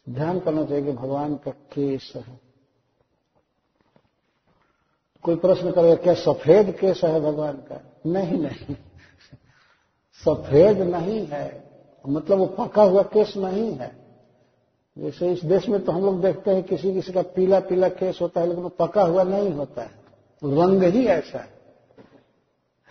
ध्यान 0.09 0.39
करना 0.39 0.65
चाहिए 0.65 0.85
कि 0.85 0.91
भगवान 0.91 1.35
का 1.35 1.51
केस 1.51 2.13
है। 2.15 2.39
कोई 5.23 5.35
प्रश्न 5.35 5.71
करेगा, 5.71 5.95
क्या 5.95 6.13
सफ़ेद 6.13 6.77
केस 6.77 7.01
है 7.03 7.21
भगवान 7.21 7.53
का? 7.53 7.81
नहीं 8.05 8.37
नहीं। 8.37 8.75
सफ़ेद 10.25 10.81
नहीं 10.81 11.27
है। 11.27 11.71
मतलब 12.09 12.37
वो 12.37 12.45
पका 12.45 12.83
हुआ 12.83 13.03
केस 13.03 13.33
नहीं 13.37 13.71
है। 13.71 14.03
जैसे 14.97 15.31
इस 15.31 15.45
देश 15.45 15.69
में 15.69 15.85
तो 15.85 15.91
हम 15.91 16.01
लोग 16.01 16.21
देखते 16.21 16.51
हैं, 16.51 16.63
किसी 16.63 16.93
किसी 16.93 17.13
का 17.13 17.21
पीला 17.21 17.59
पीला 17.59 17.89
केस 17.89 18.19
होता 18.21 18.41
है, 18.41 18.47
लेकिन 18.47 18.63
वो 18.63 18.69
पका 18.69 19.01
हुआ 19.01 19.23
नहीं 19.23 19.51
होता 19.51 19.81
है। 19.81 19.91
रंग 20.43 20.83
ही 20.83 21.05
ऐसा 21.05 21.39
है। 21.39 21.53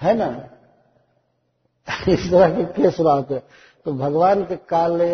है 0.03 0.15
ना? 0.15 0.52
इस 1.89 2.31
तरह 2.31 2.55
के 2.57 2.65
केस 2.73 2.97
रहते 3.01 3.39
तो 3.87 3.93
भगवान 3.93 4.45
के 4.45 4.57
काले 4.57 5.07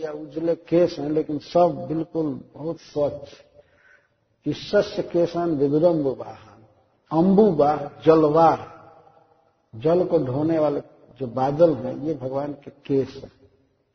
या 0.00 0.12
उजले 0.12 0.54
केस 0.54 0.96
हैं, 0.98 1.10
लेकिन 1.10 1.38
सब 1.38 1.86
बिल्कुल 1.88 2.40
बहुत 2.54 2.80
स्वच्छ। 2.80 3.28
ईश्वस्य 4.46 5.02
केसन 5.02 5.50
विविरम्ब 5.50 6.06
वाहन 6.06 6.64
अम्बुवाह 7.12 7.84
जलवाह 8.04 8.56
जल 9.74 10.04
को 10.04 10.18
ढोने 10.18 10.58
वाले 10.58 10.80
जो 11.20 11.26
बादल 11.26 11.74
हैं, 11.74 11.96
ये 11.96 12.14
भगवान 12.14 12.52
के 12.52 12.70
केस 12.70 13.20
हैं। 13.24 13.32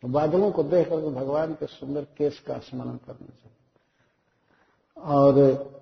तो 0.04 0.08
बादलों 0.08 0.52
को 0.52 0.64
देख 0.64 0.90
करके 0.90 1.10
भगवान 1.10 1.54
के 1.54 1.66
सुंदर 1.66 2.02
केस 2.02 2.40
का 2.40 2.58
स्मरण 2.58 2.98
करना 2.98 3.28
चाहिए। 3.28 3.60
और 4.98 5.82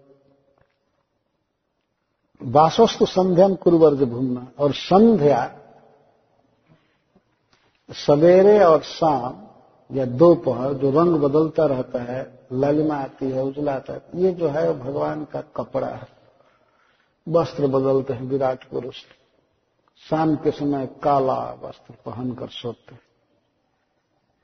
वासस्तु 2.41 3.05
संध्याम 3.05 3.55
कुरुवर्ज 3.55 4.03
भूमना। 4.03 4.47
और 4.59 4.73
संध्या 4.73 5.58
सवेरे 7.91 8.63
और 8.63 8.81
शाम 8.81 9.33
या 9.97 10.05
दोपहर 10.05 10.73
जो 10.73 10.91
रंग 10.91 11.15
बदलता 11.15 11.65
रहता 11.65 12.03
है, 12.03 12.39
लालिमा 12.53 12.95
आती 12.95 13.31
है 13.31 13.43
उजला 13.43 13.73
आता 13.73 13.93
है, 13.93 14.01
ये 14.15 14.31
जो 14.31 14.47
है 14.47 14.79
भगवान 14.79 15.25
का 15.25 15.41
कपड़ा 15.41 15.87
है। 15.87 16.07
वस्त्र 17.29 17.67
बदलते 17.67 18.13
हैं, 18.13 18.21
विराट 18.21 18.63
पुरुष। 18.63 18.95
शाम 20.09 20.35
के 20.35 20.51
समय 20.51 20.85
काला 21.03 21.57
वस्त्र 21.63 21.93
पहनकर 22.05 22.47
सोते 22.47 22.95
हैं। 22.95 23.01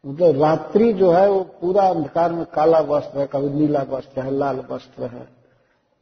मतलब 0.06 0.44
रात्रि 0.44 0.94
जो 0.94 1.12
है 1.12 1.30
वो 1.30 1.40
पूरा 1.40 1.90
अंधकार 1.90 2.32
में 2.32 2.46
काला 2.46 2.80
वस्त्र 2.80 3.20
है, 3.20 3.28
कभी 3.28 3.50
नीला 3.50 3.82
वस्त्र 3.90 4.22
है, 4.22 4.32
लाल 4.32 4.64
वस्त्र 4.72 5.04
है। 5.04 5.28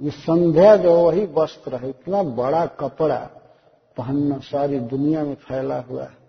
ये 0.01 0.09
संध्या 0.09 0.75
जो 0.75 0.95
वही 0.95 1.25
वस्त्र 1.25 1.75
है। 1.75 1.89
इतना 1.89 2.23
बड़ा 2.23 2.65
कपड़ा 2.65 3.29
पहनना 3.97 4.37
सारी 4.37 4.79
दुनिया 4.79 5.23
में 5.23 5.35
फैला 5.35 5.79
हुआ 5.79 6.03
है। 6.03 6.22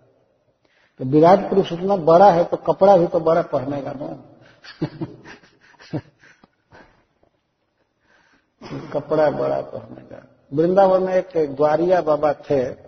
तो 0.99 1.05
विराट 1.05 1.49
पुरुष 1.49 1.71
इतना 1.71 1.95
बड़ा 1.95 2.31
है 2.31 2.43
तो 2.43 2.57
कपड़ा 2.57 2.97
भी 2.97 3.07
तो 3.07 3.19
बड़ा 3.19 3.41
पहनेगा 3.41 3.93
ना। 3.95 4.23
कपड़ा 8.93 9.29
बड़ा 9.29 9.61
पहनेगा। 9.61 10.25
वृंदावन 10.53 11.03
में 11.03 11.13
एक 11.13 11.55
ग्वारिया 11.55 12.01
बाबा 12.01 12.33
थे 12.33 12.85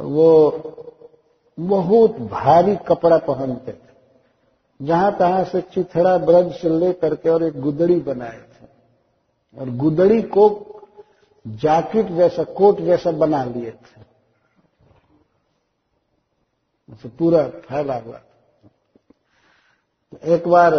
वो 0.00 0.50
बहुत 1.60 2.18
भारी 2.18 2.76
कपड़ा 2.76 3.18
पहनते 3.18 3.72
थे। 3.72 3.92
जहाँ 4.82 5.18
तहां 5.18 5.44
से 5.44 5.60
चिथड़ा 5.60 6.18
ब्रज 6.18 6.54
से 6.54 6.68
लेकर 6.68 7.14
के 7.14 7.28
और 7.28 7.42
एक 7.42 7.60
गुदड़ी 7.60 8.00
बनाए 8.00 8.38
थे। 8.38 8.66
और 9.60 9.70
गुदड़ी 9.70 10.22
को 10.22 10.66
जैकेट 11.46 12.06
जैसा, 12.06 12.44
कोट 12.44 12.80
जैसा 12.80 13.10
बना 13.10 13.44
लिए 13.44 13.70
थे। 13.70 14.11
पूरा 16.94 17.48
फैला 17.48 17.98
हुआ 17.98 18.20
तो 20.12 20.18
एक 20.24 20.48
बार 20.48 20.72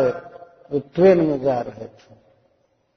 ट्रेन 0.76 1.18
में 1.18 1.42
जा 1.42 1.60
रहे 1.60 1.86
थे। 1.86 2.16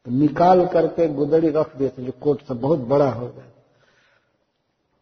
तो 0.05 0.11
निकाल 0.11 0.67
करके 0.67 1.09
गुदड़ी 1.09 1.49
रख 1.49 1.77
दिए 1.77 1.89
थे, 1.89 2.05
जो 2.05 2.13
कोट 2.13 2.41
था 2.43 2.55
बहुत 2.55 2.79
बड़ा 2.79 3.11
हो 3.11 3.29
गया। 3.29 3.45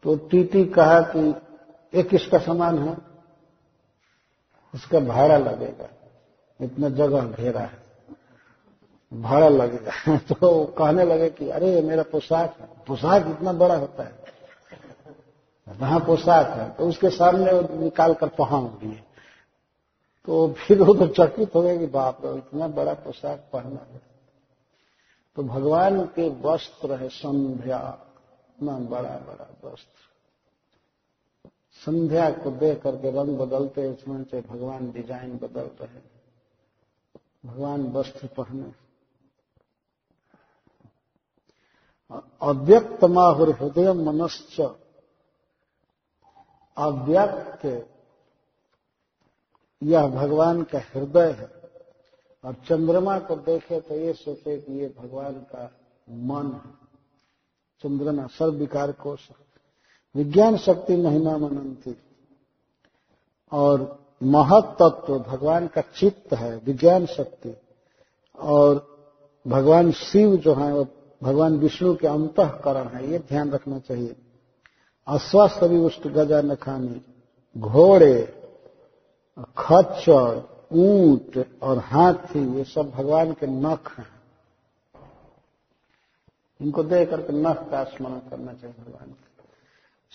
तो 0.03 0.17
टीटी 0.17 0.65
कहा 0.65 1.01
कि 1.01 1.35
एक 1.95 2.09
किसका 2.09 2.39
सामान 2.39 2.79
है, 2.79 2.97
उसका 4.75 5.01
भाड़ा 5.01 5.37
लगेगा। 5.37 5.89
इतना 6.61 6.89
जगह 6.89 7.21
घेरा 7.21 7.61
है, 7.61 7.79
भाड़ा 9.15 9.49
लगेगा। 9.49 10.19
तो 10.19 10.65
कहने 10.65 11.05
लगे 11.05 11.31
कि, 11.31 11.51
अरे, 11.51 11.83
मेरा 11.83 12.03
पोशाक 12.03 12.57
है। 12.61 12.69
पोशाक 12.87 13.27
इतना 13.27 13.53
बड़ा 13.53 13.77
होता 13.77 14.03
है। 14.03 14.24
वहाँ 15.67 16.01
पोशाक 16.01 16.47
है 16.59 16.71
तो 16.71 16.89
उसके 16.89 17.11
सामने 17.11 17.53
वो 17.53 17.79
निकाल 17.79 18.15
कर 18.15 18.29
पहन 18.29 18.67
दिए 18.81 19.03
तो 20.29 20.47
फिर 20.59 20.83
वो 20.83 20.95
तो 20.95 21.07
चकित 21.07 21.55
हो 21.55 21.63
गए 21.63 21.79
कि 21.79 21.87
बाप 21.87 22.25
रे, 22.25 22.37
इतना 22.39 22.69
बड़ा 22.69 22.93
पोशाक 22.95 23.39
पहना 23.53 23.81
है। 23.93 24.01
तो 25.37 25.43
भगवान 25.43 26.05
के 26.07 26.29
वस्त्र 26.41 26.95
है 26.95 27.09
संध्या, 27.09 27.79
इतना 28.49 28.79
बड़ा 28.79 29.17
बड़ा 29.19 29.47
वस्त्र। 29.65 30.03
संध्या 31.83 32.31
को 32.31 32.51
देख 32.51 32.83
करके 32.83 33.11
रंग 33.11 33.39
बदलते 33.39 33.87
उसमें 33.87 34.23
से 34.25 34.41
भगवान 34.41 34.91
डिज़ाइन 34.93 35.37
बदल 35.39 35.69
रहे 35.81 36.01
भगवान 37.47 37.87
वस्त्र 37.93 38.27
पहने। 38.27 38.73
अव्यक्त 42.43 43.05
माहुर 43.05 43.51
हृदय 43.51 43.93
मनश्च 43.93 44.61
अव्यक्त 46.77 47.89
यह 49.83 50.07
भगवान 50.07 50.63
का 50.63 50.79
हृदय 50.79 51.31
है। 51.31 51.65
और 52.45 52.55
चंद्रमा 52.55 53.19
को 53.19 53.37
देखे 53.37 53.81
तो 53.81 53.95
ये 53.95 54.13
सोचे 54.13 54.61
कि 54.61 54.73
ये 54.73 54.95
भगवान 54.99 55.33
का 55.33 55.71
मन 56.11 56.53
है। 56.53 56.85
चंद्रमा 57.83 58.27
सर्व 58.27 58.53
विकार 58.53 58.93
कोश 58.93 59.29
विज्ञान 60.17 60.57
शक्ति 60.57 60.97
महिमा 60.97 61.37
मनंती 61.37 61.97
और 63.53 64.05
महत 64.23 64.77
तत्व 64.83 65.19
भगवान 65.19 65.67
का 65.67 65.81
चित्त 65.81 66.35
है, 66.35 66.57
विज्ञान 66.57 67.07
शक्ति। 67.07 67.57
और 68.39 68.95
भगवान 69.49 69.93
शिव 69.93 70.37
जो 70.37 70.55
है, 70.55 70.73
वो 70.73 70.87
भगवान 71.23 71.59
विष्णु 71.59 71.97
के 71.97 72.07
अंतकरण 72.07 72.89
है, 72.89 73.11
ये 73.11 73.19
ध्यान 73.19 73.51
रखना 73.51 73.79
चाहिए। 73.79 74.17
अस्वस्थ 75.09 75.63
उष्ट 75.63 76.09
गजा 76.09 76.41
नखानी 76.41 77.01
घोड़े, 77.59 78.41
खच्चर, 79.59 80.49
ऊँट 80.73 81.47
और 81.63 81.79
हाथी, 81.79 82.57
ये 82.57 82.65
सब 82.65 82.91
भगवान 82.91 83.33
के 83.33 83.47
नख 83.47 83.99
हैं। 83.99 84.07
इनको 86.61 86.83
देख 86.83 87.11
करके 87.11 87.33
नख 87.33 87.71
का 87.71 87.85
स्मरण 87.85 88.15
करना 88.15 88.53
चाहिए 88.53 88.85
भगवान 88.85 89.11
के। 89.11 89.25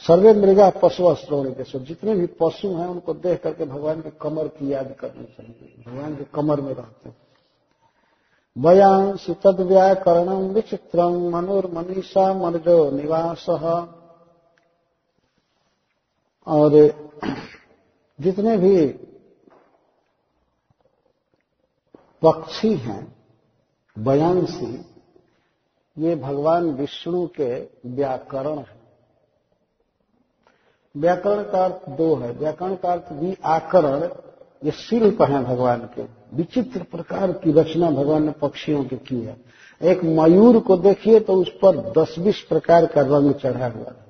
सर्वे 0.08 0.34
मृगा 0.34 0.70
पशु 0.70 1.16
श्रोण 1.16 1.50
के 1.52 1.80
जितने 1.80 2.16
भी 2.16 2.26
पशु 2.26 2.68
हैं, 2.68 2.88
उनको 2.88 3.14
देख 3.14 3.44
करके 3.44 3.66
भगवान 3.66 4.02
के 4.02 4.10
कमर 4.10 4.48
की 4.48 4.74
याद 4.74 4.96
करनी 5.00 5.24
चाहिए। 5.24 5.84
भगवान 5.88 6.16
के 6.16 6.24
कमर 6.24 6.62
में 6.62 6.74
रहते 6.74 7.10
हैं। 7.10 7.18
वयांश 8.58 9.30
तद 9.30 9.62
व्याकरणम 9.62 10.48
विचित्रम 10.48 11.30
मनुर्मनीषा 11.30 12.34
मनजो 12.34 12.92
निवास। 12.92 13.46
और 16.48 16.72
जितने 18.20 18.58
भी 18.58 18.88
पक्षी 22.22 22.74
हैं 22.76 23.16
बयांसी 24.00 24.86
ये 25.98 26.16
भगवान 26.16 26.70
विष्णु 26.72 27.28
के 27.28 27.60
व्याकरण 27.86 28.58
है। 28.58 28.80
व्याकरण 30.96 31.44
का 31.44 31.64
अर्थ 31.66 31.90
दो 31.90 32.16
है। 32.16 32.32
व्याकरण 32.32 32.76
का 32.76 32.92
अर्थ 32.92 33.14
भी 33.14 33.38
आकरण 33.46 34.04
ये 34.66 34.72
शिल्प 34.72 35.22
है 35.22 35.44
भगवान 35.44 35.90
के। 35.96 36.04
विचित्र 36.34 36.84
प्रकार 36.84 37.32
की 37.32 37.52
रचना 37.52 37.92
भगवान 37.92 38.24
ने 38.24 38.32
पक्षियों 38.32 38.84
की 38.84 38.98
की 38.98 39.22
है। 39.22 39.38
एक 39.82 40.04
मयूर 40.04 40.60
को 40.60 40.78
देखिए 40.78 41.20
तो 41.20 41.34
उस 41.34 41.50
पर 41.50 41.78
दस 41.98 42.16
बीस 42.20 42.42
प्रकार 42.42 42.86
का 42.86 43.02
रंग 43.02 43.34
चढ़ा 43.34 43.68
हुआ 43.68 43.86
है। 43.86 44.09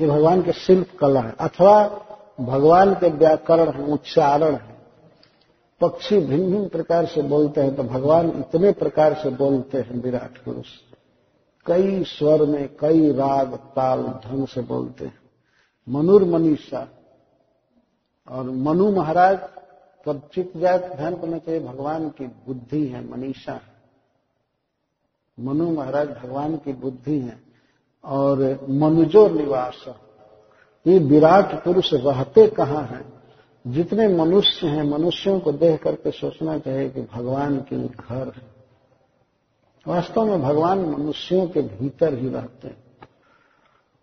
ये 0.00 0.06
भगवान 0.06 0.42
के 0.42 0.52
शिल्प 0.52 0.96
कला 1.00 1.20
है, 1.20 1.34
अथवा 1.40 1.84
भगवान 2.40 2.94
के 2.94 3.08
व्याकरण 3.10 3.70
है, 3.70 3.92
उच्चारण 3.92 4.54
है। 4.54 4.78
पक्षी 5.80 6.18
भिन्न 6.18 6.50
भिन्न 6.50 6.68
प्रकार 6.68 7.06
से 7.06 7.22
बोलते 7.22 7.60
हैं 7.60 7.74
तो 7.76 7.82
भगवान 7.84 8.28
इतने 8.30 8.72
प्रकार 8.74 9.14
से 9.14 9.30
बोलते 9.30 9.78
हैं, 9.78 10.00
विराट 10.02 10.38
पुरुष। 10.44 10.68
कई 11.66 12.02
स्वर 12.04 12.44
में, 12.46 12.68
कई 12.76 13.12
राग, 13.12 13.54
ताल, 13.76 14.02
ढंग 14.24 14.46
से 14.46 14.60
बोलते 14.62 15.04
हैं। 15.04 15.18
मनुर 15.86 16.24
मनीषा 16.24 16.86
और 18.28 18.50
मनु 18.50 18.90
महाराज, 18.92 19.38
तब 20.06 20.28
चित 20.34 20.56
जाए 20.56 20.78
तो 20.78 20.94
ध्यान 20.94 21.16
करना 21.16 21.38
चाहिए 21.38 21.60
भगवान 21.60 22.08
की 22.08 22.26
बुद्धि 22.46 22.86
है, 22.86 23.04
मनीषा 23.10 23.60
मनु 25.38 25.70
महाराज 25.70 26.08
भगवान 26.08 26.56
की 26.56 26.72
बुद्धि 26.72 27.18
है। 27.18 27.49
और 28.04 28.66
मनुजो 28.70 29.28
निवास। 29.28 29.84
ये 30.86 30.98
विराट 30.98 31.64
पुरुष 31.64 31.94
रहते 31.94 32.48
कहाँ 32.48 32.82
हैं? 32.82 33.20
जितने 33.66 34.08
मनुष्य 34.08 34.66
हैं, 34.66 34.82
मनुष्यों 34.82 35.40
को 35.40 35.52
देख 35.52 35.82
करके 35.82 36.10
सोचना 36.10 36.58
चाहिए 36.58 36.90
कि 36.90 37.02
भगवान 37.02 37.58
के 37.58 37.76
घर 37.88 38.32
है। 38.36 38.60
वास्तव 39.86 40.24
में 40.24 40.42
भगवान 40.42 40.78
मनुष्यों 40.78 41.48
के 41.48 41.62
भीतर 41.62 42.14
ही 42.14 42.28
रहते 42.28 42.68
हैं। 42.68 42.84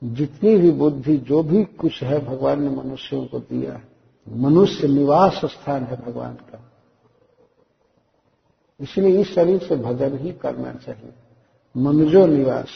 जितनी 0.03 0.57
भी 0.57 0.71
बुद्धि, 0.71 1.17
जो 1.17 1.43
भी 1.43 1.63
कुछ 1.63 2.03
है, 2.03 2.25
भगवान 2.25 2.63
ने 2.63 2.69
मनुष्यों 2.69 3.25
को 3.25 3.39
दिया 3.39 3.73
है। 3.73 3.97
मनुष्य 4.29 4.87
निवास 4.87 5.41
स्थान 5.45 5.83
है 5.83 6.05
भगवान 6.05 6.33
का। 6.33 6.71
इसलिए 8.79 9.21
इस 9.21 9.35
शरीर 9.35 9.59
से 9.59 9.75
भजन 9.75 10.17
ही 10.17 10.31
करना 10.31 10.73
चाहिए। 10.73 11.13
मनुजो 11.77 12.25
निवास। 12.25 12.67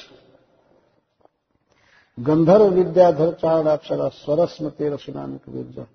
गंधर्व 2.21 2.63
विद्याधर 2.63 3.33
चारण 3.33 3.65
अप्सरा 3.65 4.07
स्वरस 4.07 4.57
में 4.61 4.71
तेरह 4.71 4.97
के 5.07 5.51
विद्या 5.51 5.85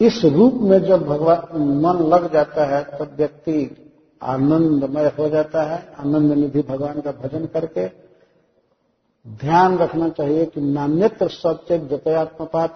इस 0.00 0.24
रूप 0.24 0.54
में 0.54 0.78
जब 0.78 1.06
भगवान 1.06 1.62
मन 1.62 2.08
लग 2.08 2.32
जाता 2.32 2.64
है, 2.64 2.84
तब 2.84 3.14
व्यक्ति 3.16 3.84
आनंदमय 4.22 5.12
हो 5.18 5.28
जाता 5.28 5.62
है। 5.62 5.92
आनंद 5.98 6.32
निधि 6.32 6.62
भगवान 6.62 7.00
का 7.00 7.12
भजन 7.12 7.46
करके 7.46 7.88
ध्यान 9.28 9.78
रखना 9.78 10.08
चाहिए 10.08 10.46
कि 10.46 10.60
नान्यत्र 10.60 11.28
सत्य 11.28 11.78
जतयात्मपात 11.78 12.74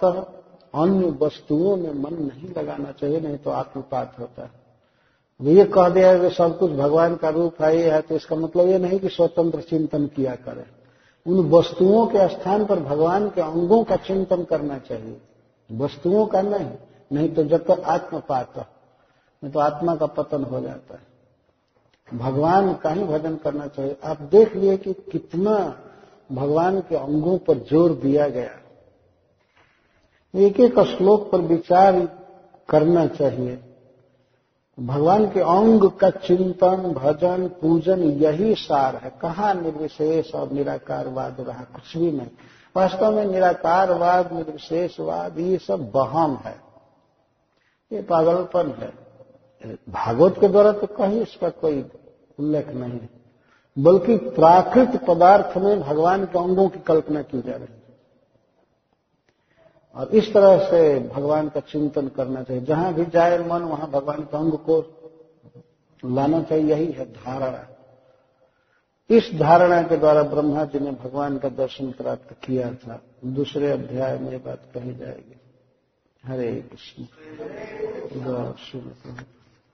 अन्य 0.73 1.09
वस्तुओं 1.21 1.75
में 1.77 1.93
मन 1.93 2.13
नहीं 2.15 2.49
लगाना 2.57 2.91
चाहिए, 2.91 3.19
नहीं 3.19 3.37
तो 3.37 3.49
आत्मपात 3.51 4.15
होता 4.19 4.43
है। 4.43 4.61
ये 5.39 5.63
कह 5.65 5.89
दिया 5.89 6.17
कि 6.19 6.29
सब 6.29 6.57
कुछ 6.59 6.71
भगवान 6.71 7.15
का 7.15 7.29
रूप 7.29 7.61
है, 7.61 7.75
ये 7.77 7.91
है 7.91 8.01
तो 8.01 8.15
इसका 8.15 8.35
मतलब 8.35 8.67
ये 8.67 8.77
नहीं 8.77 8.99
कि 8.99 9.09
स्वतंत्र 9.09 9.61
चिंतन 9.61 10.05
किया 10.07 10.35
करें। 10.37 10.65
उन 11.25 11.49
वस्तुओं 11.49 12.05
के 12.07 12.27
स्थान 12.29 12.65
पर 12.65 12.79
भगवान 12.79 13.29
के 13.29 13.41
अंगों 13.41 13.83
का 13.83 13.95
चिंतन 13.97 14.43
करना 14.43 14.77
चाहिए। 14.79 15.21
वस्तुओं 15.69 16.25
का 16.25 16.41
नहीं 16.41 16.71
नहीं 17.11 17.29
तो 17.29 17.43
जब 17.43 17.63
तक 17.65 17.83
आत्मपात 17.87 18.57
नहीं 18.57 19.51
तो 19.51 19.59
आत्मा 19.59 19.95
का 19.95 20.05
पतन 20.07 20.43
हो 20.43 20.59
जाता 20.61 20.93
है। 20.93 22.17
भगवान 22.19 22.73
का 22.73 22.89
ही 22.89 23.03
भजन 23.03 23.35
करना 23.35 23.67
चाहिए। 23.67 23.95
आप 24.03 24.21
देख 24.31 24.55
लिए 24.55 24.77
कि 24.77 24.93
कितना 25.11 25.55
भगवान 26.31 26.79
के 26.79 26.95
अंगों 26.95 27.37
पर 27.37 27.57
ज़ोर 27.69 27.93
दिया 27.93 28.27
गया। 28.29 28.49
एक 30.35 30.59
एक 30.59 30.79
श्लोक 30.79 31.31
पर 31.31 31.37
विचार 31.37 32.09
करना 32.69 33.05
चाहिए। 33.05 33.59
भगवान 34.79 35.25
के 35.25 35.39
अंग 35.39 35.89
का 35.89 36.09
चिंतन, 36.09 36.75
भजन, 36.75 37.47
पूजन 37.47 38.03
यही 38.03 38.55
सार 38.55 38.95
है। 38.95 39.13
कहा 39.21 39.53
निर्विशेष 39.53 40.35
और 40.35 40.51
निराकारवाद 40.51 41.37
रहा? 41.39 41.63
कुछ 41.63 41.97
भी 41.97 42.11
नहीं। 42.11 42.27
वास्तव 42.77 43.15
में 43.15 43.25
निराकारवाद, 43.25 44.33
निर्विशेषवाद, 44.33 45.39
ये 45.39 45.57
सब 45.57 45.91
बहम 45.91 46.35
है। 46.35 46.55
ये 47.93 48.01
पागलपन 48.01 48.73
है। 48.79 48.93
भागवत 49.89 50.35
के 50.39 50.47
द्वारा 50.47 50.71
तो 50.71 50.87
कहीं 50.87 51.21
इसका 51.21 51.49
कोई 51.49 51.85
उल्लेख 52.39 52.69
नहीं 52.69 52.99
है। 52.99 53.09
बल्कि 53.79 54.17
प्राकृत 54.17 55.05
पदार्थ 55.07 55.57
में 55.57 55.81
भगवान 55.81 56.25
के 56.25 56.39
अंगों 56.39 56.69
की 56.69 56.79
कल्पना 56.79 57.21
की 57.21 57.41
जा 57.41 57.51
रही 57.51 57.61
है। 57.61 57.82
और 59.95 60.07
इस 60.07 60.33
तरह 60.33 60.57
से 60.57 60.99
भगवान 60.99 61.49
का 61.49 61.59
चिंतन 61.59 62.07
करना 62.07 62.43
चाहिए। 62.43 62.63
जहाँ 62.63 62.93
भी 62.93 63.05
जाए 63.05 63.37
मन, 63.37 63.61
वहाँ 63.61 63.89
भगवान 63.89 64.21
का 64.21 64.37
अंग 64.37 64.51
को 64.51 64.99
लाना 66.05 66.43
चाहिए। 66.43 66.65
यही 66.65 66.91
है 66.91 67.05
धारणा। 67.05 67.67
इस 69.09 69.31
धारणा 69.39 69.83
के 69.83 69.97
द्वारा 69.97 70.23
ब्रह्मा 70.23 70.65
जी 70.65 70.79
ने 70.79 70.91
भगवान 70.91 71.37
का 71.37 71.49
दर्शन 71.49 71.91
प्राप्त 71.91 72.33
किया 72.33 72.73
था। 72.73 73.01
दूसरे 73.25 73.71
अध्याय 73.71 74.19
में 74.19 74.43
बात 74.43 74.61
कही 74.73 74.95
जाएगी। 74.95 75.35
हरे 76.25 76.69
कृष्ण। 76.71 77.05